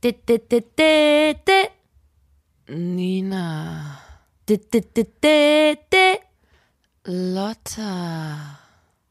Di, 0.00 0.16
di, 0.24 0.40
di, 0.48 0.64
di, 0.74 1.36
di. 1.44 1.60
Nina. 2.72 4.00
Di, 4.46 4.56
di, 4.56 4.80
di, 4.80 5.04
di, 5.20 5.76
di. 5.92 6.08
Lotta. 7.04 8.56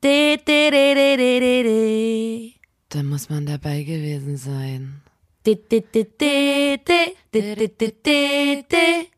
Di, 0.01 0.41
di, 0.41 0.69
di, 0.73 0.93
di, 0.97 1.15
di, 1.15 1.39
di, 1.39 1.61
di. 1.61 2.59
Da 2.89 3.03
muss 3.03 3.29
man 3.29 3.45
dabei 3.45 3.85
gewesen 3.85 4.35
sein. 4.35 5.03
Di, 5.43 5.61
di, 5.69 5.85
di, 5.93 6.09
di. 6.17 6.81
Di, 6.81 7.13
di, 7.29 7.53
di, 7.53 7.69
di, 7.77 7.93
di, 8.01 8.65
di. 8.65 9.09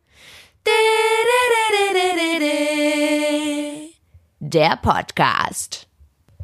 Der 4.42 4.76
Podcast. 4.76 5.88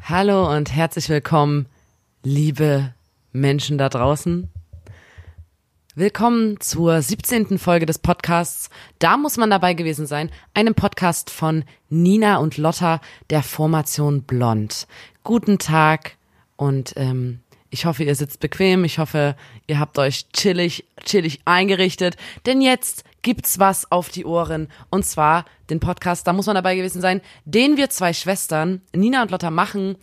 Hallo 0.08 0.48
und 0.48 0.72
herzlich 0.72 1.10
willkommen, 1.10 1.66
liebe 2.22 2.94
Menschen 3.32 3.76
da 3.76 3.90
draußen. 3.90 4.48
Willkommen 5.98 6.60
zur 6.60 7.02
17. 7.02 7.58
Folge 7.58 7.84
des 7.84 7.98
Podcasts. 7.98 8.70
Da 9.00 9.16
muss 9.16 9.36
man 9.36 9.50
dabei 9.50 9.74
gewesen 9.74 10.06
sein. 10.06 10.30
Einem 10.54 10.76
Podcast 10.76 11.28
von 11.28 11.64
Nina 11.88 12.36
und 12.36 12.56
Lotta 12.56 13.00
der 13.30 13.42
Formation 13.42 14.22
Blond. 14.22 14.86
Guten 15.24 15.58
Tag 15.58 16.12
und 16.54 16.92
ähm, 16.94 17.40
ich 17.70 17.84
hoffe, 17.84 18.04
ihr 18.04 18.14
sitzt 18.14 18.38
bequem. 18.38 18.84
Ich 18.84 19.00
hoffe, 19.00 19.34
ihr 19.66 19.80
habt 19.80 19.98
euch 19.98 20.28
chillig, 20.32 20.84
chillig 21.04 21.40
eingerichtet. 21.46 22.16
Denn 22.46 22.60
jetzt 22.60 23.02
gibt's 23.22 23.58
was 23.58 23.90
auf 23.90 24.08
die 24.08 24.24
Ohren. 24.24 24.68
Und 24.90 25.04
zwar 25.04 25.46
den 25.68 25.80
Podcast, 25.80 26.28
da 26.28 26.32
muss 26.32 26.46
man 26.46 26.54
dabei 26.54 26.76
gewesen 26.76 27.00
sein, 27.00 27.22
den 27.44 27.76
wir 27.76 27.90
zwei 27.90 28.12
Schwestern, 28.12 28.82
Nina 28.94 29.20
und 29.20 29.32
Lotta, 29.32 29.50
machen, 29.50 29.96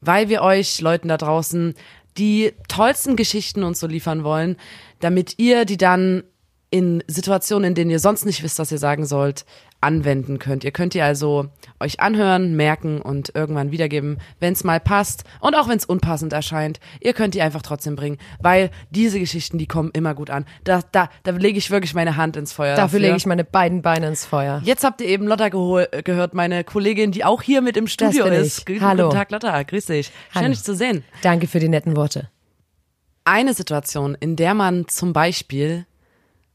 weil 0.00 0.30
wir 0.30 0.40
euch 0.40 0.80
Leuten 0.80 1.08
da 1.08 1.18
draußen 1.18 1.74
die 2.16 2.52
tollsten 2.68 3.16
Geschichten 3.16 3.62
uns 3.62 3.80
so 3.80 3.86
liefern 3.86 4.24
wollen, 4.24 4.56
damit 5.00 5.38
ihr 5.38 5.64
die 5.64 5.76
dann 5.76 6.22
in 6.70 7.02
Situationen, 7.08 7.70
in 7.70 7.74
denen 7.74 7.90
ihr 7.90 7.98
sonst 7.98 8.24
nicht 8.24 8.42
wisst, 8.42 8.58
was 8.60 8.70
ihr 8.70 8.78
sagen 8.78 9.04
sollt, 9.04 9.44
anwenden 9.80 10.38
könnt. 10.38 10.62
Ihr 10.62 10.70
könnt 10.70 10.94
die 10.94 11.00
also 11.00 11.48
euch 11.80 12.00
anhören, 12.00 12.54
merken 12.54 13.00
und 13.00 13.32
irgendwann 13.34 13.72
wiedergeben, 13.72 14.18
wenn 14.38 14.52
es 14.52 14.62
mal 14.62 14.78
passt 14.78 15.24
und 15.40 15.54
auch 15.54 15.68
wenn 15.68 15.78
es 15.78 15.84
unpassend 15.84 16.32
erscheint. 16.32 16.78
Ihr 17.00 17.12
könnt 17.12 17.34
die 17.34 17.42
einfach 17.42 17.62
trotzdem 17.62 17.96
bringen, 17.96 18.18
weil 18.40 18.70
diese 18.90 19.18
Geschichten, 19.18 19.58
die 19.58 19.66
kommen 19.66 19.90
immer 19.92 20.14
gut 20.14 20.30
an. 20.30 20.44
Da, 20.64 20.82
da, 20.92 21.08
da 21.22 21.32
lege 21.32 21.58
ich 21.58 21.70
wirklich 21.70 21.94
meine 21.94 22.16
Hand 22.16 22.36
ins 22.36 22.52
Feuer. 22.52 22.76
Dafür 22.76 23.00
lege 23.00 23.16
ich 23.16 23.26
meine 23.26 23.44
beiden 23.44 23.82
Beine 23.82 24.06
ins 24.08 24.24
Feuer. 24.24 24.60
Jetzt 24.64 24.84
habt 24.84 25.00
ihr 25.00 25.08
eben 25.08 25.26
Lotta 25.26 25.48
gehört, 25.48 26.34
meine 26.34 26.62
Kollegin, 26.62 27.10
die 27.10 27.24
auch 27.24 27.42
hier 27.42 27.62
mit 27.62 27.76
im 27.76 27.88
Studio 27.88 28.26
ist. 28.26 28.58
ich. 28.58 28.66
Guten 28.66 28.80
Hallo. 28.82 29.08
Tag, 29.08 29.30
Lotta. 29.32 29.60
Grüß 29.62 29.86
dich. 29.86 30.06
Schön, 30.06 30.14
Hallo. 30.34 30.48
dich 30.50 30.62
zu 30.62 30.76
sehen. 30.76 31.04
Danke 31.22 31.46
für 31.46 31.58
die 31.58 31.68
netten 31.68 31.96
Worte. 31.96 32.28
Eine 33.30 33.54
Situation, 33.54 34.16
in 34.18 34.34
der 34.36 34.54
man 34.54 34.88
zum 34.88 35.12
Beispiel 35.12 35.86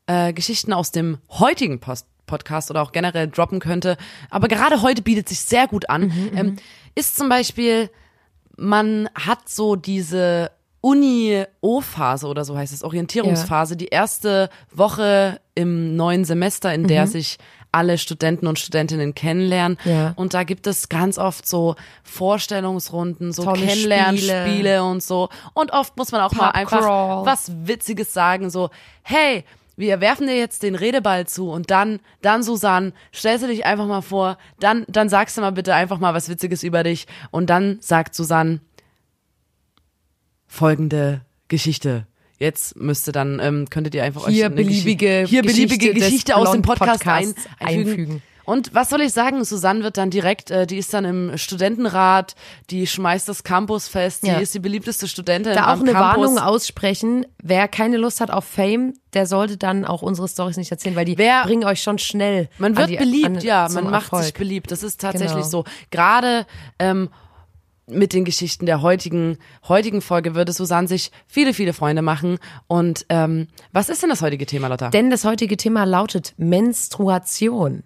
äh, 0.08 0.34
Geschichten 0.34 0.74
aus 0.74 0.92
dem 0.92 1.18
heutigen 1.30 1.80
Post 1.80 2.08
Podcast 2.28 2.72
oder 2.72 2.82
auch 2.82 2.92
generell 2.92 3.28
droppen 3.28 3.60
könnte, 3.60 3.98
aber 4.32 4.48
gerade 4.48 4.82
heute 4.82 5.04
bietet 5.04 5.30
sich 5.30 5.42
sehr 5.42 5.68
gut 5.68 5.92
an, 5.92 6.12
ähm, 6.36 6.56
ist 6.96 7.16
zum 7.16 7.30
Beispiel, 7.30 7.92
man 8.58 9.08
hat 9.14 9.48
so 9.48 9.76
diese 9.76 10.50
Uni-O-Phase 10.82 12.28
oder 12.28 12.44
so 12.44 12.58
heißt 12.58 12.74
es, 12.74 12.84
Orientierungsphase, 12.84 13.78
die 13.78 13.90
erste 13.90 14.50
Woche 14.72 15.40
im 15.54 15.96
neuen 15.96 16.26
Semester, 16.26 16.74
in 16.74 16.88
der 16.88 17.06
sich 17.06 17.38
alle 17.76 17.98
Studenten 17.98 18.48
und 18.48 18.58
Studentinnen 18.58 19.14
kennenlernen. 19.14 19.78
Ja. 19.86 20.14
Und 20.16 20.34
da 20.34 20.44
gibt 20.44 20.66
es 20.66 20.90
ganz 20.90 21.18
oft 21.18 21.48
so 21.48 21.76
Vorstellungsrunden, 22.04 23.34
so 23.34 23.44
Tolle 23.44 23.66
Kennenlernspiele 23.66 24.46
Spiele. 24.48 24.84
und 24.84 25.04
so. 25.04 25.30
Und 25.54 25.74
oft 25.74 25.98
muss 25.98 26.12
man 26.12 26.22
auch 26.22 26.34
mal 26.34 26.48
Pub 26.48 26.56
einfach 26.56 26.80
Crawl. 26.80 27.26
was 27.26 27.52
Witziges 27.68 28.14
sagen, 28.14 28.50
so, 28.50 28.70
hey, 29.04 29.44
wir 29.78 30.00
werfen 30.00 30.28
dir 30.28 30.38
jetzt 30.38 30.64
den 30.64 30.76
Redeball 30.76 31.28
zu 31.28 31.52
und 31.52 31.70
dann, 31.70 32.00
dann 32.22 32.44
Susanne, 32.44 32.94
stellst 33.14 33.44
du 33.44 33.48
dich 33.48 33.66
einfach 33.66 33.86
mal 33.86 34.02
vor, 34.02 34.38
dann, 34.60 34.86
dann 34.88 35.10
sagst 35.10 35.38
du 35.38 35.42
mal 35.42 35.52
bitte 35.52 35.74
einfach 35.74 36.00
mal 36.00 36.14
was 36.14 36.30
Witziges 36.30 36.64
über 36.64 36.84
dich 36.84 37.08
und 37.32 37.50
dann 37.50 37.78
sagt 37.82 38.16
Susanne 38.16 38.62
folgende 40.48 41.22
Geschichte. 41.50 42.08
Jetzt 42.38 42.76
müsste 42.76 43.12
dann, 43.12 43.40
ähm, 43.42 43.70
könntet 43.70 43.96
ihr 43.96 44.04
einfach 44.04 44.28
Hier 44.28 44.46
euch 44.46 44.52
eine 44.52 44.56
beliebige 44.56 45.24
Geschi- 45.24 45.28
hier 45.28 45.42
beliebige 45.42 45.94
Geschichte 45.94 46.36
aus 46.36 46.52
dem 46.52 46.62
Blond 46.62 46.80
Podcast 46.80 47.08
ein, 47.08 47.34
einfügen. 47.60 47.90
einfügen. 47.90 48.22
Und 48.44 48.76
was 48.76 48.90
soll 48.92 49.02
ich 49.02 49.12
sagen? 49.12 49.44
Susanne 49.44 49.82
wird 49.84 49.98
dann 49.98 50.12
direkt, 50.12 50.52
äh, 50.52 50.68
die 50.68 50.78
ist 50.78 50.94
dann 50.94 51.04
im 51.04 51.36
Studentenrat, 51.36 52.36
die 52.70 52.86
schmeißt 52.86 53.28
das 53.28 53.44
Campusfest, 53.44 54.22
die 54.22 54.28
Ja. 54.28 54.38
ist 54.38 54.54
die 54.54 54.60
beliebteste 54.60 55.08
Studentin 55.08 55.54
Da 55.56 55.74
auch 55.74 55.80
eine 55.80 55.94
Campus. 55.94 56.18
Warnung 56.28 56.38
aussprechen. 56.38 57.26
Wer 57.42 57.68
keine 57.68 57.98
Lust 57.98 58.22
hat 58.22 58.30
auf 58.30 58.46
Fame, 58.46 58.94
der 59.14 59.26
sollte 59.26 59.58
dann 59.58 59.84
auch 59.84 60.04
unsere 60.04 60.28
Stories 60.28 60.58
nicht 60.58 60.70
erzählen, 60.70 60.96
weil 60.96 61.06
die 61.06 61.18
Wer- 61.18 61.42
bringen 61.44 61.64
euch 61.64 61.82
schon 61.82 61.98
schnell. 61.98 62.50
Man 62.60 62.74
an 62.74 62.78
wird 62.78 62.90
die, 62.92 62.98
beliebt, 62.98 63.26
an, 63.26 63.40
ja, 63.42 63.68
man 63.74 63.86
macht 63.86 64.04
Erfolg. 64.04 64.24
sich 64.26 64.34
beliebt. 64.36 64.70
Das 64.72 64.84
ist 64.84 65.02
tatsächlich 65.02 65.32
Genau. 65.38 65.48
so. 65.48 65.64
Gerade 65.90 66.46
ähm, 66.78 67.10
mit 67.88 68.14
den 68.14 68.26
Geschichten 68.26 68.66
der 68.66 68.82
heutigen 68.82 69.38
heutigen 69.68 70.02
Folge 70.02 70.36
würde 70.36 70.54
Susanne 70.54 70.88
sich 70.88 71.12
viele, 71.28 71.54
viele 71.54 71.74
Freunde 71.74 72.02
machen. 72.02 72.40
Und 72.68 73.06
ähm, 73.10 73.48
was 73.72 73.90
ist 73.90 74.02
denn 74.02 74.10
das 74.10 74.22
heutige 74.22 74.46
Thema, 74.46 74.68
Lotta? 74.68 74.90
Denn 74.90 75.10
das 75.10 75.24
heutige 75.24 75.58
Thema 75.58 75.84
lautet 75.84 76.34
Menstruation. 76.38 77.84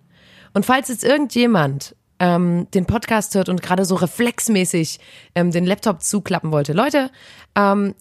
Und 0.53 0.65
falls 0.65 0.87
jetzt 0.87 1.03
irgendjemand 1.03 1.95
ähm, 2.19 2.67
den 2.73 2.85
Podcast 2.85 3.35
hört 3.35 3.49
und 3.49 3.61
gerade 3.61 3.85
so 3.85 3.95
reflexmäßig 3.95 4.99
ähm, 5.35 5.51
den 5.51 5.65
Laptop 5.65 6.01
zuklappen 6.01 6.51
wollte, 6.51 6.73
Leute, 6.73 7.11
ähm, 7.55 7.95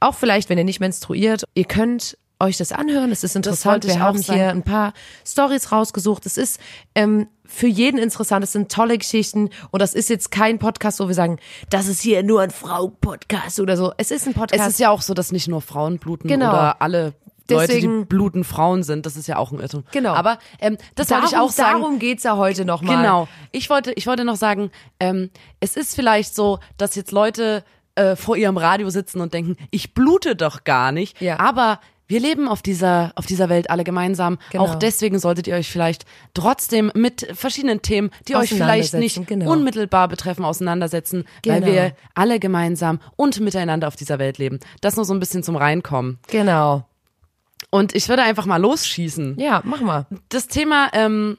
auch 0.00 0.14
vielleicht, 0.14 0.50
wenn 0.50 0.58
ihr 0.58 0.64
nicht 0.64 0.80
menstruiert, 0.80 1.44
ihr 1.54 1.64
könnt 1.64 2.18
euch 2.38 2.56
das 2.58 2.72
anhören. 2.72 3.10
Es 3.12 3.24
ist 3.24 3.36
interessant. 3.36 3.86
Wir 3.86 3.98
haben 4.00 4.18
hier 4.20 4.50
ein 4.50 4.62
paar 4.62 4.92
Stories 5.26 5.72
rausgesucht. 5.72 6.26
Es 6.26 6.36
ist 6.36 6.60
ähm, 6.94 7.28
für 7.44 7.66
jeden 7.66 7.98
interessant. 7.98 8.44
Es 8.44 8.52
sind 8.52 8.70
tolle 8.70 8.98
Geschichten. 8.98 9.50
Und 9.70 9.80
das 9.80 9.94
ist 9.94 10.10
jetzt 10.10 10.30
kein 10.30 10.58
Podcast, 10.58 11.00
wo 11.00 11.08
wir 11.08 11.14
sagen, 11.14 11.38
das 11.70 11.86
ist 11.88 12.00
hier 12.00 12.22
nur 12.22 12.42
ein 12.42 12.50
Frau-Podcast 12.50 13.60
oder 13.60 13.76
so. 13.76 13.92
Es 13.96 14.10
ist 14.10 14.26
ein 14.26 14.34
Podcast. 14.34 14.62
es 14.62 14.68
ist 14.74 14.80
ja 14.80 14.90
auch 14.90 15.02
so, 15.02 15.14
dass 15.14 15.32
nicht 15.32 15.48
nur 15.48 15.62
Frauen 15.62 15.98
bluten 15.98 16.28
Genau. 16.28 16.50
oder 16.50 16.82
alle 16.82 17.14
Leute, 17.48 17.80
die 17.80 17.86
bluten 18.04 18.44
Frauen 18.44 18.82
sind. 18.82 19.06
Das 19.06 19.16
ist 19.16 19.28
ja 19.28 19.36
auch 19.36 19.52
ein 19.52 19.60
Irrtum. 19.60 19.84
Genau. 19.92 20.14
Aber 20.14 20.38
ähm, 20.60 20.76
das 20.96 21.06
darum, 21.06 21.22
wollte 21.22 21.36
ich 21.36 21.40
auch 21.40 21.50
sagen. 21.50 21.80
Darum 21.80 21.98
geht's 21.98 22.24
ja 22.24 22.36
heute 22.36 22.64
nochmal. 22.64 22.96
Genau. 22.96 23.28
Ich 23.52 23.70
wollte, 23.70 23.92
ich 23.92 24.06
wollte 24.06 24.24
noch 24.24 24.36
sagen, 24.36 24.70
ähm, 25.00 25.30
es 25.60 25.76
ist 25.76 25.94
vielleicht 25.94 26.34
so, 26.34 26.58
dass 26.76 26.96
jetzt 26.96 27.12
Leute 27.12 27.64
äh, 27.94 28.16
vor 28.16 28.36
ihrem 28.36 28.56
Radio 28.56 28.90
sitzen 28.90 29.20
und 29.20 29.32
denken, 29.32 29.56
ich 29.70 29.94
blute 29.94 30.34
doch 30.36 30.64
gar 30.64 30.90
nicht. 30.92 31.20
Ja. 31.20 31.38
Aber 31.38 31.80
wir 32.08 32.20
leben 32.20 32.48
auf 32.48 32.62
dieser, 32.62 33.12
auf 33.16 33.26
dieser 33.26 33.48
Welt 33.48 33.68
alle 33.70 33.82
gemeinsam. 33.84 34.38
Genau. 34.50 34.64
Auch 34.64 34.74
deswegen 34.76 35.18
solltet 35.18 35.46
ihr 35.46 35.54
euch 35.56 35.70
vielleicht 35.70 36.04
trotzdem 36.34 36.92
mit 36.94 37.26
verschiedenen 37.32 37.82
Themen, 37.82 38.10
die 38.28 38.36
euch 38.36 38.50
vielleicht 38.50 38.94
nicht 38.94 39.26
genau. 39.26 39.50
unmittelbar 39.50 40.08
betreffen, 40.08 40.44
auseinandersetzen, 40.44 41.24
weil 41.44 41.60
Genau. 41.60 41.72
wir 41.72 41.96
alle 42.14 42.38
gemeinsam 42.38 43.00
und 43.16 43.40
miteinander 43.40 43.88
auf 43.88 43.96
dieser 43.96 44.18
Welt 44.18 44.38
leben. 44.38 44.60
Das 44.80 44.96
nur 44.96 45.04
so 45.04 45.14
ein 45.14 45.20
bisschen 45.20 45.42
zum 45.42 45.56
Reinkommen. 45.56 46.18
Genau. 46.28 46.86
Und 47.70 47.94
ich 47.94 48.08
würde 48.08 48.22
einfach 48.22 48.46
mal 48.46 48.58
losschießen 48.58 49.38
Ja, 49.38 49.60
mach 49.64 49.80
mal. 49.80 50.06
das 50.28 50.46
Thema, 50.48 50.88
ähm, 50.92 51.36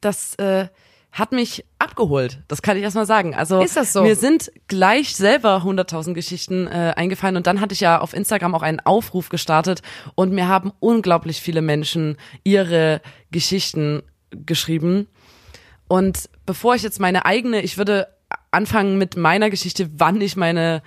das 0.00 0.34
äh, 0.36 0.66
hat 1.12 1.32
mich 1.32 1.64
abgeholt. 1.96 2.42
Das 2.48 2.62
kann 2.62 2.76
ich 2.76 2.82
erstmal 2.82 3.06
sagen. 3.06 3.34
Also 3.34 3.60
Ist 3.62 3.76
das 3.76 3.92
so? 3.92 4.02
mir 4.02 4.16
sind 4.16 4.52
gleich 4.68 5.16
selber 5.16 5.62
100.000 5.64 6.12
Geschichten 6.12 6.66
äh, 6.66 6.92
eingefallen 6.94 7.36
und 7.36 7.46
dann 7.46 7.60
hatte 7.60 7.72
ich 7.72 7.80
ja 7.80 8.00
auf 8.00 8.12
Instagram 8.12 8.54
auch 8.54 8.62
einen 8.62 8.80
Aufruf 8.80 9.30
gestartet 9.30 9.82
und 10.14 10.32
mir 10.32 10.46
haben 10.46 10.72
unglaublich 10.78 11.40
viele 11.40 11.62
Menschen 11.62 12.16
ihre 12.44 13.00
Geschichten 13.30 14.02
geschrieben. 14.30 15.06
Und 15.88 16.28
bevor 16.44 16.74
ich 16.74 16.82
jetzt 16.82 17.00
meine 17.00 17.24
eigene, 17.24 17.62
ich 17.62 17.78
würde 17.78 18.08
anfangen 18.50 18.98
mit 18.98 19.16
meiner 19.16 19.50
Geschichte, 19.50 19.88
wann 19.96 20.20
ich 20.20 20.36
meine 20.36 20.82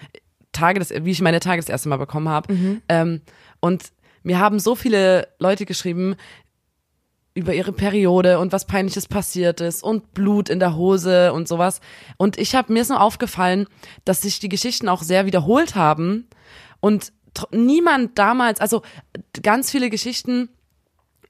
Tage, 0.51 0.79
das, 0.79 0.91
wie 0.91 1.11
ich 1.11 1.21
meine 1.21 1.39
Tage 1.39 1.61
das 1.61 1.69
erste 1.69 1.89
Mal 1.89 1.97
bekommen 1.97 2.29
habe. 2.29 2.53
Ähm, 2.87 3.21
und 3.59 3.83
mir 4.23 4.39
haben 4.39 4.59
so 4.59 4.75
viele 4.75 5.27
Leute 5.39 5.65
geschrieben 5.65 6.15
über 7.33 7.53
ihre 7.53 7.71
Periode 7.71 8.39
und 8.39 8.51
was 8.51 8.65
peinliches 8.65 9.07
passiert 9.07 9.61
ist 9.61 9.83
und 9.83 10.13
Blut 10.13 10.49
in 10.49 10.59
der 10.59 10.75
Hose 10.75 11.31
und 11.31 11.47
sowas. 11.47 11.79
Und 12.17 12.37
ich 12.37 12.55
habe 12.55 12.73
mir 12.73 12.83
nur 12.87 13.01
aufgefallen, 13.01 13.67
dass 14.03 14.21
sich 14.21 14.39
die 14.39 14.49
Geschichten 14.49 14.89
auch 14.89 15.03
sehr 15.03 15.25
wiederholt 15.25 15.75
haben 15.75 16.27
und 16.79 17.13
niemand 17.51 18.17
damals, 18.17 18.59
also 18.59 18.81
ganz 19.41 19.71
viele 19.71 19.89
Geschichten 19.89 20.49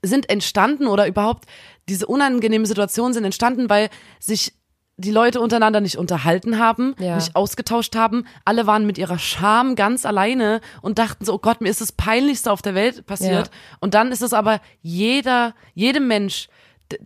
sind 0.01 0.29
entstanden 0.29 0.87
oder 0.87 1.07
überhaupt 1.07 1.45
diese 1.89 2.07
unangenehmen 2.07 2.65
Situationen 2.65 3.13
sind 3.13 3.25
entstanden, 3.25 3.69
weil 3.69 3.89
sich 4.19 4.53
die 4.99 5.11
Leute 5.11 5.39
untereinander 5.39 5.79
nicht 5.81 5.97
unterhalten 5.97 6.59
haben, 6.59 6.93
Ja. 6.99 7.15
nicht 7.15 7.35
ausgetauscht 7.35 7.95
haben. 7.95 8.25
Alle 8.45 8.67
waren 8.67 8.85
mit 8.85 8.97
ihrer 8.97 9.17
Scham 9.17 9.75
ganz 9.75 10.05
alleine 10.05 10.59
und 10.81 10.99
dachten 10.99 11.23
so, 11.25 11.33
oh 11.35 11.37
Gott, 11.39 11.61
mir 11.61 11.69
ist 11.69 11.79
das 11.81 11.91
Peinlichste 11.91 12.51
auf 12.51 12.61
der 12.61 12.75
Welt 12.75 13.05
passiert. 13.05 13.47
Ja. 13.47 13.53
Und 13.79 13.93
dann 13.93 14.11
ist 14.11 14.21
es 14.21 14.33
aber 14.33 14.59
jeder, 14.81 15.53
jedem 15.73 16.07
Mensch, 16.07 16.49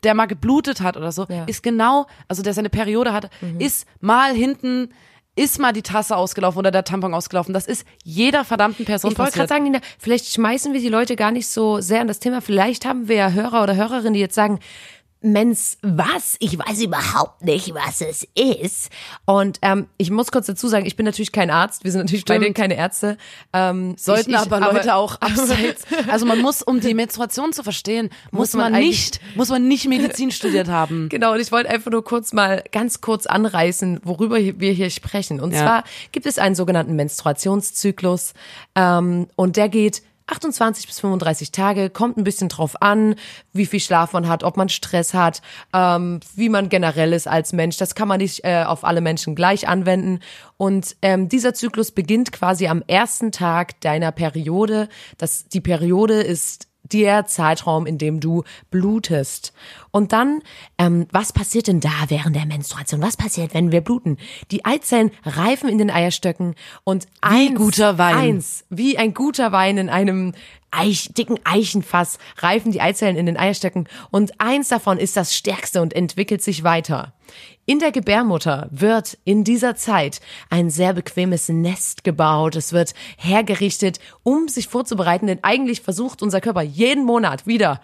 der 0.04 0.13
mal 0.16 0.25
geblutet 0.28 0.81
hat 0.81 0.98
oder 0.98 1.12
so, 1.12 1.25
Ja. 1.30 1.42
Mhm. 1.44 1.48
ist 1.48 1.62
genau, 1.62 2.07
also 2.28 2.42
der 2.42 2.54
seine 2.54 2.69
Periode 2.69 3.13
hat, 3.13 3.30
ist 3.60 3.86
mal 4.01 4.34
hinten 4.34 4.90
ist 5.36 5.60
mal 5.60 5.74
die 5.74 5.81
Tasse 5.81 6.16
ausgelaufen 6.16 6.60
oder 6.60 6.69
der 6.69 6.84
Tampon 6.84 7.12
ausgelaufen. 7.16 7.56
Das 7.56 7.66
ist 7.66 7.88
jeder 8.04 8.45
verdammten 8.45 8.86
Person 8.86 9.12
Ich 9.12 9.18
wollte 9.18 9.31
gerade 9.31 9.48
passiert. 9.48 9.50
sagen, 9.50 9.63
Nina, 9.63 9.80
vielleicht 9.98 10.28
schmeißen 10.31 10.74
wir 10.74 10.80
die 10.80 10.90
Leute 10.90 11.16
gar 11.16 11.31
nicht 11.31 11.48
so 11.48 11.81
sehr 11.81 12.01
an 12.01 12.07
das 12.07 12.19
Thema. 12.19 12.40
Vielleicht 12.40 12.86
haben 12.86 13.07
wir 13.07 13.16
ja 13.16 13.31
Hörer 13.31 13.63
oder 13.63 13.75
Hörerinnen, 13.75 14.13
die 14.13 14.19
jetzt 14.19 14.36
sagen, 14.36 14.60
Mensch, 15.24 15.78
was? 15.81 16.36
Ich 16.40 16.58
weiß 16.60 16.81
überhaupt 16.81 17.44
nicht, 17.44 17.74
was 17.74 18.02
es 18.02 18.28
ist. 18.36 18.90
Und 19.25 19.58
ähm, 19.62 19.88
ich 19.98 20.12
muss 20.12 20.31
kurz 20.31 20.48
dazu 20.48 20.68
sagen, 20.68 20.86
ich 20.86 20.96
bin 20.96 21.06
natürlich 21.06 21.31
kein 21.31 21.50
Arzt. 21.50 21.84
Wir 21.84 21.92
sind 21.92 22.02
natürlich 22.02 22.25
beide 22.25 22.44
Stimmt. 22.44 22.58
keine 22.58 22.75
Ärzte. 22.75 23.18
Ähm, 23.54 23.96
Sollten 23.98 24.31
ich, 24.31 24.36
ich, 24.36 24.42
aber 24.52 24.60
Leute 24.60 24.96
auch 24.96 25.16
abseits. 25.22 25.84
Also 26.10 26.25
man 26.25 26.40
muss, 26.40 26.62
um 26.62 26.80
die 26.81 26.94
Menstruation 26.94 27.54
zu 27.54 27.64
verstehen, 27.64 28.10
muss, 28.31 28.54
Muss 28.54 28.54
man 28.54 28.74
man 28.74 28.81
nicht, 28.81 29.20
muss 29.36 29.50
man 29.50 29.68
nicht 29.68 29.88
Medizin 29.88 30.31
studiert 30.31 30.68
haben. 30.68 31.08
Genau, 31.10 31.34
und 31.34 31.40
ich 31.40 31.52
wollte 31.52 31.69
einfach 31.69 31.92
nur 31.92 32.04
kurz 32.04 32.34
mal 32.34 32.64
ganz 32.72 33.02
kurz 33.02 33.26
anreißen, 33.26 34.02
worüber 34.04 34.38
wir 34.38 34.72
hier 34.74 34.90
sprechen. 34.90 35.40
Und 35.40 35.52
Ja. 35.54 35.60
zwar 35.60 35.84
gibt 36.12 36.26
es 36.26 36.38
einen 36.38 36.56
sogenannten 36.56 36.96
Menstruationszyklus 36.96 38.34
ähm, 38.76 39.28
und 39.36 39.56
der 39.58 39.69
geht 39.69 40.02
28 40.28 40.88
bis 40.88 41.00
35 41.00 41.52
Tage, 41.52 41.90
kommt 41.90 42.18
ein 42.18 42.24
bisschen 42.24 42.50
drauf 42.50 42.81
an, 42.81 43.16
wie 43.52 43.66
viel 43.66 43.80
Schlaf 43.80 44.14
man 44.14 44.28
hat, 44.28 44.44
ob 44.44 44.58
man 44.58 44.70
Stress 44.70 45.14
hat, 45.14 45.42
ähm, 45.74 46.20
wie 46.36 46.50
man 46.50 46.70
generell 46.70 47.14
ist 47.14 47.28
als 47.28 47.54
Mensch. 47.54 47.78
Das 47.78 47.96
kann 47.96 48.08
man 48.08 48.20
nicht 48.20 48.44
äh, 48.44 48.64
auf 48.64 48.84
alle 48.84 49.02
Menschen 49.02 49.36
gleich 49.36 49.68
anwenden. 49.68 50.20
Und 50.58 50.96
ähm, 51.02 51.30
dieser 51.30 51.54
Zyklus 51.54 51.92
beginnt 51.92 52.31
quasi 52.31 52.68
am 52.68 52.84
ersten 52.88 53.31
Tag 53.31 53.80
deiner 53.81 54.12
Periode. 54.12 54.88
Das, 55.18 55.48
die 55.48 55.62
Periode 55.62 56.22
ist 56.22 56.68
der 56.83 57.25
Zeitraum, 57.25 57.85
in 57.85 57.97
dem 57.97 58.19
du 58.19 58.44
blutest. 58.69 59.53
Und 59.91 60.12
dann, 60.12 60.41
ähm, 60.77 61.07
was 61.12 61.33
passiert 61.33 61.68
denn 61.68 61.80
da 61.80 61.89
während 62.07 62.35
der 62.35 62.45
Menstruation? 62.45 63.01
Was 63.01 63.18
passiert, 63.18 63.53
wenn 63.53 63.71
wir 63.71 63.81
bluten? 63.81 64.18
Die 64.51 64.65
Eizellen 64.65 65.12
reifen 65.24 65.69
in 65.69 65.77
den 65.77 65.89
Eierstöcken 65.89 66.56
und 66.83 67.07
eins, 67.21 67.56
guter 67.56 67.97
Wein. 67.97 68.15
eins, 68.15 68.65
wie 68.69 68.97
ein 68.97 69.13
guter 69.13 69.51
Wein 69.51 69.77
in 69.77 69.89
einem 69.89 70.33
Eich, 70.75 71.13
dicken 71.13 71.39
Eichenfass 71.44 72.18
reifen 72.38 72.71
die 72.71 72.81
Eizellen 72.81 73.15
in 73.15 73.27
den 73.27 73.38
Eierstöcken 73.38 73.88
und 74.09 74.41
eins 74.41 74.69
davon 74.69 74.97
ist 74.97 75.15
das 75.15 75.35
stärkste 75.35 75.83
und 75.83 75.94
entwickelt 75.94 76.41
sich 76.41 76.63
weiter. 76.63 77.13
In 77.65 77.80
der 77.80 77.94
Gebärmutter 77.94 78.68
wird 78.71 79.18
in 79.24 79.45
dieser 79.45 79.75
Zeit 79.75 80.19
ein 80.50 80.69
sehr 80.69 80.94
bequemes 80.94 81.48
Nest 81.48 82.04
gebaut. 82.04 82.57
Es 82.57 82.74
wird 82.74 82.94
hergerichtet, 83.18 84.00
um 84.24 84.50
sich 84.50 84.68
vorzubereiten, 84.68 85.27
denn 85.27 85.39
eigentlich 85.44 85.81
versucht 85.81 86.21
unser 86.21 86.42
Körper 86.42 86.62
jeden 86.62 87.06
Monat 87.06 87.48
wieder 87.48 87.80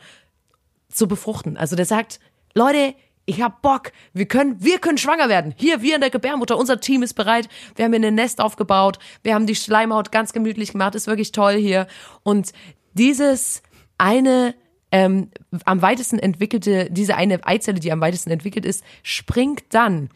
zu 0.90 1.08
befruchten. 1.08 1.56
Also 1.56 1.78
der 1.78 1.86
sagt, 1.86 2.20
Leute, 2.54 2.94
ich 3.26 3.42
hab 3.42 3.62
Bock, 3.62 3.94
wir 4.12 4.26
können, 4.26 4.58
wir 4.60 4.80
können 4.80 4.98
schwanger 4.98 5.30
werden. 5.30 5.54
Hier, 5.56 5.82
wir 5.82 5.96
in 5.96 6.02
der 6.02 6.10
Gebärmutter, 6.10 6.58
unser 6.58 6.82
Team 6.82 7.02
ist 7.04 7.14
bereit. 7.14 7.48
Wir 7.76 7.86
haben 7.86 7.94
hier 7.94 8.06
ein 8.06 8.16
Nest 8.16 8.42
aufgebaut, 8.42 9.00
wir 9.24 9.34
haben 9.34 9.46
die 9.46 9.56
Schleimhaut 9.56 10.12
ganz 10.12 10.34
gemütlich 10.34 10.74
gemacht, 10.74 10.96
ist 10.96 11.08
wirklich 11.08 11.32
toll 11.32 11.54
hier. 11.54 11.88
Und 12.24 12.52
dieses 12.94 13.62
eine 13.98 14.56
ähm, 14.92 15.30
am 15.66 15.82
weitesten 15.82 16.20
entwickelte, 16.20 16.90
diese 16.92 17.16
eine 17.16 17.46
Eizelle, 17.46 17.80
die 17.80 17.92
am 17.92 18.02
weitesten 18.02 18.32
entwickelt 18.32 18.66
ist, 18.66 18.84
springt 19.04 19.64
dann 19.70 20.10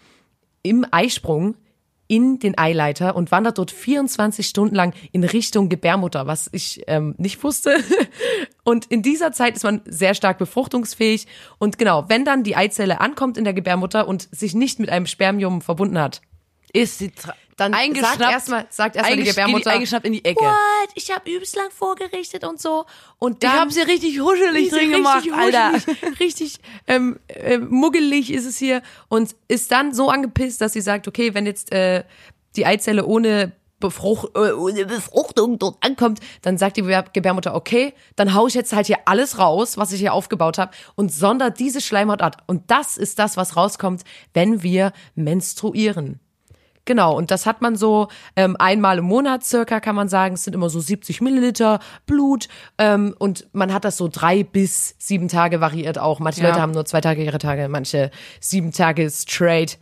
im 0.63 0.85
Eisprung 0.91 1.55
in 2.07 2.37
den 2.39 2.57
Eileiter 2.57 3.15
und 3.15 3.31
wandert 3.31 3.57
dort 3.57 3.71
24 3.71 4.47
Stunden 4.47 4.75
lang 4.75 4.93
in 5.11 5.23
Richtung 5.23 5.69
Gebärmutter, 5.69 6.27
was 6.27 6.49
ich 6.51 6.83
ähm, 6.87 7.15
nicht 7.17 7.43
wusste. 7.43 7.75
Und 8.63 8.85
in 8.85 9.01
dieser 9.01 9.31
Zeit 9.31 9.55
ist 9.55 9.63
man 9.63 9.81
sehr 9.85 10.13
stark 10.13 10.37
befruchtungsfähig. 10.37 11.27
Und 11.59 11.77
genau, 11.77 12.05
wenn 12.09 12.23
dann 12.23 12.43
die 12.43 12.55
Eizelle 12.55 13.01
ankommt 13.01 13.37
in 13.37 13.45
der 13.45 13.53
Gebärmutter 13.53 14.07
und 14.07 14.27
sich 14.31 14.53
nicht 14.53 14.79
mit 14.79 14.89
einem 14.89 15.05
Spermium 15.05 15.61
verbunden 15.61 15.97
hat, 15.97 16.21
Ist 16.71 16.99
sie 16.99 17.11
dann 17.57 17.73
eingeschnappt, 17.73 18.17
sagt 18.19 18.31
erstmal 18.31 18.65
sagt 18.69 18.95
erstmal 18.95 19.17
die 19.17 19.23
Gebärmutter, 19.23 19.71
eingeschnappt 19.71 20.05
in 20.05 20.13
die 20.13 20.25
Ecke. 20.25 20.41
What? 20.41 20.89
Ich 20.95 21.11
habe 21.11 21.29
übelst 21.29 21.55
lang 21.55 21.69
vorgerichtet 21.71 22.43
und 22.43 22.59
so. 22.59 22.85
Und 23.19 23.33
Ich 23.43 23.49
dann 23.49 23.59
hab 23.59 23.71
sie 23.71 23.81
richtig 23.81 24.19
huschelig 24.19 24.69
drin 24.69 24.91
gemacht, 24.91 25.17
richtig 25.25 25.33
Alter. 25.33 25.73
huschelig, 25.73 26.19
Richtig 26.19 26.59
ähm, 26.87 27.19
äh, 27.27 27.57
muggelig 27.57 28.31
ist 28.31 28.45
es 28.45 28.57
hier 28.57 28.81
und 29.09 29.35
ist 29.47 29.71
dann 29.71 29.93
so 29.93 30.09
angepisst, 30.09 30.61
dass 30.61 30.73
sie 30.73 30.81
sagt, 30.81 31.07
okay, 31.07 31.33
wenn 31.33 31.45
jetzt 31.45 31.71
äh, 31.71 32.03
die 32.55 32.65
Eizelle 32.65 33.05
ohne 33.05 33.51
Befrucht, 33.79 34.29
äh, 34.35 34.53
ohne 34.53 34.85
Befruchtung 34.85 35.59
dort 35.59 35.75
ankommt, 35.81 36.19
dann 36.41 36.57
sagt 36.57 36.77
die 36.77 36.83
Gebär- 36.83 37.11
Gebärmutter, 37.11 37.53
okay, 37.53 37.93
dann 38.15 38.33
hau 38.33 38.47
ich 38.47 38.53
jetzt 38.53 38.71
halt 38.71 38.87
hier 38.87 38.99
alles 39.05 39.39
raus, 39.39 39.77
was 39.77 39.91
ich 39.91 39.99
hier 39.99 40.13
aufgebaut 40.13 40.57
habe 40.57 40.71
und 40.95 41.11
sondert 41.11 41.59
diese 41.59 41.81
Schleimhaut 41.81 42.21
ab. 42.21 42.43
Und 42.47 42.71
das 42.71 42.95
ist 42.97 43.19
das, 43.19 43.35
was 43.35 43.57
rauskommt, 43.57 44.03
wenn 44.33 44.63
wir 44.63 44.93
menstruieren. 45.15 46.19
Genau, 46.85 47.15
und 47.15 47.31
das 47.31 47.45
hat 47.45 47.61
man 47.61 47.75
so 47.77 48.09
ähm, 48.35 48.57
einmal 48.59 48.97
im 48.97 49.05
Monat 49.05 49.43
circa, 49.43 49.79
kann 49.79 49.95
man 49.95 50.09
sagen. 50.09 50.35
Es 50.35 50.43
sind 50.43 50.53
immer 50.53 50.69
so 50.69 50.79
70 50.81 51.21
Milliliter 51.21 51.79
Blut 52.05 52.47
ähm, 52.77 53.15
und 53.17 53.47
man 53.53 53.73
hat 53.73 53.85
das 53.85 53.95
so 53.95 54.09
drei 54.11 54.43
bis 54.43 54.95
sieben 54.97 55.29
Tage 55.29 55.61
variiert 55.61 55.97
auch. 55.97 56.19
Manche 56.19 56.41
Ja. 56.41 56.49
Leute 56.49 56.61
haben 56.61 56.71
nur 56.73 56.85
zwei 56.85 56.99
Tage 57.01 57.23
ihre 57.23 57.37
Tage, 57.37 57.69
manche 57.69 58.11
sieben 58.41 58.71
Tage 58.71 59.09
straight 59.09 59.79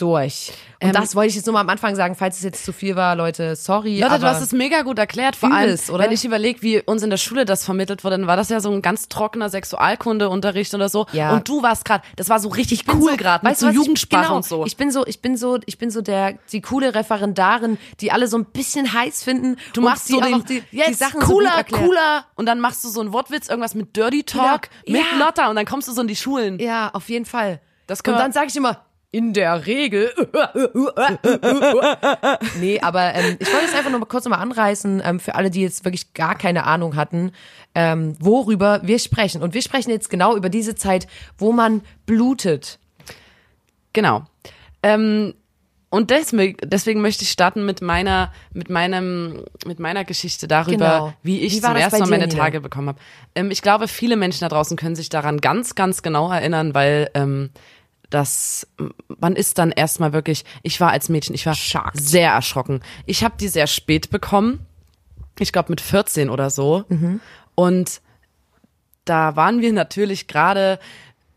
durch. 0.00 0.52
Und 0.82 0.94
das 0.94 1.14
wollte 1.14 1.28
ich 1.28 1.34
jetzt 1.36 1.44
nur 1.44 1.52
mal 1.52 1.60
am 1.60 1.68
Anfang 1.68 1.94
sagen, 1.94 2.14
falls 2.14 2.38
es 2.38 2.42
jetzt 2.42 2.64
zu 2.64 2.72
viel 2.72 2.96
war, 2.96 3.14
Leute, 3.14 3.54
sorry. 3.54 4.00
Leute, 4.00 4.18
du 4.18 4.26
hast 4.26 4.40
es 4.40 4.52
mega 4.52 4.80
gut 4.80 4.98
erklärt. 4.98 5.36
Vor 5.36 5.52
allem, 5.52 5.78
oder? 5.90 6.04
wenn 6.04 6.12
ich 6.12 6.24
überlege, 6.24 6.62
wie 6.62 6.80
uns 6.80 7.02
in 7.02 7.10
der 7.10 7.18
Schule 7.18 7.44
das 7.44 7.64
vermittelt 7.66 8.02
wurde, 8.02 8.16
dann 8.16 8.26
war 8.26 8.36
das 8.36 8.48
ja 8.48 8.60
so 8.60 8.70
ein 8.70 8.80
ganz 8.80 9.08
trockener 9.08 9.50
Sexualkundeunterricht 9.50 10.72
oder 10.74 10.88
so. 10.88 11.06
Ja. 11.12 11.32
Und 11.34 11.48
du 11.48 11.62
warst 11.62 11.84
gerade, 11.84 12.02
das 12.16 12.28
war 12.28 12.40
so 12.40 12.48
richtig 12.48 12.84
cool 12.92 13.10
so- 13.12 13.16
gerade, 13.16 13.44
weißt 13.44 13.60
so 13.60 13.66
du 13.66 13.72
ich- 13.72 13.76
Jugendsprache 13.76 14.22
genau, 14.24 14.36
und 14.36 14.44
so. 14.44 14.64
Ich 14.64 14.76
bin 14.76 14.90
so, 14.90 15.06
ich 15.06 15.20
bin 15.20 15.36
so, 15.36 15.58
ich 15.66 15.78
bin 15.78 15.90
so 15.90 16.00
der, 16.00 16.38
die 16.52 16.60
coole 16.60 16.94
Referendarin, 16.94 17.78
die 18.00 18.10
alle 18.12 18.26
so 18.26 18.38
ein 18.38 18.46
bisschen 18.46 18.92
heiß 18.92 19.22
finden. 19.22 19.56
Du 19.74 19.82
machst 19.82 20.08
die 20.08 20.12
so 20.14 20.20
den, 20.20 20.44
die, 20.46 20.62
jetzt 20.70 20.88
die 20.88 20.94
Sachen 20.94 21.20
cooler, 21.20 21.64
so 21.68 21.76
cooler. 21.76 22.24
Und 22.36 22.46
dann 22.46 22.60
machst 22.60 22.84
du 22.84 22.88
so 22.88 23.00
einen 23.00 23.12
Wortwitz, 23.12 23.48
irgendwas 23.48 23.74
mit 23.74 23.96
Dirty 23.96 24.22
Talk, 24.24 24.68
Genau. 24.86 24.98
mit 24.98 25.06
Ja. 25.12 25.26
Lotta 25.26 25.50
und 25.50 25.56
dann 25.56 25.66
kommst 25.66 25.88
du 25.88 25.92
so 25.92 26.00
in 26.00 26.08
die 26.08 26.16
Schulen. 26.16 26.58
Ja, 26.58 26.90
auf 26.94 27.08
jeden 27.10 27.26
Fall. 27.26 27.60
Das 27.86 28.00
Und 28.00 28.12
dann 28.14 28.32
sage 28.32 28.46
ich 28.48 28.56
immer, 28.56 28.84
in 29.12 29.32
der 29.32 29.66
Regel. 29.66 30.12
nee, 32.60 32.80
aber 32.80 33.14
ähm, 33.14 33.36
ich 33.38 33.52
wollte 33.52 33.66
es 33.66 33.74
einfach 33.74 33.90
nur 33.90 34.00
mal 34.00 34.06
kurz 34.06 34.24
noch 34.24 34.30
mal 34.30 34.38
anreißen, 34.38 35.02
ähm, 35.04 35.20
für 35.20 35.34
alle, 35.34 35.50
die 35.50 35.62
jetzt 35.62 35.84
wirklich 35.84 36.14
gar 36.14 36.36
keine 36.36 36.64
Ahnung 36.64 36.96
hatten, 36.96 37.32
ähm, 37.74 38.16
worüber 38.20 38.80
wir 38.84 38.98
sprechen. 38.98 39.42
Und 39.42 39.54
wir 39.54 39.62
sprechen 39.62 39.90
jetzt 39.90 40.10
genau 40.10 40.36
über 40.36 40.48
diese 40.48 40.76
Zeit, 40.76 41.06
wo 41.38 41.52
man 41.52 41.82
blutet. 42.06 42.78
Genau. 43.92 44.24
Ähm, 44.82 45.34
und 45.92 46.10
deswegen, 46.10 46.56
deswegen 46.62 47.00
möchte 47.00 47.24
ich 47.24 47.30
starten 47.30 47.66
mit 47.66 47.82
meiner, 47.82 48.32
mit 48.52 48.70
meinem, 48.70 49.44
mit 49.66 49.80
meiner 49.80 50.04
Geschichte 50.04 50.46
darüber, 50.46 50.76
Genau. 50.76 51.12
wie 51.24 51.40
ich 51.40 51.54
Wie 51.54 51.60
zum 51.60 51.74
ersten 51.74 51.98
Mal 51.98 52.08
meine 52.08 52.28
Nina? 52.28 52.44
Tage 52.44 52.60
bekommen 52.60 52.90
habe. 52.90 53.00
Ähm, 53.34 53.50
ich 53.50 53.60
glaube, 53.60 53.88
viele 53.88 54.14
Menschen 54.14 54.42
da 54.42 54.48
draußen 54.48 54.76
können 54.76 54.94
sich 54.94 55.08
daran 55.08 55.40
ganz, 55.40 55.74
ganz 55.74 56.02
genau 56.02 56.30
erinnern, 56.30 56.74
weil 56.74 57.10
ähm, 57.14 57.50
das, 58.10 58.66
man 59.20 59.36
ist 59.36 59.58
dann 59.58 59.70
erstmal 59.70 60.12
wirklich, 60.12 60.44
ich 60.62 60.80
war 60.80 60.90
als 60.90 61.08
Mädchen, 61.08 61.34
ich 61.34 61.46
war 61.46 61.54
Shocked. 61.54 62.00
sehr 62.00 62.32
erschrocken. 62.32 62.80
Ich 63.06 63.24
habe 63.24 63.36
die 63.38 63.48
sehr 63.48 63.66
spät 63.66 64.10
bekommen. 64.10 64.66
Ich 65.38 65.52
glaube 65.52 65.70
mit 65.70 65.80
14 65.80 66.28
oder 66.28 66.50
so. 66.50 66.84
Mhm. 66.88 67.20
Und 67.54 68.00
da 69.04 69.36
waren 69.36 69.60
wir 69.60 69.72
natürlich 69.72 70.26
gerade, 70.26 70.78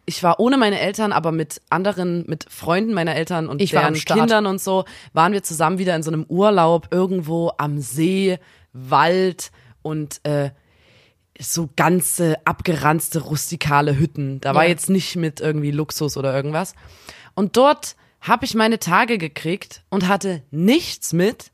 ich 0.06 0.24
war 0.24 0.40
ohne 0.40 0.58
meine 0.58 0.80
Eltern, 0.80 1.12
aber 1.12 1.32
mit 1.32 1.62
anderen, 1.70 2.26
mit 2.28 2.46
Freunden 2.50 2.94
meiner 2.94 3.16
Eltern 3.16 3.48
und 3.48 3.62
Ich 3.62 3.72
deren. 3.72 3.94
Kindern 3.94 4.46
und 4.48 4.60
so, 4.60 4.86
waren 5.14 5.32
wir 5.32 5.44
zusammen 5.44 5.78
wieder 5.78 5.96
in 5.96 6.04
so 6.04 6.12
einem 6.12 6.26
Urlaub 6.28 6.88
irgendwo 6.92 7.52
am 7.58 7.80
See, 7.80 8.40
Wald 8.74 9.52
und 9.84 10.20
äh, 10.24 10.50
so 11.40 11.70
ganze 11.76 12.36
abgeranzte 12.46 13.22
rustikale 13.22 13.98
Hütten. 13.98 14.40
Da 14.42 14.54
war 14.56 14.64
Ja. 14.64 14.70
jetzt 14.70 14.90
nicht 14.90 15.16
mit 15.16 15.40
irgendwie 15.40 15.72
Luxus 15.72 16.16
oder 16.18 16.34
irgendwas. 16.34 16.74
Und 17.36 17.58
dort 17.58 17.96
habe 18.22 18.46
ich 18.46 18.56
meine 18.56 18.80
Tage 18.80 19.18
gekriegt 19.18 19.84
und 19.90 20.08
hatte 20.08 20.44
nichts 20.52 21.12
mit, 21.14 21.52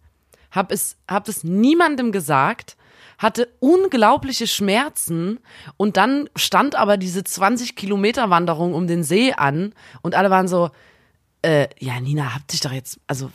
habe 0.52 0.74
es, 0.74 0.98
hab 1.10 1.28
es 1.28 1.44
niemandem 1.44 2.12
gesagt, 2.12 2.76
hatte 3.18 3.50
unglaubliche 3.60 4.48
Schmerzen 4.48 5.40
und 5.78 5.98
dann 5.98 6.30
stand 6.36 6.76
aber 6.76 6.98
diese 6.98 7.24
20 7.24 7.76
Kilometer 7.76 8.30
Wanderung 8.30 8.74
um 8.74 8.88
den 8.88 9.04
See 9.04 9.34
an 9.34 9.74
und 10.02 10.16
alle 10.16 10.30
waren 10.30 10.48
so, 10.48 10.70
äh, 11.42 11.68
ja 11.80 12.00
Nina, 12.00 12.34
hab 12.36 12.48
dich 12.48 12.60
doch 12.62 12.72
jetzt, 12.72 13.00
also 13.08 13.30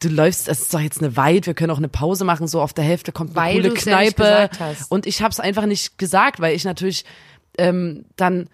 du 0.00 0.08
läufst, 0.08 0.48
es 0.48 0.62
ist 0.62 0.74
doch 0.74 0.80
jetzt 0.80 1.00
eine 1.02 1.16
Weit, 1.16 1.46
wir 1.46 1.54
können 1.54 1.70
auch 1.70 1.78
eine 1.78 1.88
Pause 1.88 2.24
machen, 2.24 2.46
so 2.46 2.60
auf 2.60 2.72
der 2.72 2.84
Hälfte 2.84 3.10
kommt 3.12 3.30
eine 3.30 3.36
Weil 3.36 3.54
coole 3.62 3.68
ja 3.68 3.74
Kneipe. 3.74 4.50
hast. 4.58 4.90
Und 4.90 5.06
ich 5.06 5.22
habe 5.22 5.30
es 5.32 5.40
einfach 5.40 5.66
nicht 5.66 5.98
gesagt, 5.98 6.40
weil 6.40 6.54
ich 6.54 6.64
natürlich 6.64 7.04
ähm, 7.58 8.04
dann, 8.16 8.48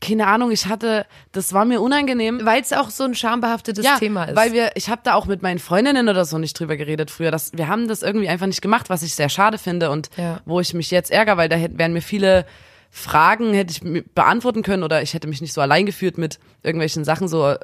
keine 0.00 0.26
Ahnung, 0.28 0.50
ich 0.50 0.66
hatte, 0.66 1.06
das 1.32 1.52
war 1.52 1.64
mir 1.64 1.80
unangenehm. 1.80 2.40
Weil 2.44 2.60
es 2.60 2.72
auch 2.72 2.90
so 2.90 3.04
ein 3.04 3.14
schambehaftetes 3.14 3.84
ja, 3.84 3.98
Thema 3.98 4.24
ist. 4.24 4.36
weil 4.36 4.52
wir, 4.52 4.72
ich 4.76 4.88
habe 4.88 5.00
da 5.04 5.14
auch 5.14 5.26
mit 5.26 5.42
meinen 5.42 5.58
Freundinnen 5.58 6.08
oder 6.08 6.24
so 6.24 6.38
nicht 6.38 6.58
drüber 6.58 6.76
geredet 6.76 7.10
früher. 7.10 7.30
Das, 7.30 7.52
wir 7.54 7.68
haben 7.68 7.88
das 7.88 8.02
irgendwie 8.02 8.28
einfach 8.28 8.46
nicht 8.46 8.62
gemacht, 8.62 8.88
was 8.90 9.02
ich 9.02 9.14
sehr 9.14 9.28
schade 9.28 9.58
finde 9.58 9.90
und 9.90 10.10
Ja. 10.16 10.40
wo 10.44 10.60
ich 10.60 10.74
mich 10.74 10.90
jetzt 10.90 11.10
ärgere, 11.10 11.36
weil 11.36 11.48
da 11.48 11.56
hätten, 11.56 11.78
wären 11.78 11.92
mir 11.92 12.02
viele 12.02 12.46
Fragen 12.94 13.54
hätte 13.54 13.72
ich 13.72 14.04
beantworten 14.14 14.62
können 14.62 14.82
oder 14.82 15.00
ich 15.02 15.14
hätte 15.14 15.26
mich 15.26 15.40
nicht 15.40 15.54
so 15.54 15.62
allein 15.62 15.86
gefühlt 15.86 16.18
mit 16.18 16.38
irgendwelchen 16.62 17.04
Sachen 17.04 17.26
so 17.26 17.54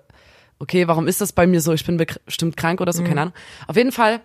okay, 0.59 0.89
warum 0.89 1.07
ist 1.09 1.21
das 1.21 1.33
bei 1.33 1.47
mir 1.47 1.61
so? 1.61 1.73
Ich 1.73 1.85
bin 1.85 1.97
bestimmt 1.97 2.57
krank 2.57 2.81
oder 2.81 2.93
so, 2.93 3.03
Mhm. 3.03 3.07
keine 3.09 3.21
Ahnung. 3.23 3.35
Auf 3.67 3.77
jeden 3.77 3.93
Fall 3.93 4.21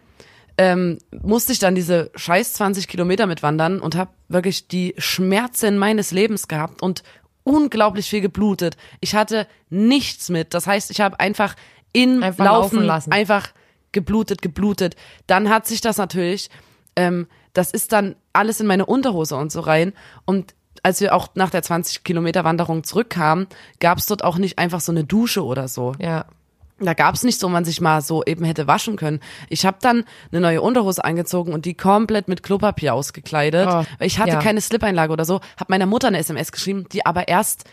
ähm, 0.58 1.00
musste 1.24 1.52
ich 1.52 1.60
dann 1.60 1.74
diese 1.75 2.12
scheiß 2.16 2.54
20 2.54 2.88
Kilometer 2.88 3.25
mitwandern 3.25 3.80
und 3.80 3.96
habe 3.96 4.12
wirklich 4.30 4.68
die 4.68 4.94
Schmerzen 5.00 5.78
meines 5.80 6.12
Lebens 6.12 6.48
gehabt 6.48 6.82
und 6.84 7.02
unglaublich 7.44 8.08
viel 8.10 8.22
geblutet. 8.22 8.78
Ich 9.00 9.16
hatte 9.16 9.48
nichts 9.70 10.30
mit. 10.30 10.54
Das 10.54 10.68
heißt, 10.68 10.92
ich 10.92 11.02
habe 11.02 11.20
einfach 11.20 11.56
in 11.92 12.24
Einfach 12.24 12.46
Laufen, 12.46 12.75
laufen 12.78 12.84
lassen. 12.86 13.12
einfach 13.12 13.50
geblutet, 13.92 14.42
geblutet. 14.42 14.96
Dann 15.28 15.50
hat 15.50 15.68
sich 15.68 15.82
das 15.82 15.98
natürlich, 15.98 16.50
ähm, 16.96 17.28
das 17.54 17.72
ist 17.72 17.92
dann 17.92 18.16
alles 18.32 18.60
in 18.60 18.68
meine 18.68 18.86
Unterhose 18.86 19.36
und 19.36 19.52
so 19.52 19.60
rein. 19.60 19.94
Und 20.25 20.54
als 20.84 21.00
wir 21.02 21.16
auch 21.16 21.30
nach 21.36 21.50
der 21.50 21.63
20 21.63 22.04
Kilometer 22.04 22.44
Wanderung 22.44 22.84
zurückkamen, 22.84 23.48
gab 23.80 23.98
es 23.98 24.06
dort 24.06 24.24
auch 24.24 24.38
nicht 24.38 24.60
einfach 24.60 24.82
so 24.82 24.92
eine 24.92 25.06
Dusche 25.06 25.44
oder 25.44 25.68
so. 25.68 25.94
Ja. 26.00 26.25
Da 26.80 26.94
gab's 26.94 27.24
nicht 27.24 27.40
so, 27.40 27.48
man 27.50 27.66
sich 27.66 27.82
mal 27.82 28.02
so 28.02 28.24
eben 28.25 28.44
hätte 28.44 28.68
waschen 28.68 28.98
können. 28.98 29.22
Ich 29.48 29.66
habe 29.66 29.78
dann 29.82 30.04
eine 30.32 30.42
neue 30.42 30.62
Unterhose 30.62 31.04
angezogen 31.04 31.54
und 31.54 31.66
die 31.66 31.75
komplett 31.75 32.28
mit 32.28 32.44
Klopapier 32.44 32.94
ausgekleidet. 32.94 33.70
Oh, 33.72 33.84
ich 34.00 34.20
hatte 34.20 34.32
ja. 34.32 34.40
keine 34.40 34.60
Slip-Einlage 34.60 35.13
oder 35.13 35.24
so. 35.24 35.36
Habe 35.58 35.70
meiner 35.70 35.86
Mutter 35.86 36.08
eine 36.08 36.18
SMS 36.18 36.52
geschrieben, 36.52 36.86
die 36.92 37.06
aber 37.06 37.28
erst 37.28 37.66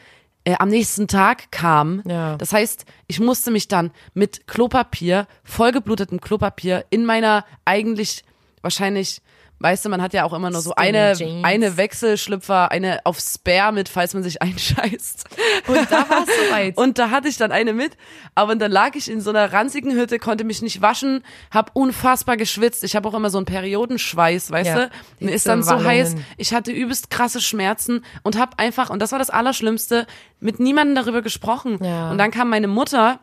äh, 0.45 0.55
am 0.59 0.69
nächsten 0.69 1.09
Tag 1.09 1.50
kam. 1.50 2.02
Ja. 2.07 2.37
Das 2.37 2.52
heißt, 2.52 2.85
ich 3.09 3.19
musste 3.19 3.50
mich 3.50 3.69
dann 3.69 3.90
mit 4.14 4.47
Klopapier, 4.47 5.26
vollgeblutetem 5.43 6.21
Klopapier 6.21 6.85
in 6.90 7.05
meiner 7.05 7.45
eigentlich 7.64 8.23
wahrscheinlich 8.62 9.23
Weißt 9.62 9.85
du, 9.85 9.90
man 9.90 10.00
hat 10.00 10.14
ja 10.14 10.25
auch 10.25 10.33
immer 10.33 10.50
nur 10.50 10.62
so 10.62 10.75
eine, 10.75 11.12
Jeans. 11.14 11.45
eine 11.45 11.76
Wechselschlüpfer, 11.76 12.71
eine 12.71 13.00
auf 13.05 13.21
Spare 13.21 13.73
mit, 13.75 13.90
falls 13.90 14.14
man 14.14 14.23
sich 14.23 14.40
einscheißt. 14.43 15.26
Und 15.67 15.90
da 15.93 16.09
war 16.09 16.25
es 16.26 16.49
soweit. 16.49 16.76
Und 16.79 16.99
da 16.99 17.11
hatte 17.11 17.29
ich 17.29 17.37
dann 17.37 17.52
eine 17.52 17.75
mit, 17.75 17.99
aber 18.35 18.57
dann 18.57 18.73
lag 18.73 18.95
ich 18.95 19.11
in 19.11 19.21
so 19.21 19.29
einer 19.29 19.52
ranzigen 19.52 19.93
Hütte, 19.93 20.19
konnte 20.19 20.45
mich 20.45 20.62
nicht 20.62 20.81
waschen, 20.81 21.23
hab 21.50 21.76
unfassbar 21.76 22.38
geschwitzt. 22.38 22.85
Ich 22.85 22.97
habe 22.97 23.07
auch 23.07 23.12
immer 23.14 23.29
so 23.29 23.37
einen 23.37 23.45
Periodenschweiß, 23.45 24.50
weißt 24.50 24.67
Ja, 24.69 24.87
du? 24.87 24.90
Mir 25.19 25.33
ist 25.33 25.47
dann 25.47 25.62
so 25.62 25.85
heiß. 25.85 26.17
Ich 26.38 26.55
hatte 26.55 26.73
übelst 26.73 27.11
krasse 27.11 27.43
Schmerzen 27.43 28.02
und 28.23 28.38
hab 28.38 28.59
einfach, 28.59 28.88
und 28.88 29.00
das 29.00 29.12
war 29.12 29.19
das 29.19 29.29
Allerschlimmste, 29.29 30.07
mit 30.40 30.59
niemandem 30.59 30.95
darüber 30.95 31.21
gesprochen. 31.21 31.79
Ja. 31.85 32.11
Und 32.11 32.17
dann 32.17 32.31
kam 32.31 32.49
meine 32.49 32.67
Mutter 32.67 33.21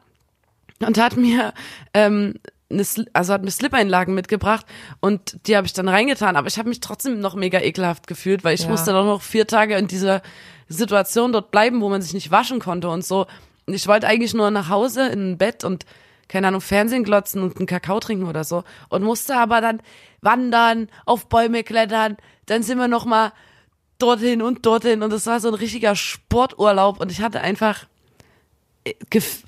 und 0.86 1.00
hat 1.00 1.18
mir 1.18 1.54
ähm, 1.96 2.36
eine, 2.70 2.84
also 3.14 3.34
hat 3.34 3.44
mir 3.44 3.52
Slip-Einlagen 3.52 4.14
mitgebracht 4.14 4.66
und 5.00 5.38
die 5.48 5.56
habe 5.56 5.68
ich 5.68 5.74
dann 5.74 5.88
reingetan, 5.88 6.36
aber 6.36 6.48
ich 6.48 6.58
habe 6.58 6.70
mich 6.70 6.80
trotzdem 6.80 7.20
noch 7.20 7.36
mega 7.36 7.60
ekelhaft 7.60 8.08
gefühlt, 8.08 8.44
weil 8.44 8.56
ich 8.56 8.64
Ja. 8.64 8.70
musste 8.70 8.92
doch 8.92 9.06
noch 9.06 9.22
vier 9.22 9.48
Tage 9.48 9.76
in 9.78 9.88
dieser 9.88 10.22
Situation 10.68 11.32
dort 11.32 11.52
bleiben, 11.52 11.82
wo 11.82 11.90
man 11.90 12.02
sich 12.02 12.14
nicht 12.14 12.32
waschen 12.32 12.60
konnte 12.60 12.90
und 12.90 13.06
so. 13.06 13.26
Und 13.66 13.74
ich 13.74 13.88
wollte 13.88 14.08
eigentlich 14.08 14.34
nur 14.34 14.52
nach 14.52 14.70
Hause 14.70 15.08
in 15.08 15.32
ein 15.32 15.38
Bett 15.38 15.64
und 15.64 15.86
keine 16.28 16.50
Ahnung, 16.50 16.60
Fernsehen 16.62 17.06
glotzen 17.06 17.42
und 17.42 17.56
einen 17.56 17.68
Kakao 17.68 18.02
trinken 18.02 18.28
oder 18.28 18.44
so 18.44 18.66
und 18.90 19.02
musste 19.02 19.38
aber 19.38 19.62
dann 19.62 19.82
wandern, 20.22 20.90
auf 21.06 21.30
Bäume 21.30 21.64
klettern, 21.64 22.18
dann 22.48 22.64
sind 22.64 22.80
wir 22.80 22.90
noch 22.90 23.06
mal 23.06 23.32
dorthin 23.98 24.42
und 24.42 24.66
dorthin 24.66 25.04
und 25.04 25.12
das 25.14 25.26
war 25.26 25.40
so 25.40 25.48
ein 25.48 25.54
richtiger 25.54 25.96
Sporturlaub 25.96 27.00
und 27.00 27.12
ich 27.14 27.22
hatte 27.22 27.40
einfach 27.40 27.86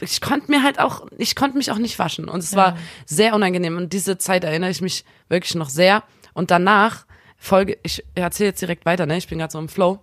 ich 0.01 0.21
konnte 0.21 0.51
mir 0.51 0.63
halt 0.63 0.79
auch, 0.79 1.07
ich 1.17 1.35
konnte 1.35 1.57
mich 1.57 1.71
auch 1.71 1.77
nicht 1.77 1.99
waschen. 1.99 2.29
Und 2.29 2.39
es 2.39 2.55
war 2.55 2.77
sehr 3.05 3.33
unangenehm. 3.33 3.77
Und 3.77 3.93
diese 3.93 4.17
Zeit 4.17 4.43
erinnere 4.43 4.69
ich 4.69 4.81
mich 4.81 5.05
wirklich 5.27 5.55
noch 5.55 5.69
sehr. 5.69 6.03
Und 6.33 6.51
danach 6.51 7.05
folge, 7.37 7.77
ich 7.83 8.03
erzähle 8.15 8.49
jetzt 8.49 8.61
direkt 8.61 8.85
weiter, 8.85 9.05
ne, 9.05 9.17
ich 9.17 9.27
bin 9.27 9.39
gerade 9.39 9.51
so 9.51 9.59
im 9.59 9.69
Flow. 9.69 9.99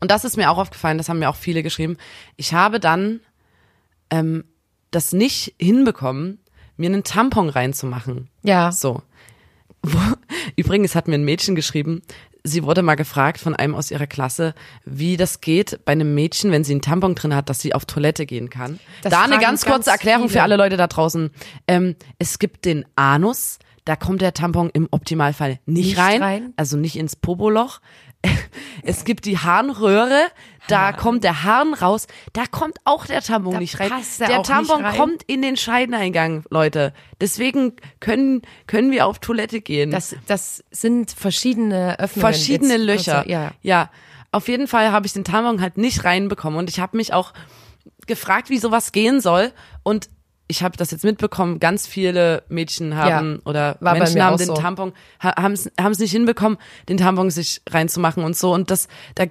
Und 0.00 0.10
das 0.10 0.24
ist 0.24 0.36
mir 0.36 0.50
auch 0.50 0.58
aufgefallen, 0.58 0.98
das 0.98 1.08
haben 1.08 1.20
mir 1.20 1.30
auch 1.30 1.36
viele 1.36 1.62
geschrieben, 1.62 1.96
ich 2.36 2.52
habe 2.52 2.80
dann 2.80 3.20
ähm, 4.10 4.44
das 4.90 5.12
nicht 5.12 5.54
hinbekommen, 5.58 6.38
mir 6.76 6.90
einen 6.90 7.04
Tampon 7.04 7.48
reinzumachen. 7.48 8.28
Ja. 8.42 8.72
So. 8.72 9.02
Wo, 9.82 9.98
übrigens 10.56 10.94
hat 10.94 11.08
mir 11.08 11.14
ein 11.14 11.24
Mädchen 11.24 11.54
geschrieben, 11.54 12.02
sie 12.46 12.62
wurde 12.64 12.82
mal 12.82 12.94
gefragt 12.94 13.40
von 13.40 13.54
einem 13.54 13.74
aus 13.74 13.90
ihrer 13.90 14.06
Klasse, 14.06 14.54
wie 14.84 15.16
das 15.16 15.40
geht 15.40 15.84
bei 15.84 15.92
einem 15.92 16.14
Mädchen, 16.14 16.52
wenn 16.52 16.64
sie 16.64 16.72
einen 16.72 16.82
Tampon 16.82 17.14
drin 17.14 17.34
hat, 17.34 17.48
dass 17.50 17.60
sie 17.60 17.74
auf 17.74 17.84
Toilette 17.84 18.24
gehen 18.26 18.50
kann. 18.50 18.78
Das 19.02 19.10
da 19.12 19.24
eine 19.24 19.38
ganz 19.38 19.64
kurze 19.64 19.76
ganz 19.78 19.86
Erklärung 19.88 20.24
für 20.28 20.34
viele. 20.34 20.42
alle 20.44 20.56
Leute 20.56 20.76
da 20.76 20.86
draußen. 20.86 21.30
Ähm, 21.68 21.96
es 22.18 22.38
gibt 22.38 22.64
den 22.64 22.84
Anus, 22.96 23.58
da 23.84 23.96
kommt 23.96 24.20
der 24.22 24.34
Tampon 24.34 24.70
im 24.72 24.88
Optimalfall 24.90 25.58
nicht, 25.66 25.86
Nicht 25.86 25.98
rein, 25.98 26.22
rein. 26.22 26.52
also 26.56 26.76
nicht 26.76 26.96
ins 26.96 27.16
Popoloch. 27.16 27.80
Es 28.82 29.04
gibt 29.04 29.24
die 29.24 29.38
Harnröhre, 29.38 30.26
da 30.68 30.92
kommt 30.92 31.24
der 31.24 31.42
Harn 31.44 31.74
raus, 31.74 32.06
da 32.32 32.46
kommt 32.46 32.78
auch 32.84 33.06
der 33.06 33.22
Tampon 33.22 33.54
Da 33.54 33.58
nicht 33.60 33.78
rein. 33.80 33.90
er 34.20 34.26
der 34.28 34.42
Tampon 34.42 34.84
kommt 34.96 35.22
in 35.24 35.42
den 35.42 35.56
Scheideneingang, 35.56 36.44
Leute. 36.50 36.92
Deswegen 37.20 37.74
können, 38.00 38.42
können 38.66 38.90
wir 38.90 39.06
auf 39.06 39.18
Toilette 39.18 39.60
gehen. 39.60 39.90
Das, 39.90 40.16
das 40.26 40.64
sind 40.70 41.10
verschiedene 41.10 41.98
Öffnungen. 41.98 42.32
Verschiedene 42.32 42.74
Jetzt- 42.76 42.84
Löcher. 42.86 43.18
also, 43.18 43.30
ja. 43.30 43.50
ja. 43.62 43.90
Auf 44.32 44.48
jeden 44.48 44.68
Fall 44.68 44.92
habe 44.92 45.06
ich 45.06 45.12
den 45.12 45.24
Tampon 45.24 45.60
halt 45.60 45.78
nicht 45.78 46.04
reinbekommen 46.04 46.58
und 46.58 46.68
ich 46.68 46.80
habe 46.80 46.96
mich 46.96 47.12
auch 47.12 47.32
gefragt, 48.06 48.50
wie 48.50 48.58
sowas 48.58 48.92
gehen 48.92 49.20
soll 49.20 49.52
und 49.82 50.10
ich 50.48 50.62
habe 50.62 50.76
das 50.76 50.90
jetzt 50.90 51.04
mitbekommen, 51.04 51.58
ganz 51.58 51.86
viele 51.86 52.42
Mädchen 52.48 52.96
haben 52.96 53.40
Ja, 53.44 53.50
oder 53.50 53.76
Menschen 53.80 54.22
haben 54.22 54.36
den 54.36 54.46
so. 54.46 54.54
Tampon, 54.54 54.92
haben 55.20 55.52
es 55.52 55.98
nicht 55.98 56.12
hinbekommen, 56.12 56.58
den 56.88 56.96
Tampon 56.98 57.30
sich 57.30 57.62
reinzumachen 57.68 58.22
und 58.22 58.36
so. 58.36 58.52
Und 58.54 58.70
das, 58.70 58.88
da, 59.16 59.24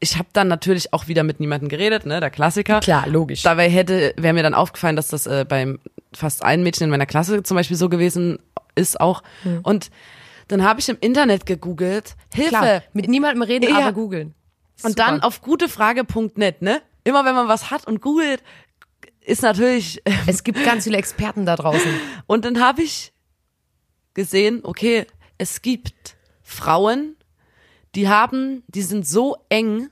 ich 0.00 0.18
habe 0.18 0.28
dann 0.32 0.48
natürlich 0.48 0.92
auch 0.92 1.08
wieder 1.08 1.22
mit 1.22 1.40
niemandem 1.40 1.68
geredet, 1.68 2.04
ne, 2.04 2.20
der 2.20 2.30
Klassiker. 2.30 2.80
Klar, 2.80 3.08
logisch. 3.08 3.42
Dabei 3.42 3.70
hätte, 3.70 4.12
wäre 4.16 4.34
mir 4.34 4.42
dann 4.42 4.54
aufgefallen, 4.54 4.96
dass 4.96 5.08
das 5.08 5.26
äh, 5.26 5.46
beim 5.48 5.78
fast 6.14 6.44
allen 6.44 6.62
Mädchen 6.62 6.84
in 6.84 6.90
meiner 6.90 7.06
Klasse 7.06 7.42
zum 7.42 7.56
Beispiel 7.56 7.76
so 7.76 7.88
gewesen 7.88 8.38
ist 8.74 9.00
auch. 9.00 9.22
Hm. 9.44 9.60
Und 9.62 9.90
dann 10.48 10.64
habe 10.64 10.80
ich 10.80 10.88
im 10.88 10.96
Internet 11.00 11.46
gegoogelt, 11.46 12.14
Hilfe, 12.34 12.50
Klar, 12.50 12.82
mit 12.92 13.08
niemandem 13.08 13.42
reden, 13.42 13.68
Ja. 13.70 13.78
aber 13.78 13.92
googeln. 13.92 14.34
und 14.82 14.98
dann 14.98 15.22
auf 15.22 15.40
gutefrage.net, 15.42 16.62
ne? 16.62 16.80
Immer 17.04 17.24
wenn 17.24 17.34
man 17.34 17.48
was 17.48 17.70
hat 17.70 17.86
und 17.86 18.00
googelt, 18.02 18.42
ist 19.28 19.42
natürlich. 19.42 20.02
Es 20.26 20.42
gibt 20.42 20.62
ganz 20.64 20.84
viele 20.84 20.96
Experten 20.96 21.46
da 21.46 21.56
draußen. 21.56 21.90
Und 22.26 22.44
dann 22.44 22.60
habe 22.60 22.82
ich 22.82 23.12
gesehen, 24.14 24.60
okay, 24.64 25.06
es 25.36 25.62
gibt 25.62 26.16
Frauen, 26.42 27.16
die 27.94 28.08
haben, 28.08 28.64
die 28.68 28.82
sind 28.82 29.06
so 29.06 29.36
eng, 29.48 29.90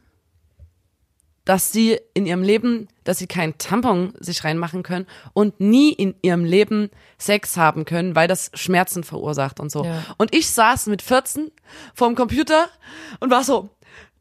dass 1.44 1.70
sie 1.70 2.00
in 2.12 2.26
ihrem 2.26 2.42
Leben, 2.42 2.88
dass 3.04 3.18
sie 3.18 3.28
keinen 3.28 3.56
Tampon 3.56 4.14
sich 4.18 4.42
reinmachen 4.42 4.82
können 4.82 5.06
und 5.32 5.60
nie 5.60 5.92
in 5.92 6.16
ihrem 6.22 6.44
Leben 6.44 6.90
Sex 7.18 7.56
haben 7.56 7.84
können, 7.84 8.16
weil 8.16 8.26
das 8.26 8.50
Schmerzen 8.54 9.04
verursacht 9.04 9.60
und 9.60 9.70
so. 9.70 9.84
Ja. 9.84 10.02
Und 10.16 10.34
ich 10.34 10.48
saß 10.50 10.86
mit 10.86 11.02
14 11.02 11.52
vorm 11.94 12.16
Computer 12.16 12.68
und 13.20 13.30
war 13.30 13.44
so, 13.44 13.70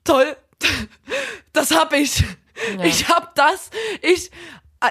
toll, 0.03 0.35
das 1.53 1.71
hab 1.71 1.93
ich. 1.93 2.23
Ich 2.83 3.09
hab 3.09 3.33
das. 3.35 3.69
Ich 4.01 4.29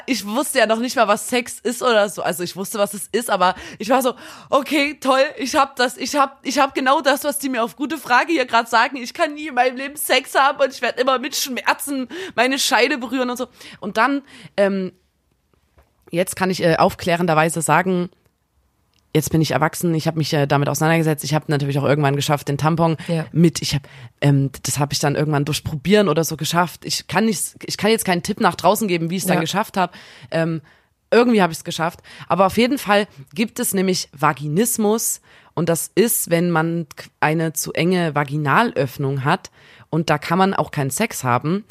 ich 0.06 0.26
wusste 0.26 0.58
ja 0.58 0.66
noch 0.66 0.78
nicht 0.78 0.96
mal, 0.96 1.08
was 1.08 1.28
Sex 1.28 1.58
ist 1.60 1.82
oder 1.82 2.08
so. 2.08 2.22
Also 2.22 2.42
ich 2.42 2.56
wusste, 2.56 2.78
was 2.78 2.94
es 2.94 3.08
ist, 3.12 3.30
aber 3.30 3.54
ich 3.78 3.88
war 3.90 4.02
so, 4.02 4.14
okay, 4.50 4.98
toll, 5.00 5.22
ich 5.36 5.54
hab 5.56 5.76
das, 5.76 5.96
ich 5.96 6.14
hab, 6.16 6.38
ich 6.46 6.58
hab 6.58 6.74
genau 6.74 7.00
das, 7.00 7.24
was 7.24 7.38
die 7.38 7.48
mir 7.48 7.62
auf 7.62 7.76
gute 7.76 7.98
Frage 7.98 8.32
hier 8.32 8.46
gerade 8.46 8.68
sagen. 8.68 8.96
Ich 8.96 9.14
kann 9.14 9.34
nie 9.34 9.48
in 9.48 9.54
meinem 9.54 9.76
Leben 9.76 9.96
Sex 9.96 10.34
haben 10.34 10.60
und 10.60 10.72
ich 10.72 10.82
werde 10.82 11.00
immer 11.00 11.18
mit 11.18 11.36
Schmerzen 11.36 12.08
meine 12.34 12.58
Scheide 12.58 12.98
berühren 12.98 13.30
und 13.30 13.36
so. 13.36 13.46
Und 13.80 13.96
dann, 13.96 14.22
ähm, 14.56 14.92
jetzt 16.10 16.36
kann 16.36 16.50
ich 16.50 16.62
äh, 16.62 16.76
aufklärenderweise 16.76 17.62
sagen, 17.62 18.10
jetzt 19.14 19.30
bin 19.30 19.40
ich 19.40 19.52
erwachsen, 19.52 19.94
ich 19.94 20.06
habe 20.06 20.18
mich 20.18 20.32
äh, 20.32 20.46
damit 20.46 20.68
auseinandergesetzt. 20.68 21.22
Ich 21.24 21.34
habe 21.34 21.44
natürlich 21.48 21.78
auch 21.78 21.84
irgendwann 21.84 22.16
geschafft, 22.16 22.48
den 22.48 22.58
Tampon 22.58 22.96
Ja. 23.06 23.26
mit. 23.32 23.62
Ich 23.62 23.74
habe, 23.74 23.84
ähm, 24.20 24.50
das 24.64 24.78
habe 24.78 24.92
ich 24.92 24.98
dann 24.98 25.14
irgendwann 25.14 25.44
durch 25.44 25.62
Probieren 25.64 26.08
oder 26.08 26.24
so 26.24 26.36
geschafft. 26.36 26.84
Ich 26.84 27.06
kann 27.06 27.26
nicht, 27.26 27.54
ich 27.64 27.76
kann 27.76 27.90
jetzt 27.90 28.04
keinen 28.04 28.22
Tipp 28.22 28.40
nach 28.40 28.54
draußen 28.56 28.88
geben, 28.88 29.10
wie 29.10 29.16
ich 29.16 29.22
es 29.22 29.28
dann 29.28 29.36
Ja. 29.36 29.40
geschafft 29.42 29.76
habe. 29.76 29.92
Ähm, 30.30 30.60
irgendwie 31.12 31.42
habe 31.42 31.52
ich 31.52 31.58
es 31.58 31.64
geschafft. 31.64 32.00
Aber 32.28 32.46
auf 32.46 32.56
jeden 32.58 32.76
Fall 32.78 33.06
gibt 33.34 33.60
es 33.60 33.72
nämlich 33.72 34.08
Vaginismus 34.12 35.20
und 35.54 35.68
das 35.68 35.92
ist, 35.94 36.30
wenn 36.30 36.50
man 36.50 36.86
eine 37.20 37.52
zu 37.52 37.72
enge 37.72 38.16
Vaginalöffnung 38.16 39.24
hat 39.24 39.50
und 39.90 40.10
da 40.10 40.18
kann 40.18 40.38
man 40.38 40.54
auch 40.54 40.72
keinen 40.72 40.90
Sex 40.90 41.22
haben 41.22 41.64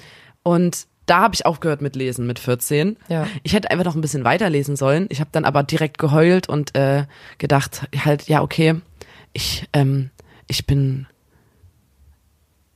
und 0.43 0.87
da 1.05 1.21
habe 1.21 1.35
ich 1.35 1.45
aufgehört 1.45 1.81
mit 1.81 1.95
Lesen 1.95 2.25
mit 2.25 2.39
14. 2.39 2.97
Ja. 3.09 3.27
Ich 3.43 3.53
hätte 3.53 3.71
einfach 3.71 3.85
noch 3.85 3.95
ein 3.95 4.01
bisschen 4.01 4.23
weiterlesen 4.23 4.75
sollen. 4.75 5.07
Ich 5.09 5.19
habe 5.19 5.29
dann 5.31 5.45
aber 5.45 5.63
direkt 5.63 5.97
geheult 5.97 6.47
und 6.47 6.75
äh, 6.75 7.05
gedacht, 7.37 7.87
halt, 8.05 8.27
ja, 8.27 8.41
okay, 8.41 8.81
ich, 9.33 9.67
ähm, 9.73 10.11
ich 10.47 10.65
bin, 10.65 11.07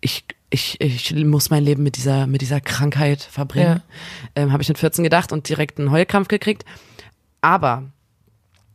ich, 0.01 0.25
ich, 0.49 0.81
ich 0.81 1.13
muss 1.13 1.49
mein 1.49 1.63
Leben 1.63 1.83
mit 1.83 1.97
dieser, 1.97 2.27
mit 2.27 2.41
dieser 2.41 2.61
Krankheit 2.61 3.21
verbringen. 3.21 3.81
Ähm, 4.35 4.51
habe 4.51 4.63
ich 4.63 4.69
mit 4.69 4.77
14 4.77 5.03
gedacht 5.03 5.31
und 5.31 5.47
direkt 5.47 5.79
einen 5.79 5.91
Heulkrampf 5.91 6.27
gekriegt. 6.27 6.65
Aber 7.41 7.91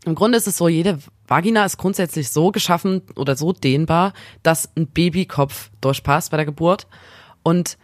im 0.04 0.14
Grunde 0.14 0.38
ist 0.38 0.46
es 0.46 0.56
so, 0.56 0.68
jede 0.68 0.98
Vagina 1.26 1.64
ist 1.64 1.78
grundsätzlich 1.78 2.30
so 2.30 2.50
geschaffen 2.50 3.02
oder 3.16 3.36
so 3.36 3.52
dehnbar, 3.52 4.12
dass 4.42 4.68
ein 4.76 4.86
Babykopf 4.86 5.70
durchpasst 5.80 6.30
bei 6.30 6.36
der 6.36 6.46
Geburt. 6.46 6.86
Und 7.42 7.78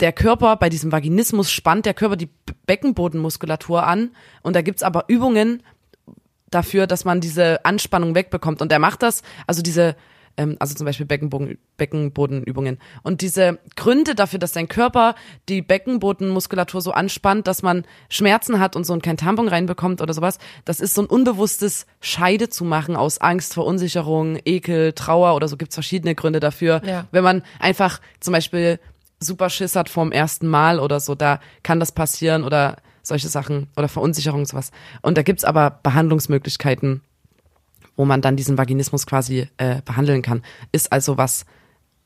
der 0.00 0.12
Körper 0.12 0.56
bei 0.56 0.68
diesem 0.68 0.92
Vaginismus 0.92 1.50
spannt 1.50 1.86
der 1.86 1.94
Körper 1.94 2.16
die 2.16 2.30
Beckenbodenmuskulatur 2.66 3.86
an 3.86 4.10
und 4.42 4.56
da 4.56 4.62
gibt's 4.62 4.82
aber 4.82 5.04
Übungen 5.08 5.62
dafür, 6.50 6.86
dass 6.86 7.04
man 7.04 7.20
diese 7.20 7.64
Anspannung 7.64 8.14
wegbekommt 8.14 8.62
und 8.62 8.72
er 8.72 8.78
macht 8.78 9.02
das, 9.02 9.22
also 9.46 9.62
diese 9.62 9.96
ähm, 10.36 10.56
also 10.58 10.74
zum 10.74 10.84
Beispiel 10.84 11.06
Beckenboden, 11.06 11.58
Beckenbodenübungen. 11.76 12.78
Und 13.02 13.20
diese 13.20 13.58
Gründe 13.76 14.14
dafür, 14.14 14.38
dass 14.38 14.52
dein 14.52 14.68
Körper 14.68 15.14
die 15.48 15.62
Beckenbodenmuskulatur 15.62 16.80
so 16.80 16.92
anspannt, 16.92 17.46
dass 17.46 17.62
man 17.62 17.84
Schmerzen 18.08 18.58
hat 18.60 18.76
und 18.76 18.84
so 18.84 18.92
und 18.92 19.02
kein 19.02 19.16
Tampon 19.16 19.48
reinbekommt 19.48 20.00
oder 20.00 20.14
sowas, 20.14 20.38
das 20.64 20.80
ist 20.80 20.94
so 20.94 21.02
ein 21.02 21.06
unbewusstes 21.06 21.86
Scheide 22.00 22.48
zu 22.48 22.64
machen 22.64 22.96
aus 22.96 23.18
Angst, 23.18 23.54
Verunsicherung, 23.54 24.38
Ekel, 24.44 24.92
Trauer 24.92 25.34
oder 25.36 25.48
so 25.48 25.56
gibt's 25.56 25.74
verschiedene 25.74 26.14
Gründe 26.14 26.40
dafür. 26.40 26.82
Ja. 26.84 27.06
Wenn 27.10 27.24
man 27.24 27.42
einfach 27.58 28.00
zum 28.20 28.32
Beispiel 28.32 28.78
super 29.20 29.50
Schiss 29.50 29.76
hat 29.76 29.88
vorm 29.88 30.12
ersten 30.12 30.48
Mal 30.48 30.80
oder 30.80 31.00
so, 31.00 31.14
da 31.14 31.40
kann 31.62 31.80
das 31.80 31.92
passieren 31.92 32.44
oder 32.44 32.76
solche 33.02 33.28
Sachen 33.28 33.68
oder 33.76 33.88
Verunsicherung 33.88 34.40
und 34.40 34.48
sowas. 34.48 34.70
Und 35.02 35.18
da 35.18 35.22
gibt's 35.22 35.44
aber 35.44 35.78
Behandlungsmöglichkeiten, 35.82 37.02
wo 37.96 38.04
man 38.04 38.20
dann 38.20 38.36
diesen 38.36 38.58
Vaginismus 38.58 39.06
quasi 39.06 39.48
äh, 39.58 39.82
behandeln 39.84 40.22
kann. 40.22 40.42
Ist 40.72 40.92
also 40.92 41.16
was, 41.16 41.44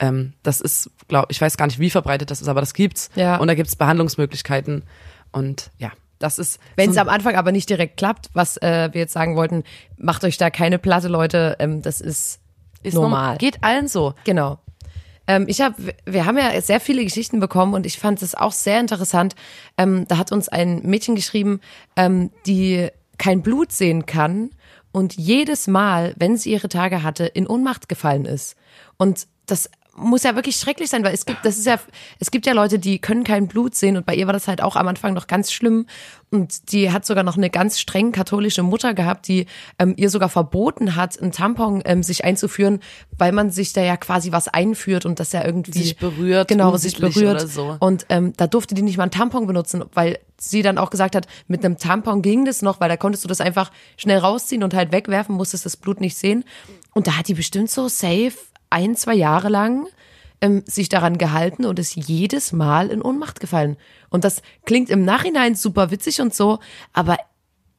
ähm, 0.00 0.34
das 0.42 0.60
ist, 0.60 0.90
glaube 1.08 1.28
ich, 1.30 1.40
weiß 1.40 1.56
gar 1.56 1.66
nicht, 1.66 1.78
wie 1.78 1.90
verbreitet 1.90 2.30
das 2.30 2.40
ist, 2.42 2.48
aber 2.48 2.60
das 2.60 2.74
gibt's. 2.74 3.10
Ja. 3.14 3.36
Und 3.36 3.48
da 3.48 3.54
gibt's 3.54 3.76
Behandlungsmöglichkeiten. 3.76 4.82
Und 5.32 5.70
ja, 5.78 5.92
das 6.18 6.38
ist. 6.38 6.60
Wenn 6.76 6.90
es 6.90 6.96
so 6.96 7.00
am 7.00 7.08
Anfang 7.08 7.36
aber 7.36 7.52
nicht 7.52 7.70
direkt 7.70 7.96
klappt, 7.96 8.30
was 8.32 8.56
äh, 8.58 8.90
wir 8.92 9.00
jetzt 9.00 9.12
sagen 9.12 9.36
wollten, 9.36 9.64
macht 9.96 10.24
euch 10.24 10.36
da 10.36 10.50
keine 10.50 10.78
Platte, 10.78 11.08
Leute. 11.08 11.56
Ähm, 11.60 11.82
das 11.82 12.00
ist, 12.00 12.40
ist 12.82 12.94
normal. 12.94 13.38
Geht 13.38 13.62
allen 13.62 13.88
so. 13.88 14.14
Genau. 14.24 14.58
Ähm, 15.28 15.44
ich 15.46 15.60
habe, 15.60 15.94
wir 16.04 16.26
haben 16.26 16.36
ja 16.36 16.60
sehr 16.60 16.80
viele 16.80 17.04
Geschichten 17.04 17.38
bekommen 17.38 17.74
und 17.74 17.86
ich 17.86 17.98
fand 17.98 18.22
es 18.22 18.34
auch 18.34 18.52
sehr 18.52 18.80
interessant. 18.80 19.36
Ähm, 19.76 20.08
da 20.08 20.18
hat 20.18 20.32
uns 20.32 20.48
ein 20.48 20.80
Mädchen 20.82 21.14
geschrieben, 21.14 21.60
ähm, 21.94 22.30
die 22.46 22.88
kein 23.18 23.42
Blut 23.42 23.70
sehen 23.70 24.06
kann 24.06 24.50
und 24.90 25.16
jedes 25.16 25.68
Mal, 25.68 26.14
wenn 26.16 26.36
sie 26.36 26.50
ihre 26.52 26.68
Tage 26.68 27.02
hatte, 27.02 27.26
in 27.26 27.46
Ohnmacht 27.46 27.88
gefallen 27.88 28.24
ist. 28.24 28.56
Und 28.96 29.28
das 29.46 29.70
muss 29.98 30.22
ja 30.22 30.34
wirklich 30.34 30.56
schrecklich 30.56 30.90
sein, 30.90 31.04
weil 31.04 31.14
es 31.14 31.26
gibt, 31.26 31.44
das 31.44 31.58
ist 31.58 31.66
ja, 31.66 31.78
es 32.18 32.30
gibt 32.30 32.46
ja 32.46 32.52
Leute, 32.52 32.78
die 32.78 32.98
können 32.98 33.24
kein 33.24 33.48
Blut 33.48 33.74
sehen 33.74 33.96
und 33.96 34.06
bei 34.06 34.14
ihr 34.14 34.26
war 34.26 34.32
das 34.32 34.48
halt 34.48 34.62
auch 34.62 34.76
am 34.76 34.88
Anfang 34.88 35.14
noch 35.14 35.26
ganz 35.26 35.52
schlimm 35.52 35.86
und 36.30 36.72
die 36.72 36.90
hat 36.92 37.06
sogar 37.06 37.24
noch 37.24 37.36
eine 37.36 37.50
ganz 37.50 37.78
streng 37.78 38.12
katholische 38.12 38.62
Mutter 38.62 38.94
gehabt, 38.94 39.28
die 39.28 39.46
ähm, 39.78 39.94
ihr 39.96 40.10
sogar 40.10 40.28
verboten 40.28 40.96
hat, 40.96 41.20
einen 41.20 41.32
Tampon 41.32 41.82
ähm, 41.84 42.02
sich 42.02 42.24
einzuführen, 42.24 42.80
weil 43.16 43.32
man 43.32 43.50
sich 43.50 43.72
da 43.72 43.82
ja 43.82 43.96
quasi 43.96 44.32
was 44.32 44.48
einführt 44.48 45.06
und 45.06 45.20
das 45.20 45.32
ja 45.32 45.44
irgendwie 45.44 45.72
Sich 45.72 45.96
berührt, 45.96 46.48
genau, 46.48 46.76
sich 46.76 46.96
berührt 46.98 47.36
oder 47.36 47.48
so. 47.48 47.76
und 47.80 48.06
ähm, 48.08 48.32
da 48.36 48.46
durfte 48.46 48.74
die 48.74 48.82
nicht 48.82 48.96
mal 48.96 49.04
einen 49.04 49.10
Tampon 49.10 49.46
benutzen, 49.46 49.84
weil 49.94 50.18
sie 50.40 50.62
dann 50.62 50.78
auch 50.78 50.90
gesagt 50.90 51.16
hat, 51.16 51.26
mit 51.48 51.64
einem 51.64 51.78
Tampon 51.78 52.22
ging 52.22 52.44
das 52.44 52.62
noch, 52.62 52.80
weil 52.80 52.88
da 52.88 52.96
konntest 52.96 53.24
du 53.24 53.28
das 53.28 53.40
einfach 53.40 53.72
schnell 53.96 54.18
rausziehen 54.18 54.62
und 54.62 54.74
halt 54.74 54.92
wegwerfen, 54.92 55.34
musstest 55.34 55.66
das 55.66 55.76
Blut 55.76 56.00
nicht 56.00 56.16
sehen. 56.16 56.44
Und 56.94 57.06
da 57.06 57.16
hat 57.16 57.28
die 57.28 57.34
bestimmt 57.34 57.70
so 57.70 57.88
safe 57.88 58.34
ein, 58.70 58.96
zwei 58.96 59.14
Jahre 59.14 59.48
lang 59.48 59.86
ähm, 60.40 60.62
sich 60.66 60.88
daran 60.88 61.18
gehalten 61.18 61.64
und 61.64 61.78
ist 61.78 61.96
jedes 61.96 62.52
Mal 62.52 62.88
in 62.90 63.02
Ohnmacht 63.02 63.40
gefallen. 63.40 63.76
Und 64.10 64.24
das 64.24 64.42
klingt 64.64 64.90
im 64.90 65.04
Nachhinein 65.04 65.54
super 65.54 65.90
witzig 65.90 66.20
und 66.20 66.34
so, 66.34 66.58
aber 66.92 67.16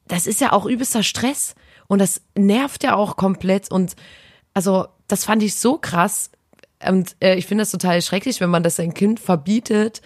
das 0.06 0.26
ist 0.26 0.40
ja 0.40 0.52
auch 0.52 0.66
übelster 0.66 1.02
Stress. 1.02 1.54
Und 1.86 1.98
das 1.98 2.20
nervt 2.36 2.84
ja 2.84 2.94
auch 2.94 3.16
komplett. 3.16 3.70
Und 3.70 3.96
also 4.54 4.86
das 5.08 5.24
fand 5.24 5.42
ich 5.42 5.56
so 5.56 5.78
krass. 5.78 6.30
Und 6.86 7.16
äh, 7.20 7.34
ich 7.34 7.46
finde 7.46 7.62
das 7.62 7.70
total 7.70 8.00
schrecklich, 8.02 8.40
wenn 8.40 8.50
man 8.50 8.62
das 8.62 8.76
sein 8.76 8.94
Kind 8.94 9.20
verbietet, 9.20 10.00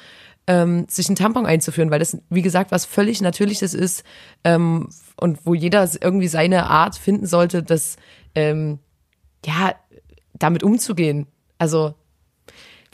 ähm, 0.47 0.87
sich 0.89 1.09
einen 1.09 1.17
Tampon 1.17 1.47
einzuführen, 1.47 1.91
weil 1.91 1.99
das, 1.99 2.19
wie 2.29 2.43
gesagt, 2.43 2.71
was 2.71 2.85
völlig 2.85 3.21
Natürliches 3.23 3.75
ist 3.75 4.05
ähm, 4.45 4.89
und 5.17 5.47
wo 5.47 5.55
jeder 5.55 5.89
irgendwie 6.01 6.29
seine 6.29 6.69
Art 6.69 6.97
finden 6.97 7.27
sollte, 7.27 7.63
das 7.63 7.97
ähm, 8.35 8.79
ja 9.45 9.75
damit 10.39 10.63
umzugehen. 10.63 11.27
Also 11.59 11.95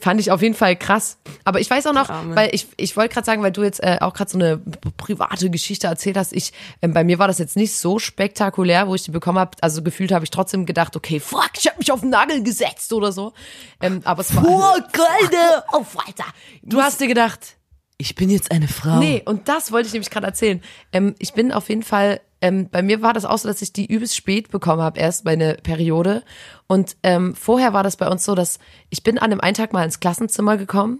fand 0.01 0.19
ich 0.19 0.31
auf 0.31 0.41
jeden 0.41 0.55
Fall 0.55 0.75
krass. 0.75 1.17
Aber 1.43 1.59
ich 1.59 1.69
weiß 1.69 1.85
auch 1.87 1.93
noch, 1.93 2.09
weil 2.35 2.49
ich 2.53 2.67
ich 2.77 2.97
wollte 2.97 3.13
gerade 3.13 3.25
sagen, 3.25 3.43
weil 3.43 3.51
du 3.51 3.63
jetzt 3.63 3.81
äh, 3.83 3.97
auch 4.01 4.13
gerade 4.13 4.31
so 4.31 4.37
eine 4.37 4.57
private 4.97 5.49
Geschichte 5.49 5.87
erzählt 5.87 6.17
hast. 6.17 6.33
Ich 6.33 6.53
ähm, 6.81 6.93
bei 6.93 7.03
mir 7.03 7.19
war 7.19 7.27
das 7.27 7.37
jetzt 7.37 7.55
nicht 7.55 7.75
so 7.75 7.99
spektakulär, 7.99 8.87
wo 8.87 8.95
ich 8.95 9.03
die 9.03 9.11
bekommen 9.11 9.39
habe. 9.39 9.51
Also 9.61 9.83
gefühlt 9.83 10.11
habe 10.11 10.25
ich 10.25 10.31
trotzdem 10.31 10.65
gedacht, 10.65 10.95
okay, 10.95 11.19
fuck, 11.19 11.51
ich 11.57 11.67
habe 11.67 11.77
mich 11.77 11.91
auf 11.91 12.01
den 12.01 12.09
Nagel 12.09 12.43
gesetzt 12.43 12.91
oder 12.93 13.11
so. 13.11 13.33
Ähm, 13.79 14.01
aber 14.03 14.21
es 14.21 14.35
war 14.35 14.45
Alter! 15.21 15.65
oh, 15.73 15.85
Alter. 16.05 16.25
Du 16.63 16.81
hast 16.81 16.99
dir 16.99 17.07
gedacht, 17.07 17.57
ich 17.97 18.15
bin 18.15 18.29
jetzt 18.31 18.51
eine 18.51 18.67
Frau. 18.67 18.97
Nee, 18.97 19.21
und 19.25 19.47
das 19.47 19.71
wollte 19.71 19.87
ich 19.87 19.93
nämlich 19.93 20.09
gerade 20.09 20.25
erzählen. 20.25 20.61
Ähm, 20.91 21.15
ich 21.19 21.33
bin 21.33 21.51
auf 21.51 21.69
jeden 21.69 21.83
Fall, 21.83 22.19
ähm, 22.41 22.69
bei 22.69 22.81
mir 22.81 23.01
war 23.01 23.13
das 23.13 23.25
auch 23.25 23.37
so, 23.37 23.47
dass 23.47 23.61
ich 23.61 23.73
die 23.73 23.85
übelst 23.85 24.15
spät 24.15 24.49
bekommen 24.49 24.81
habe, 24.81 24.99
erst 24.99 25.25
meine 25.25 25.55
Periode. 25.55 26.23
Und 26.67 26.97
ähm, 27.03 27.35
vorher 27.35 27.73
war 27.73 27.83
das 27.83 27.97
bei 27.97 28.07
uns 28.07 28.25
so, 28.25 28.35
dass 28.35 28.59
ich 28.89 29.03
bin 29.03 29.17
an 29.17 29.31
einem 29.31 29.41
einen 29.41 29.55
Tag 29.55 29.73
mal 29.73 29.85
ins 29.85 29.99
Klassenzimmer 29.99 30.57
gekommen 30.57 30.99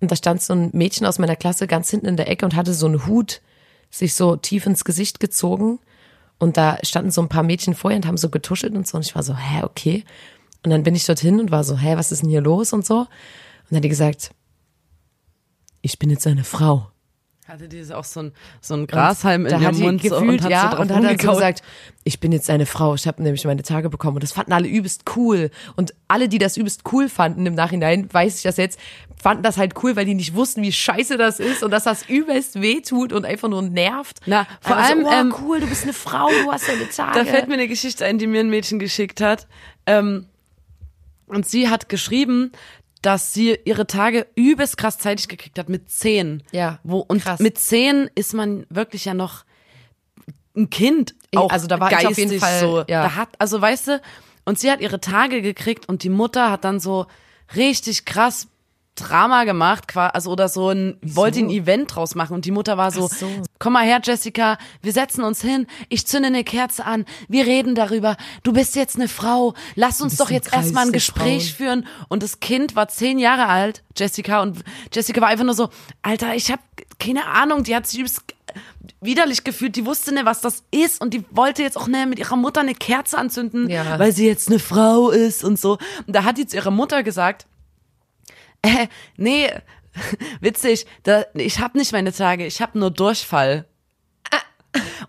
und 0.00 0.10
da 0.10 0.16
stand 0.16 0.42
so 0.42 0.54
ein 0.54 0.70
Mädchen 0.72 1.06
aus 1.06 1.18
meiner 1.18 1.36
Klasse 1.36 1.66
ganz 1.66 1.90
hinten 1.90 2.06
in 2.06 2.16
der 2.16 2.28
Ecke 2.28 2.44
und 2.44 2.56
hatte 2.56 2.74
so 2.74 2.86
einen 2.86 3.06
Hut 3.06 3.40
sich 3.90 4.14
so 4.14 4.36
tief 4.36 4.66
ins 4.66 4.84
Gesicht 4.84 5.20
gezogen. 5.20 5.78
Und 6.38 6.56
da 6.56 6.78
standen 6.82 7.10
so 7.10 7.20
ein 7.20 7.28
paar 7.28 7.42
Mädchen 7.42 7.74
vorher 7.74 7.98
und 7.98 8.06
haben 8.06 8.16
so 8.16 8.30
getuschelt 8.30 8.74
und 8.74 8.86
so. 8.86 8.96
Und 8.96 9.04
ich 9.04 9.14
war 9.14 9.22
so, 9.22 9.36
hä, 9.36 9.62
okay. 9.62 10.04
Und 10.64 10.70
dann 10.70 10.82
bin 10.82 10.94
ich 10.94 11.04
dorthin 11.04 11.38
und 11.38 11.50
war 11.50 11.64
so, 11.64 11.76
hä, 11.76 11.96
was 11.96 12.12
ist 12.12 12.22
denn 12.22 12.30
hier 12.30 12.40
los 12.40 12.72
und 12.72 12.86
so. 12.86 13.00
Und 13.00 13.08
dann 13.68 13.76
hat 13.76 13.84
die 13.84 13.90
gesagt, 13.90 14.30
ich 15.82 15.98
bin 15.98 16.08
jetzt 16.08 16.26
eine 16.26 16.44
Frau. 16.44 16.89
Hatte 17.50 17.66
diese 17.68 17.98
auch 17.98 18.04
so 18.04 18.20
ein, 18.20 18.32
so 18.60 18.74
ein 18.74 18.86
Grashalm 18.86 19.44
in 19.44 19.50
da 19.50 19.58
ihrem 19.58 19.74
die 19.74 19.82
Mund 19.82 20.02
so 20.04 20.10
gefühlt, 20.10 20.30
und 20.30 20.42
hat 20.44 20.50
ja, 20.52 20.60
so 20.60 20.66
und 20.66 20.82
hat 20.82 20.90
dann 20.90 21.02
so 21.02 21.08
rumgekaut. 21.08 21.34
gesagt, 21.34 21.62
ich 22.04 22.20
bin 22.20 22.30
jetzt 22.30 22.48
eine 22.48 22.64
Frau, 22.64 22.94
ich 22.94 23.08
habe 23.08 23.20
nämlich 23.24 23.44
meine 23.44 23.64
Tage 23.64 23.90
bekommen 23.90 24.18
und 24.18 24.22
das 24.22 24.30
fanden 24.30 24.52
alle 24.52 24.68
übelst 24.68 25.02
cool 25.16 25.50
und 25.74 25.92
alle, 26.06 26.28
die 26.28 26.38
das 26.38 26.56
übelst 26.56 26.82
cool 26.92 27.08
fanden 27.08 27.44
im 27.46 27.56
Nachhinein, 27.56 28.08
weiß 28.08 28.36
ich 28.36 28.42
das 28.44 28.56
jetzt, 28.56 28.78
fanden 29.20 29.42
das 29.42 29.56
halt 29.56 29.74
cool, 29.82 29.96
weil 29.96 30.04
die 30.04 30.14
nicht 30.14 30.36
wussten, 30.36 30.62
wie 30.62 30.70
scheiße 30.70 31.16
das 31.18 31.40
ist 31.40 31.64
und 31.64 31.72
dass 31.72 31.82
das 31.82 32.08
übelst 32.08 32.60
wehtut 32.60 33.12
und 33.12 33.24
einfach 33.24 33.48
nur 33.48 33.62
nervt. 33.62 34.20
Na, 34.26 34.46
vor 34.60 34.76
Aber 34.76 34.84
allem, 34.84 35.02
so, 35.02 35.08
oh, 35.08 35.12
ähm, 35.12 35.34
cool, 35.40 35.58
du 35.58 35.66
bist 35.66 35.82
eine 35.82 35.92
Frau, 35.92 36.28
du 36.28 36.52
hast 36.52 36.68
deine 36.68 36.88
Tage. 36.88 37.18
Da 37.18 37.24
fällt 37.24 37.48
mir 37.48 37.54
eine 37.54 37.66
Geschichte 37.66 38.04
ein, 38.04 38.18
die 38.18 38.28
mir 38.28 38.40
ein 38.40 38.50
Mädchen 38.50 38.78
geschickt 38.78 39.20
hat. 39.20 39.48
Ähm, 39.86 40.26
und 41.26 41.48
sie 41.48 41.68
hat 41.68 41.88
geschrieben, 41.88 42.52
dass 43.02 43.32
sie 43.32 43.58
ihre 43.64 43.86
Tage 43.86 44.26
übelst 44.34 44.76
krass 44.76 44.98
zeitig 44.98 45.28
gekriegt 45.28 45.58
hat 45.58 45.68
mit 45.68 45.90
zehn. 45.90 46.42
Ja, 46.52 46.78
Wo, 46.82 46.98
und 47.00 47.22
krass. 47.22 47.40
mit 47.40 47.58
zehn 47.58 48.10
ist 48.14 48.34
man 48.34 48.66
wirklich 48.68 49.04
ja 49.06 49.14
noch 49.14 49.44
ein 50.56 50.68
Kind. 50.70 51.14
Auch 51.34 51.50
Also 51.50 51.66
da 51.66 51.78
war 51.80 51.90
ich 51.92 52.06
auf 52.06 52.18
jeden 52.18 52.30
geistig 52.30 52.40
Fall, 52.40 52.60
so. 52.60 52.78
ja. 52.88 53.04
Da 53.04 53.14
hat, 53.16 53.28
also 53.38 53.60
weißt 53.60 53.88
du, 53.88 54.02
und 54.44 54.58
sie 54.58 54.70
hat 54.70 54.80
ihre 54.80 55.00
Tage 55.00 55.42
gekriegt 55.42 55.88
und 55.88 56.02
die 56.02 56.08
Mutter 56.10 56.50
hat 56.50 56.64
dann 56.64 56.80
so 56.80 57.06
richtig 57.54 58.04
krass 58.04 58.48
Drama 59.00 59.44
gemacht, 59.44 59.96
also 59.96 60.30
oder 60.30 60.48
so 60.48 60.70
ein, 60.70 60.96
wollte 61.02 61.40
ein 61.40 61.50
Event 61.50 61.94
draus 61.94 62.14
machen 62.14 62.34
und 62.34 62.44
die 62.44 62.50
Mutter 62.50 62.76
war 62.76 62.90
so, 62.90 63.08
so. 63.08 63.28
komm 63.58 63.72
mal 63.74 63.84
her, 63.84 64.00
Jessica, 64.02 64.58
wir 64.82 64.92
setzen 64.92 65.24
uns 65.24 65.42
hin, 65.42 65.66
ich 65.88 66.06
zünde 66.06 66.28
eine 66.28 66.44
Kerze 66.44 66.84
an, 66.84 67.04
wir 67.28 67.46
reden 67.46 67.74
darüber, 67.74 68.16
du 68.42 68.52
bist 68.52 68.76
jetzt 68.76 68.96
eine 68.96 69.08
Frau, 69.08 69.54
lass 69.74 70.00
uns 70.00 70.16
doch 70.16 70.30
jetzt 70.30 70.52
erstmal 70.52 70.86
ein 70.86 70.92
Gespräch 70.92 71.54
führen. 71.54 71.86
Und 72.08 72.22
das 72.22 72.40
Kind 72.40 72.76
war 72.76 72.88
zehn 72.88 73.18
Jahre 73.18 73.46
alt, 73.46 73.82
Jessica, 73.96 74.42
und 74.42 74.62
Jessica 74.92 75.20
war 75.20 75.28
einfach 75.28 75.44
nur 75.44 75.54
so, 75.54 75.70
Alter, 76.02 76.34
ich 76.34 76.50
habe 76.50 76.62
keine 76.98 77.26
Ahnung, 77.26 77.64
die 77.64 77.74
hat 77.74 77.86
sich 77.86 78.04
widerlich 79.00 79.44
gefühlt, 79.44 79.76
die 79.76 79.86
wusste 79.86 80.12
nicht, 80.12 80.24
was 80.26 80.40
das 80.40 80.62
ist 80.70 81.00
und 81.00 81.14
die 81.14 81.24
wollte 81.30 81.62
jetzt 81.62 81.76
auch 81.76 81.86
ne, 81.86 82.06
mit 82.06 82.18
ihrer 82.18 82.36
Mutter 82.36 82.60
eine 82.60 82.74
Kerze 82.74 83.16
anzünden, 83.18 83.68
Ja. 83.70 83.98
weil 83.98 84.12
sie 84.12 84.26
jetzt 84.26 84.48
eine 84.48 84.58
Frau 84.58 85.10
ist 85.10 85.44
und 85.44 85.58
so. 85.58 85.78
Und 86.06 86.14
da 86.14 86.24
hat 86.24 86.38
die 86.38 86.46
zu 86.46 86.56
ihrer 86.56 86.70
Mutter 86.70 87.02
gesagt, 87.02 87.46
äh, 88.62 88.86
nee, 89.16 89.50
witzig, 90.40 90.86
da, 91.02 91.24
ich 91.34 91.58
habe 91.58 91.78
nicht 91.78 91.92
meine 91.92 92.12
Tage, 92.12 92.46
ich 92.46 92.60
habe 92.60 92.78
nur 92.78 92.90
Durchfall. 92.90 93.66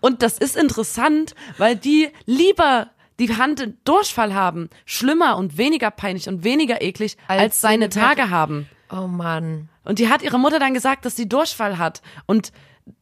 Und 0.00 0.22
das 0.22 0.38
ist 0.38 0.56
interessant, 0.56 1.34
weil 1.58 1.76
die 1.76 2.08
lieber 2.26 2.90
die 3.20 3.36
Hand 3.36 3.74
Durchfall 3.84 4.34
haben, 4.34 4.68
schlimmer 4.84 5.36
und 5.36 5.56
weniger 5.56 5.90
peinlich 5.90 6.28
und 6.28 6.42
weniger 6.42 6.82
eklig, 6.82 7.16
als, 7.28 7.40
Als 7.40 7.60
seine 7.60 7.84
eine 7.84 7.88
Tage 7.88 8.30
haben. 8.30 8.68
oh 8.90 9.06
Mann. 9.06 9.68
Und 9.84 9.98
die 9.98 10.08
hat 10.08 10.22
ihre 10.22 10.38
Mutter 10.38 10.58
dann 10.58 10.74
gesagt, 10.74 11.04
dass 11.04 11.14
sie 11.14 11.28
Durchfall 11.28 11.78
hat 11.78 12.02
und 12.26 12.52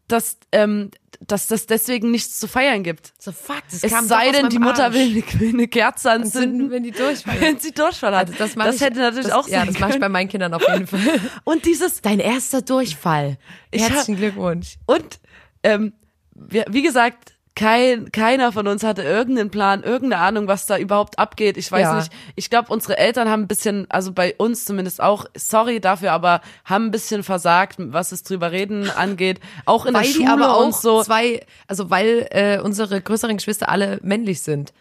dass, 0.09 0.39
ähm, 0.53 0.91
dass 1.21 1.47
das 1.49 1.67
deswegen 1.67 2.11
nichts 2.11 2.39
zu 2.41 2.49
feiern 2.49 2.83
gibt. 2.83 3.13
So 3.19 3.31
fuck, 3.31 3.63
das 3.71 3.85
Es 3.85 3.93
kam 3.93 4.07
sei 4.07 4.33
denn, 4.33 4.49
die 4.49 4.59
Mutter 4.59 4.85
Arsch. 4.87 4.95
will 4.95 5.23
eine, 5.41 5.69
Kerze 5.69 6.11
anzünden, 6.11 6.71
wenn 6.71 6.83
die 6.83 6.91
durchfallen. 6.93 7.41
wenn 7.41 7.59
sie 7.59 7.73
Durchfall 7.73 8.17
hat. 8.17 8.29
Also 8.29 8.39
das 8.39 8.57
mach 8.57 8.73
ich, 8.73 8.81
hätte 8.81 8.99
natürlich 9.01 9.27
das, 9.29 9.35
auch 9.35 9.47
Ja, 9.49 9.65
das 9.67 9.79
mache 9.79 9.93
ich 9.93 10.01
bei 10.01 10.09
meinen 10.09 10.29
Kindern 10.29 10.55
auf 10.55 10.67
jeden 10.67 10.87
Fall. 10.87 11.01
Und 11.45 11.67
dieses, 11.67 12.01
Dein 12.01 12.21
erster 12.21 12.63
Durchfall. 12.63 13.37
Ich 13.71 13.83
hab- 13.83 13.91
Herzlichen 13.91 14.17
Glückwunsch. 14.19 14.77
Und 14.87 15.21
ähm, 15.63 15.93
wie 16.35 16.83
gesagt, 16.83 17.35
kein, 17.57 18.11
keiner 18.13 18.53
von 18.53 18.67
uns 18.69 18.85
hatte 18.85 19.03
irgendeinen 19.03 19.51
Plan, 19.51 19.83
irgendeine 19.83 20.23
Ahnung, 20.23 20.47
was 20.49 20.67
da 20.67 20.79
überhaupt 20.79 21.19
abgeht. 21.19 21.57
Ich 21.57 21.71
weiß 21.71 21.83
Ja. 21.83 21.97
nicht. 21.97 22.13
Ich 22.37 22.49
glaube, 22.49 22.73
unsere 22.73 22.97
Eltern 22.97 23.29
haben 23.29 23.43
ein 23.43 23.49
bisschen, 23.49 23.87
also 23.91 24.13
bei 24.13 24.35
uns 24.39 24.65
zumindest 24.65 25.03
auch, 25.03 25.27
sorry 25.37 25.81
dafür, 25.81 26.13
aber 26.13 26.41
haben 26.65 26.87
ein 26.87 26.91
bisschen 26.91 27.23
versagt, 27.23 27.77
was 27.79 28.13
es 28.13 28.23
drüber 28.23 28.53
reden 28.53 28.89
angeht. 28.97 29.41
Auch 29.67 29.85
in 29.85 29.95
weil 29.95 30.03
der 30.05 30.11
die 30.13 30.17
Schule 30.19 30.33
aber 30.33 30.57
auch 30.57 30.65
und 30.67 30.75
so. 30.77 31.03
zwei, 31.03 31.45
also 31.67 31.91
weil 31.91 32.29
äh, 32.31 32.61
unsere 32.61 33.01
größeren 33.01 33.37
Geschwister 33.37 33.69
alle 33.69 33.99
männlich 34.03 34.41
sind. 34.43 34.73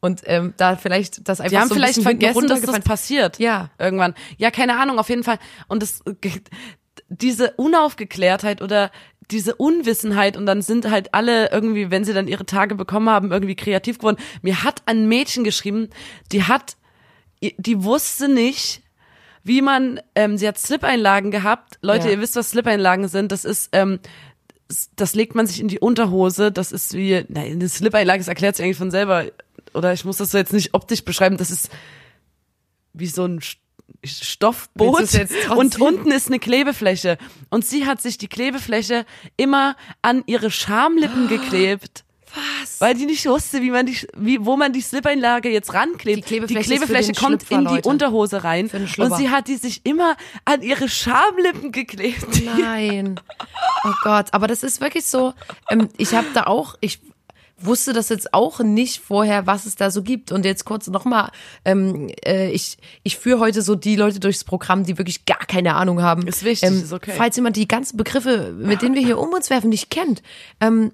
Und 0.00 0.20
ähm, 0.26 0.54
da 0.56 0.76
vielleicht 0.76 1.28
das 1.28 1.40
einfach 1.40 1.50
Die 1.50 1.58
haben 1.58 1.68
so 1.68 1.74
ein 1.74 1.80
vielleicht 1.80 2.02
vergessen, 2.02 2.46
dass 2.46 2.60
das 2.60 2.80
passiert. 2.80 3.40
Ja. 3.40 3.70
Irgendwann. 3.78 4.14
Ja, 4.36 4.52
keine 4.52 4.78
Ahnung, 4.78 5.00
auf 5.00 5.08
jeden 5.08 5.24
Fall. 5.24 5.38
Und 5.66 5.82
das, 5.82 6.02
diese 7.08 7.52
Unaufgeklärtheit 7.52 8.62
oder 8.62 8.90
diese 9.30 9.54
Unwissenheit 9.54 10.36
und 10.36 10.46
dann 10.46 10.62
sind 10.62 10.90
halt 10.90 11.12
alle 11.14 11.50
irgendwie, 11.50 11.90
wenn 11.90 12.04
sie 12.04 12.14
dann 12.14 12.28
ihre 12.28 12.46
Tage 12.46 12.74
bekommen 12.74 13.10
haben, 13.10 13.30
irgendwie 13.30 13.56
kreativ 13.56 13.98
geworden. 13.98 14.16
Mir 14.42 14.62
hat 14.64 14.82
ein 14.86 15.06
Mädchen 15.08 15.44
geschrieben, 15.44 15.90
die 16.32 16.44
hat, 16.44 16.76
die 17.40 17.82
wusste 17.84 18.28
nicht, 18.28 18.82
wie 19.44 19.62
man, 19.62 20.00
ähm, 20.14 20.36
sie 20.36 20.48
hat 20.48 20.58
Slip-Einlagen 20.58 21.30
gehabt. 21.30 21.78
Leute, 21.82 22.06
Ja. 22.06 22.12
ihr 22.14 22.20
wisst, 22.20 22.36
was 22.36 22.50
Slip-Einlagen 22.50 23.08
sind. 23.08 23.32
Das 23.32 23.44
ist, 23.44 23.70
ähm, 23.72 24.00
das 24.96 25.14
legt 25.14 25.34
man 25.34 25.46
sich 25.46 25.60
in 25.60 25.68
die 25.68 25.78
Unterhose. 25.78 26.52
Das 26.52 26.72
ist 26.72 26.94
wie, 26.94 27.24
nein, 27.28 27.52
eine 27.52 27.68
Slip-Einlage, 27.68 28.18
das 28.18 28.28
erklärt 28.28 28.56
sich 28.56 28.64
eigentlich 28.64 28.76
von 28.76 28.90
selber. 28.90 29.26
Oder 29.74 29.92
ich 29.92 30.04
muss 30.04 30.16
das 30.18 30.30
so 30.32 30.38
jetzt 30.38 30.52
nicht 30.52 30.74
optisch 30.74 31.04
beschreiben. 31.04 31.36
Das 31.36 31.50
ist 31.50 31.70
wie 32.92 33.06
so 33.06 33.24
ein 33.24 33.40
Stoffboot 34.04 35.08
und 35.56 35.80
unten 35.80 36.10
ist 36.10 36.28
eine 36.28 36.38
Klebefläche. 36.38 37.18
Und 37.50 37.64
sie 37.64 37.86
hat 37.86 38.00
sich 38.00 38.18
die 38.18 38.28
Klebefläche 38.28 39.04
immer 39.36 39.76
an 40.02 40.22
ihre 40.26 40.50
Schamlippen 40.50 41.28
geklebt. 41.28 42.04
Was? 42.34 42.80
Weil 42.80 42.94
die 42.94 43.06
nicht 43.06 43.24
wusste, 43.26 43.62
wie 43.62 43.70
man 43.70 43.86
die, 43.86 43.96
wie, 44.16 44.44
wo 44.44 44.56
man 44.56 44.72
die 44.72 44.82
Slip-Einlage 44.82 45.48
jetzt 45.48 45.72
ranklebt. 45.72 46.18
Die 46.18 46.22
Klebefläche 46.22 46.86
für 46.86 46.92
den 46.92 47.14
kommt 47.14 47.42
Schlüpfer, 47.42 47.54
in 47.54 47.66
die 47.66 47.74
Leute. 47.76 47.88
Unterhose 47.88 48.44
rein. 48.44 48.70
Und 48.98 49.16
sie 49.16 49.30
hat 49.30 49.48
die 49.48 49.56
sich 49.56 49.84
immer 49.84 50.16
an 50.44 50.62
ihre 50.62 50.88
Schamlippen 50.88 51.72
geklebt. 51.72 52.26
Nein. 52.58 53.18
Oh 53.84 53.92
Gott, 54.02 54.26
aber 54.32 54.46
das 54.46 54.62
ist 54.62 54.80
wirklich 54.80 55.06
so. 55.06 55.32
Ähm, 55.70 55.88
ich 55.96 56.14
habe 56.14 56.26
da 56.34 56.44
auch, 56.44 56.74
ich 56.80 57.00
wusste 57.60 57.92
das 57.92 58.08
jetzt 58.08 58.34
auch 58.34 58.60
nicht 58.60 59.00
vorher, 59.00 59.46
was 59.46 59.66
es 59.66 59.76
da 59.76 59.90
so 59.90 60.02
gibt. 60.02 60.32
Und 60.32 60.44
jetzt 60.44 60.64
kurz 60.64 60.86
nochmal, 60.88 61.30
ähm, 61.64 62.08
äh, 62.24 62.50
ich, 62.50 62.78
ich 63.02 63.16
führe 63.18 63.40
heute 63.40 63.62
so 63.62 63.74
die 63.74 63.96
Leute 63.96 64.20
durchs 64.20 64.44
Programm, 64.44 64.84
die 64.84 64.98
wirklich 64.98 65.26
gar 65.26 65.44
keine 65.46 65.74
Ahnung 65.74 66.02
haben. 66.02 66.26
Ist 66.26 66.44
wichtig, 66.44 66.68
ähm, 66.68 66.82
ist 66.82 66.92
okay. 66.92 67.12
Falls 67.16 67.36
jemand 67.36 67.56
die 67.56 67.68
ganzen 67.68 67.96
Begriffe, 67.96 68.54
mit 68.56 68.82
denen 68.82 68.94
wir 68.94 69.02
hier 69.02 69.18
um 69.18 69.32
uns 69.32 69.50
werfen, 69.50 69.70
nicht 69.70 69.90
kennt. 69.90 70.22
Ähm, 70.60 70.92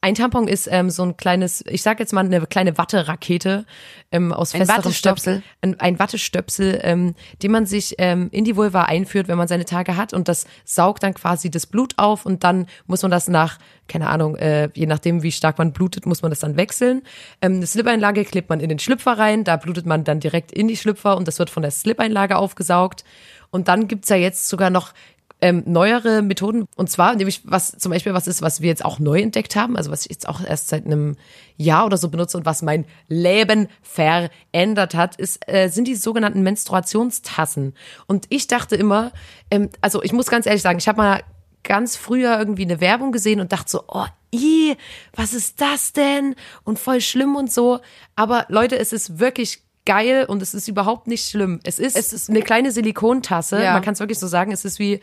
ein 0.00 0.14
Tampon 0.14 0.46
ist 0.46 0.68
ähm, 0.70 0.90
so 0.90 1.02
ein 1.02 1.16
kleines, 1.16 1.64
ich 1.66 1.82
sag 1.82 1.98
jetzt 1.98 2.12
mal 2.12 2.24
eine 2.24 2.46
kleine 2.46 2.78
Watterakete 2.78 3.66
ähm, 4.12 4.32
aus 4.32 4.54
Ein 4.54 4.60
festerem 4.60 4.84
Wattestöpsel? 4.84 5.34
Stoff. 5.38 5.54
Ein, 5.60 5.80
ein 5.80 5.98
Wattestöpsel, 5.98 6.80
ähm, 6.82 7.14
den 7.42 7.50
man 7.50 7.66
sich 7.66 7.96
ähm, 7.98 8.28
in 8.30 8.44
die 8.44 8.54
Vulva 8.54 8.84
einführt, 8.84 9.26
wenn 9.26 9.38
man 9.38 9.48
seine 9.48 9.64
Tage 9.64 9.96
hat 9.96 10.14
und 10.14 10.28
das 10.28 10.46
saugt 10.64 11.02
dann 11.02 11.14
quasi 11.14 11.50
das 11.50 11.66
Blut 11.66 11.94
auf 11.96 12.26
und 12.26 12.44
dann 12.44 12.66
muss 12.86 13.02
man 13.02 13.10
das 13.10 13.26
nach, 13.26 13.58
keine 13.88 14.08
Ahnung, 14.08 14.36
äh, 14.36 14.70
je 14.74 14.86
nachdem 14.86 15.22
wie 15.24 15.32
stark 15.32 15.58
man 15.58 15.72
blutet, 15.72 16.06
muss 16.06 16.22
man 16.22 16.30
das 16.30 16.38
dann 16.38 16.56
wechseln. 16.56 17.02
Ähm, 17.42 17.56
eine 17.56 17.66
Slip-Einlage 17.66 18.24
klebt 18.24 18.50
man 18.50 18.60
in 18.60 18.68
den 18.68 18.78
Schlüpfer 18.78 19.18
rein, 19.18 19.42
da 19.42 19.56
blutet 19.56 19.84
man 19.84 20.04
dann 20.04 20.20
direkt 20.20 20.52
in 20.52 20.68
die 20.68 20.76
Schlüpfer 20.76 21.16
und 21.16 21.26
das 21.26 21.40
wird 21.40 21.50
von 21.50 21.62
der 21.62 21.72
Slip-Einlage 21.72 22.36
aufgesaugt. 22.36 23.04
Und 23.50 23.68
dann 23.68 23.88
gibt's 23.88 24.10
ja 24.10 24.16
jetzt 24.16 24.48
sogar 24.48 24.70
noch 24.70 24.92
ähm, 25.40 25.62
neuere 25.66 26.22
Methoden. 26.22 26.66
Und 26.76 26.90
zwar, 26.90 27.14
nämlich 27.14 27.42
was 27.44 27.72
zum 27.72 27.92
Beispiel 27.92 28.14
was 28.14 28.26
ist, 28.26 28.42
was 28.42 28.60
wir 28.60 28.68
jetzt 28.68 28.84
auch 28.84 28.98
neu 28.98 29.20
entdeckt 29.20 29.56
haben, 29.56 29.76
also 29.76 29.90
was 29.90 30.02
ich 30.02 30.10
jetzt 30.10 30.28
auch 30.28 30.42
erst 30.44 30.68
seit 30.68 30.84
einem 30.84 31.16
Jahr 31.56 31.86
oder 31.86 31.96
so 31.96 32.08
benutze 32.08 32.36
und 32.36 32.46
was 32.46 32.62
mein 32.62 32.84
Leben 33.08 33.68
verändert 33.82 34.94
hat, 34.94 35.16
ist, 35.16 35.40
äh, 35.48 35.68
sind 35.68 35.86
die 35.86 35.94
sogenannten 35.96 36.42
Menstruationstassen. 36.42 37.74
Und 38.06 38.26
ich 38.28 38.46
dachte 38.46 38.76
immer, 38.76 39.12
ähm, 39.50 39.70
also 39.80 40.02
ich 40.02 40.12
muss 40.12 40.26
ganz 40.26 40.46
ehrlich 40.46 40.62
sagen, 40.62 40.78
ich 40.78 40.88
habe 40.88 40.98
mal 40.98 41.22
ganz 41.62 41.96
früher 41.96 42.38
irgendwie 42.38 42.64
eine 42.64 42.80
Werbung 42.80 43.12
gesehen 43.12 43.40
und 43.40 43.52
dachte 43.52 43.70
so, 43.70 43.84
oh, 43.88 44.06
i, 44.34 44.76
was 45.14 45.34
ist 45.34 45.60
das 45.60 45.92
denn? 45.92 46.34
Und 46.64 46.78
voll 46.78 47.00
schlimm 47.00 47.36
und 47.36 47.52
so. 47.52 47.80
Aber 48.16 48.46
Leute, 48.48 48.78
es 48.78 48.92
ist 48.92 49.18
wirklich 49.18 49.62
geil 49.88 50.26
und 50.28 50.42
es 50.42 50.52
ist 50.54 50.68
überhaupt 50.68 51.06
nicht 51.08 51.28
schlimm. 51.28 51.58
Es 51.64 51.78
ist, 51.78 51.96
Es 51.96 52.12
ist- 52.12 52.28
eine 52.28 52.42
kleine 52.42 52.70
Silikontasse. 52.70 53.62
Ja. 53.62 53.72
Man 53.72 53.82
kann 53.82 53.94
es 53.94 54.00
wirklich 54.00 54.18
so 54.18 54.26
sagen. 54.26 54.52
Es 54.52 54.64
ist 54.66 54.78
wie 54.78 55.00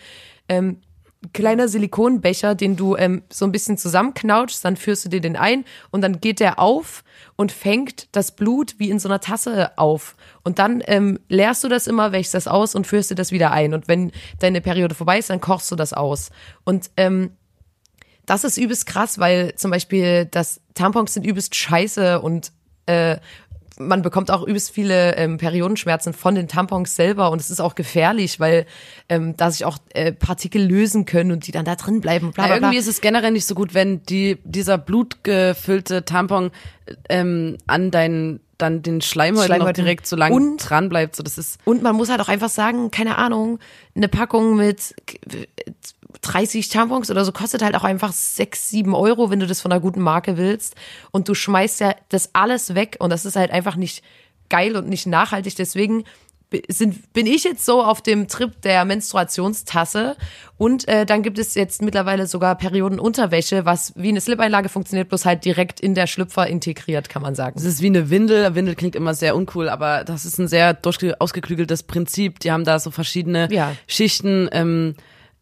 ähm, 0.48 0.80
kleiner 1.34 1.68
Silikonbecher, 1.68 2.54
den 2.54 2.76
du 2.76 2.96
ähm, 2.96 3.24
so 3.34 3.46
ein 3.46 3.52
bisschen 3.52 3.80
zusammenknautschst, 3.80 4.64
dann 4.64 4.78
führst 4.78 5.04
du 5.06 5.10
dir 5.10 5.22
den 5.22 5.36
ein 5.36 5.66
und 5.90 6.02
dann 6.02 6.22
geht 6.22 6.40
der 6.40 6.60
auf 6.60 7.04
und 7.36 7.52
fängt 7.52 8.08
das 8.16 8.36
Blut 8.36 8.76
wie 8.78 8.92
in 8.92 9.00
so 9.00 9.10
einer 9.10 9.20
Tasse 9.20 9.76
auf. 9.78 10.16
Und 10.44 10.60
dann 10.60 10.84
ähm, 10.86 11.20
leerst 11.28 11.64
du 11.64 11.68
das 11.68 11.88
immer, 11.88 12.12
wächst 12.12 12.36
das 12.36 12.48
aus 12.48 12.76
und 12.76 12.86
führst 12.86 13.10
dir 13.10 13.16
das 13.16 13.32
wieder 13.32 13.52
ein. 13.52 13.74
Und 13.74 13.88
wenn 13.88 14.12
deine 14.40 14.62
Periode 14.62 14.94
vorbei 14.94 15.18
ist, 15.18 15.32
dann 15.32 15.42
kochst 15.42 15.72
du 15.72 15.76
das 15.76 15.94
aus. 15.94 16.30
Und 16.64 16.92
ähm, 16.96 17.32
das 18.28 18.44
ist 18.44 18.58
übelst 18.58 18.86
krass, 18.86 19.18
weil 19.18 19.56
zum 19.56 19.72
Beispiel 19.72 20.26
das 20.26 20.62
Tampons 20.76 21.14
sind 21.16 21.26
übelst 21.26 21.56
scheiße 21.56 22.22
und 22.22 22.52
äh, 22.88 23.18
man 23.78 24.02
bekommt 24.02 24.32
auch 24.32 24.44
übelst 24.44 24.72
viele 24.72 25.16
ähm, 25.18 25.38
Periodenschmerzen 25.38 26.14
von 26.14 26.36
den 26.36 26.48
Tampons 26.48 26.96
selber 26.96 27.32
und 27.32 27.42
es 27.42 27.50
ist 27.50 27.60
auch 27.60 27.76
gefährlich, 27.76 28.40
weil 28.40 28.66
ähm, 29.10 29.36
da 29.38 29.52
sich 29.52 29.66
auch 29.66 29.78
äh, 29.94 30.12
Partikel 30.12 30.64
lösen 30.64 31.06
können 31.06 31.32
und 31.32 31.46
die 31.48 31.52
dann 31.52 31.66
da 31.66 31.76
drin 31.76 32.02
bleiben. 32.02 32.32
Bla, 32.32 32.46
bla, 32.46 32.58
bla. 32.58 32.68
irgendwie 32.68 32.78
ist 32.80 32.88
es 32.88 33.02
generell 33.02 33.32
nicht 33.32 33.46
so 33.46 33.56
gut, 33.56 33.74
wenn 33.74 34.02
die, 34.04 34.38
dieser 34.44 34.78
blutgefüllte 34.78 36.06
Tampon 36.06 36.52
ähm, 37.10 37.58
an 37.68 37.92
deinen, 37.92 38.40
dann 38.58 38.82
den 38.82 39.02
Schleimhäuten, 39.02 39.48
Schleimhäuten. 39.48 39.84
direkt 39.84 40.08
so 40.08 40.16
lang 40.16 40.32
Und- 40.32 40.58
dran 40.58 40.88
bleibt. 40.88 41.16
So, 41.16 41.24
das 41.24 41.38
ist, 41.38 41.60
Und 41.66 41.82
man 41.84 41.96
muss 41.96 42.10
halt 42.10 42.22
auch 42.22 42.30
einfach 42.30 42.50
sagen, 42.50 42.92
keine 42.92 43.18
Ahnung, 43.18 43.60
eine 43.96 44.08
Packung 44.08 44.56
mit 44.56 44.96
30 46.22 46.70
Tampons 46.70 47.12
oder 47.12 47.26
so 47.26 47.32
kostet 47.32 47.62
halt 47.62 47.76
auch 47.76 47.84
einfach 47.84 48.12
6, 48.14 48.70
7 48.70 48.94
Euro, 48.96 49.30
wenn 49.30 49.40
du 49.40 49.48
das 49.48 49.62
von 49.62 49.72
einer 49.72 49.82
guten 49.82 50.02
Marke 50.02 50.38
willst. 50.38 50.76
Und 51.12 51.28
du 51.30 51.34
schmeißt 51.34 51.80
ja 51.82 51.96
das 52.10 52.30
alles 52.34 52.76
weg 52.76 52.98
und 53.00 53.10
das 53.10 53.26
ist 53.26 53.36
halt 53.36 53.52
einfach 53.52 53.76
nicht 53.76 54.04
geil 54.50 54.76
und 54.76 54.88
nicht 54.88 55.08
nachhaltig. 55.08 55.56
Deswegen 55.56 56.04
sind, 56.70 57.12
bin 57.14 57.26
ich 57.26 57.44
jetzt 57.44 57.66
so 57.66 57.84
auf 57.84 58.02
dem 58.02 58.28
Trip 58.28 58.62
der 58.62 58.86
Menstruationstasse 58.86 60.16
und 60.58 60.88
äh, 60.88 61.06
dann 61.06 61.24
gibt 61.24 61.38
es 61.40 61.56
jetzt 61.56 61.82
mittlerweile 61.82 62.28
sogar 62.28 62.56
Periodenunterwäsche, 62.56 63.66
was 63.66 63.94
wie 63.96 64.10
eine 64.10 64.22
Slip-Einlage 64.22 64.70
funktioniert, 64.70 65.10
bloß 65.10 65.26
halt 65.26 65.44
direkt 65.44 65.80
in 65.80 65.96
der 65.96 66.08
Schlüpfer 66.08 66.48
integriert, 66.48 67.10
kann 67.10 67.22
man 67.22 67.36
sagen. 67.36 67.56
das 67.56 67.66
ist 67.66 67.82
wie 67.82 67.88
eine 67.88 68.10
Windel. 68.10 68.56
Windel 68.56 68.76
klingt 68.76 68.96
immer 68.96 69.14
sehr 69.14 69.36
uncool, 69.36 69.70
aber 69.70 70.04
das 70.04 70.26
ist 70.26 70.38
ein 70.38 70.48
sehr 70.48 70.78
ausgeklügeltes 71.20 71.84
Prinzip. 71.84 72.40
Die 72.40 72.52
haben 72.52 72.64
da 72.64 72.80
so 72.80 72.92
verschiedene 72.92 73.52
Ja. 73.52 73.76
Schichten 73.88 74.48
ähm, 74.52 74.96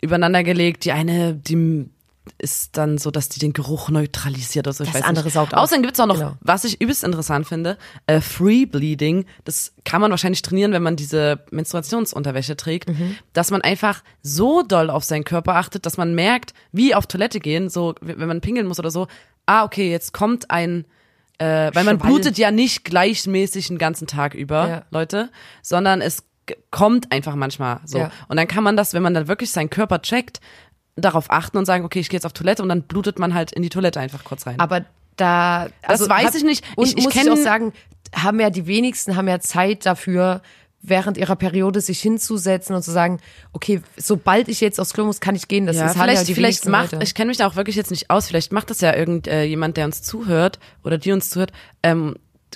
übereinander 0.04 0.44
gelegt. 0.44 0.86
Die 0.86 0.92
eine, 0.92 1.34
die 1.34 1.90
ist 2.38 2.78
dann 2.78 2.98
so, 2.98 3.12
dass 3.12 3.28
die 3.28 3.40
den 3.40 3.52
Geruch 3.52 3.90
neutralisiert 3.90 4.66
oder 4.66 4.74
so. 4.74 4.84
Ich 4.86 4.92
Das 4.92 5.02
weiß 5.02 5.08
andere 5.10 5.26
nicht. 5.26 5.34
saugt. 5.34 5.54
Außerdem 5.54 5.84
gibt's 5.84 6.00
auch 6.00 6.06
noch, 6.06 6.16
Genau. 6.20 6.38
was 6.40 6.64
ich 6.64 6.80
übelst 6.80 7.04
interessant 7.04 7.46
finde, 7.48 7.78
äh, 8.08 8.22
Free 8.22 8.66
Bleeding. 8.66 9.26
Das 9.44 9.74
kann 9.84 10.00
man 10.00 10.10
wahrscheinlich 10.10 10.42
trainieren, 10.42 10.72
wenn 10.72 10.84
man 10.84 10.96
diese 10.96 11.40
Menstruationsunterwäsche 11.52 12.56
trägt, 12.56 12.90
Mhm. 12.90 13.18
dass 13.34 13.52
man 13.52 13.62
einfach 13.62 14.04
so 14.22 14.62
doll 14.64 14.90
auf 14.90 15.04
seinen 15.04 15.26
Körper 15.26 15.56
achtet, 15.56 15.86
dass 15.86 15.98
man 15.98 16.16
merkt, 16.16 16.54
wie 16.72 16.96
auf 16.96 17.08
Toilette 17.08 17.40
gehen, 17.42 17.70
so 17.70 17.94
wenn 18.02 18.28
man 18.28 18.40
pingeln 18.42 18.68
muss 18.68 18.80
oder 18.80 18.92
so. 18.92 19.08
Ah, 19.46 19.66
okay, 19.66 19.92
jetzt 19.92 20.14
kommt 20.14 20.50
ein 20.50 20.86
äh, 21.40 21.72
weil 21.74 21.84
man 21.84 21.98
Schwall. 22.00 22.10
blutet 22.12 22.38
ja 22.38 22.52
nicht 22.52 22.86
gleichmäßig 22.86 23.68
den 23.68 23.80
ganzen 23.80 24.06
Tag 24.08 24.36
über, 24.36 24.68
Ja. 24.70 24.84
Leute, 24.92 25.30
sondern 25.64 26.00
es 26.00 26.24
kommt 26.72 27.12
einfach 27.12 27.36
manchmal 27.36 27.80
so. 27.86 28.00
Ja. 28.00 28.12
Und 28.28 28.38
dann 28.38 28.48
kann 28.48 28.64
man 28.64 28.76
das, 28.78 28.94
wenn 28.94 29.04
man 29.04 29.14
dann 29.14 29.28
wirklich 29.28 29.52
seinen 29.52 29.70
Körper 29.70 30.02
checkt, 30.02 30.40
darauf 30.96 31.32
achten 31.32 31.58
und 31.58 31.66
sagen, 31.66 31.86
okay, 31.86 32.00
ich 32.00 32.10
gehe 32.10 32.18
jetzt 32.18 32.26
auf 32.26 32.34
Toilette 32.34 32.62
und 32.62 32.70
dann 32.70 32.84
blutet 32.84 33.18
man 33.18 33.34
halt 33.34 33.52
in 33.52 33.64
die 33.64 33.70
Toilette 33.70 34.00
einfach 34.00 34.24
kurz 34.24 34.46
rein. 34.46 34.60
Aber 34.60 34.86
da, 35.16 35.68
also 35.82 36.08
weiß 36.08 36.26
hab- 36.28 36.36
ich 36.36 36.44
nicht. 36.44 36.64
Und 36.76 36.86
Ich- 36.88 36.98
ich 36.98 37.04
muss 37.06 37.16
ich 37.16 37.32
auch 37.32 37.36
sagen, 37.38 37.74
haben 38.16 38.40
ja 38.40 38.50
die 38.52 38.68
wenigsten 38.68 39.16
haben 39.16 39.28
ja 39.28 39.40
Zeit 39.40 39.86
dafür, 39.86 40.42
während 40.86 41.18
ihrer 41.18 41.36
Periode 41.38 41.80
sich 41.82 42.02
hinzusetzen 42.02 42.76
und 42.76 42.84
zu 42.84 42.92
sagen, 42.92 43.20
okay, 43.54 43.82
sobald 43.96 44.50
ich 44.50 44.60
jetzt 44.60 44.80
aufs 44.80 44.94
Klo 44.94 45.06
muss, 45.06 45.22
kann 45.22 45.34
ich 45.34 45.48
gehen. 45.48 45.66
Das 45.66 45.78
ja, 45.78 45.86
ist 45.86 45.96
haben 45.96 46.02
vielleicht, 46.02 46.22
ja 46.24 46.26
die 46.26 46.36
vielleicht 46.36 46.66
macht, 46.68 46.92
Leute. 46.92 47.04
ich 47.06 47.16
kenne 47.16 47.30
mich 47.30 47.38
da 47.38 47.48
auch 47.48 47.56
wirklich 47.56 47.78
jetzt 47.78 47.90
nicht 47.90 48.10
aus, 48.10 48.28
vielleicht 48.28 48.52
macht 48.52 48.70
das 48.70 48.82
ja 48.82 48.94
irgend 48.94 49.28
äh, 49.28 49.48
der 49.72 49.86
uns 49.86 50.02
zuhört 50.04 50.60
oder 50.84 50.98
die 50.98 51.14
uns 51.14 51.30
zuhört, 51.30 51.54
ähm, 51.84 52.16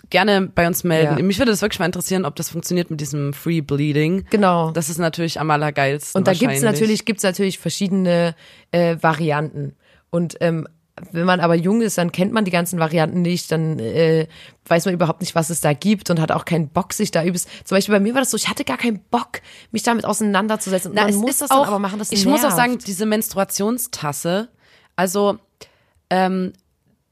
gerne 0.10 0.48
bei 0.48 0.68
uns 0.68 0.84
melden. 0.84 1.18
Ja. 1.18 1.24
Mich 1.24 1.40
würde 1.40 1.52
das 1.52 1.62
wirklich 1.62 1.80
mal 1.80 1.86
interessieren, 1.86 2.26
ob 2.26 2.36
das 2.36 2.50
funktioniert 2.50 2.90
mit 2.90 3.02
diesem 3.02 3.34
Free 3.34 3.62
Bleeding. 3.62 4.26
Genau. 4.30 4.72
Das 4.72 4.90
ist 4.90 4.98
natürlich 4.98 5.40
am 5.40 5.52
allergeilsten. 5.52 6.18
Und 6.18 6.28
da 6.28 6.34
gibt's 6.34 6.62
natürlich, 6.62 7.06
gibt's 7.06 7.24
natürlich 7.24 7.60
verschiedene 7.60 8.36
äh, 8.72 8.98
Varianten. 9.02 9.76
Und 10.10 10.38
ähm, 10.42 10.68
wenn 11.12 11.26
man 11.26 11.40
aber 11.40 11.56
jung 11.56 11.82
ist, 11.82 11.98
dann 11.98 12.12
kennt 12.12 12.34
man 12.34 12.46
die 12.46 12.52
ganzen 12.52 12.80
Varianten 12.80 13.22
nicht, 13.22 13.52
dann 13.52 13.78
äh, 13.80 14.28
weiß 14.66 14.86
man 14.86 14.94
überhaupt 14.94 15.22
nicht, 15.22 15.36
was 15.36 15.50
es 15.50 15.62
da 15.62 15.74
gibt 15.74 16.10
und 16.10 16.20
hat 16.20 16.32
auch 16.32 16.46
keinen 16.46 16.70
Bock, 16.70 16.94
sich 16.94 17.12
da 17.12 17.24
übelst. 17.24 17.48
Zum 17.66 17.76
Beispiel 17.76 17.94
bei 17.94 18.00
mir 18.00 18.14
war 18.14 18.22
das 18.22 18.32
so, 18.32 18.38
ich 18.38 18.50
hatte 18.50 18.64
gar 18.64 18.78
keinen 18.78 19.00
Bock, 19.12 19.42
mich 19.72 19.84
damit 19.84 20.06
auseinanderzusetzen. 20.06 20.92
Und 20.92 20.96
Na, 20.96 21.04
man 21.04 21.12
es 21.12 21.18
muss 21.18 21.30
ist 21.32 21.42
das 21.42 21.52
auch, 21.52 21.68
aber 21.68 21.80
machen, 21.80 22.00
das 22.00 22.12
Ich 22.12 22.26
muss 22.26 22.40
auch 22.40 22.44
nervt. 22.46 22.56
sagen, 22.56 22.78
diese 22.80 23.06
Menstruationstasse, 23.06 24.50
also 24.96 25.38
ähm, 26.10 26.54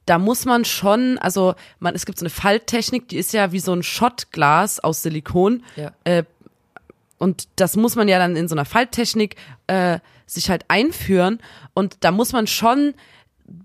da 0.06 0.20
muss 0.20 0.46
man 0.46 0.66
schon, 0.66 1.18
also 1.18 1.56
man, 1.80 1.96
es 1.96 2.06
gibt 2.06 2.20
so 2.20 2.26
eine 2.26 2.30
Falttechnik, 2.30 3.08
die 3.08 3.18
ist 3.18 3.34
ja 3.34 3.52
wie 3.52 3.60
so 3.60 3.74
ein 3.74 3.84
Shotglas 3.84 4.80
aus 4.80 5.02
Silikon. 5.02 5.64
Ja. 5.76 5.92
Äh, 6.04 6.24
und 7.18 7.48
das 7.56 7.76
muss 7.76 7.96
man 7.96 8.08
ja 8.08 8.20
dann 8.20 8.36
in 8.36 8.48
so 8.48 8.56
einer 8.56 8.66
Falttechnik 8.66 9.36
äh, 9.68 10.00
sich 10.26 10.50
halt 10.50 10.66
einführen. 10.68 11.40
Und 11.74 11.98
da 12.02 12.12
muss 12.12 12.34
man 12.34 12.46
schon 12.46 12.94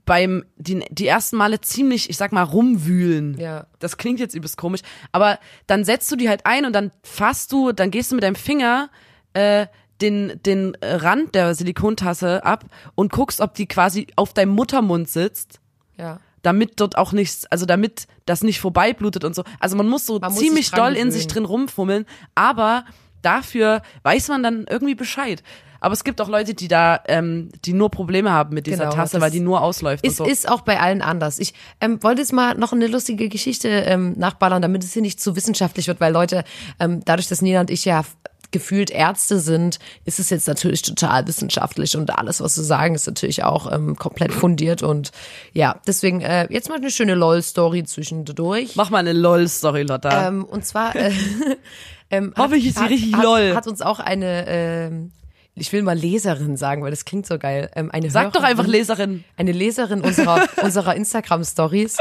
beim 0.04 0.44
die, 0.56 0.84
die 0.90 1.06
ersten 1.06 1.36
Male 1.36 1.60
ziemlich, 1.60 2.10
ich 2.10 2.16
sag 2.16 2.32
mal, 2.32 2.42
rumwühlen. 2.42 3.38
Ja. 3.38 3.66
Das 3.78 3.96
klingt 3.96 4.20
jetzt 4.20 4.34
übelst 4.34 4.56
komisch. 4.56 4.82
Aber 5.12 5.38
dann 5.66 5.84
setzt 5.84 6.10
du 6.12 6.16
die 6.16 6.28
halt 6.28 6.46
ein 6.46 6.64
und 6.64 6.74
dann 6.74 6.90
fasst 7.02 7.52
du, 7.52 7.72
dann 7.72 7.90
gehst 7.90 8.10
du 8.10 8.14
mit 8.16 8.24
deinem 8.24 8.34
Finger 8.34 8.90
äh, 9.32 9.66
den, 10.00 10.40
den 10.44 10.76
Rand 10.82 11.34
der 11.34 11.54
Silikontasse 11.54 12.44
ab 12.44 12.64
und 12.94 13.12
guckst, 13.12 13.40
ob 13.40 13.54
die 13.54 13.66
quasi 13.66 14.06
auf 14.16 14.32
deinem 14.32 14.52
Muttermund 14.52 15.08
sitzt 15.08 15.60
Ja. 15.98 16.18
Damit 16.42 16.80
dort 16.80 16.96
auch 16.96 17.12
nichts, 17.12 17.46
also 17.46 17.66
damit 17.66 18.06
das 18.26 18.42
nicht 18.42 18.60
vorbeiblutet 18.60 19.24
und 19.24 19.34
so. 19.34 19.44
Also 19.58 19.76
man 19.76 19.88
muss 19.88 20.06
so 20.06 20.18
Man 20.18 20.32
muss 20.32 20.40
ziemlich 20.40 20.70
dran 20.70 20.94
doll 20.94 20.96
in 20.96 21.10
sich 21.10 21.26
drin 21.26 21.44
rumfummeln, 21.44 22.06
aber 22.34 22.84
dafür 23.22 23.82
weiß 24.02 24.28
man 24.28 24.42
dann 24.42 24.66
irgendwie 24.68 24.94
Bescheid. 24.94 25.42
Aber 25.82 25.94
es 25.94 26.04
gibt 26.04 26.20
auch 26.20 26.28
Leute, 26.28 26.52
die 26.52 26.68
da, 26.68 27.00
ähm, 27.08 27.48
die 27.64 27.72
nur 27.72 27.90
Probleme 27.90 28.30
haben 28.30 28.54
mit 28.54 28.66
dieser 28.66 28.84
Genau, 28.84 28.96
Tasse, 28.96 29.20
weil 29.22 29.30
die 29.30 29.40
nur 29.40 29.62
ausläuft 29.62 30.06
Es 30.06 30.20
und 30.20 30.26
so. 30.26 30.30
ist 30.30 30.46
auch 30.46 30.60
bei 30.60 30.78
allen 30.78 31.00
anders. 31.00 31.38
Ich 31.38 31.54
ähm, 31.80 32.02
wollte 32.02 32.20
jetzt 32.20 32.34
mal 32.34 32.54
noch 32.54 32.72
eine 32.72 32.86
lustige 32.86 33.30
Geschichte 33.30 33.68
ähm, 33.68 34.12
nachballern, 34.18 34.60
damit 34.60 34.84
es 34.84 34.92
hier 34.92 35.00
nicht 35.00 35.20
zu 35.20 35.36
wissenschaftlich 35.36 35.88
wird, 35.88 35.98
weil 36.00 36.12
Leute, 36.12 36.44
ähm, 36.78 37.00
dadurch, 37.06 37.28
dass 37.28 37.40
Nina 37.40 37.60
und 37.60 37.70
ich 37.70 37.86
ja 37.86 38.02
gefühlt 38.50 38.90
Ärzte 38.90 39.38
sind, 39.38 39.78
ist 40.04 40.18
es 40.18 40.30
jetzt 40.30 40.48
natürlich 40.48 40.82
total 40.82 41.26
wissenschaftlich 41.26 41.96
und 41.96 42.16
alles, 42.18 42.40
was 42.40 42.54
sie 42.56 42.64
sagen, 42.64 42.94
ist 42.94 43.06
natürlich 43.06 43.44
auch 43.44 43.70
ähm, 43.72 43.96
komplett 43.96 44.32
fundiert 44.32 44.82
und 44.82 45.12
ja, 45.52 45.80
deswegen 45.86 46.20
äh, 46.20 46.46
jetzt 46.52 46.68
mal 46.68 46.76
eine 46.76 46.90
schöne 46.90 47.14
LOL-Story 47.14 47.84
zwischendurch. 47.84 48.76
Mach 48.76 48.90
mal 48.90 48.98
eine 48.98 49.12
LOL-Story, 49.12 49.82
Lotta. 49.82 50.28
Ähm, 50.28 50.44
und 50.44 50.64
zwar 50.64 50.96
äh, 50.96 51.12
ähm, 52.10 52.34
Hoffentlich 52.36 52.66
ist 52.66 52.78
sie 52.78 52.84
richtig 52.86 53.14
hat, 53.14 53.24
lol. 53.24 53.54
Hat 53.54 53.66
uns 53.66 53.82
auch 53.82 54.00
eine, 54.00 54.44
ähm, 54.48 55.12
ich 55.54 55.72
will 55.72 55.82
mal 55.82 55.96
Leserin 55.96 56.56
sagen, 56.56 56.82
weil 56.82 56.90
das 56.90 57.04
klingt 57.04 57.26
so 57.26 57.38
geil. 57.38 57.70
Ähm, 57.76 57.90
eine 57.90 58.10
Sag 58.10 58.32
doch 58.32 58.40
Hörerin- 58.42 58.44
einfach 58.46 58.66
Leserin. 58.66 59.24
eine 59.36 59.52
Leserin 59.52 60.00
unserer, 60.00 60.46
unserer 60.62 60.94
Instagram-Stories 60.96 61.98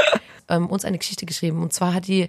ähm, 0.48 0.66
uns 0.68 0.84
eine 0.84 0.98
Geschichte 0.98 1.26
geschrieben. 1.26 1.62
Und 1.62 1.72
zwar 1.72 1.94
hat 1.94 2.06
die, 2.06 2.28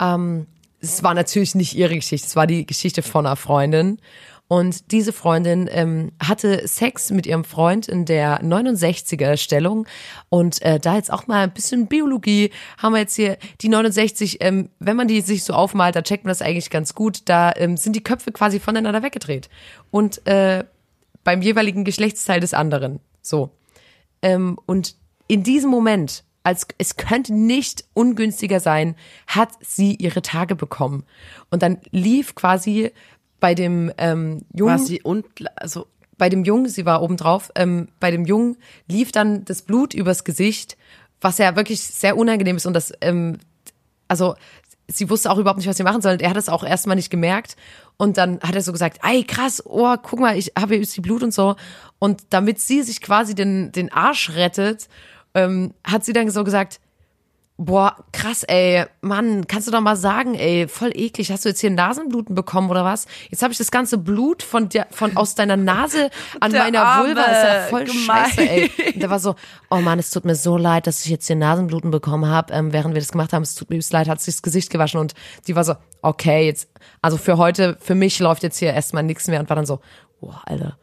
ähm, 0.00 0.46
es 0.80 1.02
war 1.02 1.14
natürlich 1.14 1.54
nicht 1.54 1.74
ihre 1.74 1.94
Geschichte, 1.94 2.26
es 2.26 2.36
war 2.36 2.46
die 2.46 2.66
Geschichte 2.66 3.02
von 3.02 3.26
einer 3.26 3.36
Freundin. 3.36 3.98
Und 4.48 4.92
diese 4.92 5.12
Freundin 5.12 5.68
ähm, 5.70 6.12
hatte 6.22 6.66
Sex 6.66 7.10
mit 7.10 7.26
ihrem 7.26 7.44
Freund 7.44 7.86
in 7.86 8.06
der 8.06 8.42
69er 8.42 9.36
Stellung. 9.36 9.86
Und 10.30 10.62
äh, 10.62 10.80
da 10.80 10.96
jetzt 10.96 11.12
auch 11.12 11.26
mal 11.26 11.44
ein 11.44 11.52
bisschen 11.52 11.86
Biologie 11.86 12.50
haben 12.78 12.94
wir 12.94 13.00
jetzt 13.00 13.14
hier 13.14 13.36
die 13.60 13.68
69, 13.68 14.38
ähm, 14.40 14.70
wenn 14.78 14.96
man 14.96 15.06
die 15.06 15.20
sich 15.20 15.44
so 15.44 15.52
aufmalt, 15.52 15.96
da 15.96 16.02
checkt 16.02 16.24
man 16.24 16.30
das 16.30 16.40
eigentlich 16.40 16.70
ganz 16.70 16.94
gut. 16.94 17.20
Da 17.26 17.52
ähm, 17.56 17.76
sind 17.76 17.94
die 17.94 18.02
Köpfe 18.02 18.32
quasi 18.32 18.58
voneinander 18.58 19.02
weggedreht. 19.02 19.50
Und 19.90 20.26
äh, 20.26 20.64
beim 21.24 21.42
jeweiligen 21.42 21.84
Geschlechtsteil 21.84 22.40
des 22.40 22.54
anderen. 22.54 23.00
So. 23.20 23.50
Ähm, 24.22 24.58
und 24.64 24.96
in 25.26 25.42
diesem 25.42 25.68
Moment, 25.70 26.24
als 26.48 26.66
es 26.78 26.96
könnte 26.96 27.34
nicht 27.34 27.84
ungünstiger 27.92 28.58
sein, 28.58 28.96
hat 29.26 29.50
sie 29.60 29.94
ihre 29.96 30.22
Tage 30.22 30.56
bekommen. 30.56 31.04
Und 31.50 31.62
dann 31.62 31.76
lief 31.90 32.34
quasi 32.34 32.90
bei 33.38 33.54
dem 33.54 33.92
ähm, 33.98 34.46
Jungen, 34.54 34.72
War 34.72 34.78
sie 34.78 35.02
und, 35.02 35.26
also, 35.56 35.86
bei 36.16 36.30
dem 36.30 36.44
Jungen, 36.44 36.70
sie 36.70 36.86
war 36.86 37.02
oben 37.02 37.18
drauf, 37.18 37.52
ähm, 37.54 37.88
bei 38.00 38.10
dem 38.10 38.24
Jungen 38.24 38.56
lief 38.88 39.12
dann 39.12 39.44
das 39.44 39.60
Blut 39.60 39.92
übers 39.92 40.24
Gesicht, 40.24 40.78
was 41.20 41.36
ja 41.36 41.54
wirklich 41.54 41.82
sehr 41.82 42.16
unangenehm 42.16 42.56
ist 42.56 42.64
und 42.64 42.72
das, 42.72 42.94
ähm, 43.02 43.36
also 44.08 44.34
sie 44.90 45.10
wusste 45.10 45.30
auch 45.30 45.36
überhaupt 45.36 45.58
nicht, 45.58 45.68
was 45.68 45.76
sie 45.76 45.82
machen 45.82 46.00
soll. 46.00 46.12
Und 46.12 46.22
er 46.22 46.30
hat 46.30 46.38
es 46.38 46.48
auch 46.48 46.64
erstmal 46.64 46.96
nicht 46.96 47.10
gemerkt. 47.10 47.56
Und 47.98 48.16
dann 48.16 48.40
hat 48.40 48.54
er 48.54 48.62
so 48.62 48.72
gesagt, 48.72 49.00
ey, 49.02 49.22
krass, 49.22 49.62
oh, 49.66 49.96
guck 50.02 50.18
mal, 50.18 50.38
ich 50.38 50.52
habe 50.58 50.76
jetzt 50.76 50.96
die 50.96 51.02
Blut 51.02 51.22
und 51.22 51.34
so. 51.34 51.56
Und 51.98 52.22
damit 52.30 52.58
sie 52.58 52.82
sich 52.82 53.02
quasi 53.02 53.34
den, 53.34 53.70
den 53.70 53.92
Arsch 53.92 54.30
rettet, 54.30 54.88
ähm, 55.44 55.74
hat 55.84 56.04
sie 56.04 56.12
dann 56.12 56.30
so 56.30 56.44
gesagt, 56.44 56.80
boah, 57.60 57.96
krass, 58.12 58.44
ey, 58.44 58.84
Mann, 59.00 59.48
kannst 59.48 59.66
du 59.66 59.72
doch 59.72 59.80
mal 59.80 59.96
sagen, 59.96 60.36
ey, 60.36 60.68
voll 60.68 60.92
eklig, 60.94 61.32
hast 61.32 61.44
du 61.44 61.48
jetzt 61.48 61.60
hier 61.60 61.72
Nasenbluten 61.72 62.36
bekommen 62.36 62.70
oder 62.70 62.84
was? 62.84 63.06
Jetzt 63.30 63.42
habe 63.42 63.50
ich 63.50 63.58
das 63.58 63.72
ganze 63.72 63.98
Blut 63.98 64.44
von 64.44 64.68
dir, 64.68 64.86
von 64.92 65.16
aus 65.16 65.34
deiner 65.34 65.56
Nase 65.56 66.10
an 66.38 66.52
Der 66.52 66.62
meiner 66.62 66.84
Arme, 66.84 67.08
Vulva, 67.08 67.22
ist 67.24 67.42
ja 67.42 67.60
voll 67.68 67.84
gemein. 67.84 68.26
scheiße, 68.26 68.48
ey. 68.48 68.70
Und 68.94 69.02
der 69.02 69.10
war 69.10 69.18
so, 69.18 69.34
oh 69.70 69.80
Mann, 69.80 69.98
es 69.98 70.10
tut 70.10 70.24
mir 70.24 70.36
so 70.36 70.56
leid, 70.56 70.86
dass 70.86 71.04
ich 71.04 71.10
jetzt 71.10 71.26
hier 71.26 71.34
Nasenbluten 71.34 71.90
bekommen 71.90 72.30
habe, 72.30 72.52
ähm, 72.54 72.72
während 72.72 72.94
wir 72.94 73.00
das 73.00 73.10
gemacht 73.10 73.32
haben. 73.32 73.42
Es 73.42 73.56
tut 73.56 73.70
mir 73.70 73.80
leid, 73.90 74.08
hat 74.08 74.20
sich 74.20 74.36
das 74.36 74.42
Gesicht 74.42 74.70
gewaschen 74.70 75.00
und 75.00 75.14
die 75.48 75.56
war 75.56 75.64
so, 75.64 75.74
okay, 76.00 76.46
jetzt, 76.46 76.70
also 77.02 77.16
für 77.16 77.38
heute, 77.38 77.76
für 77.80 77.96
mich 77.96 78.20
läuft 78.20 78.44
jetzt 78.44 78.58
hier 78.58 78.72
erstmal 78.72 79.02
nichts 79.02 79.26
mehr 79.26 79.40
und 79.40 79.48
war 79.48 79.56
dann 79.56 79.66
so, 79.66 79.80
boah, 80.20 80.42
Alter, 80.46 80.78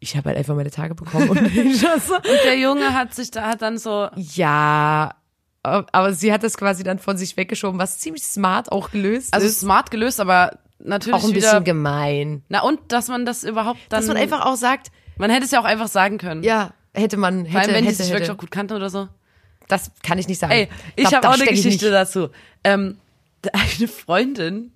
ich 0.00 0.16
habe 0.16 0.28
halt 0.28 0.38
einfach 0.38 0.54
meine 0.54 0.70
Tage 0.70 0.94
bekommen 0.94 1.30
und 1.30 1.56
ich 1.56 1.82
war 1.82 1.98
so, 2.06 2.14
und 2.14 2.24
der 2.44 2.58
Junge 2.58 2.94
hat 2.94 3.14
sich 3.14 3.30
da, 3.30 3.48
hat 3.48 3.62
dann 3.62 3.78
so, 3.78 4.08
ja, 4.16 5.14
aber 5.62 6.12
sie 6.14 6.32
hat 6.32 6.42
das 6.42 6.56
quasi 6.56 6.82
dann 6.82 6.98
von 6.98 7.16
sich 7.16 7.36
weggeschoben, 7.36 7.78
was 7.80 7.98
ziemlich 7.98 8.22
smart 8.24 8.70
auch 8.72 8.90
gelöst 8.90 9.34
also 9.34 9.46
ist. 9.46 9.60
smart 9.60 9.90
gelöst, 9.90 10.20
aber 10.20 10.58
natürlich 10.78 11.14
Auch 11.14 11.24
ein 11.24 11.30
wieder, 11.34 11.40
bisschen 11.40 11.64
gemein. 11.64 12.42
na 12.48 12.62
und, 12.62 12.80
dass 12.92 13.08
man 13.08 13.26
das 13.26 13.44
überhaupt 13.44 13.80
dann, 13.88 14.00
Dass 14.00 14.06
man 14.08 14.16
einfach 14.16 14.46
auch 14.46 14.56
sagt, 14.56 14.90
man 15.16 15.30
hätte 15.30 15.44
es 15.46 15.50
ja 15.50 15.60
auch 15.60 15.64
einfach 15.64 15.88
sagen 15.88 16.18
können. 16.18 16.42
ja, 16.42 16.72
hätte 16.94 17.16
man, 17.16 17.46
Vor 17.46 17.60
allem, 17.60 17.60
hätte, 17.60 17.74
wenn 17.74 17.84
die 17.84 17.88
hätte, 17.90 17.96
sich 18.02 18.08
wirklich 18.10 18.28
hätte. 18.28 18.32
auch 18.34 18.38
gut 18.40 18.50
kannten 18.50 18.74
oder 18.74 18.88
so. 18.90 19.08
Das 19.66 19.90
kann 20.02 20.18
ich 20.18 20.28
nicht 20.28 20.38
sagen. 20.38 20.52
Ey, 20.52 20.68
ich 20.96 21.12
habe 21.12 21.28
auch 21.28 21.34
eine 21.34 21.44
Geschichte 21.44 21.90
dazu. 21.90 22.28
Ähm, 22.64 22.98
eine 23.52 23.88
Freundin 23.88 24.72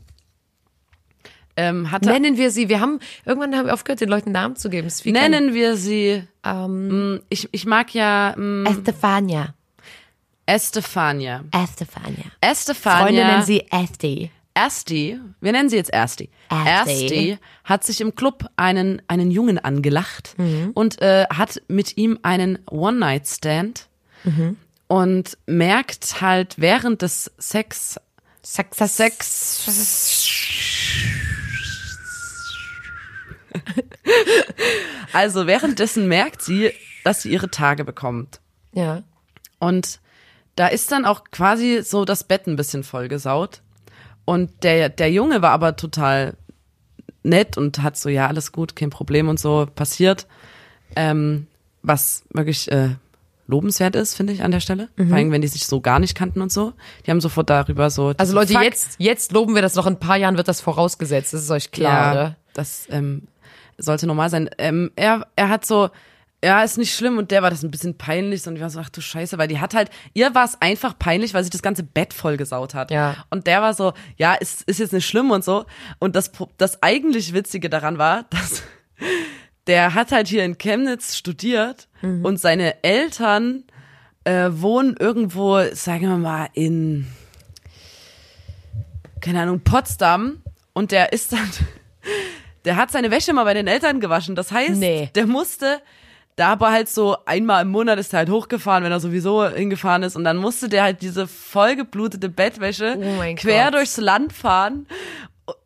ähm, 1.57 1.91
hatte, 1.91 2.09
Nennen 2.09 2.37
wir 2.37 2.51
sie, 2.51 2.69
wir 2.69 2.81
haben, 2.81 2.99
irgendwann 3.25 3.55
haben 3.55 3.67
wir 3.67 3.75
aufgehört, 3.75 4.01
den 4.01 4.09
Leuten 4.09 4.33
Namen 4.33 4.57
zu 4.57 4.71
geben. 4.71 4.89
Nennen 5.05 5.55
wir 5.55 5.77
sie, 5.77 6.23
ähm, 6.45 7.15
mh, 7.15 7.21
ich, 7.29 7.49
ich 7.53 7.67
mag 7.67 7.95
ja 7.95 8.35
mh, 8.37 8.71
Estefania. 8.71 9.55
Estefania. 10.47 11.45
Estefania. 11.53 12.25
Estefania. 12.41 13.05
Freunde 13.05 13.25
nennen 13.25 13.43
sie 13.43 13.65
Esti. 13.71 14.31
Esti, 14.55 15.19
wir 15.41 15.53
nennen 15.53 15.71
sie 15.71 15.77
jetzt 15.77 15.91
Ersti. 15.91 16.29
Ersti. 16.51 16.91
Ersti 16.91 17.39
hat 17.65 17.85
sich 17.85 18.03
im 18.03 18.15
Club 18.15 18.45
einen, 18.57 19.01
einen 19.09 19.31
Jungen 19.31 19.59
angelacht 19.59 20.35
und 20.75 21.01
äh, 21.01 21.25
hat 21.33 21.63
mit 21.69 21.97
ihm 21.97 22.19
einen 22.23 22.59
One-Night-Stand 22.69 23.89
und 24.89 25.39
merkt 25.47 26.21
halt 26.21 26.57
während 26.59 27.01
des 27.01 27.31
Sex, 27.39 27.99
Sex, 28.43 28.77
Sex, 28.77 29.65
also 35.13 35.47
währenddessen 35.47 36.09
merkt 36.09 36.43
sie, 36.43 36.73
dass 37.05 37.23
sie 37.23 37.31
ihre 37.31 37.51
Tage 37.51 37.85
bekommt. 37.85 38.41
Ja. 38.73 39.03
Und 39.59 40.01
da 40.57 40.67
ist 40.67 40.93
dann 40.93 41.05
auch 41.05 41.25
quasi 41.31 41.83
so 41.83 42.05
das 42.05 42.25
Bett 42.25 42.47
ein 42.47 42.57
bisschen 42.57 42.85
vollgesaut. 42.85 43.63
Und 44.25 44.63
der, 44.63 44.89
der 44.89 45.11
Junge 45.11 45.43
war 45.43 45.51
aber 45.51 45.77
total 45.77 46.35
nett 47.23 47.57
und 47.57 47.83
hat 47.83 47.97
so, 47.97 48.09
ja, 48.09 48.27
alles 48.27 48.53
gut, 48.53 48.77
kein 48.77 48.91
Problem 48.91 49.29
und 49.29 49.39
so 49.41 49.67
passiert. 49.75 50.27
Ähm, 50.95 51.47
was 51.83 52.25
wirklich 52.31 52.71
äh, 52.71 52.91
lobenswert 53.47 53.97
ist, 53.97 54.15
finde 54.15 54.33
ich 54.33 54.43
an 54.43 54.51
der 54.51 54.61
Stelle. 54.61 54.89
Vor 54.97 55.17
allem, 55.17 55.31
wenn 55.33 55.43
die 55.43 55.49
sich 55.49 55.67
so 55.67 55.81
gar 55.81 55.99
nicht 55.99 56.15
kannten 56.15 56.41
und 56.41 56.53
so. 56.53 56.73
Die 57.07 57.11
haben 57.11 57.21
sofort 57.21 57.51
darüber 57.51 57.91
so. 57.91 58.13
Also 58.17 58.35
Leute, 58.35 58.53
Fuck- 58.53 58.63
jetzt, 58.63 58.95
jetzt 58.99 59.33
loben 59.33 59.55
wir 59.55 59.63
das 59.63 59.75
noch, 59.75 59.87
in 59.87 59.95
ein 59.95 59.99
paar 60.01 60.17
Jahren 60.17 60.37
wird 60.37 60.49
das 60.49 60.61
vorausgesetzt, 60.61 61.33
das 61.33 61.43
ist 61.43 61.51
euch 61.51 61.71
klar, 61.71 61.93
ja, 61.93 62.13
oder? 62.13 62.37
das 62.55 62.87
ähm, 62.91 63.23
sollte 63.83 64.07
normal 64.07 64.31
sein. 64.31 64.49
Ähm, 64.59 64.91
er, 64.97 65.27
er 65.37 65.49
hat 65.49 65.67
so, 65.67 65.91
ja, 66.45 66.63
ist 66.63 66.79
nicht 66.79 66.95
schlimm 66.95 67.19
und 67.19 67.31
der 67.31 67.43
war 67.43 67.51
das 67.51 67.63
ein 67.63 67.71
bisschen 67.71 67.97
peinlich 67.97 68.47
und 68.47 68.57
ich 68.57 68.63
war 68.63 68.71
so, 68.71 68.81
ach 68.81 68.89
du 68.89 69.01
Scheiße, 69.01 69.39
weil 69.39 69.49
die 69.49 69.61
hat 69.61 69.75
halt, 69.75 69.91
ihr 70.13 70.35
war 70.35 70.45
es 70.45 70.61
einfach 70.61 70.99
peinlich, 70.99 71.35
weil 71.35 71.45
sie 71.45 71.51
das 71.51 71.63
ganze 71.63 71.85
Bett 71.85 72.13
vollgesaut 72.13 72.75
hat. 72.75 72.91
Ja. 72.91 73.17
Und 73.31 73.47
der 73.47 73.63
war 73.63 73.75
so, 73.75 73.93
ja, 74.17 74.35
ist, 74.35 74.63
ist 74.63 74.81
jetzt 74.81 74.93
nicht 74.93 75.07
schlimm 75.07 75.31
und 75.31 75.45
so. 75.45 75.67
Und 76.01 76.17
das, 76.17 76.33
das 76.59 76.83
eigentlich 76.83 77.33
Witzige 77.33 77.71
daran 77.71 77.99
war, 77.99 78.25
dass 78.31 78.63
der 79.69 79.95
hat 79.95 80.11
halt 80.11 80.27
hier 80.27 80.45
in 80.45 80.59
Chemnitz 80.59 81.17
studiert 81.17 81.89
und 82.03 82.41
seine 82.41 82.83
Eltern 82.83 83.63
äh, 84.25 84.51
wohnen 84.51 84.97
irgendwo, 84.99 85.63
sagen 85.73 86.09
wir 86.09 86.17
mal, 86.17 86.49
in, 86.53 87.07
keine 89.21 89.43
Ahnung, 89.43 89.61
Potsdam 89.61 90.43
und 90.73 90.91
der 90.91 91.13
ist 91.13 91.33
dann, 91.33 91.49
der 92.65 92.77
hat 92.77 92.91
seine 92.91 93.11
Wäsche 93.11 93.33
mal 93.33 93.45
bei 93.45 93.55
den 93.55 93.67
Eltern 93.67 94.01
gewaschen. 94.01 94.35
Das 94.35 94.53
heißt, 94.53 94.77
Nee. 94.77 95.11
der 95.15 95.27
musste, 95.27 95.81
da 96.37 96.49
aber 96.53 96.71
halt 96.73 96.89
so 96.89 97.17
einmal 97.27 97.63
im 97.63 97.69
Monat 97.71 97.99
ist 97.99 98.13
er 98.15 98.19
halt 98.21 98.31
hochgefahren, 98.31 98.85
wenn 98.85 98.93
er 98.93 99.01
sowieso 99.01 99.47
hingefahren 99.49 100.03
ist 100.03 100.17
und 100.17 100.25
dann 100.25 100.37
musste 100.39 100.69
der 100.69 100.83
halt 100.85 101.03
diese 101.03 101.27
vollgeblutete 101.27 102.29
Bettwäsche 102.29 102.97
Oh 102.99 103.35
quer 103.37 103.65
Gott. 103.67 103.75
durchs 103.75 103.97
Land 103.99 104.33
fahren 104.33 104.87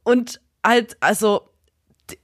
und 0.04 0.40
halt, 0.64 0.96
also 1.00 1.42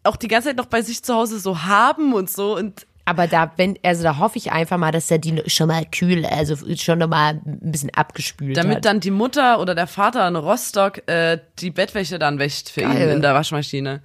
auch 0.05 0.17
die 0.17 0.29
ganze 0.29 0.49
Zeit 0.49 0.57
noch 0.57 0.67
bei 0.67 0.83
sich 0.83 1.03
zu 1.03 1.15
Hause 1.15 1.39
so 1.39 1.63
haben 1.65 2.13
und 2.15 2.31
so 2.31 2.57
und 2.57 2.87
Aber 3.05 3.27
da, 3.27 3.51
wenn, 3.57 3.77
also 3.83 4.03
da 4.05 4.19
hoffe 4.19 4.39
ich 4.39 4.53
einfach 4.53 4.79
mal, 4.79 4.93
dass 4.93 5.11
er 5.11 5.19
die 5.19 5.43
schon 5.49 5.67
mal 5.69 5.85
kühl, 5.85 6.25
also 6.25 6.57
schon 6.77 6.99
noch 7.01 7.09
mal 7.09 7.41
ein 7.45 7.73
bisschen 7.73 7.91
abgespült 7.95 8.57
Damit 8.57 8.77
hat. 8.77 8.85
dann 8.85 9.01
die 9.01 9.11
Mutter 9.11 9.59
oder 9.61 9.75
der 9.75 9.89
Vater 9.89 10.27
in 10.29 10.37
Rostock 10.37 11.07
äh, 11.09 11.39
die 11.59 11.71
Bettwäsche 11.71 12.19
dann 12.21 12.39
wäscht 12.39 12.69
für 12.71 12.83
ihn 12.83 12.93
Geil. 12.93 13.09
in 13.11 13.23
der 13.23 13.35
Waschmaschine. 13.35 14.03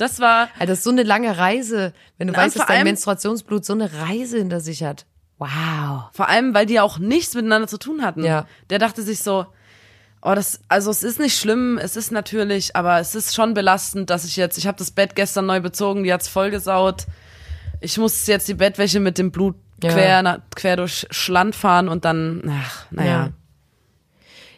Das 0.00 0.18
war 0.20 0.48
Also 0.58 0.66
das 0.72 0.78
ist 0.78 0.84
so 0.84 0.90
eine 0.90 1.02
lange 1.02 1.36
Reise, 1.38 1.92
wenn 2.18 2.28
du 2.28 2.34
weißt, 2.36 2.56
dass 2.58 2.66
dein 2.66 2.76
allem- 2.78 2.84
Menstruationsblut 2.84 3.64
so 3.64 3.72
eine 3.74 3.90
Reise 3.92 4.38
hinter 4.38 4.60
sich 4.60 4.82
hat. 4.82 5.06
Wow. 5.38 6.10
vor 6.12 6.28
allem, 6.28 6.52
weil 6.52 6.66
die 6.66 6.74
ja 6.74 6.82
auch 6.82 6.98
nichts 6.98 7.34
miteinander 7.34 7.66
zu 7.66 7.78
tun 7.78 8.02
hatten. 8.02 8.22
Ja. 8.24 8.46
Der 8.68 8.78
dachte 8.78 9.00
sich 9.02 9.20
so, 9.22 9.46
oh, 10.20 10.34
das, 10.34 10.60
also 10.68 10.90
es 10.90 11.02
ist 11.02 11.18
nicht 11.18 11.38
schlimm, 11.38 11.78
es 11.78 11.96
ist 11.96 12.12
natürlich, 12.12 12.76
aber 12.76 13.00
es 13.00 13.14
ist 13.14 13.34
schon 13.34 13.54
belastend, 13.54 14.10
dass 14.10 14.26
ich 14.26 14.36
jetzt, 14.36 14.58
ich 14.58 14.66
habe 14.66 14.76
das 14.76 14.90
Bett 14.90 15.16
gestern 15.16 15.46
neu 15.46 15.60
bezogen, 15.60 16.04
die 16.04 16.12
hat's 16.12 16.28
vollgesaut. 16.28 17.06
Ich 17.80 17.96
muss 17.96 18.26
jetzt 18.26 18.48
die 18.48 18.54
Bettwäsche 18.54 19.00
mit 19.00 19.16
dem 19.16 19.30
Blut 19.30 19.56
Ja. 19.82 19.90
quer, 19.92 20.42
quer 20.54 20.76
durch 20.76 21.06
Schland 21.10 21.54
fahren 21.56 21.88
und 21.88 22.04
dann, 22.04 22.42
ach, 22.62 22.84
naja. 22.90 23.10
Ja. 23.10 23.30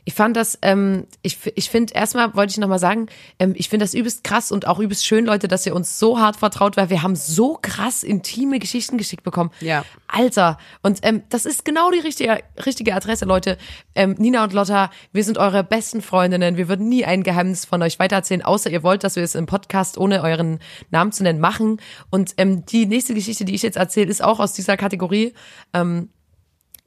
Ich 0.04 0.14
fand 0.14 0.36
das, 0.36 0.58
ähm, 0.62 1.06
ich, 1.22 1.38
ich 1.54 1.70
finde, 1.70 1.94
erstmal 1.94 2.34
wollte 2.34 2.50
ich 2.50 2.58
nochmal 2.58 2.80
sagen, 2.80 3.06
ähm, 3.38 3.54
ich 3.56 3.68
finde 3.68 3.84
das 3.84 3.94
übelst 3.94 4.24
krass 4.24 4.50
und 4.50 4.66
auch 4.66 4.80
übelst 4.80 5.06
schön, 5.06 5.24
Leute, 5.24 5.46
dass 5.46 5.64
ihr 5.64 5.74
uns 5.76 5.98
so 5.98 6.18
hart 6.18 6.36
vertraut, 6.36 6.76
weil 6.76 6.90
wir 6.90 7.02
haben 7.02 7.14
so 7.14 7.58
krass 7.60 8.02
intime 8.02 8.58
Geschichten 8.58 8.98
geschickt 8.98 9.22
bekommen. 9.22 9.50
Ja. 9.60 9.84
Alter. 10.08 10.58
Und 10.82 11.00
ähm, 11.02 11.22
das 11.28 11.46
ist 11.46 11.64
genau 11.64 11.90
die 11.90 12.00
richtige, 12.00 12.40
richtige 12.66 12.94
Adresse, 12.94 13.24
Leute. 13.24 13.58
Ähm, 13.94 14.16
Nina 14.18 14.42
und 14.42 14.52
Lotta, 14.52 14.90
wir 15.12 15.22
sind 15.22 15.38
eure 15.38 15.62
besten 15.62 16.02
Freundinnen. 16.02 16.56
Wir 16.56 16.68
würden 16.68 16.88
nie 16.88 17.04
ein 17.04 17.22
Geheimnis 17.22 17.64
von 17.64 17.80
euch 17.82 17.98
weitererzählen, 17.98 18.42
außer 18.42 18.70
ihr 18.70 18.82
wollt, 18.82 19.04
dass 19.04 19.16
wir 19.16 19.22
es 19.22 19.34
im 19.36 19.46
Podcast 19.46 19.98
ohne 19.98 20.22
euren 20.22 20.58
Namen 20.90 21.12
zu 21.12 21.22
nennen 21.22 21.40
machen. 21.40 21.80
Und 22.10 22.34
ähm, 22.38 22.66
die 22.66 22.86
nächste 22.86 23.14
Geschichte, 23.14 23.44
die 23.44 23.54
ich 23.54 23.62
jetzt 23.62 23.76
erzähle, 23.76 24.10
ist 24.10 24.22
auch 24.22 24.40
aus 24.40 24.52
dieser 24.52 24.76
Kategorie. 24.76 25.32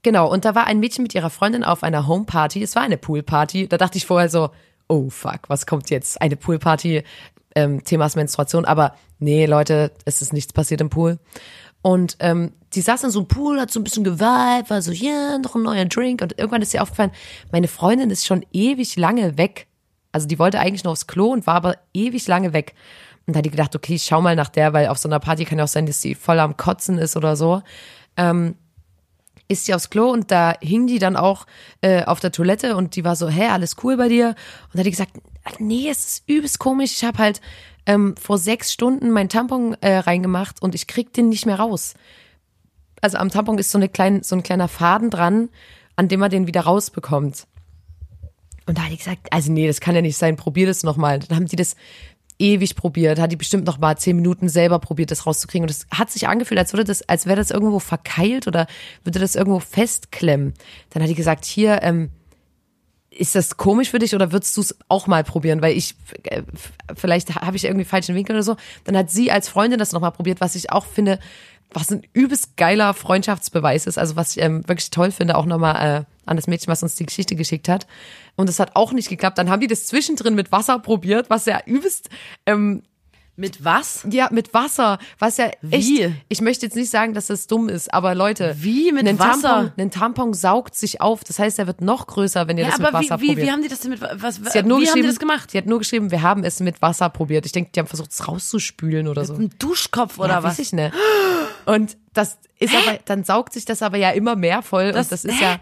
Genau, 0.06 0.32
und 0.32 0.46
da 0.46 0.54
war 0.54 0.68
ein 0.68 0.80
Mädchen 0.80 1.02
mit 1.02 1.16
ihrer 1.16 1.32
Freundin 1.32 1.64
auf 1.64 1.82
einer 1.82 2.06
Homeparty. 2.06 2.62
Es 2.62 2.76
war 2.76 2.84
eine 2.84 2.96
Poolparty. 2.96 3.68
Da 3.68 3.78
dachte 3.78 3.98
ich 3.98 4.06
vorher 4.06 4.30
so, 4.30 4.52
oh 4.88 5.10
fuck, 5.10 5.40
was 5.48 5.66
kommt 5.66 5.90
jetzt? 5.90 6.22
Eine 6.22 6.36
Poolparty, 6.36 7.04
ähm, 7.56 7.84
Themas 7.84 8.16
Menstruation. 8.16 8.66
Aber 8.66 8.94
nee, 9.18 9.48
Leute, 9.48 9.92
es 10.06 10.22
ist 10.22 10.32
nichts 10.32 10.54
passiert 10.54 10.80
im 10.80 10.92
Pool. 10.92 11.18
Und 11.82 12.18
ähm, 12.20 12.54
die 12.74 12.82
saß 12.82 13.06
in 13.06 13.10
so 13.10 13.22
einem 13.22 13.28
Pool, 13.28 13.60
hat 13.60 13.72
so 13.72 13.80
ein 13.80 13.84
bisschen 13.84 14.04
geweibt, 14.04 14.70
war 14.70 14.80
so, 14.84 14.92
ja, 14.92 15.40
noch 15.40 15.56
ein 15.56 15.64
neuer 15.64 15.86
Drink. 15.86 16.22
Und 16.22 16.38
irgendwann 16.38 16.62
ist 16.62 16.76
ihr 16.76 16.84
aufgefallen, 16.84 17.12
meine 17.52 17.68
Freundin 17.68 18.12
ist 18.12 18.28
schon 18.28 18.46
ewig 18.54 18.98
lange 18.98 19.40
weg. 19.40 19.66
Also 20.12 20.28
die 20.28 20.38
wollte 20.38 20.60
eigentlich 20.60 20.84
noch 20.84 20.92
aufs 20.92 21.08
Klo 21.08 21.32
und 21.32 21.48
war 21.48 21.56
aber 21.56 21.78
ewig 21.96 22.28
lange 22.28 22.54
weg. 22.54 22.76
Und 23.26 23.34
da 23.34 23.40
hat 23.40 23.46
die 23.46 23.50
gedacht, 23.50 23.76
okay, 23.76 23.96
ich 23.96 24.04
schau 24.04 24.22
mal 24.22 24.36
nach 24.36 24.50
der, 24.50 24.72
weil 24.72 24.86
auf 24.86 25.00
so 25.00 25.10
einer 25.10 25.20
Party 25.20 25.46
kann 25.46 25.58
ja 25.58 25.64
auch 25.64 25.68
sein, 25.68 25.88
dass 25.88 26.00
sie 26.00 26.14
voll 26.14 26.40
am 26.40 26.58
Kotzen 26.58 27.00
ist 27.00 27.18
oder 27.18 27.36
so 27.36 27.64
ist 29.48 29.66
sie 29.66 29.74
aufs 29.74 29.90
Klo 29.90 30.12
und 30.12 30.32
da 30.32 30.56
hing 30.62 30.88
die 30.88 31.00
dann 31.00 31.16
auch 31.16 31.46
äh, 31.82 32.04
auf 32.04 32.20
der 32.20 32.32
Toilette 32.32 32.76
und 32.76 32.96
die 32.96 33.04
war 33.04 33.16
so, 33.16 33.30
hä, 33.30 33.48
alles 33.48 33.76
cool 33.84 33.98
bei 33.98 34.08
dir? 34.08 34.30
Und 34.30 34.74
da 34.74 34.80
hat 34.80 34.86
die 34.86 34.92
gesagt, 34.92 35.14
nee, 35.60 35.88
es 35.90 36.06
ist 36.06 36.24
übelst 36.28 36.60
komisch. 36.60 36.94
Ich 36.94 37.04
habe 37.04 37.18
halt 37.20 37.42
ähm, 37.86 38.16
vor 38.18 38.38
sechs 38.38 38.74
Stunden 38.74 39.12
meinen 39.12 39.30
Tampon 39.30 39.76
äh, 39.82 39.98
reingemacht 39.98 40.62
und 40.62 40.76
ich 40.76 40.88
krieg 40.88 41.14
den 41.14 41.30
nicht 41.30 41.46
mehr 41.46 41.60
raus. 41.60 41.94
Also 43.02 43.18
am 43.18 43.30
Tampon 43.30 43.60
ist 43.60 43.72
so, 43.72 43.78
eine 43.78 43.90
klein, 43.90 44.24
so 44.24 44.36
ein 44.36 44.44
kleiner 44.44 44.68
Faden 44.68 45.10
dran, 45.10 45.50
an 45.96 46.08
dem 46.08 46.20
man 46.20 46.32
den 46.32 46.48
wieder 46.48 46.62
rausbekommt. 46.62 47.46
Und 48.66 48.78
da 48.78 48.84
hat 48.84 48.92
die 48.92 48.98
gesagt, 48.98 49.32
also 49.32 49.52
nee, 49.52 49.68
das 49.68 49.80
kann 49.80 49.94
ja 49.94 50.02
nicht 50.02 50.18
sein, 50.18 50.38
probier 50.38 50.66
das 50.66 50.84
nochmal. 50.84 51.20
Dann 51.20 51.38
haben 51.38 51.46
die 51.46 51.56
das 51.56 51.76
ewig 52.40 52.76
probiert, 52.76 53.20
hat 53.20 53.32
die 53.32 53.38
bestimmt 53.38 53.66
noch 53.66 53.78
mal 53.78 53.98
zehn 53.98 54.16
Minuten 54.16 54.50
selber 54.50 54.80
probiert, 54.80 55.12
das 55.12 55.26
rauszukriegen. 55.26 55.64
Und 55.64 55.72
es 55.72 55.88
hat 55.92 56.12
sich 56.12 56.28
angefühlt, 56.28 56.60
als 56.60 56.74
würde 56.74 56.84
das, 56.84 57.08
als 57.08 57.26
wäre 57.26 57.38
das 57.38 57.52
irgendwo 57.52 57.80
verkeilt 57.80 58.48
oder 58.48 58.68
würde 59.04 59.20
das 59.20 59.36
irgendwo 59.36 59.60
festklemmen. 59.60 60.54
Dann 60.90 61.02
hat 61.02 61.10
die 61.10 61.16
gesagt, 61.16 61.46
hier, 61.46 61.82
ähm, 61.82 62.10
ist 63.10 63.36
das 63.36 63.56
komisch 63.56 63.92
für 63.92 64.00
dich 64.00 64.14
oder 64.14 64.32
würdest 64.32 64.58
du 64.58 64.62
es 64.62 64.78
auch 64.90 65.08
mal 65.08 65.24
probieren? 65.24 65.62
Weil 65.62 65.78
ich, 65.78 65.96
äh, 66.24 66.44
vielleicht 66.96 67.36
habe 67.36 67.56
ich 67.56 67.64
irgendwie 67.64 67.86
falschen 67.86 68.16
Winkel 68.16 68.36
oder 68.36 68.44
so. 68.44 68.58
Dann 68.84 68.98
hat 68.98 69.10
sie 69.10 69.32
als 69.32 69.48
Freundin 69.48 69.80
das 69.80 69.94
nochmal 69.94 70.12
probiert, 70.12 70.42
was 70.42 70.56
ich 70.56 70.72
auch 70.72 70.86
finde, 70.86 71.20
was 71.72 71.92
ein 71.92 72.04
übelst 72.14 72.58
geiler 72.58 72.94
Freundschaftsbeweis 72.94 73.88
ist. 73.88 73.98
Also 73.98 74.16
was 74.16 74.36
ich 74.36 74.44
ähm, 74.44 74.68
wirklich 74.68 74.90
toll 74.92 75.12
finde, 75.12 75.36
auch 75.36 75.46
nochmal 75.46 75.76
äh, 75.76 76.04
an 76.26 76.36
das 76.36 76.48
Mädchen, 76.48 76.72
was 76.72 76.84
uns 76.84 76.96
die 76.96 77.06
Geschichte 77.06 77.36
geschickt 77.36 77.70
hat. 77.70 77.88
Und 78.36 78.50
das 78.50 78.60
hat 78.60 78.76
auch 78.76 78.92
nicht 78.94 79.10
geklappt. 79.10 79.38
Dann 79.38 79.50
haben 79.50 79.60
die 79.60 79.68
das 79.68 79.86
zwischendrin 79.86 80.36
mit 80.36 80.52
Wasser 80.52 80.80
probiert, 80.80 81.30
was 81.30 81.46
ja 81.46 81.60
übelst 81.66 82.10
ähm, 82.46 82.84
Mit 83.38 83.66
was? 83.66 84.08
ja, 84.10 84.30
mit 84.32 84.54
Wasser, 84.54 84.98
was 85.20 85.36
ja 85.38 85.48
echt, 85.70 85.88
Wie? 85.90 86.14
ich 86.30 86.40
möchte 86.40 86.66
jetzt 86.66 86.76
nicht 86.76 86.90
sagen, 86.90 87.14
dass 87.14 87.28
das 87.28 87.48
dumm 87.48 87.68
ist, 87.68 87.94
aber 87.94 88.16
Leute. 88.16 88.56
Wie 88.60 88.94
mit 88.94 89.06
ein 89.06 89.20
Wasser? 89.20 89.42
Tampon, 89.42 89.72
ein 89.78 89.92
Tampon 89.92 90.34
saugt 90.34 90.74
sich 90.76 91.02
auf, 91.02 91.26
das 91.26 91.38
heißt, 91.40 91.60
er 91.60 91.68
wird 91.68 91.82
noch 91.82 92.08
größer, 92.08 92.48
wenn 92.48 92.58
ihr 92.58 92.64
Ja, 92.64 92.70
das 92.70 92.80
mit 92.80 92.88
aber 92.88 93.00
wie, 93.02 93.04
Wasser 93.10 93.20
wie, 93.22 93.28
probiert. 93.28 93.46
wie 93.48 93.52
haben 93.52 93.62
die 93.62 93.68
das 93.68 93.82
denn 93.82 93.92
mit 93.92 94.02
was? 94.02 94.36
sie 94.38 94.60
hat 94.60 94.66
nur 94.66 94.80
wie 94.80 94.88
haben 94.90 95.02
die 95.02 95.08
das 95.08 95.20
gemacht? 95.20 95.52
Sie 95.52 95.58
hat 95.58 95.66
nur 95.66 95.80
geschrieben, 95.80 96.12
wir 96.12 96.22
haben 96.22 96.46
es 96.46 96.62
mit 96.62 96.82
Wasser 96.82 97.10
probiert. 97.10 97.46
Ich 97.46 97.52
denke, 97.52 97.72
die 97.76 97.80
haben 97.82 97.88
versucht, 97.88 98.12
es 98.12 98.26
rauszuspülen 98.26 99.10
oder 99.10 99.26
so. 99.26 99.34
Ein 99.34 99.50
Duschkopf 99.60 100.18
oder 100.18 100.30
ja, 100.30 100.44
was? 100.44 100.52
Weiß 100.54 100.60
ich 100.60 100.72
nicht. 100.74 100.94
Und 101.66 101.98
das 102.14 102.38
ist 102.60 102.74
aber, 102.74 103.00
dann 103.04 103.26
saugt 103.26 103.52
sich 103.52 103.66
das 103.66 103.82
aber 103.82 103.98
ja 103.98 104.12
immer 104.12 104.38
mehr 104.38 104.62
voll 104.62 104.94
Das- 104.94 105.08
und 105.08 105.12
das 105.12 105.26
ist 105.26 105.40
hä? 105.42 105.44
ja 105.44 105.60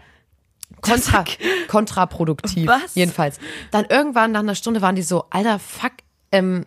kontra, 0.80 1.24
kontraproduktiv. 1.68 2.66
Was? 2.68 2.94
Jedenfalls. 2.94 3.38
Dann 3.70 3.84
irgendwann 3.88 4.32
nach 4.32 4.40
einer 4.40 4.54
Stunde 4.54 4.80
waren 4.82 4.94
die 4.96 5.02
so, 5.02 5.24
alter 5.30 5.58
Fuck, 5.58 5.92
ähm, 6.32 6.64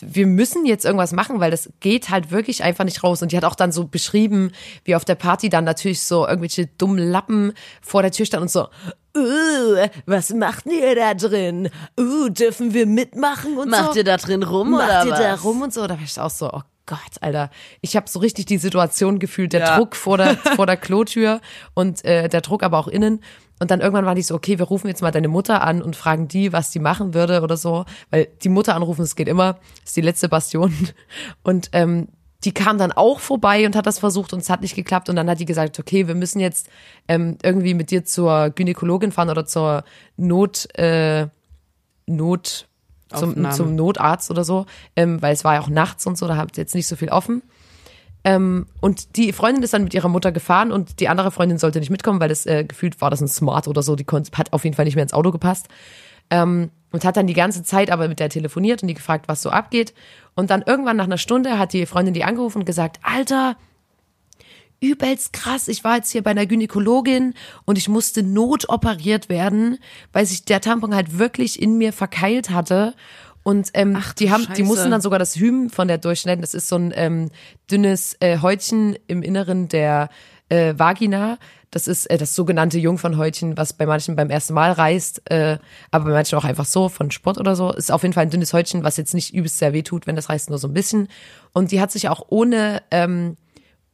wir 0.00 0.26
müssen 0.26 0.66
jetzt 0.66 0.84
irgendwas 0.84 1.12
machen, 1.12 1.40
weil 1.40 1.50
das 1.50 1.70
geht 1.80 2.10
halt 2.10 2.30
wirklich 2.30 2.62
einfach 2.62 2.84
nicht 2.84 3.02
raus. 3.02 3.22
Und 3.22 3.32
die 3.32 3.36
hat 3.36 3.44
auch 3.44 3.54
dann 3.54 3.72
so 3.72 3.86
beschrieben, 3.86 4.52
wie 4.84 4.94
auf 4.94 5.04
der 5.04 5.14
Party 5.14 5.48
dann 5.48 5.64
natürlich 5.64 6.02
so 6.02 6.26
irgendwelche 6.26 6.66
dummen 6.66 6.98
Lappen 6.98 7.52
vor 7.80 8.02
der 8.02 8.10
Tür 8.10 8.26
standen 8.26 8.44
und 8.44 8.50
so, 8.50 8.68
uh, 9.16 9.88
was 10.06 10.30
macht 10.30 10.66
ihr 10.66 10.94
da 10.94 11.14
drin? 11.14 11.70
Uh, 11.98 12.28
dürfen 12.28 12.74
wir 12.74 12.86
mitmachen 12.86 13.58
und 13.58 13.70
so? 13.70 13.82
Macht 13.82 13.96
ihr 13.96 14.04
da 14.04 14.16
drin 14.16 14.42
rum 14.42 14.70
Macht 14.70 14.84
oder 14.84 15.04
ihr 15.04 15.12
was? 15.12 15.18
da 15.18 15.34
rum 15.34 15.62
und 15.62 15.74
so? 15.74 15.86
Da 15.86 15.94
war 15.94 16.04
ich 16.04 16.18
auch 16.18 16.30
so, 16.30 16.50
oh 16.52 16.62
Gott, 16.90 17.20
Alter. 17.20 17.50
Ich 17.82 17.94
habe 17.94 18.10
so 18.10 18.18
richtig 18.18 18.46
die 18.46 18.58
Situation 18.58 19.20
gefühlt, 19.20 19.52
der 19.52 19.60
Ja. 19.60 19.76
Druck 19.76 19.94
vor 19.94 20.18
der, 20.18 20.36
vor 20.56 20.66
der 20.66 20.76
Klotür 20.76 21.40
und 21.72 22.04
äh, 22.04 22.28
der 22.28 22.40
Druck 22.40 22.64
aber 22.64 22.78
auch 22.78 22.88
innen. 22.88 23.22
Und 23.60 23.70
dann 23.70 23.80
irgendwann 23.80 24.06
war 24.06 24.16
die 24.16 24.22
so, 24.22 24.34
okay, 24.34 24.58
wir 24.58 24.66
rufen 24.66 24.88
jetzt 24.88 25.02
mal 25.02 25.12
deine 25.12 25.28
Mutter 25.28 25.62
an 25.62 25.82
und 25.82 25.94
fragen 25.94 26.26
die, 26.26 26.52
was 26.52 26.72
die 26.72 26.80
machen 26.80 27.14
würde 27.14 27.42
oder 27.42 27.56
so. 27.56 27.84
Weil 28.10 28.26
die 28.42 28.48
Mutter 28.48 28.74
anrufen, 28.74 29.02
das 29.02 29.14
geht 29.14 29.28
immer, 29.28 29.58
ist 29.84 29.96
die 29.96 30.00
letzte 30.00 30.28
Bastion. 30.28 30.74
Und 31.44 31.68
ähm, 31.72 32.08
die 32.42 32.52
kam 32.52 32.76
dann 32.78 32.90
auch 32.90 33.20
vorbei 33.20 33.66
und 33.66 33.76
hat 33.76 33.86
das 33.86 33.98
versucht 34.00 34.32
und 34.32 34.40
es 34.40 34.50
hat 34.50 34.62
nicht 34.62 34.74
geklappt. 34.74 35.08
Und 35.10 35.16
dann 35.16 35.30
hat 35.30 35.38
die 35.38 35.44
gesagt, 35.44 35.78
okay, 35.78 36.08
wir 36.08 36.16
müssen 36.16 36.40
jetzt 36.40 36.68
ähm, 37.06 37.38
irgendwie 37.42 37.74
mit 37.74 37.92
dir 37.92 38.04
zur 38.04 38.50
Gynäkologin 38.50 39.12
fahren 39.12 39.30
oder 39.30 39.46
zur 39.46 39.84
Not, 40.16 40.66
äh, 40.76 41.28
Not, 42.06 42.66
zum, 43.14 43.50
zum 43.50 43.74
Notarzt 43.74 44.30
oder 44.30 44.44
so, 44.44 44.66
ähm, 44.96 45.20
weil 45.22 45.32
es 45.32 45.44
war 45.44 45.54
ja 45.54 45.60
auch 45.60 45.68
nachts 45.68 46.06
und 46.06 46.16
so, 46.16 46.26
da 46.28 46.36
habt 46.36 46.56
ihr 46.56 46.62
jetzt 46.62 46.74
nicht 46.74 46.86
so 46.86 46.96
viel 46.96 47.08
offen. 47.08 47.42
Ähm, 48.22 48.66
und 48.80 49.16
die 49.16 49.32
Freundin 49.32 49.62
ist 49.62 49.72
dann 49.72 49.84
mit 49.84 49.94
ihrer 49.94 50.08
Mutter 50.08 50.30
gefahren 50.30 50.72
und 50.72 51.00
die 51.00 51.08
andere 51.08 51.30
Freundin 51.30 51.58
sollte 51.58 51.80
nicht 51.80 51.90
mitkommen, 51.90 52.20
weil 52.20 52.28
das 52.28 52.44
äh, 52.46 52.64
gefühlt 52.64 53.00
war 53.00 53.10
das 53.10 53.20
ein 53.20 53.28
Smart 53.28 53.66
oder 53.66 53.82
so, 53.82 53.96
die 53.96 54.04
konnte, 54.04 54.36
hat 54.36 54.52
auf 54.52 54.64
jeden 54.64 54.76
Fall 54.76 54.84
nicht 54.84 54.94
mehr 54.94 55.02
ins 55.02 55.14
Auto 55.14 55.30
gepasst. 55.30 55.68
Ähm, 56.30 56.70
und 56.92 57.04
hat 57.04 57.16
dann 57.16 57.26
die 57.26 57.34
ganze 57.34 57.62
Zeit 57.62 57.90
aber 57.90 58.08
mit 58.08 58.18
der 58.18 58.28
telefoniert 58.28 58.82
und 58.82 58.88
die 58.88 58.94
gefragt, 58.94 59.28
was 59.28 59.42
so 59.42 59.50
abgeht. 59.50 59.94
Und 60.34 60.50
dann 60.50 60.62
irgendwann 60.62 60.96
nach 60.96 61.04
einer 61.04 61.18
Stunde 61.18 61.58
hat 61.58 61.72
die 61.72 61.86
Freundin 61.86 62.14
die 62.14 62.24
angerufen 62.24 62.58
und 62.58 62.64
gesagt, 62.64 62.98
Alter, 63.02 63.56
übelst 64.80 65.32
krass. 65.32 65.68
Ich 65.68 65.84
war 65.84 65.96
jetzt 65.96 66.10
hier 66.10 66.22
bei 66.22 66.30
einer 66.30 66.46
Gynäkologin 66.46 67.34
und 67.64 67.78
ich 67.78 67.88
musste 67.88 68.22
notoperiert 68.22 69.28
werden, 69.28 69.78
weil 70.12 70.26
sich 70.26 70.44
der 70.44 70.60
Tampon 70.60 70.94
halt 70.94 71.18
wirklich 71.18 71.60
in 71.60 71.78
mir 71.78 71.92
verkeilt 71.92 72.50
hatte. 72.50 72.94
Und 73.42 73.70
ähm, 73.74 73.96
Ach 73.98 74.12
die 74.12 74.30
haben, 74.30 74.46
die 74.56 74.62
mussten 74.62 74.90
dann 74.90 75.00
sogar 75.00 75.18
das 75.18 75.36
Hymen 75.36 75.70
von 75.70 75.88
der 75.88 75.98
durchschneiden. 75.98 76.42
Das 76.42 76.54
ist 76.54 76.68
so 76.68 76.76
ein 76.76 76.92
ähm, 76.94 77.30
dünnes 77.70 78.16
äh, 78.20 78.38
Häutchen 78.38 78.98
im 79.06 79.22
Inneren 79.22 79.68
der 79.68 80.10
äh, 80.50 80.74
Vagina. 80.76 81.38
Das 81.70 81.86
ist 81.86 82.06
äh, 82.06 82.18
das 82.18 82.34
sogenannte 82.34 82.78
Jungfernhäutchen, 82.78 83.56
was 83.56 83.72
bei 83.72 83.86
manchen 83.86 84.16
beim 84.16 84.28
ersten 84.28 84.54
Mal 84.54 84.72
reißt, 84.72 85.30
äh, 85.30 85.58
aber 85.90 86.06
bei 86.06 86.10
manchen 86.10 86.36
auch 86.38 86.44
einfach 86.44 86.66
so 86.66 86.88
von 86.88 87.10
Sport 87.10 87.38
oder 87.38 87.56
so. 87.56 87.72
Ist 87.72 87.92
auf 87.92 88.02
jeden 88.02 88.12
Fall 88.12 88.24
ein 88.24 88.30
dünnes 88.30 88.52
Häutchen, 88.52 88.84
was 88.84 88.96
jetzt 88.96 89.14
nicht 89.14 89.32
übelst 89.32 89.58
sehr 89.58 89.72
weh 89.72 89.82
tut, 89.82 90.06
wenn 90.06 90.16
das 90.16 90.28
reißt, 90.28 90.50
nur 90.50 90.58
so 90.58 90.68
ein 90.68 90.74
bisschen. 90.74 91.08
Und 91.52 91.70
die 91.70 91.80
hat 91.80 91.92
sich 91.92 92.08
auch 92.08 92.26
ohne 92.28 92.82
ähm, 92.90 93.36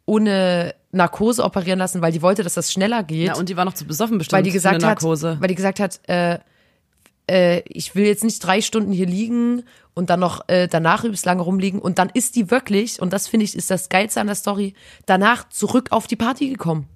ohne 0.07 0.75
Narkose 0.92 1.45
operieren 1.45 1.79
lassen, 1.79 2.01
weil 2.01 2.12
die 2.12 2.23
wollte, 2.23 2.42
dass 2.42 2.55
das 2.55 2.73
schneller 2.73 3.03
geht. 3.03 3.26
Ja, 3.26 3.37
und 3.37 3.49
die 3.49 3.57
war 3.57 3.64
noch 3.64 3.74
zu 3.74 3.85
besoffen 3.85 4.18
bestimmt 4.18 4.39
weil 4.39 4.45
die 4.45 4.53
gesagt 4.53 4.83
hat, 4.83 5.03
weil 5.03 5.49
die 5.49 5.55
gesagt 5.55 5.81
hat, 5.81 6.01
äh, 6.09 6.39
äh, 7.28 7.62
ich 7.66 7.95
will 7.95 8.07
jetzt 8.07 8.24
nicht 8.24 8.39
drei 8.39 8.61
Stunden 8.61 8.93
hier 8.93 9.07
liegen 9.07 9.64
und 9.95 10.11
dann 10.11 10.20
noch 10.20 10.49
äh, 10.49 10.68
danach 10.68 11.05
übelst 11.05 11.26
lange 11.26 11.43
rumliegen. 11.43 11.81
Und 11.81 11.99
dann 11.99 12.11
ist 12.12 12.37
die 12.37 12.51
wirklich, 12.51 13.01
und 13.01 13.12
das 13.12 13.28
finde 13.28 13.45
ich 13.45 13.55
ist 13.55 13.70
das 13.70 13.89
Geilste 13.89 14.20
an 14.20 14.26
der 14.26 14.37
Story, 14.37 14.74
danach 15.07 15.49
zurück 15.49 15.89
auf 15.91 16.07
die 16.07 16.16
Party 16.16 16.49
gekommen. 16.49 16.89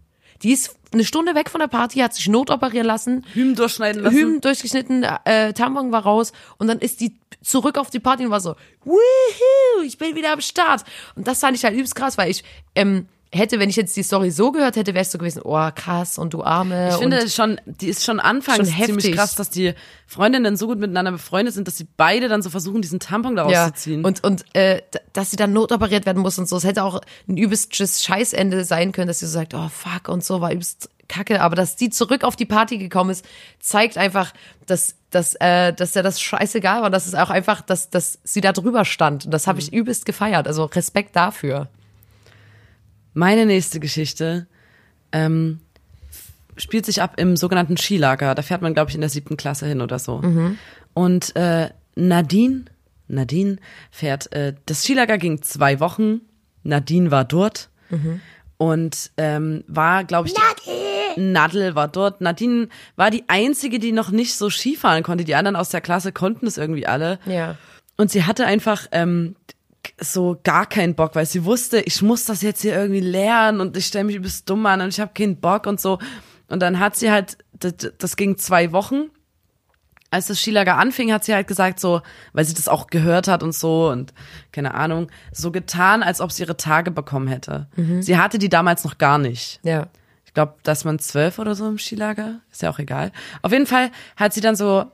Die 0.42 0.52
ist 0.52 0.76
eine 0.92 1.04
Stunde 1.04 1.34
weg 1.34 1.50
von 1.50 1.60
der 1.60 1.68
Party, 1.68 2.00
hat 2.00 2.14
sich 2.14 2.28
notoperieren 2.28 2.86
lassen, 2.86 3.24
Hüben 3.32 3.54
durchschneiden 3.54 4.02
lassen. 4.02 4.16
Hüben 4.16 4.40
durchgeschnitten, 4.40 5.04
äh, 5.24 5.52
Tampon 5.52 5.92
war 5.92 6.02
raus 6.02 6.32
und 6.58 6.66
dann 6.66 6.78
ist 6.78 7.00
die 7.00 7.16
zurück 7.42 7.78
auf 7.78 7.90
die 7.90 8.00
Party 8.00 8.24
und 8.24 8.30
war 8.30 8.40
so, 8.40 8.56
Woohoo, 8.84 9.82
ich 9.84 9.98
bin 9.98 10.16
wieder 10.16 10.32
am 10.32 10.40
Start. 10.40 10.84
Und 11.14 11.26
das 11.28 11.40
fand 11.40 11.56
ich 11.56 11.64
halt 11.64 11.74
übelst 11.74 11.94
krass, 11.94 12.18
weil 12.18 12.30
ich 12.30 12.44
ähm, 12.74 13.06
hätte, 13.32 13.60
wenn 13.60 13.70
ich 13.70 13.76
jetzt 13.76 13.96
die 13.96 14.02
Story 14.02 14.30
so 14.30 14.50
gehört 14.50 14.76
hätte, 14.76 14.92
wäre 14.94 15.02
es 15.02 15.12
so 15.12 15.18
gewesen, 15.18 15.42
oh 15.44 15.70
krass 15.74 16.18
und 16.18 16.34
du 16.34 16.42
Arme. 16.42 16.88
Ich 16.90 16.96
finde 16.96 17.20
und 17.22 17.30
schon, 17.30 17.60
die 17.64 17.88
ist 17.88 18.04
schon 18.04 18.18
anfangs 18.18 18.56
Schon 18.58 18.66
heftig. 18.66 19.00
ziemlich 19.02 19.16
krass, 19.16 19.36
dass 19.36 19.50
die 19.50 19.74
Freundinnen 20.06 20.56
so 20.56 20.66
gut 20.66 20.78
miteinander 20.80 21.12
befreundet 21.12 21.54
sind, 21.54 21.68
dass 21.68 21.76
sie 21.76 21.86
beide 21.96 22.28
dann 22.28 22.42
so 22.42 22.50
versuchen, 22.50 22.82
diesen 22.82 22.98
Tampon 22.98 23.36
daraus 23.36 23.52
ja, 23.52 23.66
zu 23.72 23.74
ziehen. 23.82 24.04
und 24.04 24.24
und 24.24 24.44
äh, 24.56 24.82
dass 25.12 25.30
sie 25.30 25.36
dann 25.36 25.52
notoperiert 25.52 26.06
werden 26.06 26.22
muss 26.22 26.38
und 26.38 26.48
so. 26.48 26.56
Es 26.56 26.64
hätte 26.64 26.82
auch 26.82 27.00
ein 27.28 27.36
übelstes 27.36 28.02
Scheißende 28.02 28.64
sein 28.64 28.92
können, 28.92 29.06
dass 29.08 29.20
sie 29.20 29.26
so 29.26 29.32
sagt, 29.32 29.54
oh 29.54 29.68
fuck 29.68 30.08
und 30.08 30.24
so 30.24 30.40
war 30.40 30.52
übelst 30.52 30.90
kacke. 31.06 31.40
Aber 31.40 31.54
dass 31.56 31.76
die 31.76 31.90
zurück 31.90 32.24
auf 32.24 32.34
die 32.36 32.46
Party 32.46 32.78
gekommen 32.78 33.10
ist, 33.10 33.24
zeigt 33.60 33.96
einfach, 33.96 34.32
dass 34.66 34.94
dass 35.10 35.34
äh, 35.36 35.72
dass 35.72 35.92
der 35.92 36.02
das 36.02 36.20
scheißegal 36.20 36.82
war. 36.82 36.90
Dass 36.90 37.06
es 37.06 37.14
auch 37.14 37.30
einfach, 37.30 37.60
dass 37.62 37.90
dass 37.90 38.18
sie 38.24 38.40
da 38.40 38.52
drüber 38.52 38.84
stand. 38.84 39.24
Und 39.26 39.30
das 39.30 39.46
habe 39.46 39.56
Mhm. 39.56 39.60
ich 39.62 39.72
übelst 39.72 40.04
gefeiert. 40.04 40.48
Also 40.48 40.64
Respekt 40.64 41.14
dafür. 41.14 41.68
Meine 43.14 43.46
nächste 43.46 43.80
Geschichte 43.80 44.46
ähm, 45.12 45.60
spielt 46.56 46.86
sich 46.86 47.02
ab 47.02 47.14
im 47.18 47.36
sogenannten 47.36 47.76
Skilager. 47.76 48.34
Da 48.34 48.42
fährt 48.42 48.62
man, 48.62 48.74
glaube 48.74 48.90
ich, 48.90 48.94
in 48.94 49.00
der 49.00 49.10
siebten 49.10 49.36
Klasse 49.36 49.66
hin 49.66 49.80
oder 49.80 49.98
so. 49.98 50.20
Und 50.94 51.34
äh, 51.36 51.70
Nadine, 51.96 52.64
Nadine 53.08 53.56
fährt, 53.90 54.32
äh, 54.32 54.54
das 54.66 54.84
Skilager 54.84 55.18
ging 55.18 55.42
zwei 55.42 55.80
Wochen. 55.80 56.20
Nadine 56.62 57.10
war 57.10 57.24
dort 57.24 57.70
und 58.58 59.10
ähm, 59.16 59.64
war, 59.68 60.04
glaube 60.04 60.28
ich, 60.28 60.34
die, 60.34 61.20
Nadel 61.20 61.74
war 61.74 61.88
dort. 61.88 62.20
Nadine 62.20 62.68
war 62.96 63.10
die 63.10 63.24
einzige, 63.26 63.78
die 63.78 63.92
noch 63.92 64.10
nicht 64.10 64.34
so 64.34 64.50
Skifahren 64.50 65.02
konnte. 65.02 65.24
Die 65.24 65.34
anderen 65.34 65.56
aus 65.56 65.70
der 65.70 65.80
Klasse 65.80 66.12
konnten 66.12 66.46
es 66.46 66.58
irgendwie 66.58 66.86
alle. 66.86 67.18
Ja. 67.26 67.56
Und 67.96 68.10
sie 68.10 68.24
hatte 68.24 68.46
einfach 68.46 68.86
ähm, 68.92 69.34
so 69.98 70.38
gar 70.42 70.66
keinen 70.66 70.94
Bock, 70.94 71.14
weil 71.14 71.26
sie 71.26 71.44
wusste, 71.44 71.80
ich 71.80 72.02
muss 72.02 72.24
das 72.24 72.42
jetzt 72.42 72.62
hier 72.62 72.74
irgendwie 72.74 73.00
lernen 73.00 73.60
und 73.60 73.76
ich 73.76 73.86
stelle 73.86 74.04
mich 74.04 74.16
übelst 74.16 74.48
dumm 74.48 74.66
an 74.66 74.80
und 74.80 74.88
ich 74.88 75.00
habe 75.00 75.12
keinen 75.14 75.40
Bock 75.40 75.66
und 75.66 75.80
so. 75.80 75.98
Und 76.48 76.60
dann 76.60 76.78
hat 76.78 76.96
sie 76.96 77.10
halt, 77.10 77.38
das, 77.52 77.74
das 77.98 78.16
ging 78.16 78.36
zwei 78.36 78.72
Wochen. 78.72 79.10
Als 80.12 80.26
das 80.26 80.40
Skilager 80.40 80.76
anfing, 80.76 81.12
hat 81.12 81.24
sie 81.24 81.34
halt 81.34 81.46
gesagt, 81.46 81.78
so, 81.78 82.02
weil 82.32 82.44
sie 82.44 82.54
das 82.54 82.66
auch 82.66 82.88
gehört 82.88 83.28
hat 83.28 83.44
und 83.44 83.54
so 83.54 83.90
und 83.90 84.12
keine 84.50 84.74
Ahnung, 84.74 85.08
so 85.32 85.52
getan, 85.52 86.02
als 86.02 86.20
ob 86.20 86.32
sie 86.32 86.42
ihre 86.42 86.56
Tage 86.56 86.90
bekommen 86.90 87.28
hätte. 87.28 87.68
Sie 88.02 88.18
hatte 88.18 88.38
die 88.38 88.48
damals 88.48 88.82
noch 88.82 88.98
gar 88.98 89.18
nicht. 89.18 89.60
Ja. 89.62 89.86
Ich 90.24 90.34
glaube, 90.34 90.54
dass 90.64 90.84
man 90.84 90.98
zwölf 90.98 91.38
oder 91.38 91.54
so 91.54 91.68
im 91.68 91.78
Skilager, 91.78 92.40
ist 92.50 92.62
ja 92.62 92.70
auch 92.70 92.78
egal. 92.80 93.12
Auf 93.42 93.52
jeden 93.52 93.66
Fall 93.66 93.90
hat 94.16 94.32
sie 94.32 94.40
dann 94.40 94.56
so 94.56 94.86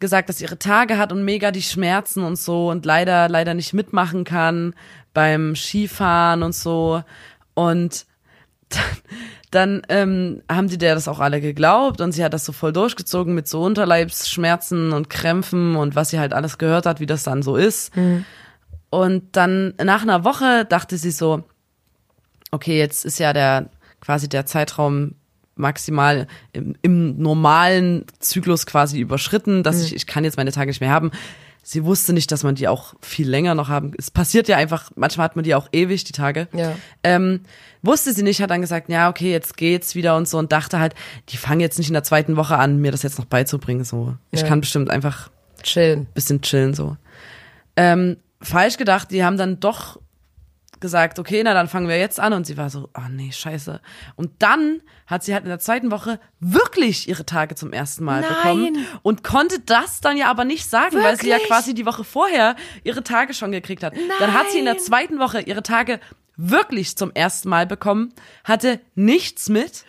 gesagt, 0.00 0.28
dass 0.28 0.38
sie 0.38 0.44
ihre 0.44 0.58
Tage 0.58 0.98
hat 0.98 1.12
und 1.12 1.24
mega 1.24 1.50
die 1.50 1.62
Schmerzen 1.62 2.22
und 2.22 2.36
so 2.36 2.70
und 2.70 2.84
leider, 2.86 3.28
leider 3.28 3.54
nicht 3.54 3.74
mitmachen 3.74 4.24
kann 4.24 4.74
beim 5.12 5.56
Skifahren 5.56 6.42
und 6.42 6.54
so. 6.54 7.02
Und 7.54 8.06
dann, 8.68 8.82
dann 9.50 9.82
ähm, 9.88 10.42
haben 10.50 10.68
die 10.68 10.78
der 10.78 10.94
das 10.94 11.08
auch 11.08 11.20
alle 11.20 11.40
geglaubt 11.40 12.00
und 12.00 12.12
sie 12.12 12.24
hat 12.24 12.34
das 12.34 12.44
so 12.44 12.52
voll 12.52 12.72
durchgezogen 12.72 13.34
mit 13.34 13.48
so 13.48 13.62
Unterleibsschmerzen 13.62 14.92
und 14.92 15.10
Krämpfen 15.10 15.76
und 15.76 15.96
was 15.96 16.10
sie 16.10 16.18
halt 16.18 16.32
alles 16.32 16.58
gehört 16.58 16.86
hat, 16.86 17.00
wie 17.00 17.06
das 17.06 17.22
dann 17.24 17.42
so 17.42 17.56
ist. 17.56 17.94
Und 18.90 19.36
dann 19.36 19.74
nach 19.82 20.02
einer 20.02 20.24
Woche 20.24 20.64
dachte 20.64 20.96
sie 20.96 21.10
so, 21.10 21.44
okay, 22.50 22.78
jetzt 22.78 23.04
ist 23.04 23.18
ja 23.18 23.32
der 23.32 23.70
quasi 24.00 24.28
der 24.28 24.46
Zeitraum 24.46 25.14
maximal 25.58 26.26
im, 26.52 26.74
im 26.82 27.18
normalen 27.18 28.04
Zyklus 28.20 28.66
quasi 28.66 29.00
überschritten, 29.00 29.62
dass 29.62 29.82
ich, 29.82 29.94
ich 29.94 30.06
kann 30.06 30.24
jetzt 30.24 30.36
meine 30.36 30.52
Tage 30.52 30.68
nicht 30.70 30.80
mehr 30.80 30.90
haben. 30.90 31.10
Sie 31.62 31.84
wusste 31.84 32.14
nicht, 32.14 32.32
dass 32.32 32.44
man 32.44 32.54
die 32.54 32.66
auch 32.66 32.94
viel 33.02 33.28
länger 33.28 33.54
noch 33.54 33.68
haben. 33.68 33.92
Es 33.98 34.10
passiert 34.10 34.48
ja 34.48 34.56
einfach, 34.56 34.90
manchmal 34.96 35.24
hat 35.24 35.36
man 35.36 35.42
die 35.44 35.54
auch 35.54 35.68
ewig, 35.72 36.04
die 36.04 36.12
Tage. 36.12 36.48
Ja. 36.54 36.74
Ähm, 37.04 37.40
wusste 37.82 38.14
sie 38.14 38.22
nicht, 38.22 38.40
hat 38.40 38.50
dann 38.50 38.62
gesagt, 38.62 38.88
ja, 38.88 39.10
okay, 39.10 39.30
jetzt 39.30 39.56
geht's 39.58 39.94
wieder 39.94 40.16
und 40.16 40.26
so 40.26 40.38
und 40.38 40.50
dachte 40.50 40.78
halt, 40.78 40.94
die 41.28 41.36
fangen 41.36 41.60
jetzt 41.60 41.76
nicht 41.78 41.88
in 41.88 41.94
der 41.94 42.04
zweiten 42.04 42.36
Woche 42.36 42.56
an, 42.56 42.78
mir 42.80 42.90
das 42.90 43.02
jetzt 43.02 43.18
noch 43.18 43.26
beizubringen, 43.26 43.84
so. 43.84 44.14
Ich 44.30 44.40
Ja. 44.40 44.46
kann 44.46 44.60
bestimmt 44.60 44.88
einfach 44.88 45.30
Chillen. 45.62 46.06
bisschen 46.14 46.40
chillen 46.40 46.72
so. 46.72 46.96
Ähm, 47.76 48.16
falsch 48.40 48.78
gedacht, 48.78 49.10
die 49.10 49.22
haben 49.24 49.36
dann 49.36 49.60
doch 49.60 50.00
gesagt, 50.80 51.18
okay, 51.18 51.42
na 51.42 51.54
dann 51.54 51.68
fangen 51.68 51.88
wir 51.88 51.98
jetzt 51.98 52.20
an 52.20 52.32
und 52.32 52.46
sie 52.46 52.56
war 52.56 52.70
so, 52.70 52.88
oh 52.96 53.08
nee, 53.10 53.32
scheiße. 53.32 53.80
Und 54.16 54.30
dann 54.38 54.80
hat 55.06 55.24
sie 55.24 55.32
halt 55.32 55.44
in 55.44 55.48
der 55.48 55.58
zweiten 55.58 55.90
Woche 55.90 56.20
wirklich 56.40 57.08
ihre 57.08 57.24
Tage 57.26 57.54
zum 57.54 57.72
ersten 57.72 58.04
Mal 58.04 58.20
Nein. 58.20 58.28
bekommen 58.28 58.86
und 59.02 59.24
konnte 59.24 59.60
das 59.60 60.00
dann 60.00 60.16
ja 60.16 60.30
aber 60.30 60.44
nicht 60.44 60.68
sagen, 60.68 61.02
weil 61.02 61.18
sie 61.18 61.28
ja 61.28 61.36
Wirklich? 61.36 61.48
quasi 61.48 61.74
die 61.74 61.86
Woche 61.86 62.04
vorher 62.04 62.56
ihre 62.84 63.02
Tage 63.02 63.34
schon 63.34 63.52
gekriegt 63.52 63.82
hat. 63.82 63.94
Dann 64.18 64.34
hat 64.34 64.50
sie 64.50 64.58
in 64.58 64.64
der 64.64 64.74
Nein. 64.74 64.82
zweiten 64.82 65.18
Woche 65.18 65.40
ihre 65.40 65.62
Tage 65.62 66.00
wirklich 66.36 66.96
zum 66.96 67.10
ersten 67.12 67.48
Mal 67.48 67.66
bekommen, 67.66 68.14
hatte 68.44 68.80
nichts 68.94 69.48
mit. 69.48 69.84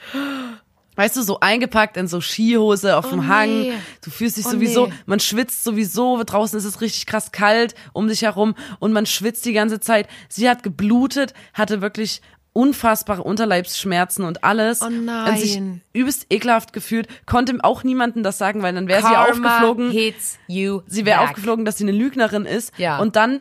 Weißt 1.00 1.16
du, 1.16 1.22
so 1.22 1.40
eingepackt 1.40 1.96
in 1.96 2.10
so 2.10 2.20
Skihose 2.20 2.98
auf 2.98 3.10
dem 3.10 3.30
Hang. 3.30 3.62
nee. 3.62 3.74
Du 4.04 4.12
fühlst 4.12 4.36
dich 4.36 4.46
Oh 4.46 4.50
sowieso, 4.50 4.88
nee. 4.88 4.94
man 5.06 5.22
schwitzt 5.22 5.64
sowieso, 5.64 6.22
draußen 6.22 6.60
ist 6.60 6.66
es 6.66 6.82
richtig 6.82 7.06
krass 7.06 7.32
kalt 7.32 7.74
um 7.94 8.10
dich 8.10 8.24
herum 8.24 8.54
und 8.80 8.92
man 8.92 9.06
schwitzt 9.06 9.46
die 9.46 9.54
ganze 9.54 9.80
Zeit. 9.80 10.10
Sie 10.28 10.50
hat 10.50 10.62
geblutet, 10.62 11.34
hatte 11.54 11.80
wirklich 11.80 12.22
unfassbare 12.52 13.24
Unterleibsschmerzen 13.24 14.26
und 14.26 14.44
alles. 14.44 14.82
Oh 14.82 14.88
Und 14.88 15.38
sich 15.38 15.56
nein. 15.58 15.82
übelst 15.94 16.26
ekelhaft 16.30 16.74
gefühlt, 16.74 17.08
konnte 17.26 17.56
auch 17.62 17.86
niemandem 17.86 18.22
das 18.22 18.38
sagen, 18.38 18.62
weil 18.62 18.74
dann 18.74 18.90
wäre 18.90 19.02
sie 19.02 19.16
aufgeflogen. 19.16 19.92
hits 19.92 20.38
you 20.48 20.82
Sie 20.86 21.06
wäre 21.06 21.22
aufgeflogen, 21.22 21.64
dass 21.64 21.78
sie 21.78 21.86
eine 21.86 21.94
Lügnerin 21.94 22.44
ist. 22.44 22.78
Ja. 22.78 23.00
Und 23.00 23.16
dann 23.16 23.40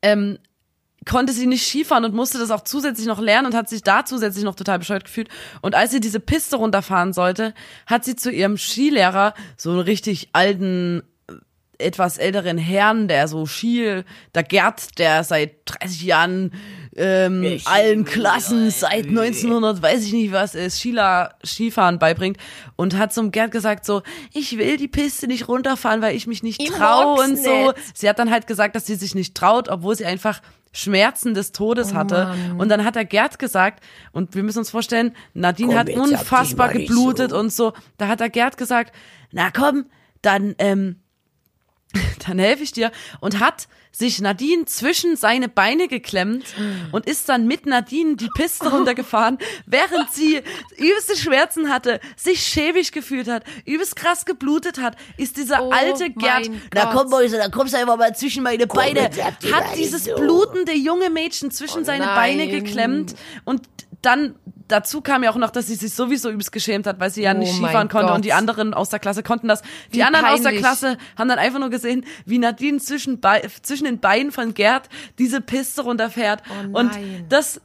ähm, 0.00 0.38
konnte 1.08 1.32
sie 1.32 1.46
nicht 1.46 1.66
Skifahren 1.66 2.04
und 2.04 2.14
musste 2.14 2.38
das 2.38 2.50
auch 2.50 2.62
zusätzlich 2.62 3.06
noch 3.06 3.20
lernen 3.20 3.46
und 3.46 3.54
hat 3.54 3.68
sich 3.68 3.82
da 3.82 4.04
zusätzlich 4.04 4.44
noch 4.44 4.54
total 4.54 4.78
bescheuert 4.78 5.04
gefühlt. 5.04 5.28
Und 5.60 5.74
als 5.74 5.90
sie 5.90 6.00
diese 6.00 6.20
Piste 6.20 6.56
runterfahren 6.56 7.12
sollte, 7.12 7.54
hat 7.86 8.04
sie 8.04 8.16
zu 8.16 8.30
ihrem 8.30 8.56
Skilehrer 8.56 9.34
so 9.56 9.70
einen 9.70 9.80
richtig 9.80 10.28
alten 10.32 11.02
äh, 11.28 11.34
etwas 11.78 12.18
älteren 12.18 12.58
Herrn, 12.58 13.08
der 13.08 13.26
so 13.26 13.46
Ski, 13.46 14.02
der 14.34 14.42
Gerd, 14.44 14.98
der 14.98 15.24
seit 15.24 15.56
30 15.64 16.02
Jahren 16.02 16.52
ähm, 16.94 17.58
allen 17.64 18.04
Klassen 18.04 18.70
seit 18.70 19.06
1900, 19.08 19.82
weiß 19.82 20.04
ich 20.04 20.12
nicht 20.12 20.30
was, 20.30 20.54
äh, 20.54 20.70
Skila, 20.70 21.34
Skifahren 21.44 21.98
beibringt 21.98 22.36
und 22.76 22.96
hat 22.96 23.12
zum 23.12 23.32
Gerd 23.32 23.50
gesagt 23.50 23.84
so, 23.86 24.02
ich 24.32 24.56
will 24.58 24.76
die 24.76 24.88
Piste 24.88 25.26
nicht 25.26 25.48
runterfahren, 25.48 26.02
weil 26.02 26.14
ich 26.14 26.26
mich 26.26 26.42
nicht 26.42 26.62
Ich 26.62 26.70
traue 26.70 27.20
und 27.22 27.42
so. 27.42 27.68
nicht. 27.68 27.74
Sie 27.94 28.08
hat 28.08 28.18
dann 28.18 28.30
halt 28.30 28.46
gesagt, 28.46 28.76
dass 28.76 28.86
sie 28.86 28.94
sich 28.94 29.14
nicht 29.14 29.34
traut, 29.34 29.68
obwohl 29.68 29.96
sie 29.96 30.04
einfach 30.04 30.40
Schmerzen 30.72 31.34
des 31.34 31.52
Todes 31.52 31.92
hatte. 31.92 32.34
Und 32.56 32.70
dann 32.70 32.84
hat 32.84 32.94
der 32.94 33.04
Gerd 33.04 33.38
gesagt, 33.38 33.84
und 34.12 34.34
wir 34.34 34.42
müssen 34.42 34.60
uns 34.60 34.70
vorstellen, 34.70 35.14
Nadine 35.34 35.70
Komm, 35.70 35.78
hat 35.78 35.90
unfassbar 35.90 36.70
geblutet 36.70 37.30
so. 37.30 37.38
und 37.38 37.52
so. 37.52 37.72
Da 37.98 38.08
hat 38.08 38.20
der 38.20 38.30
Gerd 38.30 38.56
gesagt, 38.56 38.94
na 39.30 39.50
komm, 39.50 39.86
dann, 40.22 40.54
ähm, 40.58 41.00
dann 42.26 42.38
helfe 42.38 42.62
ich 42.62 42.72
dir. 42.72 42.90
Und 43.20 43.38
hat 43.38 43.68
sich 43.92 44.20
Nadine 44.20 44.64
zwischen 44.64 45.16
seine 45.16 45.48
Beine 45.48 45.86
geklemmt 45.86 46.46
und 46.92 47.06
ist 47.06 47.28
dann 47.28 47.46
mit 47.46 47.66
Nadine 47.66 48.16
die 48.16 48.28
Piste 48.34 48.70
runtergefahren, 48.70 49.38
während 49.66 50.10
sie 50.12 50.40
übelste 50.78 51.16
Schmerzen 51.16 51.68
hatte, 51.68 52.00
sich 52.16 52.42
schäbig 52.42 52.92
gefühlt 52.92 53.28
hat, 53.28 53.44
übelst 53.66 53.94
krass 53.96 54.24
geblutet 54.24 54.80
hat, 54.80 54.96
ist 55.18 55.36
dieser 55.36 55.62
Oh 55.62 55.70
alte 55.70 56.10
Gerd, 56.10 56.50
Na 56.74 56.92
komm, 56.92 57.10
Mäuse, 57.10 57.36
da 57.36 57.48
kommst 57.48 57.74
du 57.74 57.78
einfach 57.78 57.98
mal 57.98 58.14
zwischen 58.16 58.42
meine 58.42 58.66
Beine. 58.66 59.10
hat 59.52 59.76
dieses 59.76 60.04
blutende 60.04 60.72
junge 60.72 61.10
Mädchen 61.10 61.50
zwischen 61.50 61.82
Oh 61.82 61.84
seine. 61.84 62.06
Beine 62.06 62.48
geklemmt 62.48 63.14
und 63.44 63.62
dann 64.02 64.34
dazu 64.68 65.00
kam 65.00 65.22
ja 65.22 65.30
auch 65.30 65.36
noch, 65.36 65.50
dass 65.50 65.66
sie 65.68 65.74
sich 65.74 65.94
sowieso 65.94 66.30
übelst 66.30 66.52
geschämt 66.52 66.86
hat, 66.86 66.98
weil 67.00 67.10
sie 67.10 67.22
ja 67.22 67.32
Oh 67.34 67.38
nicht 67.38 67.52
Skifahren 67.54 67.88
konnte 67.88 68.08
Gott. 68.08 68.16
und 68.16 68.24
die 68.24 68.32
anderen 68.32 68.74
aus 68.74 68.88
der 68.90 68.98
Klasse 68.98 69.22
konnten 69.22 69.48
das. 69.48 69.62
Die 69.92 69.98
Wie 69.98 70.02
anderen 70.02 70.26
aus 70.26 70.40
der 70.40 70.50
peinlich. 70.50 70.62
Klasse 70.62 70.98
haben 71.16 71.28
dann 71.28 71.38
einfach 71.38 71.58
nur 71.58 71.70
gesehen, 71.70 72.04
wie 72.26 72.38
Nadine 72.38 72.78
zwischen, 72.78 73.20
zwischen 73.62 73.84
den 73.84 74.00
Beinen 74.00 74.32
von 74.32 74.54
Gerd 74.54 74.88
diese 75.18 75.40
Piste 75.40 75.82
runterfährt 75.82 76.42
Oh 76.72 76.78
und 76.78 76.90
das 77.28 77.60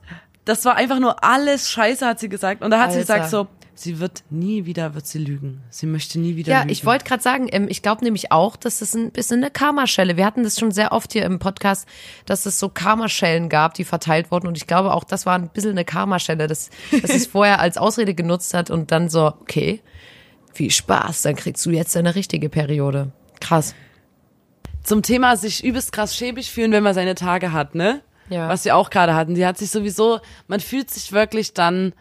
das 0.45 0.63
war 0.63 0.75
einfach 0.75 0.99
nur 0.99 1.23
alles 1.25 1.69
Scheiße, 1.71 2.05
hat 2.07 2.19
sie 2.19 2.29
gesagt. 2.29 2.63
Und 2.63 2.71
da 2.71 2.79
hat 2.79 2.93
sie 2.93 2.99
Alter. 2.99 3.15
gesagt 3.15 3.29
so, 3.31 3.47
sie 3.79 3.99
wird 3.99 4.23
nie 4.29 4.65
wieder, 4.65 4.95
wird 4.95 5.05
sie 5.07 5.19
lügen. 5.19 5.61
Sie 5.69 5.85
möchte 5.85 6.19
nie 6.19 6.35
wieder 6.35 6.51
Ja, 6.51 6.59
lügen. 6.61 6.71
ich 6.71 6.85
wollte 6.85 7.05
gerade 7.05 7.21
sagen, 7.23 7.47
ähm, 7.51 7.67
ich 7.69 7.81
glaube 7.81 8.03
nämlich 8.03 8.31
auch, 8.31 8.55
dass 8.55 8.79
das 8.79 8.93
ein 8.95 9.11
bisschen 9.11 9.37
eine 9.37 9.51
Karmaschelle. 9.51 10.17
Wir 10.17 10.25
hatten 10.25 10.43
das 10.43 10.59
schon 10.59 10.71
sehr 10.71 10.91
oft 10.91 11.13
hier 11.13 11.25
im 11.25 11.39
Podcast, 11.39 11.87
dass 12.25 12.45
es 12.45 12.59
so 12.59 12.69
Karmaschellen 12.69 13.49
gab, 13.49 13.73
die 13.75 13.83
verteilt 13.83 14.31
wurden. 14.31 14.47
Und 14.47 14.57
ich 14.57 14.67
glaube 14.67 14.93
auch, 14.93 15.03
das 15.03 15.25
war 15.25 15.35
ein 15.35 15.49
bisschen 15.49 15.71
eine 15.71 15.85
Karmaschelle, 15.85 16.47
dass, 16.47 16.69
dass 17.01 17.11
es 17.11 17.27
vorher 17.27 17.59
als 17.59 17.77
Ausrede 17.77 18.13
genutzt 18.13 18.53
hat 18.53 18.69
und 18.69 18.91
dann 18.91 19.09
so, 19.09 19.27
okay, 19.27 19.81
viel 20.53 20.71
Spaß, 20.71 21.21
dann 21.21 21.35
kriegst 21.35 21.65
du 21.65 21.69
jetzt 21.71 21.95
deine 21.95 22.15
richtige 22.15 22.49
Periode. 22.49 23.11
Krass. 23.39 23.75
zum 24.83 25.03
Thema 25.03 25.37
sich 25.37 25.63
übelst 25.63 25.91
krass 25.91 26.15
schäbig 26.15 26.49
fühlen, 26.51 26.71
wenn 26.71 26.81
man 26.83 26.93
seine 26.95 27.13
Tage 27.13 27.51
hat, 27.51 27.75
ne? 27.75 28.01
Ja. 28.29 28.49
Was 28.49 28.65
wir 28.65 28.75
auch 28.75 28.89
gerade 28.89 29.13
hatten. 29.15 29.35
Die 29.35 29.45
hat 29.45 29.57
sich 29.57 29.69
sowieso, 29.69 30.19
man 30.47 30.59
fühlt 30.59 30.89
sich 30.89 31.11
wirklich 31.11 31.53
dann 31.53 31.93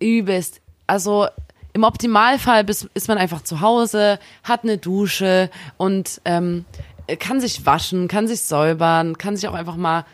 übelst. 0.00 0.60
Also 0.88 1.28
im 1.72 1.84
Optimalfall 1.84 2.64
bis, 2.64 2.88
ist 2.94 3.06
man 3.06 3.18
einfach 3.18 3.42
zu 3.42 3.60
Hause, 3.60 4.18
hat 4.42 4.64
eine 4.64 4.78
Dusche 4.78 5.50
und 5.76 6.20
ähm, 6.24 6.64
kann 7.20 7.40
sich 7.40 7.64
waschen, 7.64 8.08
kann 8.08 8.26
sich 8.26 8.40
säubern, 8.40 9.16
kann 9.16 9.36
sich 9.36 9.48
auch 9.48 9.54
einfach 9.54 9.76
mal 9.76 10.04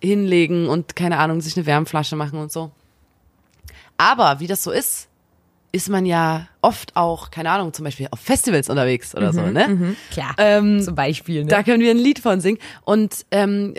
hinlegen 0.00 0.68
und 0.68 0.94
keine 0.94 1.18
Ahnung, 1.18 1.40
sich 1.40 1.56
eine 1.56 1.66
Wärmflasche 1.66 2.16
machen 2.16 2.38
und 2.38 2.52
so. 2.52 2.70
Aber 3.96 4.40
wie 4.40 4.46
das 4.46 4.62
so 4.62 4.70
ist, 4.70 5.08
ist 5.72 5.88
man 5.88 6.04
ja 6.04 6.48
oft 6.60 6.96
auch, 6.96 7.30
keine 7.30 7.50
Ahnung, 7.50 7.72
zum 7.72 7.84
Beispiel 7.84 8.08
auf 8.10 8.20
Festivals 8.20 8.68
unterwegs 8.68 9.14
oder 9.14 9.32
so, 9.32 9.40
ne? 9.40 9.96
Klar. 10.10 10.34
Ähm, 10.36 10.82
Zum 10.82 10.94
Beispiel, 10.94 11.44
ne? 11.44 11.50
Da 11.50 11.62
können 11.62 11.80
wir 11.80 11.90
ein 11.90 11.98
Lied 11.98 12.18
von 12.18 12.40
singen. 12.40 12.58
Und 12.84 13.24
ähm, 13.30 13.74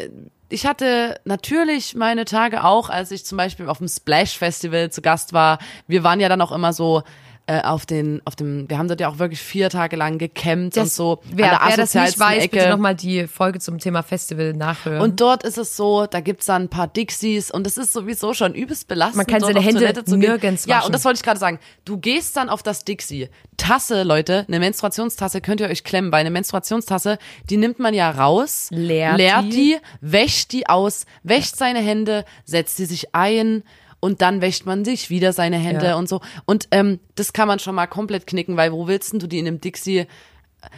ich 0.54 0.68
hatte 0.68 1.20
natürlich 1.26 1.95
meine 1.95 2.26
Tage 2.26 2.64
auch, 2.64 2.91
als 2.91 3.10
ich 3.10 3.26
zum 3.26 3.39
Beispiel 3.39 3.68
auf 3.68 3.80
dem 3.80 3.88
Splash 3.88 4.38
Festival 4.38 4.91
zu 4.91 5.01
Gast 5.01 5.34
war. 5.34 5.58
Wir 5.88 6.04
waren 6.04 6.20
ja 6.20 6.30
dann 6.30 6.41
auch 6.41 6.51
immer 6.51 6.74
so 6.74 7.01
äh, 7.46 7.62
auf 7.62 7.86
den, 7.86 8.22
auf 8.24 8.36
dem, 8.38 8.70
wir 8.70 8.78
haben 8.78 8.88
dort 8.88 9.02
ja 9.02 9.10
auch 9.10 9.20
wirklich 9.20 9.41
vier 9.41 9.70
Tage 9.70 9.96
lang 9.98 10.18
gecampt 10.18 10.78
und 10.78 10.89
so 10.91 11.20
wer, 11.26 11.62
an 11.62 11.68
der 11.68 11.70
wer 11.70 11.78
das 11.78 11.94
nicht 11.94 12.18
weiß, 12.20 12.44
Ecke. 12.44 12.58
bitte 12.58 12.70
nochmal 12.70 12.96
die 12.96 13.28
Folge 13.28 13.60
zum 13.60 13.80
Thema 13.80 14.02
Festival 14.02 14.54
nachhören. 14.54 15.02
Und 15.02 15.20
dort 15.20 15.44
ist 15.44 15.58
es 15.58 15.76
so, 15.76 16.06
da 16.06 16.22
gibt's 16.22 16.46
dann 16.46 16.64
ein 16.64 16.70
paar 16.70 16.88
Dixies 16.88 17.52
und 17.52 17.68
es 17.68 17.78
ist 17.78 17.91
sowieso 17.91 18.34
schon 18.34 18.54
übelst 18.54 18.88
belastend. 18.88 19.18
Man 19.18 19.26
kann 19.28 19.41
seine 19.41 19.60
Hände 19.60 20.04
zu 20.06 20.16
nirgends 20.16 20.66
Ja, 20.66 20.78
waschen. 20.78 20.86
und 20.88 20.91
das 20.96 21.04
wollte 21.04 21.18
ich 21.18 21.24
gerade 21.24 21.39
sagen. 21.39 21.60
Du 21.84 21.98
gehst 21.98 22.38
dann 22.38 22.48
auf 22.48 22.64
das 22.64 22.86
Dixie. 22.86 23.28
Tasse, 23.58 24.04
Leute, 24.04 24.46
eine 24.48 24.60
Menstruationstasse 24.60 25.41
könnt 25.41 25.60
ihr 25.62 25.68
euch 25.68 25.84
klemmen, 25.84 26.12
weil 26.12 26.22
eine 26.22 26.32
Menstruationstasse, 26.32 27.18
die 27.50 27.58
nimmt 27.58 27.78
man 27.80 27.94
ja 27.94 28.10
raus, 28.10 28.68
Leert 28.72 29.18
leert 29.18 29.44
die. 29.46 29.50
die, 29.50 29.78
wäscht 30.02 30.52
die 30.54 30.68
aus, 30.70 31.06
wäscht 31.24 31.56
seine 31.58 31.80
Hände, 31.80 32.24
setzt 32.46 32.78
sie 32.78 32.86
sich 32.86 33.14
ein, 33.14 33.64
und 34.04 34.22
dann 34.22 34.41
wäscht 34.41 34.66
man 34.66 34.84
sich 34.86 35.10
wieder 35.10 35.32
seine 35.34 35.58
Hände 35.58 35.86
Ja. 35.88 35.95
und 35.95 36.10
so. 36.10 36.20
Und 36.45 36.68
ähm, 36.72 36.99
das 37.16 37.32
kann 37.34 37.47
man 37.47 37.60
schon 37.60 37.74
mal 37.74 37.88
komplett 37.88 38.28
knicken, 38.28 38.58
weil 38.58 38.72
wo 38.74 38.86
willst 38.88 39.14
denn 39.14 39.20
du 39.20 39.28
die 39.28 39.39
in 39.39 39.47
einem 39.47 39.62
Dixie? 39.62 40.06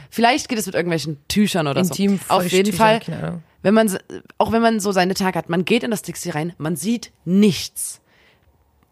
Vielleicht 0.09 0.47
geht 0.47 0.57
es 0.59 0.65
mit 0.67 0.75
irgendwelchen 0.75 1.17
Tüchern 1.27 1.67
oder 1.67 1.81
Intim- 1.81 2.19
so. 2.27 2.33
Auf 2.33 2.47
jeden 2.51 2.71
Fall, 2.73 2.99
keine 2.99 3.41
wenn 3.63 3.73
man, 3.73 3.97
auch 4.37 4.51
wenn 4.51 4.61
man 4.61 4.79
so 4.79 4.91
seine 4.91 5.15
Tage 5.15 5.37
hat, 5.39 5.49
man 5.49 5.65
geht 5.65 5.83
in 5.83 5.89
das 5.91 6.03
Dixie 6.03 6.29
rein, 6.29 6.53
man 6.59 6.75
sieht 6.75 7.11
nichts. 7.25 7.99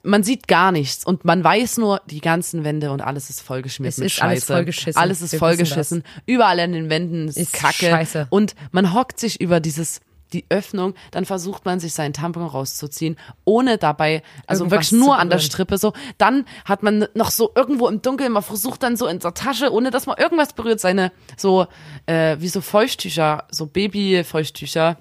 Man 0.06 0.22
sieht 0.24 0.48
gar 0.50 0.72
nichts 0.74 1.06
und 1.06 1.24
man 1.26 1.44
weiß 1.44 1.78
nur, 1.78 2.02
die 2.08 2.20
ganzen 2.20 2.64
Wände 2.66 2.92
und 2.92 3.00
alles 3.02 3.30
ist 3.30 3.40
vollgeschmiert 3.42 3.94
Es 3.94 3.98
mit 4.00 4.08
ist 4.08 4.14
Scheiße. 4.14 4.26
alles 4.28 4.46
vollgeschissen. 4.46 5.02
Alles 5.02 5.22
ist 5.22 5.32
Wir 5.32 5.40
vollgeschissen. 5.40 6.04
Überall 6.26 6.60
an 6.60 6.74
den 6.74 6.90
Wänden 6.90 7.28
ist, 7.30 7.38
Ist 7.38 7.54
Kacke. 7.54 7.90
Scheiße. 7.90 8.28
Und 8.30 8.56
man 8.72 8.94
hockt 8.94 9.20
sich 9.20 9.40
über 9.40 9.60
dieses 9.62 10.02
die 10.34 10.46
Öffnung, 10.50 10.94
dann 11.12 11.26
versucht 11.26 11.66
man 11.66 11.80
sich 11.80 11.94
seinen 11.94 12.14
Tampon 12.14 12.46
rauszuziehen, 12.46 13.18
ohne 13.46 13.78
dabei, 13.78 14.24
also 14.48 14.64
Irgendwas 14.64 14.92
wirklich 14.92 15.00
nur 15.00 15.18
an 15.20 15.30
der. 15.30 15.40
Strippe 15.40 15.78
so. 15.78 15.94
Dann 16.18 16.46
hat 16.66 16.84
man 16.84 17.08
noch 17.14 17.30
so 17.30 17.52
irgendwo 17.56 17.88
im 17.88 18.02
Dunkeln, 18.02 18.32
man 18.32 18.44
versucht 18.44 18.82
dann 18.84 18.96
so 18.96 19.08
in 19.08 19.20
der 19.20 19.34
Tasche, 19.34 19.72
ohne 19.72 19.92
dass 19.92 20.06
man 20.06 20.18
irgendwas 20.18 20.54
berührt, 20.54 20.80
seine 20.80 21.12
so 21.38 21.68
äh, 22.06 22.38
wie 22.40 22.48
so 22.48 22.62
Feuchttücher, 22.62 23.46
so 23.52 23.66
Babyfeuchttücher 23.68 24.98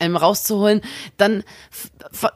ähm, 0.00 0.16
rauszuholen, 0.16 0.80
dann 1.16 1.44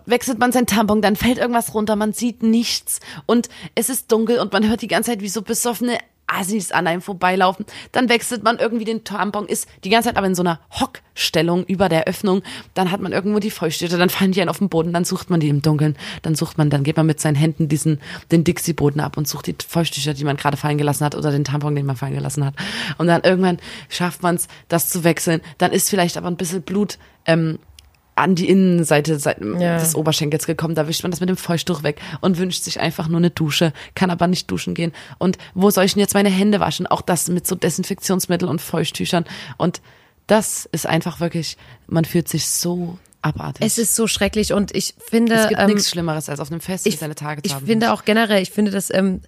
wechselt 0.06 0.38
man 0.38 0.52
sein 0.52 0.66
Tampon, 0.66 1.02
dann 1.02 1.16
fällt 1.16 1.38
irgendwas 1.38 1.74
runter, 1.74 1.96
man 1.96 2.12
sieht 2.12 2.42
nichts 2.42 3.00
und 3.26 3.48
es 3.74 3.88
ist 3.88 4.10
dunkel 4.10 4.38
und 4.38 4.52
man 4.52 4.68
hört 4.68 4.82
die 4.82 4.88
ganze 4.88 5.10
Zeit 5.10 5.20
wie 5.20 5.28
so 5.28 5.42
besoffene 5.42 5.98
Assis 6.26 6.72
an 6.72 6.86
einem 6.86 7.02
vorbeilaufen. 7.02 7.66
Dann 7.92 8.08
wechselt 8.08 8.42
man 8.42 8.58
irgendwie 8.58 8.84
den 8.84 9.04
Tampon, 9.04 9.46
ist 9.46 9.68
die 9.84 9.90
ganze 9.90 10.08
Zeit 10.08 10.16
aber 10.16 10.26
in 10.26 10.34
so 10.34 10.42
einer 10.42 10.60
Hockstellung 10.80 11.64
über 11.64 11.88
der 11.88 12.04
Öffnung. 12.04 12.42
Dann 12.74 12.90
hat 12.90 13.00
man 13.00 13.12
irgendwo 13.12 13.38
die 13.38 13.50
Feuchttücher, 13.50 13.98
dann 13.98 14.10
fallen 14.10 14.32
die 14.32 14.40
einen 14.40 14.50
auf 14.50 14.58
den 14.58 14.68
Boden, 14.68 14.92
dann 14.92 15.04
sucht 15.04 15.30
man 15.30 15.40
die 15.40 15.48
im 15.48 15.62
Dunkeln, 15.62 15.96
dann 16.22 16.34
sucht 16.34 16.58
man, 16.58 16.70
dann 16.70 16.84
geht 16.84 16.96
man 16.96 17.06
mit 17.06 17.20
seinen 17.20 17.36
Händen 17.36 17.68
diesen, 17.68 18.00
den 18.30 18.44
Dixie-Boden 18.44 19.00
ab 19.00 19.16
und 19.16 19.28
sucht 19.28 19.46
die 19.46 19.56
Feuchttücher, 19.66 20.14
die 20.14 20.24
man 20.24 20.36
gerade 20.36 20.56
fallen 20.56 20.78
gelassen 20.78 21.04
hat 21.04 21.14
oder 21.14 21.30
den 21.30 21.44
Tampon, 21.44 21.74
den 21.74 21.86
man 21.86 21.96
fallen 21.96 22.14
gelassen 22.14 22.44
hat. 22.44 22.54
Und 22.98 23.06
dann 23.06 23.22
irgendwann 23.22 23.58
schafft 23.88 24.22
man 24.22 24.36
es, 24.36 24.48
das 24.68 24.88
zu 24.88 25.04
wechseln. 25.04 25.40
Dann 25.58 25.72
ist 25.72 25.90
vielleicht 25.90 26.16
aber 26.16 26.28
ein 26.28 26.36
bisschen 26.36 26.62
Blut, 26.62 26.98
ähm, 27.26 27.58
an 28.14 28.34
die 28.34 28.48
Innenseite 28.48 29.18
Seite 29.18 29.44
Ja. 29.58 29.78
des 29.78 29.94
Oberschenkels 29.94 30.46
gekommen. 30.46 30.74
Da 30.74 30.86
wischt 30.86 31.02
man 31.02 31.10
das 31.10 31.20
mit 31.20 31.28
dem 31.28 31.36
Feuchttuch 31.36 31.82
weg 31.82 32.00
und 32.20 32.38
wünscht 32.38 32.62
sich 32.62 32.78
einfach 32.80 33.08
nur 33.08 33.18
eine 33.18 33.30
Dusche, 33.30 33.72
kann 33.94 34.10
aber 34.10 34.26
nicht 34.26 34.50
duschen 34.50 34.74
gehen. 34.74 34.92
Und 35.18 35.38
wo 35.54 35.70
soll 35.70 35.84
ich 35.84 35.94
denn 35.94 36.00
jetzt 36.00 36.14
meine 36.14 36.28
Hände 36.28 36.60
waschen? 36.60 36.86
Auch 36.86 37.00
das 37.00 37.28
mit 37.28 37.46
so 37.46 37.54
Desinfektionsmittel 37.54 38.48
und 38.48 38.60
Feuchttüchern. 38.60 39.24
Und 39.56 39.80
das 40.26 40.68
ist 40.72 40.86
einfach 40.86 41.20
wirklich, 41.20 41.56
man 41.86 42.04
fühlt 42.04 42.28
sich 42.28 42.48
so 42.48 42.98
abartig. 43.22 43.64
es 43.64 43.78
ist 43.78 43.94
so 43.96 44.06
schrecklich 44.06 44.52
und 44.52 44.74
ich 44.74 44.94
finde, 44.98 45.34
es 45.34 45.48
gibt 45.48 45.60
ähm, 45.60 45.68
nichts 45.68 45.88
Schlimmeres, 45.90 46.28
als 46.28 46.40
auf 46.40 46.50
einem 46.50 46.60
Festival 46.60 46.92
ich, 46.94 47.00
seine 47.00 47.14
Tage 47.14 47.42
zu 47.42 47.46
ich 47.46 47.54
haben. 47.54 47.66
finde 47.66 47.92
auch 47.92 48.04
generell, 48.04 48.42
ich 48.42 48.50
finde 48.50 48.70
das, 48.72 48.92
ähm, 48.92 49.20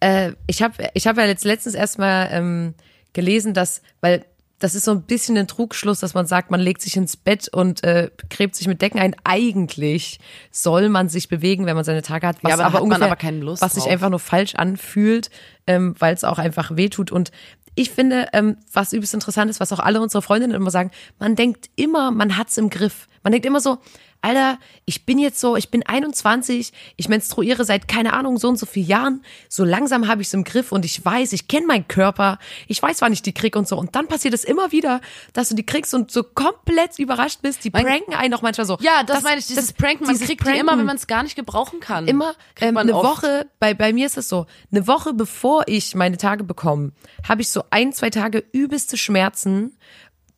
äh, 0.00 0.32
ich 0.46 0.62
habe 0.62 0.74
ich 0.94 1.06
hab 1.06 1.16
ja 1.16 1.24
jetzt 1.26 1.44
letztens 1.44 1.74
erstmal 1.74 2.28
ähm, 2.32 2.74
gelesen, 3.12 3.54
dass, 3.54 3.82
weil 4.00 4.24
das 4.60 4.74
ist 4.74 4.84
so 4.84 4.92
ein 4.92 5.02
bisschen 5.02 5.36
ein 5.36 5.48
Trugschluss, 5.48 6.00
dass 6.00 6.14
man 6.14 6.26
sagt, 6.26 6.50
man 6.50 6.60
legt 6.60 6.82
sich 6.82 6.96
ins 6.96 7.16
Bett 7.16 7.48
und 7.48 7.82
äh, 7.82 8.10
gräbt 8.28 8.54
sich 8.54 8.68
mit 8.68 8.80
Decken 8.82 9.00
ein. 9.00 9.16
Eigentlich 9.24 10.20
soll 10.52 10.90
man 10.90 11.08
sich 11.08 11.28
bewegen, 11.28 11.66
wenn 11.66 11.74
man 11.74 11.84
seine 11.84 12.02
Tage 12.02 12.26
hat, 12.26 12.36
was 12.42 12.50
Ja, 12.50 12.54
aber 12.54 12.64
aber 12.66 12.74
hat 12.74 12.82
ungefähr, 12.82 13.06
aber 13.10 13.60
was 13.60 13.74
sich 13.74 13.84
drauf. 13.84 13.92
einfach 13.92 14.10
nur 14.10 14.18
falsch 14.20 14.54
anfühlt, 14.54 15.30
ähm, 15.66 15.94
weil 15.98 16.14
es 16.14 16.24
auch 16.24 16.38
einfach 16.38 16.76
wehtut. 16.76 17.10
Und 17.10 17.32
ich 17.74 17.90
finde, 17.90 18.28
ähm, 18.34 18.58
was 18.72 18.92
übelst 18.92 19.14
interessant 19.14 19.50
ist, 19.50 19.60
was 19.60 19.72
auch 19.72 19.78
alle 19.78 20.00
unsere 20.02 20.20
Freundinnen 20.20 20.54
immer 20.54 20.70
sagen, 20.70 20.90
man 21.18 21.36
denkt 21.36 21.70
immer, 21.76 22.10
man 22.10 22.36
hat's 22.36 22.58
im 22.58 22.68
Griff. 22.68 23.08
Man 23.22 23.32
denkt 23.32 23.46
immer 23.46 23.60
so, 23.60 23.78
Alter, 24.22 24.58
ich 24.84 25.06
bin 25.06 25.18
jetzt 25.18 25.40
so, 25.40 25.56
ich 25.56 25.70
bin 25.70 25.82
21, 25.86 26.72
ich 26.96 27.08
menstruiere 27.08 27.64
seit 27.64 27.88
keine 27.88 28.12
Ahnung 28.12 28.36
so 28.36 28.48
und 28.48 28.58
so 28.58 28.66
vielen 28.66 28.86
Jahren. 28.86 29.24
So 29.48 29.64
langsam 29.64 30.08
habe 30.08 30.20
ich 30.20 30.28
es 30.28 30.34
im 30.34 30.44
Griff 30.44 30.72
und 30.72 30.84
ich 30.84 31.02
weiß, 31.04 31.32
ich 31.32 31.48
kenne 31.48 31.66
meinen 31.66 31.88
Körper, 31.88 32.38
ich 32.68 32.82
weiß, 32.82 33.00
wann 33.00 33.12
ich 33.14 33.22
die 33.22 33.32
krieg 33.32 33.56
und 33.56 33.66
so. 33.66 33.78
Und 33.78 33.96
dann 33.96 34.08
passiert 34.08 34.34
es 34.34 34.44
immer 34.44 34.72
wieder, 34.72 35.00
dass 35.32 35.48
du 35.48 35.54
die 35.54 35.64
kriegst 35.64 35.94
und 35.94 36.10
so 36.10 36.22
komplett 36.22 36.98
überrascht 36.98 37.40
bist. 37.42 37.64
Die 37.64 37.70
Mein- 37.70 37.84
pranken 37.86 38.14
einen 38.14 38.34
auch 38.34 38.42
manchmal 38.42 38.66
so. 38.66 38.76
ja, 38.80 39.02
das, 39.04 39.22
meine 39.22 39.38
ich, 39.38 39.46
dieses 39.46 39.68
das- 39.68 39.72
Pranken. 39.74 40.04
Man 40.04 40.12
dieses 40.14 40.26
kriegt 40.26 40.40
die 40.40 40.44
Pranken 40.44 40.60
immer, 40.60 40.76
wenn 40.78 40.84
man 40.86 40.96
es 40.96 41.06
gar 41.06 41.22
nicht 41.22 41.36
gebrauchen 41.36 41.80
kann. 41.80 42.06
immer 42.06 42.34
ähm, 42.60 42.76
eine 42.76 42.94
oft. 42.94 43.22
Woche, 43.22 43.46
bei, 43.58 43.72
bei 43.74 43.92
mir 43.94 44.04
ist 44.06 44.18
es 44.18 44.28
so, 44.28 44.46
eine 44.70 44.86
Woche 44.86 45.14
bevor 45.14 45.64
ich 45.66 45.94
meine 45.94 46.18
Tage 46.18 46.44
bekomme, 46.44 46.92
habe 47.28 47.40
ich 47.42 47.48
so 47.50 47.64
ein, 47.70 47.92
zwei 47.94 48.10
Tage 48.10 48.44
übelste 48.52 48.96
Schmerzen, 48.98 49.76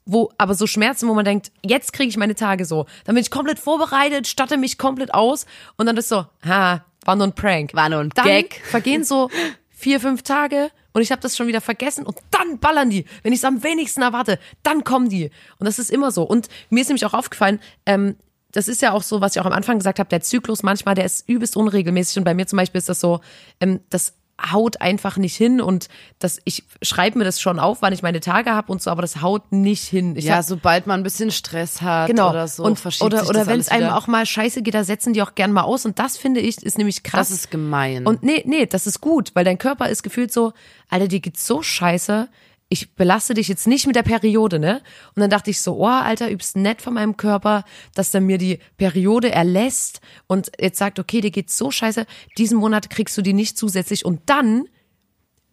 wo, 0.04 0.30
aber 0.38 0.54
so 0.54 0.66
Schmerzen, 0.66 1.08
wo 1.08 1.14
man 1.14 1.24
denkt, 1.24 1.52
jetzt 1.64 1.92
kriege 1.92 2.08
ich 2.08 2.16
meine 2.16 2.34
Tage 2.34 2.64
so. 2.64 2.86
Dann 3.04 3.14
bin 3.14 3.22
ich 3.22 3.30
komplett 3.30 3.58
vorbereitet, 3.58 4.26
statte 4.26 4.56
mich 4.56 4.78
komplett 4.78 5.14
aus 5.14 5.46
und 5.76 5.86
dann 5.86 5.96
ist 5.96 6.08
so, 6.08 6.26
ha, 6.44 6.84
war 7.04 7.16
nur 7.16 7.26
ein 7.26 7.34
Prank. 7.34 7.74
War 7.74 7.88
nur 7.88 8.00
ein 8.00 8.10
dann 8.10 8.24
Gag. 8.24 8.60
vergehen 8.64 9.04
so 9.04 9.30
vier, 9.70 10.00
fünf 10.00 10.22
Tage 10.22 10.70
und 10.92 11.02
ich 11.02 11.10
habe 11.10 11.22
das 11.22 11.36
schon 11.36 11.46
wieder 11.46 11.60
vergessen 11.60 12.04
und 12.04 12.16
dann 12.30 12.58
ballern 12.58 12.90
die. 12.90 13.04
Wenn 13.22 13.32
ich 13.32 13.40
es 13.40 13.44
am 13.44 13.62
wenigsten 13.62 14.02
erwarte, 14.02 14.38
dann 14.62 14.84
kommen 14.84 15.08
die. 15.08 15.30
Und 15.58 15.66
das 15.66 15.78
ist 15.78 15.90
immer 15.90 16.10
so. 16.10 16.22
Und 16.22 16.48
mir 16.70 16.80
ist 16.80 16.88
nämlich 16.88 17.06
auch 17.06 17.14
aufgefallen, 17.14 17.60
ähm, 17.86 18.16
das 18.52 18.68
ist 18.68 18.82
ja 18.82 18.92
auch 18.92 19.02
so, 19.02 19.20
was 19.22 19.34
ich 19.34 19.40
auch 19.40 19.46
am 19.46 19.52
Anfang 19.52 19.78
gesagt 19.78 19.98
habe, 19.98 20.10
der 20.10 20.20
Zyklus 20.20 20.62
manchmal, 20.62 20.94
der 20.94 21.06
ist 21.06 21.26
übelst 21.28 21.56
unregelmäßig. 21.56 22.18
Und 22.18 22.24
bei 22.24 22.34
mir 22.34 22.46
zum 22.46 22.58
Beispiel 22.58 22.78
ist 22.78 22.88
das 22.88 23.00
so, 23.00 23.20
ähm, 23.60 23.80
das 23.88 24.14
haut 24.50 24.80
einfach 24.80 25.16
nicht 25.16 25.36
hin 25.36 25.60
und 25.60 25.88
das, 26.18 26.38
ich 26.44 26.64
schreibe 26.82 27.18
mir 27.18 27.24
das 27.24 27.40
schon 27.40 27.58
auf, 27.58 27.82
wann 27.82 27.92
ich 27.92 28.02
meine 28.02 28.20
Tage 28.20 28.50
habe 28.50 28.72
und 28.72 28.82
so, 28.82 28.90
aber 28.90 29.02
das 29.02 29.22
haut 29.22 29.52
nicht 29.52 29.84
hin. 29.84 30.16
Ich 30.16 30.24
ja, 30.24 30.36
hab, 30.36 30.44
sobald 30.44 30.86
man 30.86 31.00
ein 31.00 31.02
bisschen 31.02 31.30
Stress 31.30 31.82
hat 31.82 32.08
genau. 32.08 32.30
oder 32.30 32.48
so, 32.48 32.64
und, 32.64 32.78
oder 33.00 33.28
oder 33.28 33.46
wenn 33.46 33.60
es 33.60 33.68
einem 33.68 33.90
auch 33.90 34.06
mal 34.06 34.26
scheiße 34.26 34.62
geht, 34.62 34.74
da 34.74 34.84
setzen 34.84 35.12
die 35.12 35.22
auch 35.22 35.34
gern 35.34 35.52
mal 35.52 35.62
aus. 35.62 35.84
Und 35.84 35.98
das 35.98 36.16
finde 36.16 36.40
ich, 36.40 36.62
ist 36.62 36.78
nämlich 36.78 37.02
krass. 37.02 37.28
Das 37.28 37.38
ist 37.38 37.50
gemein. 37.50 38.06
Und 38.06 38.22
nee, 38.22 38.42
nee, 38.46 38.66
das 38.66 38.86
ist 38.86 39.00
gut, 39.00 39.30
weil 39.34 39.44
dein 39.44 39.58
Körper 39.58 39.88
ist 39.88 40.02
gefühlt 40.02 40.32
so, 40.32 40.52
Alter, 40.88 41.08
dir 41.08 41.20
geht's 41.20 41.46
so 41.46 41.62
scheiße, 41.62 42.28
ich 42.72 42.94
belaste 42.94 43.34
dich 43.34 43.48
jetzt 43.48 43.66
nicht 43.66 43.86
mit 43.86 43.96
der 43.96 44.02
Periode, 44.02 44.58
ne? 44.58 44.80
Und 45.14 45.20
dann 45.20 45.28
dachte 45.28 45.50
ich 45.50 45.60
so, 45.60 45.76
oh, 45.76 45.84
Alter, 45.86 46.30
übst 46.30 46.56
nett 46.56 46.80
von 46.80 46.94
meinem 46.94 47.18
Körper, 47.18 47.64
dass 47.94 48.12
der 48.12 48.22
mir 48.22 48.38
die 48.38 48.60
Periode 48.78 49.30
erlässt 49.30 50.00
und 50.26 50.50
jetzt 50.58 50.78
sagt, 50.78 50.98
okay, 50.98 51.20
dir 51.20 51.30
geht's 51.30 51.58
so 51.58 51.70
scheiße, 51.70 52.06
diesen 52.38 52.56
Monat 52.56 52.88
kriegst 52.88 53.16
du 53.18 53.20
die 53.20 53.34
nicht 53.34 53.58
zusätzlich 53.58 54.06
und 54.06 54.22
dann, 54.24 54.64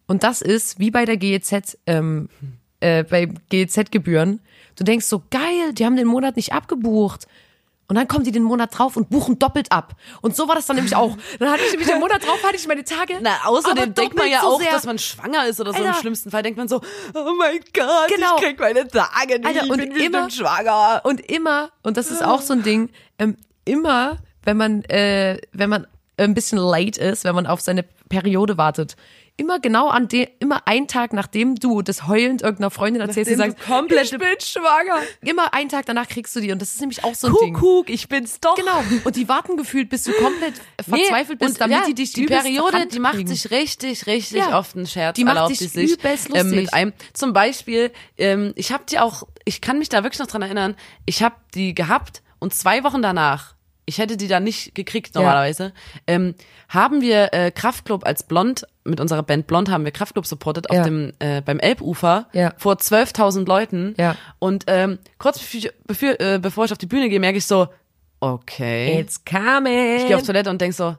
und 0.06 0.22
das 0.22 0.40
ist 0.40 0.78
wie 0.78 0.90
bei 0.90 1.04
der 1.04 1.18
GEZ, 1.18 1.76
ähm, 1.86 2.30
äh, 2.80 3.04
bei 3.04 3.26
GEZ-Gebühren, 3.50 4.40
du 4.76 4.84
denkst 4.84 5.04
so, 5.04 5.22
geil, 5.30 5.74
die 5.74 5.84
haben 5.84 5.96
den 5.96 6.06
Monat 6.06 6.36
nicht 6.36 6.54
abgebucht. 6.54 7.26
Und 7.90 7.96
dann 7.96 8.06
kommen 8.08 8.24
die 8.24 8.30
den 8.30 8.44
Monat 8.44 8.78
drauf 8.78 8.96
und 8.96 9.10
buchen 9.10 9.38
doppelt 9.40 9.70
ab. 9.72 9.94
Und 10.22 10.36
so 10.36 10.46
war 10.48 10.54
das 10.54 10.64
dann 10.66 10.76
nämlich 10.76 10.94
auch. 10.94 11.16
Dann 11.40 11.50
hatte 11.50 11.62
ich 11.64 11.72
nämlich 11.72 11.88
den 11.88 11.98
Monat 12.00 12.24
drauf, 12.24 12.42
hatte 12.44 12.54
ich 12.56 12.66
meine 12.68 12.84
Tage. 12.84 13.18
Na, 13.20 13.32
außerdem 13.44 13.92
denkt 13.94 14.16
man 14.16 14.30
ja 14.30 14.40
so 14.42 14.46
auch, 14.46 14.60
sehr. 14.60 14.70
dass 14.70 14.86
man 14.86 14.98
schwanger 14.98 15.46
ist 15.48 15.60
oder 15.60 15.72
so. 15.72 15.80
Im 15.80 15.86
Alter. 15.88 15.98
schlimmsten 15.98 16.30
Fall 16.30 16.42
denkt 16.44 16.56
man 16.56 16.68
so, 16.68 16.76
oh 17.14 17.34
mein 17.36 17.58
Gott, 17.74 18.08
Genau. 18.14 18.36
ich 18.36 18.42
krieg 18.42 18.60
meine 18.60 18.86
Tage 18.86 19.38
nicht, 19.40 19.44
Alter, 19.46 19.64
ich 19.64 19.70
und 19.70 19.76
bin 19.78 19.88
bestimmt 19.92 20.14
immer- 20.14 20.30
schwanger. 20.30 21.00
Und 21.04 21.20
immer, 21.30 21.70
und 21.82 21.96
das 21.96 22.10
ist 22.12 22.24
auch 22.24 22.40
so 22.42 22.52
ein 22.54 22.62
Ding, 22.62 22.90
ähm, 23.18 23.36
immer, 23.64 24.18
wenn 24.44 24.56
man, 24.56 24.84
äh, 24.84 25.38
wenn 25.52 25.68
man 25.68 25.86
ein 26.16 26.32
bisschen 26.34 26.58
late 26.58 27.00
ist, 27.00 27.24
wenn 27.24 27.34
man 27.34 27.46
auf 27.48 27.60
seine 27.60 27.82
Periode 28.08 28.56
wartet, 28.56 28.94
immer 29.40 29.58
genau 29.58 29.88
an 29.88 30.06
dem, 30.06 30.28
immer 30.38 30.66
einen 30.68 30.86
Tag, 30.86 31.12
nachdem 31.12 31.56
du 31.56 31.82
das 31.82 32.06
heulend 32.06 32.42
irgendeiner 32.42 32.70
Freundin 32.70 33.00
erzählst, 33.02 33.30
Nachdem 33.32 33.50
und 33.52 33.56
sagst, 33.58 33.68
du 33.68 33.72
komplett- 33.74 34.04
ich 34.12 34.18
bin 34.18 34.40
schwanger. 34.40 34.98
Immer 35.22 35.52
einen 35.54 35.68
Tag 35.68 35.86
danach 35.86 36.06
kriegst 36.08 36.36
du 36.36 36.40
die 36.40 36.52
und 36.52 36.60
das 36.62 36.74
ist 36.74 36.80
nämlich 36.80 37.02
auch 37.02 37.14
so 37.14 37.28
ein 37.28 37.34
Ding. 37.42 37.54
Kuckuck, 37.54 37.90
ich 37.90 38.08
bin's 38.08 38.38
doch. 38.40 38.54
Genau. 38.54 38.82
Und 39.04 39.16
die 39.16 39.28
warten 39.28 39.56
gefühlt, 39.56 39.88
bis 39.88 40.04
du 40.04 40.12
komplett 40.12 40.54
verzweifelt 40.80 41.38
bist, 41.38 41.52
und 41.52 41.60
damit 41.60 41.78
ja, 41.78 41.86
die 41.86 41.94
dich 41.94 42.12
die 42.12 42.24
übelst 42.24 42.44
Periode, 42.44 42.86
die 42.86 42.98
macht 43.00 43.26
sich 43.28 43.50
richtig, 43.50 44.06
richtig 44.06 44.38
Ja. 44.38 44.58
oft 44.58 44.76
einen 44.76 44.86
Scherz. 44.86 45.16
Die 45.16 45.24
macht 45.24 45.48
sich 45.48 45.58
die 45.58 45.66
sich 45.66 45.90
übelst 45.92 46.28
ähm, 46.28 46.34
lustig. 46.36 46.56
mit 46.56 46.74
einem. 46.74 46.92
Zum 47.14 47.32
Beispiel, 47.32 47.90
ähm, 48.18 48.52
ich 48.56 48.72
habe 48.72 48.84
die 48.88 48.98
auch, 48.98 49.24
ich 49.44 49.60
kann 49.60 49.78
mich 49.78 49.88
da 49.88 50.02
wirklich 50.02 50.18
noch 50.20 50.26
dran 50.26 50.42
erinnern. 50.42 50.76
Ich 51.06 51.22
habe 51.22 51.34
die 51.54 51.74
gehabt 51.74 52.22
und 52.38 52.54
zwei 52.54 52.84
Wochen 52.84 53.02
danach. 53.02 53.54
Ich 53.90 53.98
hätte 53.98 54.16
die 54.16 54.28
da 54.28 54.38
nicht 54.40 54.74
gekriegt 54.74 55.14
normalerweise. 55.16 55.72
Ähm, 56.06 56.34
haben 56.68 57.00
wir 57.02 57.34
äh, 57.34 57.50
Kraftclub 57.50 58.06
als 58.06 58.22
Blond 58.22 58.64
mit 58.84 59.00
unserer 59.00 59.22
Band 59.24 59.46
Blond 59.48 59.68
haben 59.68 59.84
wir 59.84 59.90
Kraftclub 59.90 60.24
supportet 60.26 60.66
Ja. 60.70 60.78
auf 60.80 60.86
dem 60.86 61.12
äh, 61.18 61.42
beim 61.42 61.58
Elbufer 61.58 62.28
Ja. 62.32 62.52
vor 62.56 62.74
12.000 62.74 63.46
Leuten. 63.46 63.94
Ja. 63.98 64.14
Und 64.38 64.64
ähm, 64.68 64.98
kurz 65.18 65.38
bevor, 65.40 65.70
bevor, 65.86 66.20
äh, 66.20 66.38
bevor 66.40 66.64
ich 66.66 66.72
auf 66.72 66.78
die 66.78 66.86
Bühne 66.86 67.08
gehe, 67.08 67.18
merke 67.20 67.38
ich 67.38 67.46
so, 67.46 67.66
okay. 68.20 69.00
It's 69.00 69.24
coming. 69.24 69.96
Ich 69.96 70.06
gehe 70.06 70.16
auf 70.16 70.22
Toilette 70.22 70.48
und 70.50 70.60
denk 70.60 70.72
so, 70.74 70.96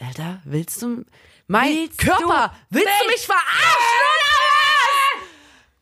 Alter, 0.00 0.40
willst 0.44 0.82
du 0.82 1.04
mein 1.46 1.68
Willst 1.68 1.98
Körper, 1.98 2.52
du 2.70 2.76
willst 2.78 2.88
du 3.04 3.06
mich 3.08 3.24
verarschen? 3.26 4.21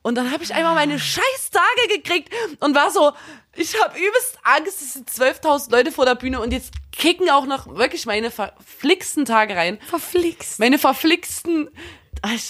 Und 0.02 0.14
dann 0.14 0.30
habe 0.32 0.42
ich 0.42 0.54
einmal 0.54 0.74
meine 0.74 0.98
scheiß 0.98 1.50
Tage 1.52 1.94
gekriegt 1.98 2.32
und 2.60 2.74
war 2.74 2.90
so, 2.90 3.12
ich 3.54 3.78
habe 3.82 3.98
übelst 3.98 4.38
Angst, 4.42 4.80
es 4.80 4.94
sind 4.94 5.10
12.000 5.10 5.70
Leute 5.70 5.92
vor 5.92 6.06
der 6.06 6.14
Bühne 6.14 6.40
und 6.40 6.52
jetzt 6.52 6.72
kicken 6.92 7.28
auch 7.28 7.44
noch 7.44 7.66
wirklich 7.76 8.06
meine 8.06 8.30
verflixten 8.30 9.24
Tage 9.26 9.54
rein. 9.56 9.78
verflixt. 9.88 10.58
Meine 10.58 10.78
verflixten, 10.78 11.68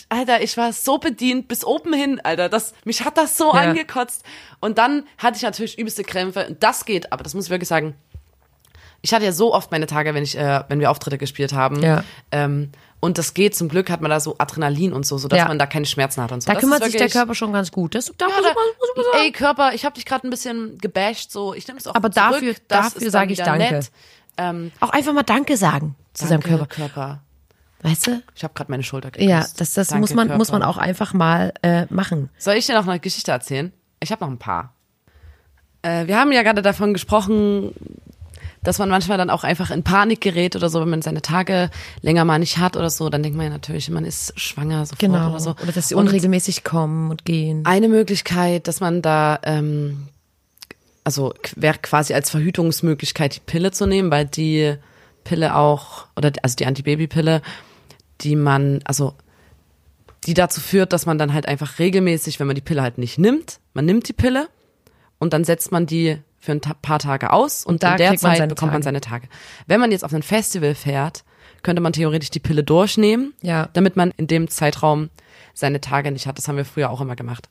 Alter, 0.09 0.42
ich 0.42 0.57
war 0.57 0.72
so 0.72 0.98
bedient 0.98 1.48
bis 1.48 1.64
oben 1.64 1.92
hin, 1.92 2.20
Alter. 2.22 2.48
Das, 2.48 2.72
mich 2.84 3.05
hat 3.05 3.18
das 3.18 3.36
so 3.36 3.46
Ja. 3.55 3.61
angekotzt. 3.62 4.22
Und 4.61 4.78
dann 4.78 5.07
hatte 5.18 5.36
ich 5.36 5.42
natürlich 5.42 5.78
übelste 5.78 6.03
Krämpfe. 6.05 6.46
Und 6.46 6.62
das 6.62 6.84
geht, 6.84 7.12
aber 7.12 7.22
das 7.24 7.34
muss 7.34 7.44
ich 7.46 7.51
wirklich 7.51 7.68
sagen. 7.68 7.94
Ich 9.03 9.14
hatte 9.14 9.24
ja 9.24 9.32
so 9.32 9.55
oft 9.55 9.70
meine 9.70 9.86
Tage, 9.86 10.12
wenn 10.14 10.22
ich, 10.22 10.36
äh, 10.36 10.62
wenn 10.68 10.78
wir 10.80 10.90
Auftritte 10.90 11.16
gespielt 11.18 11.53
haben. 11.55 11.82
Ja. 11.82 12.05
Ähm, 12.32 12.70
und 13.01 13.16
das 13.16 13.32
geht, 13.32 13.57
zum 13.57 13.68
Glück 13.70 13.88
hat 13.88 14.03
man 14.03 14.11
da 14.11 14.20
so 14.20 14.34
Adrenalin 14.36 14.92
und 14.92 15.07
so, 15.07 15.16
sodass 15.16 15.38
Ja. 15.38 15.48
man 15.48 15.59
da 15.59 15.64
keine 15.66 15.86
Schmerzen 15.86 16.22
hat 16.22 16.32
und 16.32 16.42
so. 16.42 16.46
Da 16.48 16.53
das 16.55 16.61
kümmert 16.61 16.80
ist 16.80 16.84
sich 16.86 16.92
der 16.92 17.01
wirklich- 17.03 17.12
Körper 17.14 17.34
schon 17.34 17.53
ganz 17.55 17.72
gut. 17.72 17.94
Das, 17.94 18.12
da 18.18 18.26
ja, 18.28 18.34
muss, 18.36 18.44
man, 18.44 18.53
muss 18.55 18.90
man 18.96 19.05
sagen. 19.07 19.18
ey, 19.24 19.32
Körper, 19.32 19.72
ich 19.72 19.84
habe 19.86 19.94
dich 19.94 20.05
gerade 20.05 20.26
ein 20.26 20.30
bisschen 20.30 20.76
gebasht, 20.78 21.30
so. 21.32 21.55
Ich 21.55 21.66
nehme 21.66 21.78
es 21.80 21.86
auch 21.86 21.94
Aber 21.94 22.11
zurück. 22.12 22.30
dafür- 22.32 22.55
Das 22.68 22.92
dafür 22.92 23.07
ist 23.07 23.12
sag 23.12 23.20
dann 23.22 23.30
ich 23.30 23.38
danke. 23.38 23.59
Nett. 23.74 23.90
Ähm, 24.36 24.70
Auch 24.80 24.90
einfach 24.90 25.12
mal 25.14 25.22
Danke 25.22 25.57
sagen 25.57 25.94
zu 26.12 26.26
seinem 26.26 26.42
Körper. 26.42 26.66
Körper. 26.66 27.20
Weißt 27.82 28.07
du? 28.09 28.22
Ich 28.36 28.44
habe 28.44 28.53
gerade 28.53 28.70
meine 28.70 28.82
Schulter 28.82 29.11
geküsst. 29.11 29.28
Ja, 29.30 29.40
das, 29.57 29.72
das 29.72 29.88
Danke, 29.88 30.01
muss 30.03 30.12
man, 30.14 30.36
muss 30.36 30.53
man 30.53 30.62
auch 30.62 30.76
einfach 30.76 31.14
mal 31.14 31.55
äh, 31.62 31.86
machen. 31.88 32.28
Soll 32.36 32.55
ich 32.57 32.66
dir 32.66 32.74
noch 32.74 32.86
eine 32.86 33.01
Geschichte 33.01 33.30
erzählen? 33.32 33.72
Ich 34.01 34.12
habe 34.12 34.22
noch 34.22 34.30
ein 34.30 34.38
paar. 34.38 34.74
Äh, 35.82 36.07
wir 36.07 36.18
haben 36.18 36.30
ja 36.32 36.42
gerade 36.42 36.61
davon 36.61 36.92
gesprochen, 36.92 37.72
dass 38.63 38.79
man 38.79 38.89
manchmal 38.91 39.17
dann 39.19 39.31
auch 39.31 39.43
einfach 39.45 39.71
in 39.71 39.83
Panik 39.83 40.21
gerät 40.21 40.55
oder 40.55 40.69
so, 40.69 40.81
wenn 40.81 40.91
man 40.91 41.03
seine 41.03 41.23
Tage 41.23 41.71
länger 42.03 42.25
mal 42.25 42.39
nicht 42.39 42.59
hat 42.59 42.77
oder 42.77 42.91
so. 42.91 43.09
Dann 43.09 43.23
denkt 43.23 43.37
man 43.37 43.47
ja 43.47 43.53
natürlich, 43.53 43.89
man 43.91 44.05
ist 44.05 44.39
schwanger 44.39 44.85
sofort 44.85 44.99
Genau. 45.01 45.31
oder 45.31 45.41
so. 45.41 45.51
Oder 45.63 45.73
dass 45.73 45.89
sie 45.89 45.95
Und 45.95 46.07
unregelmäßig 46.07 46.63
kommen 46.65 47.11
und 47.11 47.25
gehen. 47.25 47.65
Eine 47.65 47.89
Möglichkeit, 47.89 48.69
dass 48.69 48.81
man 48.81 49.01
da, 49.01 49.39
ähm, 49.45 50.09
also 51.05 51.33
wäre 51.57 51.79
quasi 51.79 52.13
als 52.13 52.29
Verhütungsmöglichkeit 52.31 53.37
die 53.37 53.41
Pille 53.41 53.71
zu 53.71 53.87
nehmen, 53.87 54.11
weil 54.11 54.27
die 54.27 54.75
Pille 55.25 55.57
auch, 55.57 56.07
oder 56.17 56.33
also 56.43 56.57
die 56.57 56.67
Antibabypille, 56.67 57.41
die 58.21 58.37
man, 58.37 58.81
also 58.85 59.15
die 60.27 60.35
dazu 60.35 60.61
führt, 60.61 60.93
dass 60.93 61.07
man 61.07 61.17
dann 61.17 61.33
halt 61.33 61.49
einfach 61.49 61.79
regelmäßig, 61.79 62.39
wenn 62.41 62.47
man 62.47 62.57
die 62.57 62.61
Pille 62.61 62.83
halt 62.83 62.99
nicht 62.99 63.19
nimmt, 63.19 63.59
man 63.73 63.87
nimmt 63.87 64.07
die 64.09 64.13
Pille 64.13 64.49
und 65.19 65.33
dann 65.33 65.45
setzt 65.45 65.73
man 65.73 65.87
die 65.87 66.19
für 66.41 66.53
ein 66.53 66.61
paar 66.61 66.99
Tage 66.99 67.32
aus 67.32 67.64
und, 67.64 67.82
da 67.82 67.93
in 67.93 67.99
der 67.99 68.11
man 68.11 68.18
Zeit 68.18 68.38
seine 68.38 68.49
bekommt 68.49 68.72
man 68.72 68.80
Tage. 68.82 68.84
seine 68.84 69.01
Tage. 69.03 69.28
Wenn 69.66 69.78
man 69.80 69.93
jetzt 69.93 70.05
auf 70.05 70.12
ein 70.14 70.22
Festival 70.22 70.74
fährt, 70.74 71.22
könnte 71.62 71.82
man 71.82 71.93
theoretisch 71.93 72.30
die 72.30 72.41
Pille 72.41 72.64
durchnehmen, 72.64 73.34
Ja. 73.43 73.68
damit 73.74 73.95
man 73.97 74.11
in 74.16 74.26
dem 74.26 74.49
Zeitraum 74.49 75.11
seine 75.53 75.80
Tage 75.82 76.11
nicht 76.11 76.26
hat. 76.26 76.38
Das 76.38 76.49
haben 76.49 76.57
wir 76.57 76.64
früher 76.64 76.91
auch 76.91 77.03
immer 77.03 77.16
gemacht. 77.16 77.49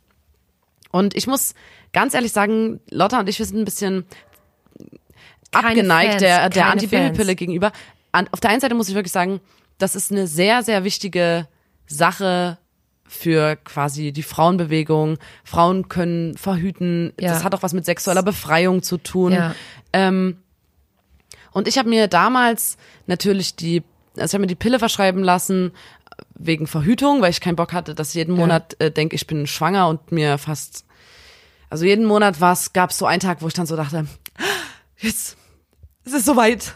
Und 0.92 1.16
ich 1.16 1.28
muss 1.28 1.54
ganz 1.94 2.16
ehrlich 2.16 2.32
sagen, 2.32 2.80
Lotta 2.90 3.20
und 3.20 3.30
ich, 3.30 3.38
wir 3.38 3.46
sind 3.46 3.60
ein 3.60 3.66
bisschen 3.66 4.06
Keine 5.52 5.68
abgeneigt 5.68 6.10
Fans, 6.14 6.22
der, 6.22 6.50
der 6.50 6.66
Antibabypille 6.68 7.36
gegenüber. 7.36 7.72
An, 8.12 8.28
auf 8.32 8.40
der 8.40 8.50
einen 8.50 8.62
Seite 8.62 8.74
muss 8.74 8.90
ich 8.90 8.96
wirklich 8.96 9.12
sagen, 9.12 9.40
das 9.78 9.96
ist 9.96 10.12
eine 10.12 10.26
sehr, 10.26 10.64
sehr 10.64 10.84
wichtige 10.84 11.48
Sache 11.86 12.58
für 13.10 13.56
quasi 13.58 14.12
die 14.12 14.24
Frauenbewegung. 14.24 15.18
Frauen 15.44 15.90
können 15.90 16.38
verhüten. 16.38 17.12
Ja. 17.20 17.34
Das 17.34 17.44
hat 17.44 17.56
auch 17.56 17.64
was 17.64 17.74
mit 17.74 17.84
sexueller 17.84 18.24
Befreiung 18.24 18.84
zu 18.84 18.98
tun. 18.98 19.34
Ja. 19.34 19.56
Ähm, 19.92 20.38
und 21.52 21.68
ich 21.68 21.80
habe 21.80 21.90
mir 21.90 22.08
damals 22.08 22.78
natürlich 23.08 23.56
die, 23.56 23.84
also 24.16 24.26
ich 24.26 24.34
habe 24.34 24.42
mir 24.42 24.48
die 24.48 24.56
Pille 24.56 24.78
verschreiben 24.78 25.24
lassen 25.24 25.72
äh, 26.18 26.24
wegen 26.36 26.68
Verhütung, 26.68 27.22
weil 27.22 27.32
ich 27.32 27.42
keinen 27.42 27.56
Bock 27.56 27.74
hatte, 27.74 27.96
dass 27.96 28.10
ich 28.10 28.16
jeden 28.16 28.36
Monat 28.36 28.80
äh, 28.80 28.92
denke, 28.92 29.16
ich 29.16 29.26
bin 29.26 29.48
schwanger 29.48 29.88
und 29.88 30.12
mir 30.12 30.38
fast, 30.38 30.86
also 31.72 31.86
jeden 31.86 32.06
Monat 32.06 32.40
war 32.40 32.54
es, 32.54 32.74
gab 32.74 32.92
es 32.92 33.00
so 33.00 33.08
einen 33.08 33.20
Tag, 33.20 33.42
wo 33.42 33.48
ich 33.48 33.56
dann 33.56 33.66
so 33.66 33.76
dachte, 33.76 34.06
jetzt 35.00 35.36
ist 36.06 36.14
es 36.14 36.26
soweit. 36.26 36.76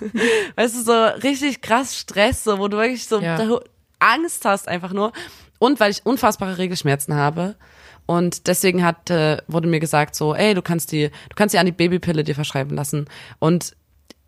weißt 0.56 0.74
du, 0.74 0.82
so 0.82 1.04
richtig 1.22 1.60
krass 1.60 1.96
Stress, 1.96 2.42
so, 2.42 2.58
wo 2.58 2.66
du 2.66 2.78
wirklich 2.78 3.06
so 3.06 3.20
Ja. 3.20 3.38
Angst 4.00 4.44
hast 4.44 4.68
einfach 4.68 4.92
nur. 4.92 5.12
Und 5.58 5.80
weil 5.80 5.90
ich 5.90 6.04
unfassbare 6.06 6.58
Regelschmerzen 6.58 7.14
habe. 7.14 7.56
Und 8.06 8.46
deswegen 8.46 8.84
hat, 8.84 9.10
äh, 9.10 9.38
wurde 9.48 9.68
mir 9.68 9.80
gesagt 9.80 10.14
so, 10.14 10.34
ey, 10.34 10.54
du 10.54 10.62
kannst 10.62 10.92
die, 10.92 11.08
du 11.08 11.34
kannst 11.36 11.54
die 11.54 11.58
Antibabypille 11.58 12.24
dir 12.24 12.34
verschreiben 12.34 12.74
lassen. 12.76 13.06
Und 13.38 13.76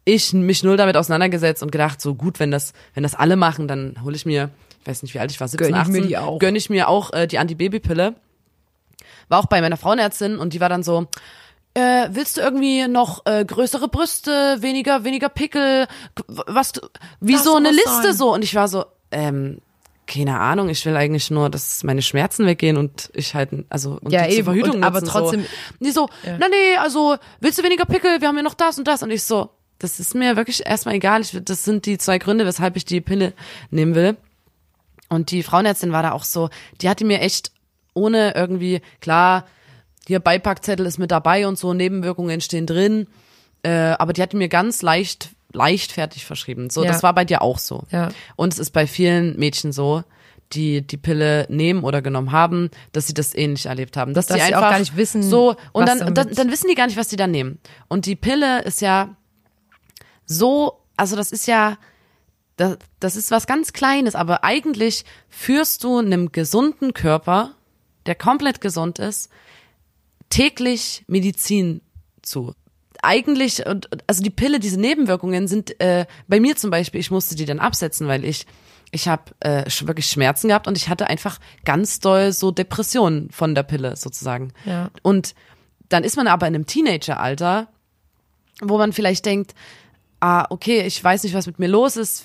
ich 0.05 0.33
mich 0.33 0.63
null 0.65 0.77
damit 0.77 0.97
auseinandergesetzt 0.97 1.63
und 1.63 1.71
gedacht, 1.73 2.01
so 2.01 2.15
gut, 2.15 2.41
wenn 2.41 2.51
das, 2.51 2.73
wenn 2.95 3.03
das 3.05 3.15
alle 3.15 3.37
machen, 3.37 3.69
dann 3.69 3.97
hole 4.03 4.17
ich 4.17 4.27
mir, 4.27 4.51
ich 4.81 4.87
weiß 4.87 5.03
nicht, 5.03 5.15
wie 5.15 5.21
alt 5.21 5.31
ich 5.31 5.41
war, 5.41 5.47
17, 5.49 5.69
Gönn 5.73 5.81
ich 5.83 5.89
mir 5.89 5.99
18, 5.99 6.09
die 6.09 6.19
auch. 6.19 6.39
gönn 6.39 6.57
ich 6.57 6.69
mir 6.71 6.89
auch 6.89 7.13
äh, 7.13 7.27
die 7.27 7.39
Antibabypille. 7.39 8.15
War 9.29 9.39
auch 9.39 9.47
bei 9.47 9.61
meiner 9.61 9.77
Frauenärztin 9.77 10.39
und 10.39 10.53
die 10.53 10.61
war 10.61 10.69
dann 10.69 10.83
so, 10.83 11.07
äh, 11.75 12.09
willst 12.11 12.37
du 12.37 12.41
irgendwie 12.41 12.89
noch 12.89 13.25
äh, 13.27 13.45
größere 13.45 13.89
Brüste, 13.89 14.57
weniger, 14.61 15.05
weniger 15.05 15.29
Pickel, 15.29 15.87
was, 16.27 16.73
du- 16.73 16.81
wie 17.21 17.35
Das 17.35 17.45
so 17.45 17.55
eine 17.57 17.71
Liste 17.71 18.03
sein. 18.03 18.15
so? 18.17 18.35
Und 18.35 18.43
ich 18.43 18.55
war 18.55 18.67
so, 18.69 18.85
ähm, 19.13 19.59
keine 20.13 20.41
Ahnung, 20.41 20.69
ich 20.69 20.85
will 20.85 20.97
eigentlich 20.97 21.31
nur, 21.31 21.49
dass 21.51 21.85
meine 21.85 22.03
Schmerzen 22.03 22.45
weggehen 22.47 22.77
und 22.77 23.11
ich 23.15 23.35
halt, 23.35 23.51
also 23.69 23.99
und 24.01 24.11
Ja, 24.13 24.27
die 24.27 24.35
eben, 24.35 24.45
Verhütung 24.45 24.77
und 24.77 24.85
aber 24.85 25.03
trotzdem- 25.03 25.43
So. 25.43 25.49
Die 25.85 25.91
so, 25.93 26.09
na 26.39 26.49
nee, 26.49 26.77
also 26.81 27.17
willst 27.41 27.59
du 27.59 27.63
weniger 27.63 27.85
Pickel? 27.85 28.21
Wir 28.21 28.29
haben 28.29 28.37
ja 28.37 28.43
noch 28.43 28.55
das 28.55 28.79
und 28.79 28.89
das 28.89 29.03
und 29.03 29.11
ich 29.11 29.23
so, 29.23 29.51
das 29.79 30.01
ist 30.01 30.15
mir 30.15 30.37
wirklich 30.37 30.67
erstmal 30.67 30.97
egal. 30.97 31.21
Ich, 31.23 31.39
das 31.43 31.65
sind 31.65 31.87
die 31.87 31.97
zwei 31.97 32.19
Gründe, 32.19 32.45
weshalb 32.45 32.77
ich 32.77 32.85
die 32.85 33.01
Pille 33.01 33.33
nehmen 33.71 33.95
will. 33.95 34.17
Und 35.09 35.31
die 35.31 35.43
Frauenärztin 35.43 35.93
war 35.93 36.03
da 36.03 36.13
auch 36.13 36.25
so, 36.25 36.51
die 36.81 36.89
hatte 36.89 37.05
mir 37.05 37.21
echt 37.21 37.53
ohne 37.95 38.35
irgendwie, 38.35 38.81
klar, 39.01 39.47
hier 40.07 40.21
Beipackzettel 40.21 40.87
ist 40.87 40.99
mit 40.99 41.11
dabei 41.11 41.47
und 41.47 41.59
so, 41.59 41.73
Nebenwirkungen 41.73 42.41
stehen 42.41 42.67
drin, 42.67 43.07
äh, 43.63 43.71
aber 43.99 44.13
die 44.13 44.23
hatte 44.23 44.37
mir 44.37 44.49
ganz 44.49 44.83
leicht, 44.83 45.31
leichtfertig 45.53 46.25
verschrieben. 46.25 46.71
So, 46.71 46.85
Ja. 46.85 46.93
das 46.93 47.03
war 47.03 47.15
bei 47.15 47.25
dir 47.25 47.43
auch 47.43 47.59
so. 47.59 47.85
Ja. 47.91 48.11
Und 48.37 48.53
es 48.53 48.59
ist 48.59 48.71
bei 48.71 48.87
vielen 48.87 49.39
Mädchen 49.39 49.73
so, 49.73 50.05
die 50.53 50.85
die 50.85 50.97
Pille 50.97 51.47
nehmen 51.49 51.85
oder 51.85 52.03
genommen 52.03 52.33
haben, 52.33 52.71
dass 52.93 53.07
sie 53.07 53.15
das 53.15 53.35
ähnlich 53.35 53.67
erlebt 53.67 53.97
haben. 53.97 54.15
Dass, 54.15 54.27
Dass 54.27 54.37
die 54.37 54.43
einfach 54.43 54.71
gar 54.71 54.79
nicht 54.79 54.97
wissen, 54.97 55.23
so, 55.23 55.57
und 55.73 55.87
was 55.89 55.99
dann, 55.99 56.15
dann, 56.15 56.35
dann 56.35 56.51
wissen 56.51 56.69
die 56.69 56.75
gar 56.75 56.87
nicht, 56.87 56.97
was 56.97 57.09
die 57.09 57.17
da 57.17 57.27
nehmen. 57.27 57.59
Und 57.89 58.07
die 58.07 58.17
Pille 58.17 58.63
ist 58.63 58.81
ja 58.81 59.15
so, 60.27 60.81
also 60.97 61.15
das 61.17 61.31
ist 61.33 61.47
ja, 61.47 61.79
das, 62.57 62.79
das 62.99 63.17
ist 63.17 63.31
was 63.31 63.47
ganz 63.47 63.73
Kleines, 63.73 64.15
aber 64.15 64.43
eigentlich 64.45 65.05
führst 65.29 65.85
du 65.85 65.99
einem 65.99 66.33
gesunden 66.33 66.95
Körper, 66.95 67.55
der 68.07 68.15
komplett 68.17 68.61
gesund 68.61 68.99
ist, 68.99 69.31
täglich 70.31 71.05
Medizin 71.07 71.81
zu. 72.23 72.55
Eigentlich, 73.03 73.65
und 73.67 73.89
also 74.07 74.23
die 74.23 74.31
Pille, 74.31 74.61
diese 74.61 74.79
Nebenwirkungen 74.81 75.49
sind 75.49 75.81
äh, 75.81 76.07
bei 76.29 76.41
mir 76.41 76.57
zum 76.57 76.71
Beispiel, 76.71 77.01
ich 77.01 77.11
musste 77.11 77.35
die 77.35 77.45
dann 77.47 77.59
absetzen, 77.59 78.09
weil 78.09 78.25
ich 78.25 78.47
ich 78.93 79.07
habe 79.07 79.23
äh, 79.39 79.65
wirklich 79.83 80.07
Schmerzen 80.07 80.49
gehabt 80.49 80.67
und 80.67 80.77
ich 80.77 80.89
hatte 80.89 81.07
einfach 81.07 81.39
ganz 81.65 82.01
doll 82.01 82.33
so 82.33 82.51
Depressionen 82.51 83.31
von 83.31 83.55
der 83.55 83.63
Pille 83.63 83.95
sozusagen. 83.97 84.53
Ja. 84.65 84.91
Und 85.03 85.37
dann 85.89 86.03
ist 86.03 86.17
man 86.17 86.27
aber 86.27 86.49
in 86.49 86.57
einem 86.57 86.67
Teenageralter, 86.67 87.69
wo 88.61 88.79
man 88.79 88.93
vielleicht 88.93 89.27
denkt, 89.27 89.55
ah, 90.19 90.45
okay, 90.51 90.83
ich 90.83 91.03
weiß 91.03 91.23
nicht, 91.23 91.35
was 91.35 91.47
mit 91.47 91.61
mir 91.61 91.69
los 91.69 91.97
ist. 91.97 92.25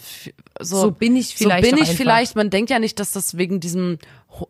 So, 0.59 0.81
So 0.81 0.91
bin 0.91 1.15
ich 1.15 1.35
vielleicht 1.35 1.65
So 1.65 1.69
bin 1.71 1.77
ich 1.77 1.89
einfach. 1.89 2.01
vielleicht. 2.01 2.35
Man 2.35 2.49
denkt 2.49 2.71
ja 2.71 2.79
nicht, 2.79 2.99
dass 2.99 3.11
das 3.11 3.37
wegen 3.37 3.59
diesem, 3.59 3.99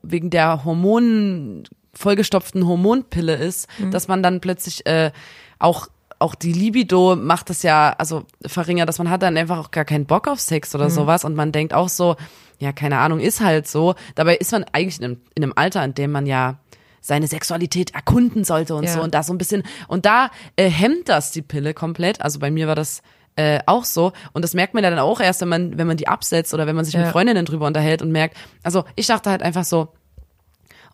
wegen 0.02 0.30
der 0.30 0.64
Hormonen, 0.64 1.68
vollgestopften 1.94 2.66
Hormonpille 2.66 3.36
ist, 3.36 3.68
Mhm. 3.78 3.92
dass 3.92 4.08
man 4.08 4.24
dann 4.24 4.40
plötzlich 4.40 4.86
äh, 4.86 5.12
auch 5.60 5.88
auch 6.26 6.36
die 6.36 6.52
Libido 6.54 7.16
macht 7.16 7.50
das 7.50 7.64
ja, 7.64 7.96
also 7.98 8.24
verringert, 8.46 8.90
dass 8.90 8.98
man 8.98 9.10
hat 9.10 9.22
dann 9.22 9.38
einfach 9.38 9.60
auch 9.60 9.72
gar 9.72 9.86
keinen 9.86 10.06
Bock 10.06 10.28
auf 10.28 10.40
Sex 10.40 10.74
oder 10.76 10.90
sowas 10.90 11.24
und 11.24 11.36
man 11.36 11.52
denkt 11.52 11.74
auch 11.74 11.88
so, 11.90 12.16
ja, 12.60 12.72
keine 12.74 12.98
Ahnung, 13.00 13.20
ist 13.20 13.42
halt 13.42 13.68
so. 13.68 13.96
Dabei 14.16 14.36
ist 14.38 14.52
man 14.52 14.66
eigentlich 14.72 14.98
in 15.00 15.06
einem, 15.06 15.22
in 15.36 15.44
einem 15.44 15.54
Alter, 15.56 15.84
in 15.84 15.94
dem 15.94 16.12
man 16.12 16.26
ja 16.26 16.58
seine 17.02 17.28
Sexualität 17.28 17.94
erkunden 17.94 18.44
sollte 18.44 18.74
und 18.76 18.86
Ja. 18.86 18.94
so 18.94 19.02
und 19.02 19.14
da 19.14 19.22
so 19.24 19.32
ein 19.34 19.38
bisschen 19.38 19.62
und 19.88 20.06
da 20.08 20.32
äh, 20.56 20.68
hemmt 20.70 21.08
das 21.08 21.32
die 21.32 21.44
Pille 21.44 21.74
komplett. 21.76 22.22
Also 22.22 22.40
bei 22.40 22.50
mir 22.50 22.68
war 22.68 22.76
das 22.76 23.04
äh, 23.36 23.60
auch 23.68 23.84
so 23.84 24.12
und 24.34 24.42
das 24.44 24.54
merkt 24.56 24.74
man 24.74 24.84
ja 24.84 24.90
dann 24.90 24.98
auch 25.00 25.20
erst, 25.20 25.42
wenn 25.42 25.50
man 25.50 25.78
wenn 25.78 25.86
man 25.88 25.98
die 25.98 26.08
absetzt 26.08 26.54
oder 26.54 26.66
wenn 26.66 26.76
man 26.76 26.84
sich 26.86 26.96
Ja. 26.96 27.02
mit 27.02 27.10
Freundinnen 27.10 27.46
drüber 27.46 27.68
unterhält 27.68 28.02
und 28.02 28.12
merkt, 28.12 28.36
also 28.64 28.86
ich 28.96 29.06
dachte 29.08 29.30
halt 29.30 29.44
einfach 29.44 29.66
so, 29.66 29.90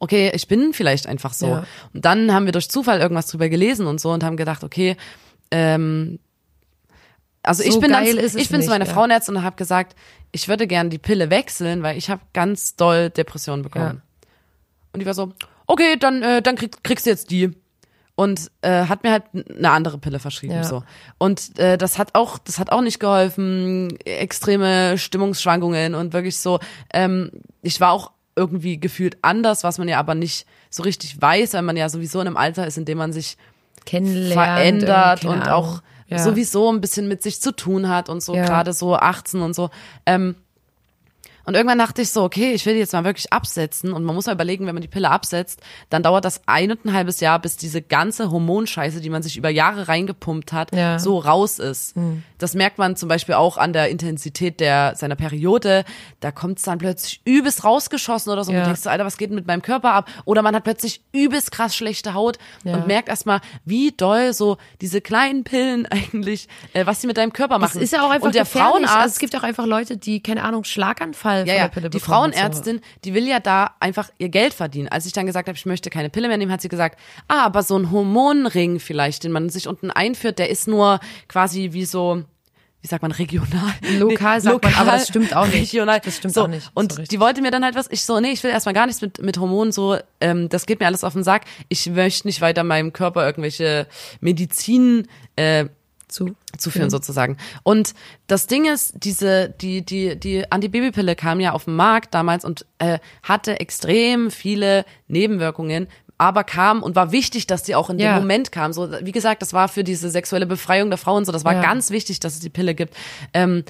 okay, 0.01 0.31
ich 0.33 0.47
bin 0.47 0.73
vielleicht 0.73 1.07
einfach 1.07 1.31
so. 1.31 1.47
Ja. 1.47 1.65
Und 1.93 2.03
dann 2.03 2.33
haben 2.33 2.45
wir 2.45 2.51
durch 2.51 2.69
Zufall 2.69 2.99
irgendwas 2.99 3.27
drüber 3.27 3.49
gelesen 3.49 3.85
und 3.85 4.01
so 4.01 4.11
und 4.11 4.23
haben 4.23 4.35
gedacht, 4.35 4.63
okay, 4.63 4.97
ähm, 5.51 6.19
also 7.43 7.63
ich 7.63 7.73
So 7.73 7.79
bin 7.79 7.91
dann, 7.91 8.03
ich 8.03 8.49
bin 8.49 8.61
zu 8.61 8.69
meiner 8.69 8.85
ja. 8.85 8.93
Frauenärztin 8.93 9.35
und 9.35 9.43
habe 9.43 9.55
gesagt, 9.55 9.95
ich 10.31 10.47
würde 10.47 10.65
gerne 10.67 10.89
die 10.89 10.97
Pille 10.97 11.29
wechseln, 11.29 11.83
weil 11.83 11.97
ich 11.97 12.09
habe 12.09 12.21
ganz 12.33 12.75
doll 12.75 13.11
Depressionen 13.11 13.61
bekommen. 13.61 14.01
Und 14.91 14.99
die 14.99 15.05
war 15.05 15.13
so, 15.13 15.33
okay, 15.67 15.97
dann, 15.97 16.23
äh, 16.23 16.41
dann 16.41 16.55
krieg, 16.55 16.83
kriegst 16.83 17.05
du 17.05 17.11
jetzt 17.11 17.29
die. 17.31 17.51
Und 18.15 18.51
äh, 18.61 18.85
hat 18.85 19.03
mir 19.03 19.11
halt 19.11 19.23
eine 19.33 19.71
andere 19.71 19.97
Pille 19.97 20.19
verschrieben. 20.19 20.53
Ja. 20.53 20.63
so. 20.63 20.83
Und 21.17 21.57
äh, 21.57 21.77
das 21.77 21.97
hat 21.97 22.13
auch, 22.13 22.37
das 22.39 22.59
hat 22.59 22.71
auch 22.71 22.81
nicht 22.81 22.99
geholfen. 22.99 23.97
Extreme 24.01 24.97
Stimmungsschwankungen 24.97 25.95
und 25.95 26.13
wirklich 26.13 26.37
so, 26.37 26.59
ähm, 26.93 27.31
ich 27.61 27.79
war 27.79 27.91
auch 27.91 28.11
irgendwie 28.35 28.79
gefühlt 28.79 29.17
anders, 29.21 29.63
was 29.63 29.77
man 29.77 29.87
ja 29.87 29.99
aber 29.99 30.15
nicht 30.15 30.45
so 30.69 30.83
richtig 30.83 31.21
weiß, 31.21 31.53
weil 31.53 31.61
man 31.61 31.77
ja 31.77 31.89
sowieso 31.89 32.21
in 32.21 32.27
einem 32.27 32.37
Alter 32.37 32.65
ist, 32.65 32.77
in 32.77 32.85
dem 32.85 32.97
man 32.97 33.13
sich 33.13 33.37
verändert 33.85 35.25
und 35.25 35.49
auch 35.49 35.81
ja. 36.07 36.19
sowieso 36.19 36.71
ein 36.71 36.81
bisschen 36.81 37.07
mit 37.07 37.23
sich 37.23 37.41
zu 37.41 37.51
tun 37.51 37.89
hat 37.89 38.09
und 38.09 38.21
so 38.21 38.35
Ja. 38.35 38.45
gerade 38.45 38.73
so 38.73 38.95
18 38.95 39.41
und 39.41 39.53
so. 39.55 39.69
Ähm, 40.05 40.35
und 41.45 41.55
irgendwann 41.55 41.77
dachte 41.79 42.01
ich 42.01 42.11
so, 42.11 42.23
okay, 42.23 42.51
ich 42.53 42.65
will 42.65 42.73
die 42.73 42.79
jetzt 42.79 42.93
mal 42.93 43.03
wirklich 43.03 43.31
absetzen. 43.33 43.93
Und 43.93 44.03
man 44.03 44.15
muss 44.15 44.25
mal 44.27 44.33
überlegen, 44.33 44.65
wenn 44.67 44.75
man 44.75 44.81
die 44.81 44.87
Pille 44.87 45.09
absetzt, 45.09 45.59
dann 45.89 46.03
dauert 46.03 46.23
das 46.25 46.41
ein 46.45 46.71
und 46.71 46.85
ein 46.85 46.93
halbes 46.93 47.19
Jahr, 47.19 47.39
bis 47.39 47.57
diese 47.57 47.81
ganze 47.81 48.31
Hormonscheiße, 48.31 49.01
die 49.01 49.09
man 49.09 49.23
sich 49.23 49.37
über 49.37 49.49
Jahre 49.49 49.87
reingepumpt 49.87 50.53
hat, 50.53 50.75
Ja. 50.75 50.99
so 50.99 51.17
raus 51.19 51.59
ist. 51.59 51.95
Das 52.37 52.53
merkt 52.53 52.77
man 52.77 52.95
zum 52.95 53.09
Beispiel 53.09 53.35
auch 53.35 53.57
an 53.57 53.73
der 53.73 53.89
Intensität 53.89 54.59
der 54.59 54.95
seiner 54.95 55.15
Periode. 55.15 55.83
Da 56.19 56.31
kommt 56.31 56.57
es 56.59 56.63
dann 56.63 56.77
plötzlich 56.77 57.21
übelst 57.25 57.63
rausgeschossen 57.63 58.31
oder 58.31 58.43
so. 58.43 58.51
Und 58.51 58.57
Ja. 58.57 58.63
du 58.63 58.67
denkst, 58.69 58.81
so, 58.81 58.89
Alter, 58.89 59.05
was 59.05 59.17
geht 59.17 59.29
denn 59.29 59.35
mit 59.35 59.47
meinem 59.47 59.61
Körper 59.61 59.93
ab? 59.93 60.09
Oder 60.25 60.41
man 60.41 60.55
hat 60.55 60.63
plötzlich 60.63 61.01
übelst 61.11 61.51
krass 61.51 61.75
schlechte 61.75 62.13
Haut 62.13 62.37
Ja. 62.63 62.73
und 62.75 62.87
merkt 62.87 63.09
erstmal, 63.09 63.41
wie 63.65 63.91
doll 63.91 64.33
so 64.33 64.57
diese 64.81 65.01
kleinen 65.01 65.43
Pillen 65.43 65.85
eigentlich, 65.91 66.47
äh, 66.73 66.85
was 66.85 67.01
sie 67.01 67.07
mit 67.07 67.17
deinem 67.17 67.33
Körper 67.33 67.55
Es 67.55 67.61
machen. 67.61 67.81
ist 67.81 67.93
ja 67.93 68.03
auch 68.05 68.09
einfach 68.11 68.27
und 68.27 68.35
der. 68.35 68.45
Frauenarzt, 68.45 68.95
Also 68.95 69.13
es 69.13 69.19
gibt 69.19 69.35
auch 69.35 69.43
einfach 69.43 69.65
Leute, 69.65 69.97
die, 69.97 70.21
keine 70.21 70.43
Ahnung, 70.43 70.63
Schlaganfall 70.63 71.30
ja, 71.39 71.45
von 71.45 71.47
ja, 71.47 71.61
der 71.63 71.67
Pille 71.69 71.89
die 71.89 71.99
Frauenärztin, 71.99 72.81
die 73.03 73.13
will 73.13 73.27
ja 73.27 73.39
da 73.39 73.75
einfach 73.79 74.09
ihr 74.17 74.29
Geld 74.29 74.53
verdienen. 74.53 74.87
Als 74.87 75.05
ich 75.05 75.13
dann 75.13 75.25
gesagt 75.25 75.47
habe, 75.47 75.57
ich 75.57 75.65
möchte 75.65 75.89
keine 75.89 76.09
Pille 76.09 76.27
mehr 76.27 76.37
nehmen, 76.37 76.51
hat 76.51 76.61
sie 76.61 76.69
gesagt, 76.69 76.99
ah, 77.27 77.45
aber 77.45 77.63
so 77.63 77.77
ein 77.77 77.91
Hormonring 77.91 78.79
vielleicht, 78.79 79.23
den 79.23 79.31
man 79.31 79.49
sich 79.49 79.67
unten 79.67 79.91
einführt, 79.91 80.39
der 80.39 80.49
ist 80.49 80.67
nur 80.67 80.99
quasi 81.27 81.69
wie 81.73 81.85
so, 81.85 82.23
wie 82.81 82.87
sagt 82.87 83.01
man, 83.01 83.11
regional. 83.11 83.73
Lokal 83.99 84.41
sagt 84.41 84.63
man, 84.63 84.73
aber 84.75 84.91
das 84.91 85.07
stimmt 85.07 85.35
auch 85.35 85.45
nicht. 85.45 85.73
Regional. 85.73 86.01
Das 86.03 86.17
stimmt 86.17 86.33
so, 86.33 86.43
auch 86.43 86.47
nicht, 86.47 86.63
so 86.63 86.71
Und 86.73 87.11
die 87.11 87.19
wollte 87.19 87.41
mir 87.41 87.51
dann 87.51 87.63
halt 87.63 87.75
was, 87.75 87.87
ich 87.89 88.03
so, 88.03 88.19
nee, 88.19 88.31
ich 88.31 88.43
will 88.43 88.51
erstmal 88.51 88.73
gar 88.73 88.85
nichts 88.87 89.01
mit, 89.01 89.21
mit 89.21 89.37
Hormonen, 89.37 89.71
so, 89.71 89.97
ähm, 90.19 90.49
das 90.49 90.65
geht 90.65 90.79
mir 90.79 90.87
alles 90.87 91.03
auf 91.03 91.13
den 91.13 91.23
Sack. 91.23 91.43
Ich 91.69 91.89
möchte 91.89 92.27
nicht 92.27 92.41
weiter 92.41 92.63
meinem 92.63 92.93
Körper 92.93 93.25
irgendwelche 93.25 93.87
Medizin, 94.19 95.07
äh, 95.35 95.65
so. 96.13 96.25
Zu. 96.27 96.35
zuführen 96.57 96.89
sozusagen. 96.89 97.37
Und 97.63 97.93
das 98.27 98.47
Ding 98.47 98.65
ist, 98.65 98.93
diese 99.03 99.49
die 99.49 99.85
die 99.85 100.19
die 100.19 100.51
Antibabypille 100.51 101.15
kam 101.15 101.39
ja 101.39 101.53
auf 101.53 101.65
den 101.65 101.75
Markt 101.75 102.13
damals 102.13 102.43
und 102.45 102.65
äh, 102.79 102.99
hatte 103.23 103.59
extrem 103.59 104.29
viele 104.31 104.85
Nebenwirkungen, 105.07 105.87
aber 106.17 106.43
kam 106.43 106.83
und 106.83 106.95
war 106.95 107.11
wichtig, 107.11 107.47
dass 107.47 107.63
die 107.63 107.75
auch 107.75 107.89
in 107.89 107.97
Ja. 107.97 108.13
dem 108.13 108.21
Moment 108.21 108.51
kam. 108.51 108.73
So 108.73 108.91
wie 109.01 109.11
gesagt, 109.11 109.41
das 109.41 109.53
war 109.53 109.67
für 109.69 109.83
diese 109.83 110.09
sexuelle 110.09 110.45
Befreiung 110.45 110.89
der 110.89 110.97
Frauen 110.99 111.25
so. 111.25 111.31
Das 111.31 111.45
war 111.45 111.53
Ja. 111.55 111.61
ganz 111.61 111.89
wichtig, 111.91 112.19
dass 112.19 112.33
es 112.33 112.39
die 112.41 112.49
Pille 112.49 112.75
gibt, 112.75 112.93
ähm, 113.33 113.63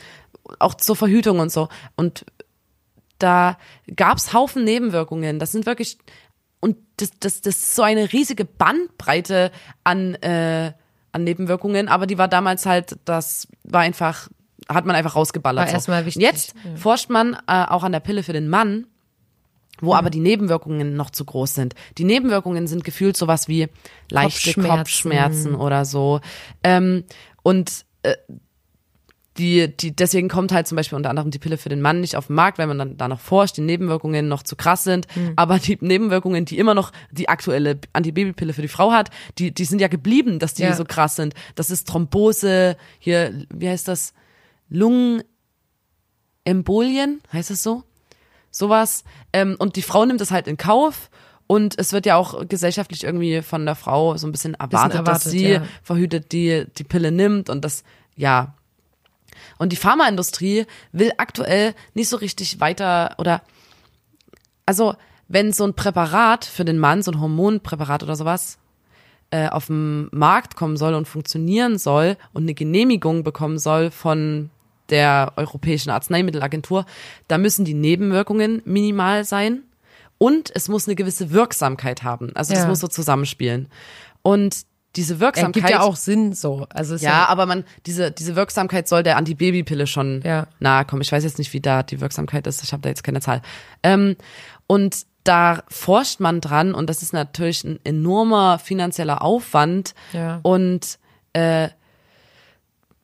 auch 0.60 0.74
zur 0.74 0.96
Verhütung 0.96 1.40
und 1.40 1.52
so. 1.52 1.70
Und 1.96 2.26
da 3.20 3.58
gab's 3.96 4.34
Haufen 4.34 4.64
Nebenwirkungen. 4.64 5.38
Das 5.40 5.52
sind 5.52 5.66
wirklich 5.66 5.98
und 6.60 6.78
das, 6.98 7.12
das, 7.20 7.42
das 7.42 7.56
ist 7.58 7.76
so 7.76 7.82
eine 7.84 8.12
riesige 8.14 8.46
Bandbreite 8.46 9.52
an, 9.84 10.14
äh, 10.16 10.74
an 11.12 11.24
Nebenwirkungen, 11.24 11.88
aber 11.88 12.08
die 12.08 12.18
war 12.18 12.28
damals 12.28 12.66
halt, 12.66 12.98
das 13.06 13.48
war 13.64 13.82
einfach, 13.82 14.30
hat 14.70 14.86
man 14.86 14.96
einfach 14.96 15.16
rausgeballert. 15.16 15.66
War 15.66 15.68
so. 15.68 15.74
erstmal 15.74 16.06
wichtig, 16.06 16.24
Jetzt 16.24 16.54
ja. 16.64 16.76
forscht 16.76 17.10
man 17.10 17.34
äh, 17.48 17.66
auch 17.66 17.84
an 17.84 17.92
der 17.92 18.00
Pille 18.00 18.24
für 18.24 18.34
den 18.34 18.50
Mann, 18.50 18.88
wo 19.82 19.96
aber 19.96 20.10
die 20.10 20.20
Nebenwirkungen 20.20 20.96
noch 20.96 21.10
zu 21.10 21.26
groß 21.26 21.56
sind. 21.56 21.74
Die 21.98 22.04
Nebenwirkungen 22.04 22.68
sind 22.68 22.84
gefühlt 22.84 23.18
sowas 23.18 23.48
wie 23.48 23.68
leichte 24.10 24.54
Kopfschmerzen. 24.54 24.78
Kopfschmerzen, 24.78 25.56
oder 25.56 25.86
so. 25.86 26.22
Ähm, 26.64 27.04
und 27.44 27.86
äh, 28.04 28.16
die, 29.38 29.76
die, 29.76 29.96
deswegen 29.96 30.28
kommt 30.28 30.52
halt 30.52 30.68
zum 30.68 30.76
Beispiel 30.76 30.98
unter 30.98 31.10
anderem 31.10 31.32
die 31.32 31.40
Pille 31.40 31.58
für 31.58 31.70
den 31.70 31.80
Mann 31.82 32.02
nicht 32.02 32.18
auf 32.18 32.28
den 32.28 32.36
Markt, 32.36 32.58
weil 32.58 32.68
man 32.68 32.78
dann 32.78 32.98
da 32.98 33.08
noch 33.08 33.22
forscht, 33.22 33.56
die 33.56 33.62
Nebenwirkungen 33.62 34.28
noch 34.28 34.44
zu 34.44 34.58
krass 34.58 34.84
sind. 34.84 35.08
Aber 35.38 35.58
die 35.58 35.78
Nebenwirkungen, 35.80 36.44
die 36.44 36.58
immer 36.58 36.74
noch 36.74 36.92
die 37.12 37.30
aktuelle 37.30 37.80
Antibabypille 37.94 38.52
für 38.52 38.62
die 38.62 38.68
Frau 38.68 38.92
hat, 38.92 39.10
die, 39.38 39.54
die 39.54 39.64
sind 39.64 39.80
ja 39.80 39.88
geblieben, 39.88 40.38
dass 40.40 40.54
die 40.54 40.64
Ja. 40.64 40.76
so 40.76 40.84
krass 40.84 41.16
sind. 41.16 41.34
Das 41.56 41.72
ist 41.72 41.88
Thrombose, 41.88 42.76
hier, 43.00 43.46
wie 43.54 43.70
heißt 43.70 43.88
das? 43.88 44.14
Lungenembolien, 44.70 47.22
heißt 47.32 47.52
es 47.52 47.64
so? 47.64 47.84
Sowas. 48.50 49.06
Ähm, 49.32 49.56
und 49.60 49.78
die 49.78 49.82
Frau 49.82 50.06
nimmt 50.06 50.20
das 50.20 50.32
halt 50.32 50.48
in 50.48 50.58
Kauf. 50.58 51.10
Und 51.48 51.78
es 51.78 51.92
wird 51.92 52.06
ja 52.06 52.16
auch 52.16 52.48
gesellschaftlich 52.48 53.04
irgendwie 53.04 53.42
von 53.42 53.66
der 53.66 53.76
Frau 53.76 54.16
so 54.18 54.26
ein 54.28 54.32
bisschen 54.32 54.54
erwartet, 54.54 55.00
dass 55.02 55.26
erwartet, 55.26 55.32
sie 55.32 55.48
ja. 55.50 55.64
verhütet 55.84 56.32
die, 56.32 56.66
die 56.78 56.86
Pille 56.86 57.12
nimmt 57.12 57.50
und 57.50 57.66
das, 57.66 57.84
ja, 58.16 58.56
und 59.62 59.72
die 59.72 59.76
Pharmaindustrie 59.78 60.66
will 60.92 61.12
aktuell 61.18 61.76
nicht 61.94 62.10
so 62.10 62.18
richtig 62.18 62.60
weiter 62.60 63.14
oder 63.20 63.44
also 64.66 64.96
wenn 65.28 65.54
so 65.54 65.64
ein 65.66 65.76
Präparat 65.76 66.46
für 66.46 66.66
den 66.66 66.80
Mann, 66.80 67.04
so 67.04 67.12
ein 67.12 67.22
Hormonpräparat 67.22 68.02
oder 68.02 68.16
sowas, 68.16 68.58
äh, 69.30 69.50
auf 69.50 69.68
den 69.68 70.10
Markt 70.12 70.56
kommen 70.56 70.78
soll 70.78 70.96
und 70.96 71.08
funktionieren 71.08 71.78
soll 71.78 72.18
und 72.34 72.42
eine 72.42 72.56
Genehmigung 72.56 73.24
bekommen 73.24 73.60
soll 73.60 73.92
von 73.92 74.50
der 74.90 75.34
Europäischen 75.36 75.92
Arzneimittelagentur, 75.92 76.86
da 77.28 77.38
müssen 77.38 77.64
die 77.64 77.76
Nebenwirkungen 77.76 78.64
minimal 78.66 79.26
sein 79.26 79.62
und 80.18 80.52
es 80.56 80.70
muss 80.70 80.88
eine 80.88 80.96
gewisse 80.96 81.30
Wirksamkeit 81.30 82.02
haben. 82.02 82.36
Also 82.36 82.54
das 82.54 82.64
Ja. 82.64 82.68
muss 82.68 82.80
so 82.80 82.88
zusammenspielen. 82.88 83.70
Und 84.24 84.66
diese 84.96 85.16
Ja, 85.16 85.20
Wirksamkeit 85.22 85.54
gibt 85.54 85.70
ja 85.70 85.82
auch 85.82 85.96
Sinn 85.96 86.34
so. 86.34 86.68
Also 86.70 86.96
ist 86.96 87.02
ja, 87.02 87.26
aber 87.28 87.46
man, 87.46 87.64
diese, 87.86 88.12
diese 88.12 88.36
Wirksamkeit 88.36 88.88
soll 88.88 89.04
der 89.04 89.18
Antibabypille 89.18 89.88
schon 89.88 90.22
Ja. 90.26 90.48
nahe 90.60 90.86
kommen. 90.86 91.02
Ich 91.02 91.12
weiß 91.12 91.24
jetzt 91.24 91.38
nicht, 91.38 91.54
wie 91.54 91.62
da 91.62 91.84
die 91.84 92.02
Wirksamkeit 92.02 92.46
ist. 92.48 92.64
Ich 92.64 92.74
habe 92.74 92.82
da 92.82 92.90
jetzt 92.90 93.04
keine 93.04 93.22
Zahl. 93.22 93.42
Ähm, 93.84 94.16
und 94.68 95.06
da 95.24 95.64
forscht 95.70 96.20
man 96.20 96.42
dran 96.42 96.74
und 96.74 96.90
das 96.90 97.04
ist 97.04 97.14
natürlich 97.14 97.64
ein 97.64 97.80
enormer 97.84 98.58
finanzieller 98.60 99.22
Aufwand. 99.22 99.94
Ja. 100.14 100.40
Und 100.44 100.98
äh, 101.34 101.70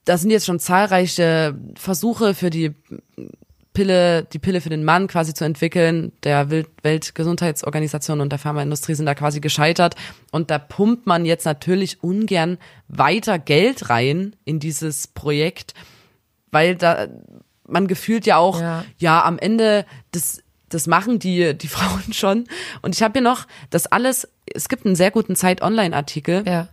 da 0.06 0.18
sind 0.18 0.32
jetzt 0.32 0.46
schon 0.46 0.60
zahlreiche 0.60 1.56
Versuche 1.76 2.34
für 2.34 2.50
die 2.50 2.74
Pille, 3.78 4.24
die 4.34 4.40
Pille 4.40 4.60
für 4.62 4.70
den 4.70 4.84
Mann 4.84 5.08
quasi 5.08 5.34
zu 5.36 5.46
entwickeln. 5.46 6.12
Der 6.24 6.50
Wel- 6.50 6.66
Weltgesundheitsorganisation 6.84 8.22
und 8.22 8.30
der 8.32 8.40
Pharmaindustrie 8.40 8.96
sind 8.96 9.06
da 9.06 9.14
quasi 9.16 9.40
gescheitert. 9.40 9.96
Und 10.32 10.50
da 10.50 10.58
pumpt 10.60 11.06
man 11.06 11.26
jetzt 11.26 11.46
natürlich 11.46 12.02
ungern 12.04 12.58
weiter 12.88 13.38
Geld 13.40 13.90
rein 13.90 14.36
in 14.46 14.60
dieses 14.60 15.08
Projekt, 15.08 15.74
weil 16.52 16.76
da 16.76 17.08
man 17.68 17.88
gefühlt 17.88 18.26
ja 18.26 18.38
auch, 18.38 18.62
Ja. 18.62 18.86
ja, 18.98 19.24
am 19.26 19.38
Ende 19.40 19.86
das 20.12 20.42
das 20.70 20.88
machen 20.88 21.20
die 21.20 21.54
die 21.58 21.68
Frauen 21.76 22.14
schon 22.14 22.46
und 22.82 22.96
ich 22.96 23.02
habe 23.04 23.14
hier 23.14 23.22
noch 23.22 23.46
das 23.70 23.88
alles 23.88 24.28
es 24.54 24.70
gibt 24.70 24.86
einen 24.86 24.96
sehr 24.96 25.12
guten 25.12 25.36
Zeit 25.36 25.62
Online 25.62 25.96
Artikel 25.96 26.44
Ja. 26.48 26.68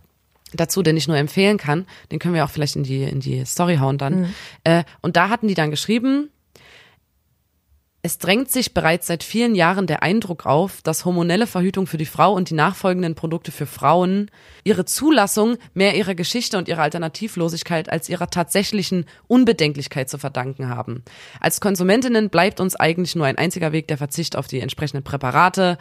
dazu, 0.53 0.81
den 0.81 0.95
ich 0.97 1.07
nur 1.07 1.17
empfehlen 1.17 1.57
kann. 1.57 1.85
Den 2.11 2.19
können 2.19 2.33
wir 2.33 2.45
auch 2.45 2.49
vielleicht 2.49 2.75
in 2.77 2.83
die, 2.83 3.03
in 3.03 3.19
die 3.19 3.43
Story 3.45 3.75
hauen 3.77 3.97
dann. 3.97 4.21
Mhm. 4.21 4.33
Äh, 4.63 4.83
und 5.01 5.17
da 5.17 5.27
hatten 5.29 5.47
die 5.49 5.53
dann 5.55 5.71
geschrieben, 5.71 6.29
es 8.05 8.19
drängt 8.19 8.51
sich 8.51 8.75
bereits 8.75 9.07
seit 9.07 9.23
vielen 9.23 9.55
Jahren 9.55 9.87
der 9.87 10.03
Eindruck 10.03 10.45
auf, 10.45 10.83
dass 10.83 11.05
hormonelle 11.05 11.47
Verhütung 11.47 11.87
für 11.87 11.97
die 11.97 12.05
Frau 12.05 12.33
und 12.33 12.51
die 12.51 12.53
nachfolgenden 12.53 13.15
Produkte 13.15 13.51
für 13.51 13.65
Frauen 13.65 14.29
ihre 14.63 14.85
Zulassung 14.85 15.57
mehr 15.73 15.95
ihrer 15.95 16.13
Geschichte 16.13 16.59
und 16.59 16.67
ihrer 16.67 16.83
Alternativlosigkeit 16.83 17.91
als 17.91 18.07
ihrer 18.07 18.29
tatsächlichen 18.29 19.05
Unbedenklichkeit 19.25 20.07
zu 20.07 20.19
verdanken 20.19 20.69
haben. 20.69 21.03
Als 21.39 21.59
Konsumentinnen 21.59 22.29
bleibt 22.29 22.59
uns 22.59 22.75
eigentlich 22.75 23.15
nur 23.15 23.25
ein 23.25 23.39
einziger 23.39 23.71
Weg 23.71 23.87
der 23.87 23.97
Verzicht 23.97 24.35
auf 24.35 24.45
die 24.45 24.59
entsprechenden 24.59 25.03
Präparate. 25.03 25.79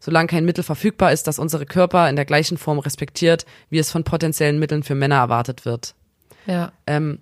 solange 0.00 0.26
kein 0.26 0.44
Mittel 0.44 0.64
verfügbar 0.64 1.12
ist, 1.12 1.28
das 1.28 1.38
unsere 1.38 1.66
Körper 1.66 2.10
in 2.10 2.16
der 2.16 2.24
gleichen 2.24 2.58
Form 2.58 2.80
respektiert, 2.80 3.46
wie 3.68 3.78
es 3.78 3.92
von 3.92 4.02
potenziellen 4.02 4.58
Mitteln 4.58 4.82
für 4.82 4.96
Männer 4.96 5.18
erwartet 5.18 5.64
wird. 5.64 5.94
Ja. 6.46 6.72
Ähm, 6.88 7.20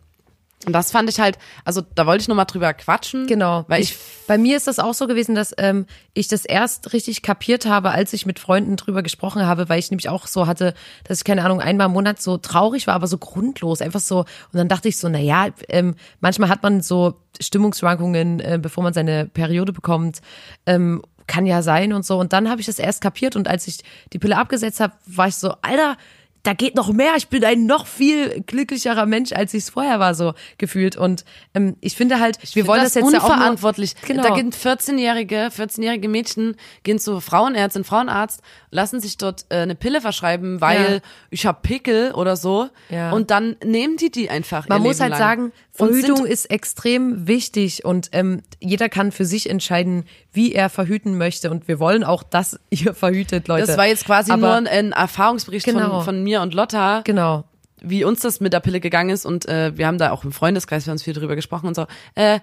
und 0.66 0.72
das 0.72 0.90
fand 0.90 1.08
ich 1.08 1.20
halt, 1.20 1.38
also 1.64 1.82
da 1.94 2.04
wollte 2.04 2.22
ich 2.22 2.28
noch 2.28 2.34
mal 2.34 2.44
drüber 2.44 2.74
quatschen. 2.74 3.28
Genau. 3.28 3.64
Weil 3.68 3.80
ich, 3.80 3.96
bei 4.26 4.38
mir 4.38 4.56
ist 4.56 4.66
das 4.66 4.80
auch 4.80 4.92
so 4.92 5.06
gewesen, 5.06 5.36
dass 5.36 5.54
ähm, 5.56 5.86
ich 6.14 6.26
das 6.26 6.44
erst 6.44 6.92
richtig 6.92 7.22
kapiert 7.22 7.64
habe, 7.64 7.92
als 7.92 8.12
ich 8.12 8.26
mit 8.26 8.40
Freunden 8.40 8.74
drüber 8.74 9.04
gesprochen 9.04 9.46
habe, 9.46 9.68
weil 9.68 9.78
ich 9.78 9.90
nämlich 9.90 10.08
auch 10.08 10.26
so 10.26 10.48
hatte, 10.48 10.74
dass 11.04 11.18
ich 11.18 11.24
keine 11.24 11.44
Ahnung 11.44 11.60
einmal 11.60 11.86
im 11.86 11.92
Monat 11.92 12.20
so 12.20 12.38
traurig 12.38 12.88
war, 12.88 12.94
aber 12.94 13.06
so 13.06 13.18
grundlos, 13.18 13.80
einfach 13.80 14.00
so. 14.00 14.18
Und 14.18 14.54
dann 14.54 14.68
dachte 14.68 14.88
ich 14.88 14.96
so, 14.96 15.08
na 15.08 15.20
ja, 15.20 15.46
ähm, 15.68 15.94
manchmal 16.20 16.48
hat 16.48 16.64
man 16.64 16.80
so 16.80 17.20
Stimmungsschwankungen, 17.40 18.40
äh, 18.40 18.58
bevor 18.60 18.82
man 18.82 18.92
seine 18.92 19.26
Periode 19.26 19.72
bekommt. 19.72 20.20
Ähm, 20.66 21.02
kann 21.28 21.46
ja 21.46 21.62
sein 21.62 21.92
und 21.92 22.04
so. 22.04 22.18
Und 22.18 22.32
dann 22.32 22.50
habe 22.50 22.60
ich 22.60 22.66
das 22.66 22.80
erst 22.80 23.00
kapiert 23.00 23.36
und 23.36 23.46
als 23.46 23.68
ich 23.68 23.84
die 24.12 24.18
Pille 24.18 24.36
abgesetzt 24.36 24.80
habe, 24.80 24.94
war 25.06 25.28
ich 25.28 25.36
so, 25.36 25.52
Alter, 25.62 25.96
da 26.44 26.52
geht 26.54 26.74
noch 26.76 26.92
mehr. 26.92 27.12
Ich 27.16 27.28
bin 27.28 27.44
ein 27.44 27.66
noch 27.66 27.86
viel 27.86 28.42
glücklicherer 28.46 29.06
Mensch, 29.06 29.32
als 29.32 29.52
ich 29.54 29.64
es 29.64 29.70
vorher 29.70 29.98
war, 30.00 30.14
so 30.14 30.34
gefühlt. 30.56 30.96
Und 30.96 31.24
ähm, 31.54 31.76
ich 31.80 31.96
finde 31.96 32.20
halt, 32.20 32.38
wir 32.54 32.66
wollen 32.66 32.82
das, 32.82 32.92
das 32.94 33.02
jetzt 33.02 33.12
ja 33.12 33.18
auch 33.20 33.22
nur, 33.28 33.32
unverantwortlich. 33.34 33.94
Genau. 34.06 34.22
Da 34.22 34.34
gehen 34.34 34.52
14-jährige, 34.52 35.48
14-jährige 35.56 36.08
Mädchen 36.08 36.56
gehen 36.84 36.98
zu 36.98 37.20
Frauenärztin, 37.20 37.84
Frauenarzt, 37.84 38.40
lassen 38.70 39.00
sich 39.00 39.16
dort 39.18 39.46
äh, 39.50 39.56
eine 39.56 39.74
Pille 39.74 40.00
verschreiben, 40.00 40.60
weil 40.60 40.94
Ja. 40.94 41.00
ich 41.30 41.44
hab 41.46 41.62
Pickel 41.62 42.12
oder 42.12 42.36
so. 42.36 42.68
Ja. 42.88 43.10
Und 43.12 43.30
dann 43.30 43.56
nehmen 43.64 43.96
die 43.96 44.10
die 44.10 44.30
einfach. 44.30 44.68
Man 44.68 44.82
muss 44.82 44.98
Leben 44.98 45.02
halt 45.02 45.10
lang. 45.12 45.18
sagen, 45.18 45.52
Verhütung 45.78 46.26
ist 46.26 46.46
extrem 46.50 47.26
wichtig 47.26 47.84
und 47.84 48.08
ähm, 48.12 48.42
jeder 48.60 48.88
kann 48.88 49.12
für 49.12 49.24
sich 49.24 49.48
entscheiden, 49.48 50.04
wie 50.32 50.52
er 50.52 50.68
verhüten 50.68 51.16
möchte. 51.16 51.50
Und 51.50 51.68
wir 51.68 51.78
wollen 51.80 52.04
auch, 52.04 52.22
dass 52.22 52.58
ihr 52.70 52.94
verhütet, 52.94 53.48
Leute. 53.48 53.66
das 53.66 53.76
war 53.76 53.86
jetzt 53.86 54.04
quasi 54.04 54.30
Aber- 54.32 54.40
nur 54.46 54.54
ein, 54.54 54.66
ein 54.66 54.92
Erfahrungsbericht 54.92 55.64
Genau. 55.64 55.96
von, 55.96 56.04
von 56.04 56.22
mir 56.22 56.42
und 56.42 56.54
Lotta. 56.54 57.02
Genau. 57.04 57.44
wie 57.80 58.02
uns 58.04 58.20
das 58.20 58.40
mit 58.40 58.52
der 58.52 58.58
Pille 58.60 58.80
gegangen 58.80 59.10
ist 59.10 59.24
und 59.24 59.46
äh, 59.46 59.76
wir 59.78 59.86
haben 59.86 59.98
da 59.98 60.10
auch 60.10 60.24
im 60.24 60.32
Freundeskreis 60.32 60.84
wir 60.84 60.90
haben 60.90 60.96
uns 60.96 61.04
viel 61.04 61.14
drüber 61.14 61.36
gesprochen 61.36 61.68
und 61.68 61.74
so. 61.76 61.86
Äh, 62.16 62.40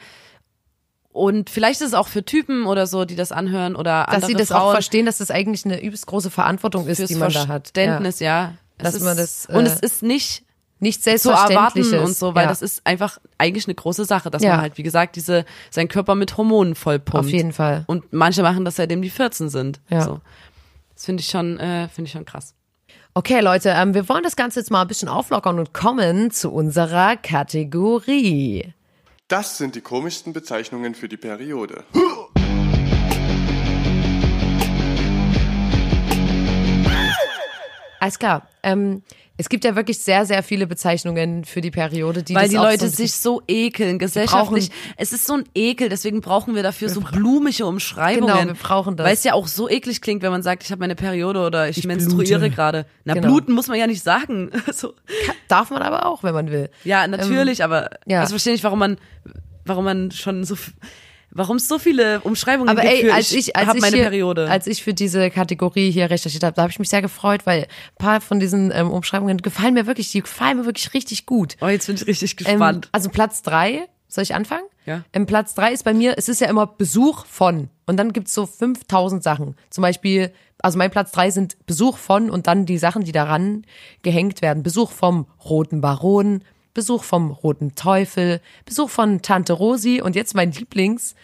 und 1.12 1.50
vielleicht 1.50 1.82
ist 1.82 1.88
es 1.88 1.94
auch 1.94 2.08
für 2.08 2.24
Typen 2.26 2.66
oder 2.66 2.88
so, 2.88 3.06
die 3.06 3.16
das 3.16 3.32
anhören 3.32 3.76
oder 3.76 4.04
Dass 4.06 4.16
andere 4.16 4.28
sie 4.32 4.34
das 4.36 4.48
Frauen 4.50 4.62
auch 4.62 4.72
verstehen, 4.72 5.06
dass 5.06 5.18
das 5.20 5.32
eigentlich 5.32 5.64
eine 5.66 5.82
übelst 5.82 6.08
große 6.08 6.30
Verantwortung 6.30 6.88
ist, 6.88 7.10
die 7.10 7.16
man 7.16 7.32
da 7.32 7.48
hat. 7.48 7.68
Verständnis, 7.74 8.20
ja. 8.20 8.54
Es 8.78 8.84
Dass 8.84 8.96
ist, 8.96 9.04
man 9.04 9.18
das, 9.18 9.46
und 9.46 9.66
äh, 9.66 9.70
es 9.70 9.80
ist 9.80 10.04
nicht 10.04 10.44
Nicht 10.86 11.04
zu 11.04 11.10
erwarten 11.10 11.34
selbstverständlich 11.84 12.00
und 12.02 12.16
so, 12.16 12.36
weil 12.36 12.44
ja. 12.44 12.50
das 12.50 12.62
ist 12.62 12.86
einfach 12.86 13.18
eigentlich 13.38 13.66
eine 13.68 13.76
große 13.76 14.06
Sache, 14.06 14.30
dass 14.30 14.44
Ja. 14.44 14.52
man 14.52 14.62
halt, 14.62 14.78
wie 14.78 14.84
gesagt, 14.84 15.16
diese 15.16 15.46
seinen 15.72 15.88
Körper 15.88 16.16
mit 16.16 16.38
Hormonen 16.38 16.76
vollpumpt. 16.76 17.26
Auf 17.26 17.32
jeden 17.32 17.54
Fall. 17.54 17.84
Und 17.88 18.14
manche 18.14 18.44
machen 18.44 18.66
das 18.66 18.76
seitdem 18.76 19.02
die 19.02 19.10
14 19.10 19.50
sind. 19.50 19.82
Ja. 19.90 20.02
So. 20.02 20.22
Das 20.94 21.06
finde 21.06 21.22
ich 21.22 21.28
schon, 21.30 21.60
äh, 21.60 21.88
finde 21.90 22.08
ich 22.08 22.12
schon 22.12 22.26
krass. 22.26 22.54
Okay, 23.16 23.40
Leute, 23.40 23.70
ähm, 23.70 23.94
wir 23.94 24.08
wollen 24.10 24.24
das 24.24 24.36
Ganze 24.36 24.60
jetzt 24.60 24.72
mal 24.72 24.82
ein 24.82 24.88
bisschen 24.88 25.08
auflockern 25.08 25.58
und 25.58 25.74
kommen 25.74 26.32
zu 26.32 26.52
unserer 26.52 27.16
Kategorie. 27.16 28.74
Das 29.28 29.58
sind 29.58 29.76
die 29.76 29.82
komischsten 29.82 30.34
Bezeichnungen 30.34 30.94
für 30.96 31.08
die 31.08 31.18
Periode. 31.18 31.84
Alles 38.06 38.20
klar. 38.20 38.48
Ähm, 38.62 39.02
es 39.36 39.50
gibt 39.50 39.66
ja 39.66 39.76
wirklich 39.76 39.98
sehr, 39.98 40.28
sehr 40.28 40.44
viele 40.44 40.68
Bezeichnungen 40.68 41.44
für 41.44 41.60
die 41.60 41.72
Periode, 41.72 42.22
die 42.22 42.36
Weil 42.36 42.50
die 42.50 42.56
Leute 42.56 42.88
so 42.88 42.96
sich 42.96 43.16
so 43.16 43.42
ekeln, 43.48 43.98
gesellschaftlich. 43.98 44.70
Es 44.96 45.12
ist 45.12 45.26
so 45.26 45.34
ein 45.34 45.44
Ekel, 45.56 45.90
deswegen 45.90 46.22
brauchen 46.22 46.54
wir 46.54 46.62
dafür 46.62 46.90
so 46.90 47.02
blumige 47.02 47.66
Umschreibungen. 47.66 48.28
Genau, 48.34 48.48
wir 48.48 48.54
brauchen 48.54 48.96
das. 48.96 49.08
Weil 49.08 49.14
es 49.16 49.24
ja 49.24 49.34
auch 49.34 49.48
so 49.48 49.68
eklig 49.68 50.02
klingt, 50.02 50.22
wenn 50.22 50.30
man 50.32 50.44
sagt, 50.44 50.64
ich 50.64 50.70
habe 50.72 50.82
meine 50.82 50.94
Periode 50.94 51.40
oder 51.40 51.68
ich, 51.68 51.84
menstruiere 51.84 52.42
blute. 52.42 52.56
gerade. 52.56 52.86
Na, 53.06 53.16
Genau. 53.16 53.28
bluten 53.28 53.54
muss 53.54 53.68
man 53.68 53.80
ja 53.80 53.88
nicht 53.88 54.04
sagen. 54.04 54.52
so. 54.72 54.94
Darf 55.48 55.72
man 55.72 55.82
aber 55.82 56.06
auch, 56.06 56.22
wenn 56.22 56.36
man 56.36 56.52
will. 56.52 56.70
Ja, 56.84 57.08
natürlich, 57.08 57.64
aber 57.64 57.86
Ähm, 57.86 58.12
ja. 58.12 58.24
ich 58.24 58.30
verstehe 58.30 58.54
nicht, 58.54 58.64
warum 58.64 58.78
man, 58.78 58.98
warum 59.66 59.84
man 59.84 60.12
schon 60.12 60.44
so, 60.44 60.56
warum 61.36 61.58
es 61.58 61.68
so 61.68 61.78
viele 61.78 62.22
Umschreibungen 62.22 62.70
Aber 62.70 62.82
gibt 62.82 62.94
ey, 62.94 63.02
für 63.06 63.14
als 63.14 63.32
ich, 63.32 63.56
als 63.56 63.76
ich 63.76 63.82
meine 63.82 63.96
hier, 63.96 64.06
Periode. 64.06 64.50
als 64.50 64.66
ich 64.66 64.82
für 64.84 64.94
diese 64.96 65.30
Kategorie 65.30 65.92
hier 65.92 66.10
recherchiert 66.10 66.44
habe, 66.44 66.56
da 66.56 66.64
habe 66.64 66.72
ich 66.72 66.80
mich 66.80 66.90
sehr 66.90 67.04
gefreut, 67.04 67.46
weil 67.46 67.64
ein 67.64 67.68
paar 68.00 68.22
von 68.22 68.40
diesen 68.40 68.72
ähm, 68.74 68.90
Umschreibungen 68.90 69.38
gefallen 69.38 69.76
mir 69.76 69.86
wirklich, 69.86 70.12
die 70.12 70.22
gefallen 70.22 70.58
mir 70.58 70.66
wirklich 70.66 70.94
richtig 70.96 71.28
gut. 71.28 71.58
oh, 71.62 71.68
jetzt 71.68 71.86
bin 71.86 71.96
ich 71.96 72.08
richtig 72.08 72.32
Ähm, 72.40 72.46
gespannt. 72.46 72.90
also 72.92 73.10
Platz 73.10 73.44
drei, 73.44 73.88
soll 74.08 74.24
ich 74.24 74.34
anfangen? 74.34 74.64
Ja. 74.86 75.04
Ähm, 75.14 75.26
Platz 75.26 75.54
drei 75.56 75.72
ist 75.74 75.84
bei 75.84 75.94
mir, 75.94 76.16
es 76.18 76.30
ist 76.30 76.42
ja 76.42 76.48
immer 76.48 76.66
Besuch 76.68 77.26
von. 77.26 77.70
Und 77.86 77.98
dann 77.98 78.14
gibt's 78.14 78.34
so 78.34 78.46
5000 78.46 79.22
Sachen. 79.24 79.56
Zum 79.70 79.82
Beispiel, 79.82 80.32
also 80.60 80.78
mein 80.78 80.90
Platz 80.92 81.12
drei 81.12 81.32
sind 81.32 81.58
Besuch 81.66 81.98
von 81.98 82.30
und 82.30 82.48
dann 82.48 82.66
die 82.66 82.78
Sachen, 82.78 83.04
die 83.04 83.12
daran 83.12 83.66
gehängt 84.04 84.42
werden. 84.42 84.64
Besuch 84.64 84.92
vom 84.92 85.28
Roten 85.44 85.82
Baron, 85.82 86.44
Besuch 86.76 87.04
vom 87.04 87.32
Roten 87.32 87.74
Teufel, 87.74 88.40
Besuch 88.66 88.92
von 88.92 89.24
Tante 89.24 89.54
Rosi 89.54 90.02
und 90.02 90.16
jetzt 90.16 90.36
mein 90.36 90.52
Lieblings, 90.52 91.16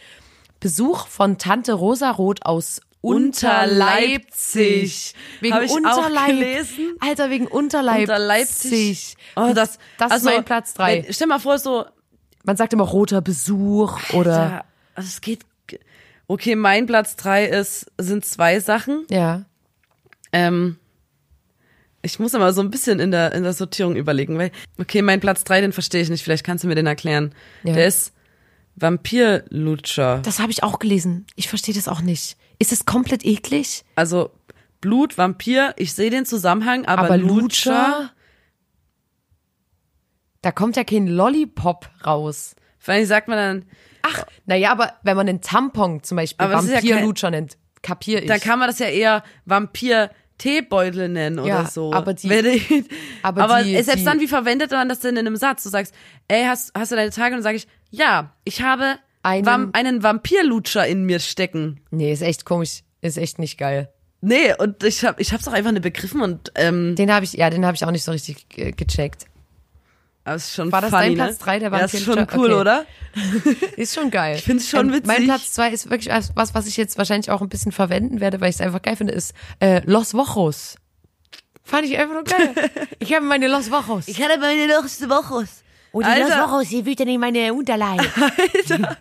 Besuch 0.60 1.06
von 1.06 1.38
Tante 1.38 1.74
Rosarot 1.74 2.44
aus 2.44 2.82
Unterleipzig. 3.02 5.14
Wegen 5.42 5.54
Hab 5.54 5.64
ich 5.64 5.72
auch 5.72 6.28
gelesen. 6.28 6.96
Alter, 7.00 7.30
wegen 7.30 7.48
Unterleipzig. 7.48 8.10
Unter 8.10 8.20
Leipzig. 8.20 9.18
Oh, 9.36 9.52
das, 9.54 9.78
das 9.98 10.12
also, 10.12 10.30
ist 10.30 10.36
mein 10.36 10.46
Platz 10.46 10.74
drei. 10.74 11.06
Stell 11.10 11.28
mal 11.28 11.40
vor, 11.40 11.60
so, 11.60 11.86
Man 12.44 12.58
sagt 12.58 12.74
immer 12.74 12.86
roter 12.86 13.22
Besuch 13.22 14.14
oder 14.14 14.32
Ja, 14.32 14.64
also 14.96 15.08
es 15.08 15.22
geht. 15.22 15.42
Okay, 16.28 16.56
mein 16.56 16.86
Platz 16.86 17.16
drei 17.18 17.46
ist, 17.46 17.92
sind 17.98 18.26
zwei 18.26 18.60
Sachen. 18.60 19.06
ja. 19.10 19.46
Ähm, 20.34 20.78
ich 22.02 22.20
muss 22.20 22.34
aber 22.36 22.52
so 22.54 22.62
ein 22.62 22.70
bisschen 22.72 23.00
in 23.00 23.12
der, 23.12 23.34
in 23.34 23.44
der 23.44 23.54
Sortierung 23.54 23.96
überlegen, 23.96 24.38
weil, 24.38 24.52
okay, 24.80 25.02
mein 25.02 25.20
Platz 25.20 25.44
drei, 25.44 25.62
den 25.62 25.72
verstehe 25.74 26.02
ich 26.02 26.10
nicht. 26.10 26.24
Vielleicht 26.24 26.44
kannst 26.44 26.64
du 26.64 26.68
mir 26.68 26.76
den 26.76 26.88
erklären. 26.88 27.34
Ja. 27.64 27.74
Der 27.74 27.88
ist 27.88 28.14
Vampirlutscher. 28.76 30.20
Das 30.24 30.40
habe 30.40 30.52
ich 30.52 30.64
auch 30.64 30.80
gelesen. 30.80 31.26
Ich 31.36 31.48
verstehe 31.50 31.76
das 31.76 31.88
auch 31.88 32.02
nicht. 32.02 32.38
Ist 32.60 32.72
es 32.72 32.86
komplett 32.86 33.26
eklig? 33.26 33.84
Also 33.96 34.32
Blut, 34.82 35.18
Vampir, 35.18 35.74
ich 35.78 35.94
sehe 35.94 36.10
den 36.10 36.26
Zusammenhang, 36.26 36.86
aber, 36.86 37.18
Lutscher, 37.18 38.12
Da 40.42 40.52
kommt 40.52 40.76
ja 40.76 40.84
kein 40.84 41.08
Lollipop 41.08 41.88
raus. 42.06 42.56
vor 42.80 42.94
allem 42.96 43.06
sagt 43.06 43.28
man 43.28 43.38
dann, 43.38 43.66
Ach, 44.04 44.26
naja, 44.48 44.72
aber 44.72 44.94
wenn 45.04 45.16
man 45.16 45.30
einen 45.30 45.42
Tampon 45.42 46.02
zum 46.02 46.16
Beispiel 46.18 46.44
Aber 46.44 46.60
ist 46.60 46.70
ja 46.70 46.76
Vampirlutscher 46.78 47.30
nennt, 47.30 47.58
kapier 47.84 48.24
ich. 48.24 48.28
da 48.28 48.40
kann 48.40 48.58
man 48.58 48.68
das 48.68 48.80
ja 48.80 48.88
eher 48.88 49.24
Vampir 49.46 50.10
Teebeutel 50.42 51.08
nennen 51.10 51.38
oder 51.40 51.48
Ja, 51.48 51.66
so. 51.68 51.94
aber 51.94 52.14
die- 52.14 52.32
ich- 52.34 52.84
aber 53.22 53.44
aber 53.44 53.64
die- 53.64 53.74
selbst 53.84 53.98
die- 54.02 54.04
dann, 54.06 54.20
wie 54.20 54.28
verwendet 54.28 54.72
man 54.72 54.90
das 54.90 55.00
denn 55.00 55.16
in 55.16 55.28
einem 55.28 55.36
Satz? 55.36 55.64
Du 55.64 55.70
sagst, 55.70 55.94
ey, 56.28 56.44
hast, 56.46 56.72
hast 56.76 56.92
du 56.92 56.96
deine 56.96 57.12
Tage? 57.12 57.28
Und 57.36 57.40
dann 57.40 57.44
sage 57.44 57.58
ich, 57.58 57.68
ja, 57.92 58.34
ich 58.44 58.62
habe 58.62 58.98
Einen- 59.24 59.46
Vam 59.46 59.70
einen 59.74 60.02
Vampirlutscher 60.02 60.88
in 60.88 61.04
mir 61.06 61.20
stecken. 61.20 61.82
nee, 61.92 62.12
ist 62.12 62.24
echt 62.24 62.44
komisch. 62.46 62.82
Ist 63.02 63.18
echt 63.18 63.38
nicht 63.40 63.58
geil. 63.60 63.90
Nee, 64.22 64.54
und 64.58 64.84
ich 64.84 65.04
hab, 65.04 65.20
ich 65.20 65.34
hab's 65.34 65.48
auch 65.48 65.54
einfach 65.54 65.72
nicht 65.72 65.82
begriffen 65.84 66.22
und 66.22 66.52
ähm, 66.56 66.96
Den 66.96 67.12
habe 67.12 67.26
ich, 67.26 67.34
ja, 67.34 67.50
den 67.50 67.66
habe 67.66 67.76
ich 67.76 67.84
auch 67.86 67.92
nicht 67.92 68.04
so 68.04 68.12
richtig 68.12 68.48
gecheckt. 68.50 69.26
Aber 70.24 70.36
ist 70.36 70.54
schon 70.54 70.72
War 70.72 70.82
das 70.82 70.92
funny, 70.92 71.04
dein 71.04 71.12
ne? 71.14 71.24
Platz 71.24 71.38
drei, 71.40 71.60
der 71.60 71.72
Ja, 71.72 71.80
ist 71.80 72.04
schon 72.04 72.28
cool, 72.36 72.52
Okay. 72.52 72.60
oder? 72.60 72.86
Ist 73.76 73.94
schon 73.96 74.10
geil. 74.10 74.36
Ich 74.38 74.44
find's 74.44 74.70
schon 74.70 74.88
Mein 74.88 75.04
witzig. 75.04 75.26
Platz 75.26 75.52
zwei 75.52 75.70
ist 75.72 75.90
wirklich 75.90 76.14
was, 76.36 76.54
was 76.56 76.66
ich 76.68 76.78
jetzt 76.78 76.98
wahrscheinlich 76.98 77.30
auch 77.30 77.42
ein 77.42 77.50
bisschen 77.50 77.72
verwenden 77.74 78.22
werde, 78.22 78.40
weil 78.40 78.50
ich 78.50 78.56
es 78.56 78.62
einfach 78.62 78.82
geil 78.82 78.96
finde, 78.96 79.12
ist 79.14 79.34
äh, 79.60 79.82
Los 79.86 80.14
Wochos. 80.14 80.76
Fand 81.64 81.86
ich 81.86 81.98
einfach 81.98 82.14
nur 82.14 82.24
geil. 82.24 82.54
ich 83.00 83.14
habe 83.14 83.26
meine 83.26 83.48
Los 83.50 83.70
Wochos. 83.70 84.08
Ich 84.08 84.22
hatte 84.22 84.40
meine 84.40 84.66
letzte 84.68 85.10
Woche. 85.10 85.46
Und 85.92 86.06
Alter. 86.06 86.30
Los 86.38 86.38
Wochos, 86.38 86.68
hier 86.70 86.86
wühlt 86.86 87.00
dann 87.02 87.08
in 87.10 87.20
meine 87.20 87.54
Unterleib. 87.54 88.02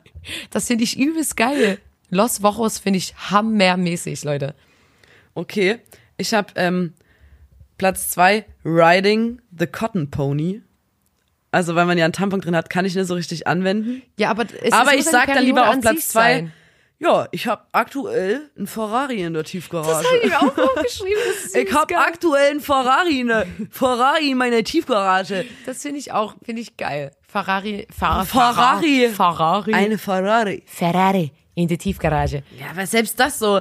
Das 0.51 0.67
finde 0.67 0.85
ich 0.85 0.99
übelst 0.99 1.37
geil. 1.37 1.79
Los 2.11 2.43
Wochos 2.43 2.79
finde 2.79 2.99
ich 2.99 3.15
hammermäßig, 3.31 4.23
Leute. 4.25 4.55
Okay, 5.35 5.79
ich 6.19 6.35
habe 6.35 6.49
ähm, 6.57 6.93
Platz 7.79 8.11
zwei 8.11 8.45
Riding 8.65 9.41
the 9.57 9.67
Cotton 9.67 10.11
Pony. 10.11 10.61
Also 11.53 11.75
weil 11.75 11.87
man 11.87 11.99
ja 11.99 12.05
einen 12.05 12.13
Tampon 12.13 12.41
drin 12.41 12.55
hat, 12.55 12.71
kann 12.71 12.85
ich 12.85 12.95
nicht 12.95 13.07
so 13.07 13.15
richtig 13.15 13.47
anwenden. 13.47 14.03
Ja, 14.17 14.31
aber 14.31 14.45
es 14.63 14.73
Aber 14.73 14.95
ich 14.95 15.05
sag 15.05 15.27
dann 15.27 15.45
lieber 15.45 15.69
auf 15.69 15.81
Platz 15.81 16.09
zwei. 16.09 16.35
sein. 16.35 16.53
Ja, 17.03 17.27
ich 17.31 17.47
habe 17.47 17.63
aktuell 17.73 18.51
einen 18.59 18.67
Ferrari 18.67 19.23
in 19.23 19.33
der 19.33 19.43
Tiefgarage. 19.43 19.89
Das 19.89 20.05
habe 20.05 20.19
ich 20.23 20.31
mir 20.31 20.39
auch 20.39 20.59
aufgeschrieben. 20.77 21.17
Ich 21.55 21.73
habe 21.73 21.97
aktuell 21.97 22.51
einen 22.51 22.61
Ferrari 22.61 23.21
in 23.21 23.29
der 23.29 23.47
Ferrari 23.71 24.31
in 24.31 24.37
meiner 24.37 24.63
Tiefgarage. 24.63 25.47
Das 25.65 25.81
finde 25.81 25.99
ich 25.99 26.13
auch, 26.13 26.35
finde 26.45 26.61
ich 26.61 26.77
geil. 26.77 27.11
Ferrari, 27.27 27.87
Fer 27.97 28.25
Ferrari. 28.27 29.09
Ferrari. 29.09 29.73
Eine 29.73 29.97
Ferrari. 29.97 30.63
Ferrari 30.67 31.33
in 31.55 31.69
der 31.69 31.79
Tiefgarage. 31.79 32.43
Ja, 32.59 32.67
aber 32.73 32.87
selbst 32.87 33.19
das 33.19 33.39
so. 33.39 33.61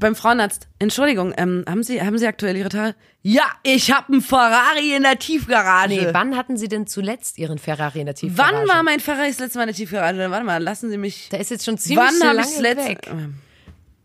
Beim 0.00 0.14
Frauenarzt, 0.14 0.68
Entschuldigung, 0.78 1.34
ähm, 1.36 1.64
haben 1.68 1.82
Sie, 1.82 2.00
haben 2.00 2.16
Sie 2.18 2.26
aktuell 2.26 2.56
Ihre 2.56 2.68
Tage? 2.68 2.94
Ja, 3.22 3.42
ich 3.64 3.90
habe 3.90 4.12
einen 4.12 4.22
Ferrari 4.22 4.94
in 4.94 5.02
der 5.02 5.18
Tiefgarage. 5.18 5.88
Nee, 5.88 6.08
wann 6.12 6.36
hatten 6.36 6.56
Sie 6.56 6.68
denn 6.68 6.86
zuletzt 6.86 7.36
Ihren 7.36 7.58
Ferrari 7.58 7.98
in 8.00 8.06
der 8.06 8.14
Tiefgarage? 8.14 8.56
Wann 8.58 8.68
war 8.68 8.82
mein 8.84 9.00
Ferrari 9.00 9.28
das 9.28 9.40
letzte 9.40 9.58
Mal 9.58 9.64
in 9.64 9.68
der 9.68 9.76
Tiefgarage? 9.76 10.30
Warte 10.30 10.44
mal, 10.46 10.62
lassen 10.62 10.88
Sie 10.90 10.98
mich. 10.98 11.28
Der 11.30 11.40
ist 11.40 11.50
jetzt 11.50 11.64
schon 11.64 11.78
ziemlich 11.78 11.98
Wann 11.98 12.22
habe 12.28 12.36
lange 12.36 12.48
ich 12.52 12.60
letzte? 12.60 12.88
weg. 12.88 13.06
Ähm, 13.10 13.34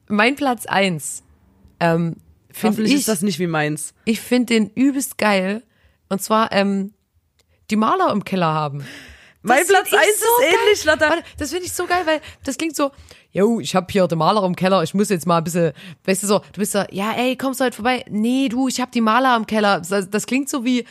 mein 0.07 0.35
Platz 0.35 0.65
eins. 0.65 1.21
Ähm, 1.79 2.17
finde 2.51 2.69
Hoffentlich 2.77 2.93
ich, 2.93 2.99
ist 3.01 3.07
das 3.07 3.21
nicht 3.21 3.37
wie 3.39 3.47
meins. 3.47 3.93
ich 4.05 4.19
finde 4.19 4.53
den 4.55 4.69
übelst 4.71 5.19
geil. 5.19 5.61
Und 6.09 6.21
zwar 6.23 6.51
ähm, 6.51 6.93
die 7.69 7.75
Maler 7.75 8.11
im 8.11 8.23
Keller 8.23 8.47
haben. 8.51 8.83
Mein 9.43 9.59
Das 9.59 9.67
Platz 9.67 9.89
find 9.89 10.01
ich 10.01 10.07
1 10.07 10.19
so 10.19 10.25
ist 10.25 10.39
geil. 10.41 10.59
ähnlich, 10.63 10.85
Lotta. 10.85 11.15
Das 11.37 11.49
finde 11.51 11.65
ich 11.65 11.73
so 11.73 11.85
geil, 11.85 12.01
weil 12.05 12.21
das 12.45 12.57
klingt 12.57 12.75
so, 12.75 12.91
yo, 13.33 13.59
ich 13.59 13.75
hab 13.75 13.91
hier 13.91 14.07
den 14.07 14.19
Maler 14.19 14.43
im 14.45 14.55
Keller, 14.55 14.83
ich 14.83 14.93
muss 14.93 15.09
jetzt 15.09 15.25
mal 15.25 15.39
ein 15.39 15.43
bisschen, 15.43 15.73
weißt 16.05 16.23
du 16.23 16.27
so, 16.27 16.39
du 16.39 16.59
bist 16.59 16.71
so, 16.71 16.83
ja, 16.91 17.11
ey, 17.17 17.35
kommst 17.35 17.59
du 17.59 17.65
heute 17.65 17.75
vorbei? 17.75 18.05
Nee, 18.09 18.47
du, 18.47 18.67
ich 18.67 18.79
hab 18.79 18.91
die 18.91 19.01
Maler 19.01 19.35
im 19.35 19.45
Keller. 19.47 19.81
Das, 19.81 20.09
das 20.09 20.25
klingt 20.27 20.49
so 20.49 20.63
wie, 20.63 20.85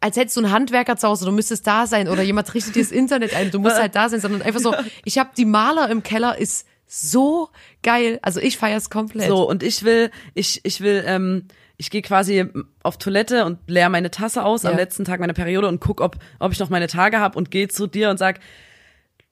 als 0.00 0.16
hättest 0.16 0.36
du 0.36 0.40
einen 0.40 0.50
Handwerker 0.50 0.96
zu 0.96 1.06
Hause, 1.06 1.26
du 1.26 1.32
müsstest 1.32 1.66
da 1.66 1.86
sein 1.86 2.08
oder 2.08 2.22
jemand 2.22 2.52
richtet 2.54 2.74
dir 2.74 2.82
das 2.82 2.90
Internet 2.90 3.34
ein, 3.34 3.50
du 3.50 3.58
musst 3.58 3.78
halt 3.78 3.94
da 3.94 4.08
sein, 4.08 4.20
sondern 4.20 4.42
einfach 4.42 4.60
so, 4.60 4.74
ich 5.04 5.18
hab 5.18 5.34
die 5.34 5.44
Maler 5.44 5.90
im 5.90 6.02
Keller 6.02 6.38
ist 6.38 6.66
so 6.86 7.48
geil. 7.82 8.18
Also 8.22 8.40
ich 8.40 8.56
feier's 8.58 8.90
komplett. 8.90 9.28
So, 9.28 9.48
und 9.48 9.62
ich 9.62 9.82
will, 9.84 10.10
ich, 10.34 10.60
ich 10.64 10.80
will, 10.80 11.02
ähm, 11.06 11.48
ich 11.76 11.90
gehe 11.90 12.02
quasi 12.02 12.44
auf 12.82 12.98
Toilette 12.98 13.44
und 13.46 13.58
leer 13.66 13.88
meine 13.88 14.10
Tasse 14.10 14.44
aus 14.44 14.64
am 14.64 14.72
Ja. 14.72 14.76
letzten 14.78 15.04
Tag 15.04 15.18
meiner 15.20 15.32
Periode 15.32 15.66
und 15.68 15.80
guck, 15.80 16.00
ob, 16.00 16.16
ob 16.38 16.52
ich 16.52 16.60
noch 16.60 16.70
meine 16.70 16.86
Tage 16.86 17.18
habe 17.18 17.36
und 17.36 17.50
gehe 17.50 17.68
zu 17.68 17.86
dir 17.86 18.10
und 18.10 18.18
sag, 18.18 18.38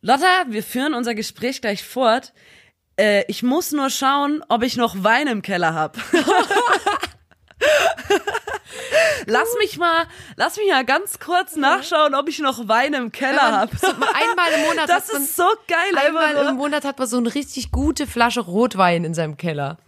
Lotta, 0.05 0.44
wir 0.48 0.64
führen 0.64 0.94
unser 0.94 1.14
Gespräch 1.14 1.61
gleich 1.61 1.84
fort. 1.84 2.32
Äh, 2.98 3.24
ich 3.28 3.44
muss 3.44 3.70
nur 3.70 3.88
schauen, 3.88 4.44
ob 4.48 4.64
ich 4.64 4.76
noch 4.76 5.05
Wein 5.05 5.28
im 5.28 5.42
Keller 5.42 5.74
hab. 5.74 5.96
lass 9.26 9.48
mich 9.61 9.78
mal, 9.78 10.07
lass 10.34 10.57
mich 10.57 10.68
mal 10.68 10.84
ganz 10.84 11.20
kurz 11.20 11.55
nachschauen, 11.55 12.16
ob 12.16 12.28
ich 12.28 12.40
noch 12.40 12.66
Wein 12.66 12.94
im 12.94 13.12
Keller 13.12 13.61
hab. 13.61 13.70
So, 13.76 13.86
einmal 13.86 14.53
im 14.57 14.62
Monat 14.66 14.88
Das 14.88 15.07
hat 15.07 15.12
man, 15.12 15.22
ist 15.22 15.36
so 15.36 15.46
geil, 15.68 15.78
einmal 15.96 16.36
einfach 16.36 16.50
im. 16.50 16.57
Monat 16.57 16.84
hat 16.84 16.98
man 16.98 17.07
so 17.07 17.18
eine 17.18 17.32
richtig 17.32 17.70
gute 17.70 18.09
Flasche 18.09 18.40
Rotwein 18.40 19.05
in 19.05 19.14
seinem 19.14 19.36
Keller. 19.36 19.78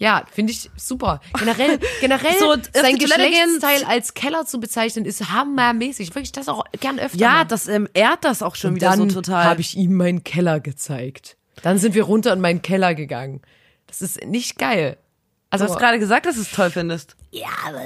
Ja, 0.00 0.24
finde 0.32 0.52
ich 0.52 0.70
super. 0.76 1.20
Generell, 1.38 1.78
generell 2.00 2.38
So, 2.38 2.52
und 2.52 2.70
sein 2.74 2.96
Geschlechtsteil 2.96 3.84
als 3.84 4.14
Keller 4.14 4.46
zu 4.46 4.58
bezeichnen, 4.58 5.04
ist 5.04 5.30
hammermäßig. 5.30 6.14
Wirklich 6.14 6.32
das 6.32 6.48
auch 6.48 6.64
gern 6.80 6.98
öfter. 6.98 7.18
Ja, 7.18 7.30
mal. 7.30 7.44
das 7.44 7.68
ähm, 7.68 7.86
ehrt 7.92 8.24
das 8.24 8.42
auch 8.42 8.56
schon 8.56 8.74
wieder 8.74 8.88
dann 8.88 9.10
so 9.10 9.20
total. 9.20 9.44
habe 9.44 9.60
ich 9.60 9.76
ihm 9.76 9.94
meinen 9.94 10.24
Keller 10.24 10.58
gezeigt. 10.60 11.36
Dann 11.62 11.76
sind 11.76 11.94
wir 11.94 12.04
runter 12.04 12.32
in 12.32 12.40
meinen 12.40 12.62
Keller 12.62 12.94
gegangen. 12.94 13.42
Das 13.86 14.00
ist 14.00 14.24
nicht 14.24 14.58
geil. 14.58 14.96
Also 15.50 15.66
Du 15.66 15.70
hast 15.72 15.78
gerade 15.78 15.98
gesagt, 15.98 16.24
dass 16.24 16.36
du 16.36 16.42
es 16.42 16.50
toll 16.50 16.70
findest. 16.70 17.16
Ja, 17.30 17.48
aber 17.66 17.82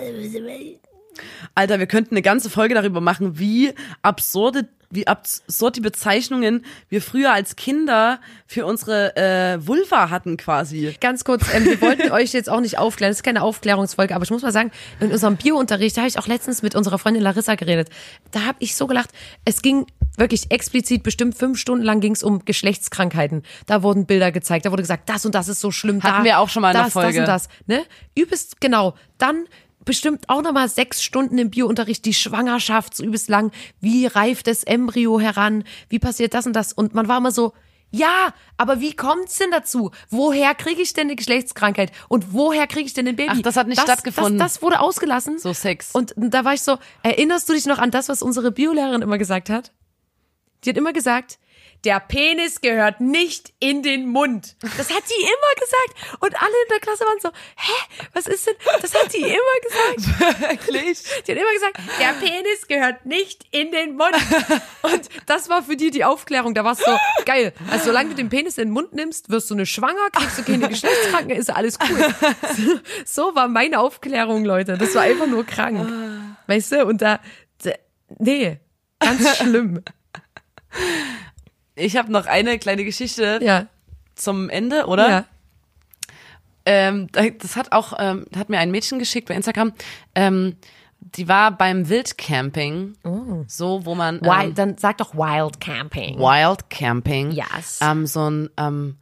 Alter, 1.57 1.81
wir 1.81 1.87
könnten 1.87 2.15
eine 2.15 2.23
ganze 2.23 2.49
Folge 2.49 2.75
darüber 2.75 3.01
machen, 3.01 3.41
wie 3.41 3.73
absurde, 4.03 4.69
wie 4.95 5.07
absurd 5.07 5.77
die 5.77 5.81
Bezeichnungen 5.81 6.65
wir 6.89 7.03
früher 7.03 7.33
als 7.33 7.57
Kinder 7.57 8.21
für 8.47 8.67
unsere 8.67 9.17
äh, 9.17 9.67
Vulva 9.67 10.11
hatten 10.11 10.37
quasi. 10.37 10.95
Ganz 11.01 11.25
kurz, 11.25 11.43
ähm, 11.53 11.65
wir 11.65 11.81
wollten 11.81 12.11
euch 12.13 12.33
jetzt 12.33 12.49
auch 12.51 12.61
nicht 12.61 12.79
aufklären, 12.79 13.11
das 13.11 13.19
ist 13.19 13.23
keine 13.23 13.43
Aufklärungsfolge, 13.43 14.15
aber 14.15 14.25
ich 14.25 14.31
muss 14.31 14.43
mal 14.43 14.53
sagen, 14.53 14.71
in 15.01 15.11
unserem 15.11 15.37
Biounterricht, 15.37 15.97
da 15.97 16.03
habe 16.03 16.09
ich 16.09 16.19
auch 16.19 16.27
letztens 16.27 16.63
mit 16.63 16.75
unserer 16.75 16.99
Freundin 16.99 17.23
Larissa 17.23 17.55
geredet, 17.55 17.89
da 18.31 18.43
habe 18.43 18.59
ich 18.61 18.77
so 18.77 18.87
gelacht, 18.87 19.11
es 19.45 19.63
ging 19.63 19.87
wirklich 20.17 20.51
explizit, 20.51 21.03
bestimmt 21.03 21.37
fünf 21.37 21.59
Stunden 21.59 21.85
lang 21.85 22.01
ging 22.01 22.13
es 22.13 22.23
um 22.23 22.45
Geschlechtskrankheiten. 22.45 23.43
Da 23.67 23.83
wurden 23.83 24.07
Bilder 24.07 24.33
gezeigt, 24.33 24.67
da 24.67 24.71
wurde 24.71 24.83
gesagt, 24.83 25.09
das 25.09 25.27
und 25.27 25.35
das 25.35 25.49
ist 25.49 25.61
so 25.61 25.71
schlimm. 25.71 26.03
Hatten 26.03 26.19
da, 26.19 26.25
wir 26.25 26.39
auch 26.39 26.49
schon 26.49 26.63
mal 26.63 26.71
in 26.71 26.77
der 26.77 26.85
das, 26.85 26.93
Folge. 26.93 27.21
Das 27.21 27.21
und 27.21 27.27
das, 27.27 27.49
ne? 27.67 27.85
Übelst, 28.15 28.61
genau. 28.61 28.95
Dann 29.19 29.47
bestimmt 29.85 30.29
auch 30.29 30.43
nochmal 30.43 30.69
sechs 30.69 31.03
Stunden 31.03 31.39
im 31.39 31.51
Biounterricht 31.51 32.05
die 32.05 32.15
Schwangerschaft, 32.15 32.97
so 32.97 33.05
übelst 33.05 33.29
lang. 33.29 33.53
Wie 33.81 34.07
reift 34.07 34.47
das 34.47 34.65
Embryo 34.65 35.21
heran? 35.21 35.65
Wie 35.89 35.99
passiert 35.99 36.35
das 36.35 36.47
und 36.47 36.55
das? 36.55 36.73
Und 36.73 36.95
man 36.95 37.09
war 37.09 37.19
immer 37.19 37.33
so, 37.33 37.53
ja, 37.91 38.35
aber 38.57 38.81
wie 38.81 38.97
kommt's 38.97 39.39
denn 39.39 39.53
dazu? 39.53 39.93
Woher 40.11 40.55
kriege 40.57 40.83
ich 40.83 40.95
denn 40.95 41.07
eine 41.07 41.15
Geschlechtskrankheit? 41.17 41.93
Und 42.09 42.33
woher 42.33 42.67
kriege 42.67 42.87
ich 42.87 42.95
denn 42.95 43.07
ein 43.07 43.15
Baby? 43.15 43.31
Ach, 43.37 43.43
das 43.43 43.57
hat 43.57 43.69
nicht 43.69 43.81
stattgefunden. 43.81 44.39
Das, 44.39 44.55
das 44.55 44.63
wurde 44.63 44.81
ausgelassen. 44.81 45.39
So 45.39 45.53
Sex. 45.53 45.93
Und 45.93 46.13
da 46.17 46.45
war 46.45 46.55
ich 46.55 46.63
so, 46.63 46.79
erinnerst 47.05 47.49
du 47.49 47.53
dich 47.53 47.67
noch 47.67 47.79
an 47.79 47.93
das, 47.93 48.09
was 48.09 48.21
unsere 48.21 48.51
Biolehrerin 48.51 49.03
immer 49.03 49.17
gesagt 49.17 49.49
hat? 49.49 49.73
Die 50.65 50.71
hat 50.71 50.77
immer 50.77 50.93
gesagt, 50.93 51.39
der 51.85 52.01
Penis 52.01 52.61
gehört 52.61 53.01
nicht 53.01 53.53
in 53.61 53.83
den 53.83 54.09
Mund. 54.09 54.57
Das 54.61 54.91
hat 54.91 55.03
die 55.09 55.23
immer 55.23 55.61
gesagt. 55.61 56.21
Und 56.21 56.41
alle 56.41 56.53
in 56.65 56.69
der 56.71 56.81
Klasse 56.81 57.05
waren 57.05 57.21
so, 57.21 57.29
hä, 57.57 58.07
was 58.13 58.27
ist 58.27 58.47
denn? 58.47 58.55
Das 58.81 58.95
hat 58.95 59.13
die 59.13 59.19
immer 59.19 59.99
gesagt. 59.99 60.41
Wirklich? 60.41 61.03
Die 61.27 61.33
hat 61.33 61.39
immer 61.39 61.53
gesagt, 61.53 61.79
der 62.01 62.27
Penis 62.27 62.67
gehört 62.67 63.07
nicht 63.07 63.45
in 63.51 63.71
den 63.71 63.97
Mund. 63.97 64.15
Und 64.83 65.09
das 65.27 65.49
war 65.49 65.63
für 65.63 65.77
die 65.77 65.91
die 65.91 66.05
Aufklärung. 66.05 66.55
Da 66.55 66.65
war 66.65 66.73
es 66.73 66.79
so, 66.79 66.97
geil. 67.25 67.53
Also 67.71 67.87
solange 67.87 68.11
du 68.11 68.15
den 68.17 68.29
Penis 68.29 68.59
in 68.59 68.69
den 68.69 68.73
Mund 68.73 68.95
nimmst, 68.95 69.31
wirst 69.31 69.51
du 69.51 69.55
eine 69.55 69.67
schwanger, 69.67 70.11
kriegst 70.13 70.39
du 70.39 70.43
keine 70.43 70.69
Geschlechtskranken, 70.69 71.37
ist 71.37 71.51
alles 71.51 71.79
cool. 71.89 72.15
So 73.05 73.35
war 73.35 73.49
meine 73.49 73.81
Aufklärung, 73.81 74.45
Leute. 74.45 74.79
Das 74.79 74.95
war 74.95 75.03
einfach 75.03 75.27
nur 75.27 75.45
krank. 75.45 75.93
Weißt 76.47 76.73
du? 76.73 76.87
Und 76.87 77.03
da, 77.03 77.21
da 77.63 77.73
nee, 78.19 78.59
ganz 78.99 79.37
schlimm. 79.37 79.83
Ich 81.77 81.97
habe 81.97 82.13
noch 82.13 82.27
eine 82.27 82.59
kleine 82.59 82.85
Geschichte 82.85 83.41
Ja, 83.43 83.67
zum 84.15 84.49
Ende, 84.51 84.87
oder? 84.87 85.09
ja. 85.11 85.25
Ähm, 86.67 87.09
das 87.41 87.57
hat 87.57 87.73
auch, 87.73 87.93
ähm, 87.99 88.25
hat 88.37 88.49
mir 88.49 88.59
ein 88.59 88.71
Mädchen 88.71 88.99
geschickt 88.99 89.29
bei 89.29 89.35
Instagram. 89.35 89.73
Ähm, 90.15 90.57
die 91.01 91.29
war 91.29 91.51
beim 91.51 91.91
Wildcamping, 91.91 92.95
so 93.47 93.85
wo 93.85 93.95
man 93.95 94.17
ähm, 94.17 94.23
Wild, 94.23 94.59
dann 94.59 94.79
sag 94.79 94.97
doch 94.99 95.15
Wild 95.15 95.61
Camping. 95.61 96.19
Wild 96.19 96.71
Camping. 96.71 97.33
Yes. 97.33 97.81
Ähm, 97.83 98.07
so 98.07 98.31
ein 98.31 98.49
ähm, 98.57 98.97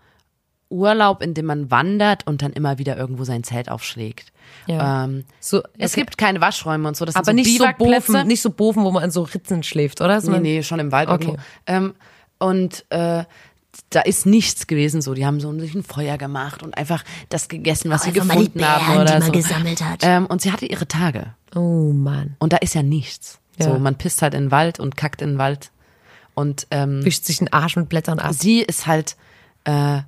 Urlaub, 0.69 1.23
in 1.23 1.35
dem 1.35 1.47
man 1.47 1.71
wandert 1.71 2.27
und 2.27 2.43
dann 2.43 2.53
immer 2.53 2.79
wieder 2.79 2.97
irgendwo 2.97 3.23
sein 3.23 3.45
Zelt 3.45 3.69
aufschlägt. 3.69 4.33
Ja. 4.67 5.05
Ähm, 5.05 5.25
So, 5.39 5.63
Es 5.79 5.93
okay. 5.93 6.01
gibt 6.01 6.19
keine 6.19 6.41
Waschräume 6.41 6.89
und 6.89 6.97
so. 6.97 7.05
Das 7.05 7.15
aber 7.15 7.27
so 7.27 7.33
nicht 7.33 7.57
so. 7.57 7.65
Boven, 7.79 8.27
nicht 8.27 8.43
so 8.43 8.51
Boven, 8.51 8.83
wo 8.83 8.91
man 8.91 9.05
an 9.05 9.11
so 9.13 9.23
Ritzen 9.23 9.63
schläft, 9.63 10.01
oder? 10.01 10.15
Nee, 10.17 10.21
Sondern- 10.21 10.43
nee, 10.43 10.63
schon 10.65 10.81
im 10.81 10.91
Wald 10.91 11.09
Okay. 11.09 11.37
Ähm, 11.67 11.95
und 12.43 12.85
äh, 12.91 13.25
da 13.91 14.01
ist 14.01 14.27
nichts 14.27 14.67
gewesen 14.67 15.01
so. 15.01 15.15
Die 15.15 15.25
haben 15.25 15.41
so 15.41 15.57
sich 15.59 15.75
ein 15.75 15.83
Feuer 15.83 16.19
gemacht 16.19 16.63
und 16.63 16.77
einfach 16.77 17.05
das 17.29 17.49
gegessen, 17.49 17.91
was 17.91 18.03
sie 18.03 18.09
einfach 18.09 18.25
mal 18.25 18.37
die 18.37 18.53
gefunden 18.53 18.67
haben 18.67 18.95
oder 18.97 19.05
die 19.05 19.13
man 19.13 19.23
so. 19.23 19.33
gesammelt 19.33 19.83
hat. 19.83 20.01
Ähm, 20.03 20.27
und 20.27 20.43
sie 20.43 20.53
hatte 20.53 20.67
ihre 20.67 20.87
Tage. 20.87 21.35
Oh 21.55 21.93
Mann. 21.93 22.37
Und 22.39 22.53
da 22.53 22.59
ist 22.59 22.75
ja 22.75 22.83
nichts. 22.83 23.39
Ja. 23.59 23.67
So, 23.67 23.79
man 23.79 23.97
pisst 23.97 24.23
halt 24.23 24.35
in 24.35 24.45
den 24.45 24.51
Wald 24.51 24.81
und 24.81 24.97
kackt 24.97 25.23
in 25.23 25.31
den 25.31 25.39
Wald. 25.39 25.71
Und 26.35 26.67
ähm, 26.71 27.05
Wischt 27.05 27.25
sich 27.25 27.39
den 27.39 27.53
Arsch 27.53 27.77
mit 27.77 27.89
Blättern 27.89 28.19
ab. 28.19 28.33
sie 28.33 28.63
ist 28.63 28.87
halt, 28.87 29.17
äh, 29.65 30.01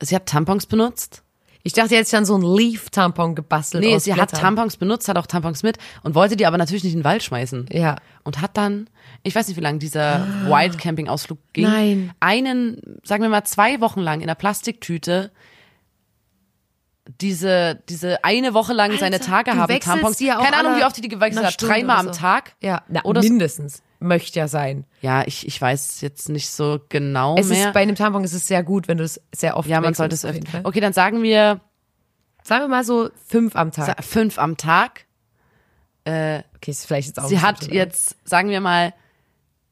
sie 0.00 0.14
hat 0.14 0.26
Tampons 0.26 0.66
benutzt. 0.66 1.22
Ich 1.62 1.74
dachte, 1.74 1.94
jetzt 1.94 2.10
schon 2.10 2.24
so 2.24 2.36
ein 2.36 2.42
Leaf-Tampon 2.42 3.34
gebastelt. 3.34 3.84
Nee, 3.84 3.98
sie 3.98 4.12
hat 4.14 4.30
Blättern. 4.30 4.40
Tampons 4.40 4.76
benutzt, 4.78 5.08
hat 5.08 5.18
auch 5.18 5.26
Tampons 5.26 5.62
mit 5.62 5.76
und 6.02 6.14
wollte 6.14 6.36
die 6.36 6.46
aber 6.46 6.56
natürlich 6.56 6.84
nicht 6.84 6.94
in 6.94 7.00
den 7.00 7.04
Wald 7.04 7.22
schmeißen. 7.22 7.66
Ja. 7.70 7.96
Und 8.24 8.40
hat 8.40 8.56
dann, 8.56 8.88
ich 9.22 9.34
weiß 9.34 9.48
nicht, 9.48 9.56
wie 9.58 9.60
lange 9.60 9.78
dieser 9.78 10.26
Wild-Camping-Ausflug 10.46 11.38
ging, 11.52 11.64
Nein. 11.64 12.12
einen, 12.20 12.98
sagen 13.04 13.22
wir 13.22 13.28
mal, 13.28 13.44
zwei 13.44 13.80
Wochen 13.80 14.00
lang 14.00 14.20
in 14.22 14.26
der 14.26 14.34
Plastiktüte 14.36 15.30
diese, 17.20 17.82
diese 17.88 18.24
eine 18.24 18.54
Woche 18.54 18.72
lang 18.72 18.96
seine 18.98 19.16
Alter, 19.16 19.26
Tage 19.26 19.50
du 19.50 19.56
haben 19.58 19.80
Tampons. 19.80 20.18
Keine 20.18 20.56
Ahnung, 20.56 20.76
wie 20.78 20.84
oft 20.84 20.96
die 20.96 21.00
die 21.00 21.08
gewechselt 21.08 21.44
hat. 21.44 21.60
Dreimal 21.60 21.98
oder 22.00 22.08
am 22.08 22.14
so. 22.14 22.20
Tag. 22.20 22.54
Ja, 22.60 22.82
na, 22.88 23.02
Oder 23.04 23.22
so- 23.22 23.28
mindestens. 23.28 23.82
Möchte 24.00 24.38
ja 24.38 24.48
sein. 24.48 24.86
Ja, 25.02 25.22
ich, 25.26 25.46
ich 25.46 25.60
weiß 25.60 26.00
jetzt 26.00 26.28
nicht 26.28 26.48
so 26.48 26.80
genau 26.88 27.36
Es 27.38 27.48
mehr. 27.48 27.68
ist 27.68 27.74
bei 27.74 27.80
einem 27.82 27.94
Tampon 27.96 28.24
ist 28.24 28.32
es 28.32 28.46
sehr 28.46 28.62
gut, 28.62 28.88
wenn 28.88 28.98
du 28.98 29.04
es 29.04 29.20
sehr 29.34 29.56
oft 29.56 29.68
ja, 29.68 29.80
man 29.80 29.94
sollte 29.94 30.14
es 30.14 30.24
öfter. 30.24 30.50
Fall. 30.50 30.60
Okay, 30.64 30.80
dann 30.80 30.92
sagen 30.92 31.22
wir 31.22 31.60
Sagen 32.42 32.64
wir 32.64 32.68
mal 32.68 32.84
so 32.84 33.10
fünf 33.28 33.54
am 33.56 33.70
Tag. 33.70 34.02
fünf 34.02 34.38
am 34.38 34.56
Tag. 34.56 35.04
okay, 36.04 36.42
ist 36.66 36.86
vielleicht 36.86 37.08
jetzt 37.08 37.20
auch 37.20 37.28
Sie 37.28 37.40
hat 37.40 37.70
jetzt, 37.70 38.16
sagen 38.24 38.48
wir 38.48 38.60
mal, 38.60 38.94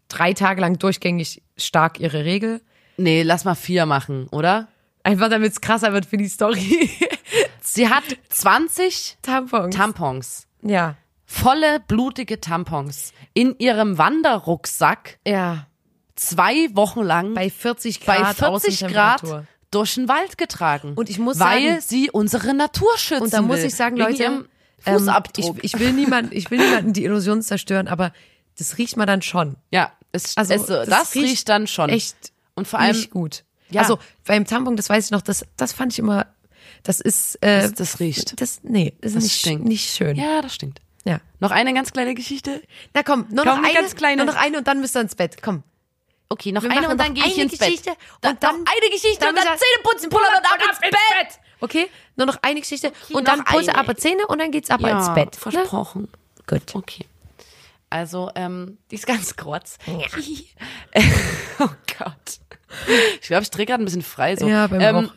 drei 0.09 0.33
Tage 0.35 0.61
lang 0.61 0.79
durchgängig 0.79 1.43
stark 1.57 2.01
ihre 2.01 2.24
Regel. 2.24 2.61
nee, 2.97 3.22
lass 3.22 3.45
mal 3.45 3.55
vier 3.55 3.87
machen, 3.87 4.29
oder? 4.29 4.68
Einfach 5.03 5.31
damit 5.31 5.53
es 5.53 5.61
krasser 5.61 5.93
wird 5.93 6.07
für 6.07 6.18
die 6.18 6.29
Story. 6.29 6.91
Sie 7.62 7.89
hat 7.89 8.05
20 8.29 9.18
Tampons. 9.22 9.74
Tampons. 9.74 10.47
ja. 10.62 10.97
Volle 11.31 11.79
blutige 11.87 12.41
Tampons 12.41 13.12
in 13.35 13.55
ihrem 13.59 13.99
Wanderrucksack 13.99 15.18
Ja. 15.26 15.66
zwei 16.16 16.74
Wochen 16.74 17.03
lang 17.03 17.35
Bei 17.35 17.51
40 17.51 18.01
bei 18.01 18.16
Grad 18.16 18.37
40 18.37 18.87
Grad 18.89 19.45
durch 19.70 19.95
den 19.95 20.09
Wald 20.09 20.39
getragen. 20.39 20.95
Und 20.95 21.11
ich 21.11 21.18
muss 21.18 21.39
weil 21.39 21.68
sagen- 21.74 21.81
sie 21.87 22.11
unsere 22.11 22.55
Natur 22.55 22.97
schützen 22.97 23.24
Und 23.24 23.33
da 23.35 23.43
muss 23.43 23.59
ich 23.62 23.74
sagen, 23.74 23.97
Leute, 23.99 24.22
ihrem 24.22 24.49
ähm, 24.87 24.99
Fußabdruck. 24.99 25.59
ich, 25.62 25.74
ich 25.74 25.81
will 25.81 25.93
niemand, 25.93 26.33
ich 26.33 26.51
will 26.51 26.59
niemanden 26.64 26.95
die 26.95 27.05
Illusion 27.05 27.43
zerstören, 27.43 27.89
aber 27.89 28.12
das 28.57 28.79
riecht 28.79 28.97
man 28.97 29.07
dann 29.07 29.20
schon. 29.20 29.57
ja, 29.70 29.93
es, 30.12 30.35
Also 30.39 30.55
es, 30.55 30.66
das, 30.89 31.14
riecht, 31.14 31.49
dann 31.51 31.66
schon. 31.66 31.91
echt 31.91 32.33
Und 32.55 32.66
vor 32.66 32.79
allem, 32.79 32.97
nicht 32.97 33.11
gut. 33.11 33.45
Ja. 33.68 33.83
Also 33.83 33.99
beim 34.24 34.47
Tampon, 34.47 34.76
das 34.76 34.89
weiß 34.89 35.05
ich 35.05 35.11
noch, 35.11 35.20
das, 35.20 35.45
das 35.59 35.74
fand 35.74 35.93
ich 35.93 35.99
immer, 35.99 36.26
das 36.85 37.01
ist, 37.01 37.35
äh, 37.43 37.61
das, 37.61 37.74
das 37.74 38.01
riecht. 38.01 38.41
das, 38.41 38.61
nee, 38.62 38.95
das, 39.03 39.12
Das 39.12 39.24
ist 39.24 39.31
nicht, 39.31 39.41
stinkt. 39.41 39.64
nicht 39.66 39.91
schön. 39.95 40.16
Ja, 40.16 40.41
das 40.41 40.55
stinkt. 40.55 40.81
Ja. 41.09 41.21
Noch 41.41 41.51
eine 41.51 41.73
ganz 41.75 41.93
kleine 41.93 42.15
Geschichte. 42.15 42.63
Na 42.95 43.03
komm, 43.03 43.27
nur 43.31 43.45
Komm, 43.45 43.57
noch 43.61 43.65
eine 43.65 43.75
ganz 43.75 43.95
kleine. 43.97 44.25
nur 44.25 44.33
noch 44.35 44.41
eine 44.41 44.59
und 44.59 44.67
dann 44.69 44.81
müsst 44.81 44.97
ihr 44.97 45.01
ins 45.01 45.15
Bett. 45.15 45.43
Komm. 45.43 45.63
Okay, 46.29 46.53
noch 46.53 46.63
Wir 46.63 46.71
eine 46.71 46.89
und 46.91 46.99
dann 46.99 47.15
gehe 47.15 47.25
ich 47.25 47.39
ins 47.39 47.59
Geschichte 47.59 47.91
Bett. 48.21 48.31
und 48.33 48.43
dann- 48.43 48.57
eine 48.57 48.91
Geschichte 48.93 49.19
dann 49.21 49.31
und 49.31 49.37
dann 49.39 49.57
Zähne 49.59 49.83
putzen, 49.83 50.11
pullern 50.11 50.33
und 50.37 50.45
ab 50.45 50.69
ins 50.69 50.79
Bett. 50.81 51.39
Okay? 51.61 51.89
Nur 52.17 52.27
noch 52.27 52.39
eine 52.43 52.61
Geschichte. 52.61 52.93
und 53.11 53.25
noch 53.27 53.35
dann 53.35 53.45
putze 53.45 53.75
aber 53.75 53.97
Zähne 53.97 54.27
und 54.27 54.39
dann 54.39 54.51
geht's 54.51 54.69
ab 54.71 54.81
Ja, 54.83 54.99
ins 54.99 55.13
Bett. 55.15 55.33
Ne? 55.35 55.41
versprochen. 55.41 56.09
Gut. 56.47 56.75
Okay. 56.75 57.07
Also, 57.91 58.31
ähm, 58.35 58.77
die 58.91 58.97
ist 58.97 59.07
ganz 59.07 59.35
kurz. 59.37 59.79
oh 59.87 61.69
Gott. 61.99 62.41
Ich 63.21 63.27
glaube, 63.29 63.45
ich 63.45 63.51
drehe 63.51 63.65
gerade 63.65 63.83
ein 63.83 63.87
bisschen 63.87 64.03
frei. 64.03 64.37
So. 64.37 64.47
Ja, 64.47 64.67
bei 64.67 64.77
mir 64.77 64.89
ähm, 64.89 64.97
auch. 65.09 65.15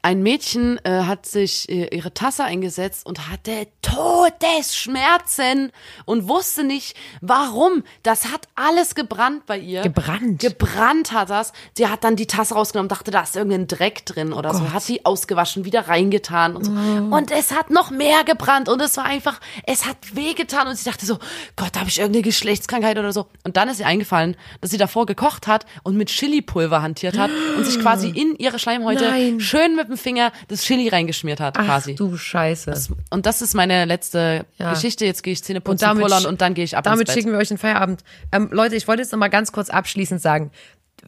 Ein 0.00 0.22
Mädchen 0.22 0.78
äh, 0.84 1.02
hat 1.02 1.26
sich 1.26 1.68
äh, 1.68 1.94
ihre 1.94 2.14
Tasse 2.14 2.44
eingesetzt 2.44 3.04
und 3.04 3.28
hatte 3.28 3.66
Todesschmerzen 3.82 5.72
und 6.04 6.28
wusste 6.28 6.62
nicht, 6.62 6.96
warum. 7.20 7.82
Das 8.04 8.32
hat 8.32 8.46
alles 8.54 8.94
gebrannt 8.94 9.46
bei 9.46 9.58
ihr. 9.58 9.82
Gebrannt? 9.82 10.40
Gebrannt 10.40 11.12
hat 11.12 11.30
das. 11.30 11.52
Sie 11.76 11.88
hat 11.88 12.04
dann 12.04 12.14
die 12.14 12.26
Tasse 12.26 12.54
rausgenommen, 12.54 12.88
dachte, 12.88 13.10
da 13.10 13.22
ist 13.22 13.34
irgendein 13.34 13.66
Dreck 13.66 14.06
drin 14.06 14.32
oder 14.32 14.54
so. 14.54 14.72
Hat 14.72 14.86
die 14.88 15.04
ausgewaschen, 15.04 15.64
wieder 15.64 15.88
reingetan 15.88 16.54
und 16.54 16.64
so. 16.64 16.70
Und 16.70 17.32
es 17.32 17.50
hat 17.50 17.70
noch 17.70 17.90
mehr 17.90 18.22
gebrannt 18.24 18.68
und 18.68 18.80
es 18.80 18.96
war 18.96 19.04
einfach, 19.04 19.40
es 19.66 19.84
hat 19.84 19.96
wehgetan 20.14 20.68
und 20.68 20.76
sie 20.76 20.88
dachte 20.88 21.06
so, 21.06 21.18
Gott, 21.56 21.70
da 21.72 21.80
habe 21.80 21.88
ich 21.88 21.98
irgendeine 21.98 22.22
Geschlechtskrankheit 22.22 22.98
oder 22.98 23.12
so. 23.12 23.26
Und 23.44 23.56
dann 23.56 23.68
ist 23.68 23.80
ihr 23.80 23.86
eingefallen, 23.86 24.36
dass 24.60 24.70
sie 24.70 24.78
davor 24.78 25.06
gekocht 25.06 25.48
hat 25.48 25.66
und 25.82 25.96
mit 25.96 26.08
Chili-Pulver 26.08 26.82
hantiert 26.82 27.18
hat 27.18 27.30
und 27.56 27.64
sich 27.64 27.80
quasi 27.80 28.08
in 28.10 28.36
ihre 28.36 28.58
Schleimhäute 28.58 29.04
Nein. 29.04 29.40
schön 29.40 29.74
mit 29.74 29.87
dem 29.88 29.96
Finger 29.98 30.32
das 30.48 30.62
Chili 30.62 30.88
reingeschmiert 30.88 31.40
hat, 31.40 31.56
Ach 31.58 31.64
quasi. 31.64 31.94
du 31.94 32.16
Scheiße. 32.16 32.72
Und 33.10 33.26
das 33.26 33.42
ist 33.42 33.54
meine 33.54 33.84
letzte 33.84 34.46
Ja. 34.58 34.72
Geschichte. 34.72 35.04
Jetzt 35.04 35.22
gehe 35.22 35.32
ich 35.32 35.42
Zähne 35.42 35.58
Und 35.60 35.64
putzen, 35.64 35.80
damit, 35.84 36.02
pullern 36.02 36.26
und 36.26 36.40
dann 36.40 36.54
gehe 36.54 36.64
ich 36.64 36.76
ab 36.76 36.84
damit 36.84 37.00
ins 37.00 37.08
Bett. 37.08 37.14
schicken 37.14 37.32
wir 37.32 37.38
euch 37.38 37.48
den 37.48 37.58
Feierabend. 37.58 38.02
Ähm, 38.32 38.48
Leute, 38.52 38.76
ich 38.76 38.86
wollte 38.88 39.02
jetzt 39.02 39.12
noch 39.12 39.18
mal 39.18 39.28
ganz 39.28 39.52
kurz 39.52 39.70
abschließend 39.70 40.20
sagen. 40.20 40.50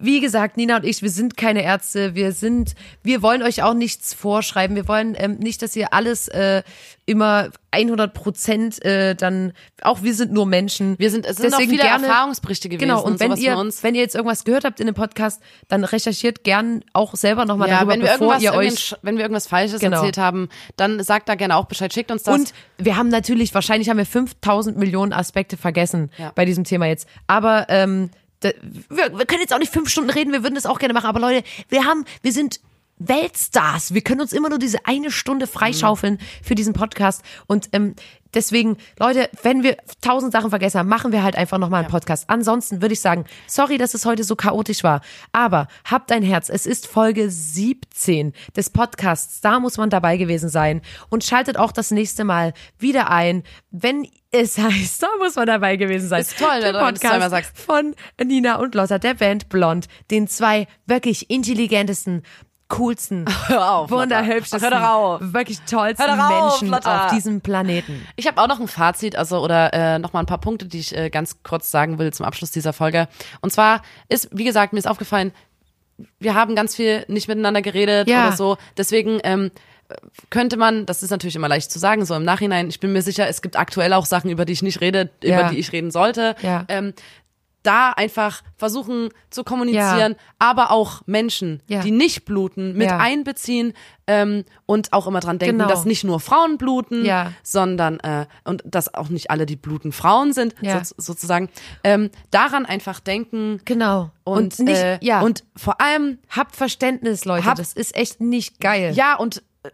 Wie 0.00 0.20
gesagt, 0.20 0.56
Nina 0.56 0.76
und 0.76 0.84
ich, 0.84 1.02
wir 1.02 1.10
sind 1.10 1.36
keine 1.36 1.62
Ärzte, 1.62 2.14
wir 2.14 2.32
sind, 2.32 2.74
wir 3.02 3.20
wollen 3.22 3.42
euch 3.42 3.62
auch 3.62 3.74
nichts 3.74 4.14
vorschreiben, 4.14 4.74
wir 4.74 4.88
wollen 4.88 5.14
ähm, 5.18 5.36
nicht, 5.38 5.60
dass 5.62 5.76
ihr 5.76 5.92
alles 5.92 6.28
äh, 6.28 6.62
immer 7.06 7.48
100 7.72 8.12
Prozent 8.14 8.84
äh, 8.84 9.14
dann, 9.14 9.52
auch 9.82 10.02
wir 10.02 10.14
sind 10.14 10.32
nur 10.32 10.46
Menschen. 10.46 10.98
Wir 10.98 11.10
sind, 11.10 11.26
es 11.26 11.36
sind 11.36 11.52
Deswegen 11.52 11.68
auch 11.70 11.70
viele 11.70 11.82
gerne- 11.82 12.06
Erfahrungsberichte 12.06 12.68
gewesen 12.68 12.88
Genau, 12.88 13.02
und, 13.02 13.20
wenn 13.20 13.28
sowas 13.32 13.40
ihr, 13.40 13.56
uns. 13.56 13.82
wenn 13.82 13.94
ihr 13.94 14.00
jetzt 14.00 14.14
irgendwas 14.14 14.44
gehört 14.44 14.64
habt 14.64 14.80
in 14.80 14.86
dem 14.86 14.94
Podcast, 14.94 15.40
dann 15.68 15.84
recherchiert 15.84 16.44
gern 16.44 16.82
auch 16.92 17.14
selber 17.14 17.44
nochmal 17.44 17.68
ja, 17.68 17.76
darüber, 17.76 17.92
wenn 17.92 18.02
wir, 18.02 18.12
bevor 18.12 18.38
ihr 18.38 18.54
euch 18.54 18.94
wenn 19.02 19.16
wir 19.16 19.22
irgendwas 19.24 19.46
Falsches 19.48 19.80
Genau. 19.80 19.98
erzählt 19.98 20.18
haben, 20.18 20.48
dann 20.76 21.02
sagt 21.02 21.28
da 21.28 21.34
gerne 21.34 21.56
auch 21.56 21.66
Bescheid, 21.66 21.92
schickt 21.92 22.10
uns 22.10 22.22
das. 22.22 22.34
Und 22.34 22.52
wir 22.78 22.96
haben 22.96 23.08
natürlich, 23.08 23.54
wahrscheinlich 23.54 23.88
haben 23.88 23.98
wir 23.98 24.06
5000 24.06 24.76
Millionen 24.76 25.12
Aspekte 25.12 25.56
vergessen 25.56 26.10
Ja. 26.16 26.32
bei 26.34 26.44
diesem 26.44 26.64
Thema 26.64 26.86
jetzt. 26.86 27.06
Aber 27.26 27.66
ähm, 27.68 28.10
wir, 28.42 29.18
wir 29.18 29.26
können 29.26 29.40
jetzt 29.40 29.52
auch 29.52 29.58
nicht 29.58 29.72
fünf 29.72 29.88
Stunden 29.88 30.10
reden, 30.10 30.32
wir 30.32 30.42
würden 30.42 30.54
das 30.54 30.66
auch 30.66 30.78
gerne 30.78 30.94
machen. 30.94 31.06
Aber 31.06 31.20
Leute, 31.20 31.46
wir 31.68 31.84
haben, 31.84 32.04
wir 32.22 32.32
sind 32.32 32.60
Weltstars. 33.00 33.92
Wir 33.94 34.02
können 34.02 34.20
uns 34.20 34.32
immer 34.32 34.48
nur 34.50 34.58
diese 34.58 34.86
eine 34.86 35.10
Stunde 35.10 35.46
freischaufeln 35.46 36.18
für 36.42 36.54
diesen 36.54 36.74
Podcast. 36.74 37.22
Und 37.46 37.70
ähm, 37.72 37.94
deswegen, 38.34 38.76
Leute, 38.98 39.28
wenn 39.42 39.62
wir 39.62 39.78
tausend 40.02 40.32
Sachen 40.32 40.50
vergessen 40.50 40.78
haben, 40.78 40.88
machen 40.88 41.10
wir 41.10 41.22
halt 41.22 41.34
einfach 41.34 41.58
nochmal 41.58 41.82
einen 41.82 41.90
Podcast. 41.90 42.24
Ansonsten 42.28 42.82
würde 42.82 42.92
ich 42.92 43.00
sagen, 43.00 43.24
sorry, 43.46 43.78
dass 43.78 43.94
es 43.94 44.04
heute 44.04 44.22
so 44.22 44.36
chaotisch 44.36 44.84
war. 44.84 45.00
Aber 45.32 45.66
habt 45.84 46.12
ein 46.12 46.22
Herz. 46.22 46.50
Es 46.50 46.66
ist 46.66 46.86
Folge 46.86 47.30
17 47.30 48.34
des 48.54 48.68
Podcasts. 48.70 49.40
Da 49.40 49.60
muss 49.60 49.78
man 49.78 49.88
dabei 49.88 50.18
gewesen 50.18 50.50
sein. 50.50 50.82
Und 51.08 51.24
schaltet 51.24 51.56
auch 51.56 51.72
das 51.72 51.90
nächste 51.90 52.24
Mal 52.24 52.52
wieder 52.78 53.10
ein, 53.10 53.42
wenn 53.70 54.06
es 54.30 54.58
heißt, 54.58 55.02
da 55.02 55.08
muss 55.18 55.36
man 55.36 55.46
dabei 55.46 55.76
gewesen 55.76 56.08
sein. 56.08 56.20
Ist 56.20 56.38
toll, 56.38 56.60
Der 56.60 56.72
Podcast 56.74 57.30
sagst. 57.30 57.58
von 57.58 57.94
Nina 58.22 58.56
und 58.56 58.74
Lotta, 58.74 58.98
der 58.98 59.14
Band 59.14 59.48
Blond, 59.48 59.88
den 60.10 60.28
zwei 60.28 60.68
wirklich 60.86 61.30
intelligentesten, 61.30 62.22
coolsten, 62.70 63.26
Hör 63.48 63.70
auf, 63.74 63.90
wunderhübschesten, 63.90 64.62
Hör 64.62 64.70
doch 64.80 64.88
auf. 64.88 65.20
wirklich 65.20 65.60
tollsten 65.68 66.02
Hör 66.06 66.16
doch 66.16 66.24
auf, 66.24 66.50
Menschen 66.60 66.68
Lotta. 66.68 67.04
auf 67.06 67.12
diesem 67.12 67.40
Planeten. 67.42 68.06
Ich 68.16 68.26
habe 68.26 68.40
auch 68.40 68.48
noch 68.48 68.58
ein 68.60 68.68
Fazit, 68.68 69.16
also 69.16 69.40
oder 69.44 69.74
äh, 69.74 69.98
noch 69.98 70.12
mal 70.14 70.20
ein 70.20 70.26
paar 70.26 70.38
Punkte, 70.40 70.66
die 70.66 70.78
ich 70.80 70.96
äh, 70.96 71.10
ganz 71.10 71.42
kurz 71.42 71.70
sagen 71.70 71.98
will 71.98 72.12
zum 72.12 72.24
Abschluss 72.24 72.50
dieser 72.50 72.72
Folge. 72.72 73.08
Und 73.42 73.52
zwar 73.52 73.82
ist, 74.08 74.28
wie 74.32 74.44
gesagt, 74.44 74.72
mir 74.72 74.78
ist 74.78 74.88
aufgefallen, 74.88 75.32
wir 76.18 76.34
haben 76.34 76.54
ganz 76.56 76.74
viel 76.76 77.04
nicht 77.08 77.28
miteinander 77.28 77.60
geredet 77.60 78.08
Ja. 78.08 78.28
oder 78.28 78.36
so. 78.36 78.56
Deswegen 78.78 79.20
ähm, 79.22 79.50
könnte 80.30 80.56
man, 80.56 80.86
das 80.86 81.02
ist 81.02 81.10
natürlich 81.10 81.36
immer 81.36 81.48
leicht 81.48 81.70
zu 81.70 81.78
sagen, 81.78 82.04
so 82.04 82.14
im 82.14 82.22
Nachhinein, 82.24 82.68
ich 82.68 82.80
bin 82.80 82.92
mir 82.92 83.02
sicher, 83.02 83.28
es 83.28 83.42
gibt 83.42 83.56
aktuell 83.56 83.92
auch 83.92 84.06
Sachen, 84.06 84.30
über 84.30 84.44
die 84.44 84.52
ich 84.52 84.62
nicht 84.62 84.80
rede, 84.80 85.10
Ja. 85.22 85.40
über 85.40 85.50
die 85.50 85.58
ich 85.58 85.72
reden 85.72 85.90
sollte. 85.90 86.36
Ja. 86.42 86.64
Ähm, 86.68 86.94
da 87.62 87.90
einfach 87.90 88.42
versuchen 88.56 89.10
zu 89.30 89.44
kommunizieren, 89.44 90.16
aber 90.38 90.70
auch 90.70 91.02
Menschen, 91.06 91.62
Ja. 91.66 91.80
die 91.82 91.90
nicht 91.90 92.24
bluten, 92.24 92.74
mit 92.76 92.88
Ja. 92.88 92.98
einbeziehen 92.98 93.72
ähm, 94.06 94.44
und 94.66 94.92
auch 94.92 95.06
immer 95.06 95.20
dran 95.20 95.38
denken, 95.38 95.58
Genau. 95.58 95.68
dass 95.68 95.84
nicht 95.84 96.02
nur 96.04 96.20
Frauen 96.20 96.58
bluten, 96.58 97.04
Ja. 97.04 97.32
sondern 97.42 98.00
äh, 98.00 98.26
und 98.44 98.62
dass 98.64 98.92
auch 98.94 99.08
nicht 99.08 99.30
alle, 99.30 99.46
die 99.46 99.56
bluten, 99.56 99.92
Frauen 99.92 100.32
sind, 100.32 100.54
Ja. 100.62 100.82
so, 100.84 100.94
sozusagen. 100.96 101.48
Ähm, 101.84 102.10
daran 102.30 102.66
einfach 102.66 102.98
denken 103.00 103.60
Genau. 103.64 104.10
und, 104.24 104.58
nicht, 104.58 104.76
äh, 104.78 104.98
ja. 105.02 105.20
und 105.20 105.44
vor 105.56 105.80
allem 105.80 106.18
habt 106.30 106.56
Verständnis, 106.56 107.24
Leute. 107.24 107.44
Habt- 107.46 107.58
das 107.58 107.72
ist 107.72 107.94
echt 107.94 108.20
nicht 108.20 108.60
geil. 108.60 108.92
ja 108.94 109.14
und 109.16 109.42
äh, 109.62 109.70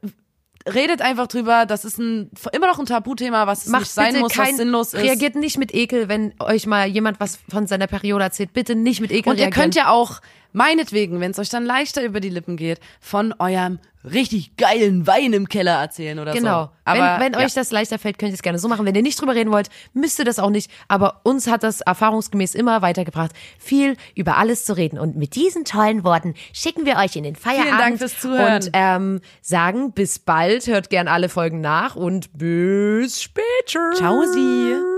redet 0.72 1.00
einfach 1.02 1.26
drüber. 1.26 1.66
Das 1.66 1.84
ist 1.84 1.98
ein 1.98 2.30
immer 2.52 2.66
noch 2.66 2.78
ein 2.78 2.86
Tabuthema, 2.86 3.46
was 3.46 3.66
es 3.66 3.68
Macht 3.68 3.82
nicht 3.82 3.92
sein 3.92 4.18
muss, 4.18 4.32
kein, 4.32 4.48
was 4.50 4.56
sinnlos 4.56 4.94
ist. 4.94 5.02
Reagiert 5.02 5.36
nicht 5.36 5.58
mit 5.58 5.74
Ekel, 5.74 6.08
wenn 6.08 6.34
euch 6.40 6.66
mal 6.66 6.86
jemand 6.86 7.20
was 7.20 7.38
von 7.48 7.66
seiner 7.66 7.86
Periode 7.86 8.24
erzählt. 8.24 8.52
Bitte 8.52 8.74
nicht 8.74 9.00
mit 9.00 9.10
Ekel 9.10 9.30
Und 9.32 9.38
ihr 9.38 9.44
reagieren. 9.44 9.62
könnt 9.62 9.74
ja 9.74 9.90
auch, 9.90 10.20
meinetwegen, 10.52 11.20
wenn 11.20 11.30
es 11.30 11.38
euch 11.38 11.48
dann 11.48 11.64
leichter 11.64 12.02
über 12.04 12.20
die 12.20 12.30
Lippen 12.30 12.56
geht, 12.56 12.80
von 13.00 13.34
eurem 13.38 13.78
richtig 14.04 14.56
geilen 14.56 15.06
Wein 15.06 15.32
im 15.32 15.48
Keller 15.48 15.80
erzählen 15.80 16.18
oder 16.18 16.32
Genau. 16.32 16.64
so. 16.64 16.70
Aber 16.84 17.18
wenn 17.18 17.26
wenn 17.26 17.40
ja. 17.40 17.44
euch 17.46 17.54
das 17.54 17.72
leichter 17.72 17.98
fällt, 17.98 18.18
könnt 18.18 18.30
ihr 18.30 18.34
es 18.34 18.42
gerne 18.42 18.58
so 18.58 18.68
machen. 18.68 18.86
Wenn 18.86 18.94
ihr 18.94 19.02
nicht 19.02 19.20
drüber 19.20 19.34
reden 19.34 19.50
wollt, 19.50 19.68
müsst 19.94 20.18
ihr 20.18 20.24
das 20.24 20.38
auch 20.38 20.50
nicht. 20.50 20.70
Aber 20.86 21.20
uns 21.24 21.48
hat 21.48 21.64
das 21.64 21.80
erfahrungsgemäß 21.80 22.54
immer 22.54 22.82
weitergebracht, 22.82 23.32
viel 23.58 23.96
über 24.14 24.36
alles 24.36 24.64
zu 24.64 24.76
reden. 24.76 24.98
Und 24.98 25.16
mit 25.16 25.34
diesen 25.34 25.64
tollen 25.64 26.04
Worten 26.04 26.34
schicken 26.52 26.86
wir 26.86 26.96
euch 26.98 27.16
in 27.16 27.24
den 27.24 27.34
Feierabend. 27.34 27.80
Dank 27.80 27.98
fürs 27.98 28.20
Zuhören. 28.20 28.62
Und 28.62 28.70
ähm, 28.72 29.20
sagen 29.42 29.92
bis 29.92 30.20
bald. 30.20 30.66
Hört 30.68 30.88
gern 30.90 31.08
alle 31.08 31.28
Folgen 31.28 31.60
nach 31.60 31.96
und 31.96 32.30
bis 32.38 33.20
später. 33.20 33.92
Ciao, 33.96 34.22
Sie. 34.22 34.95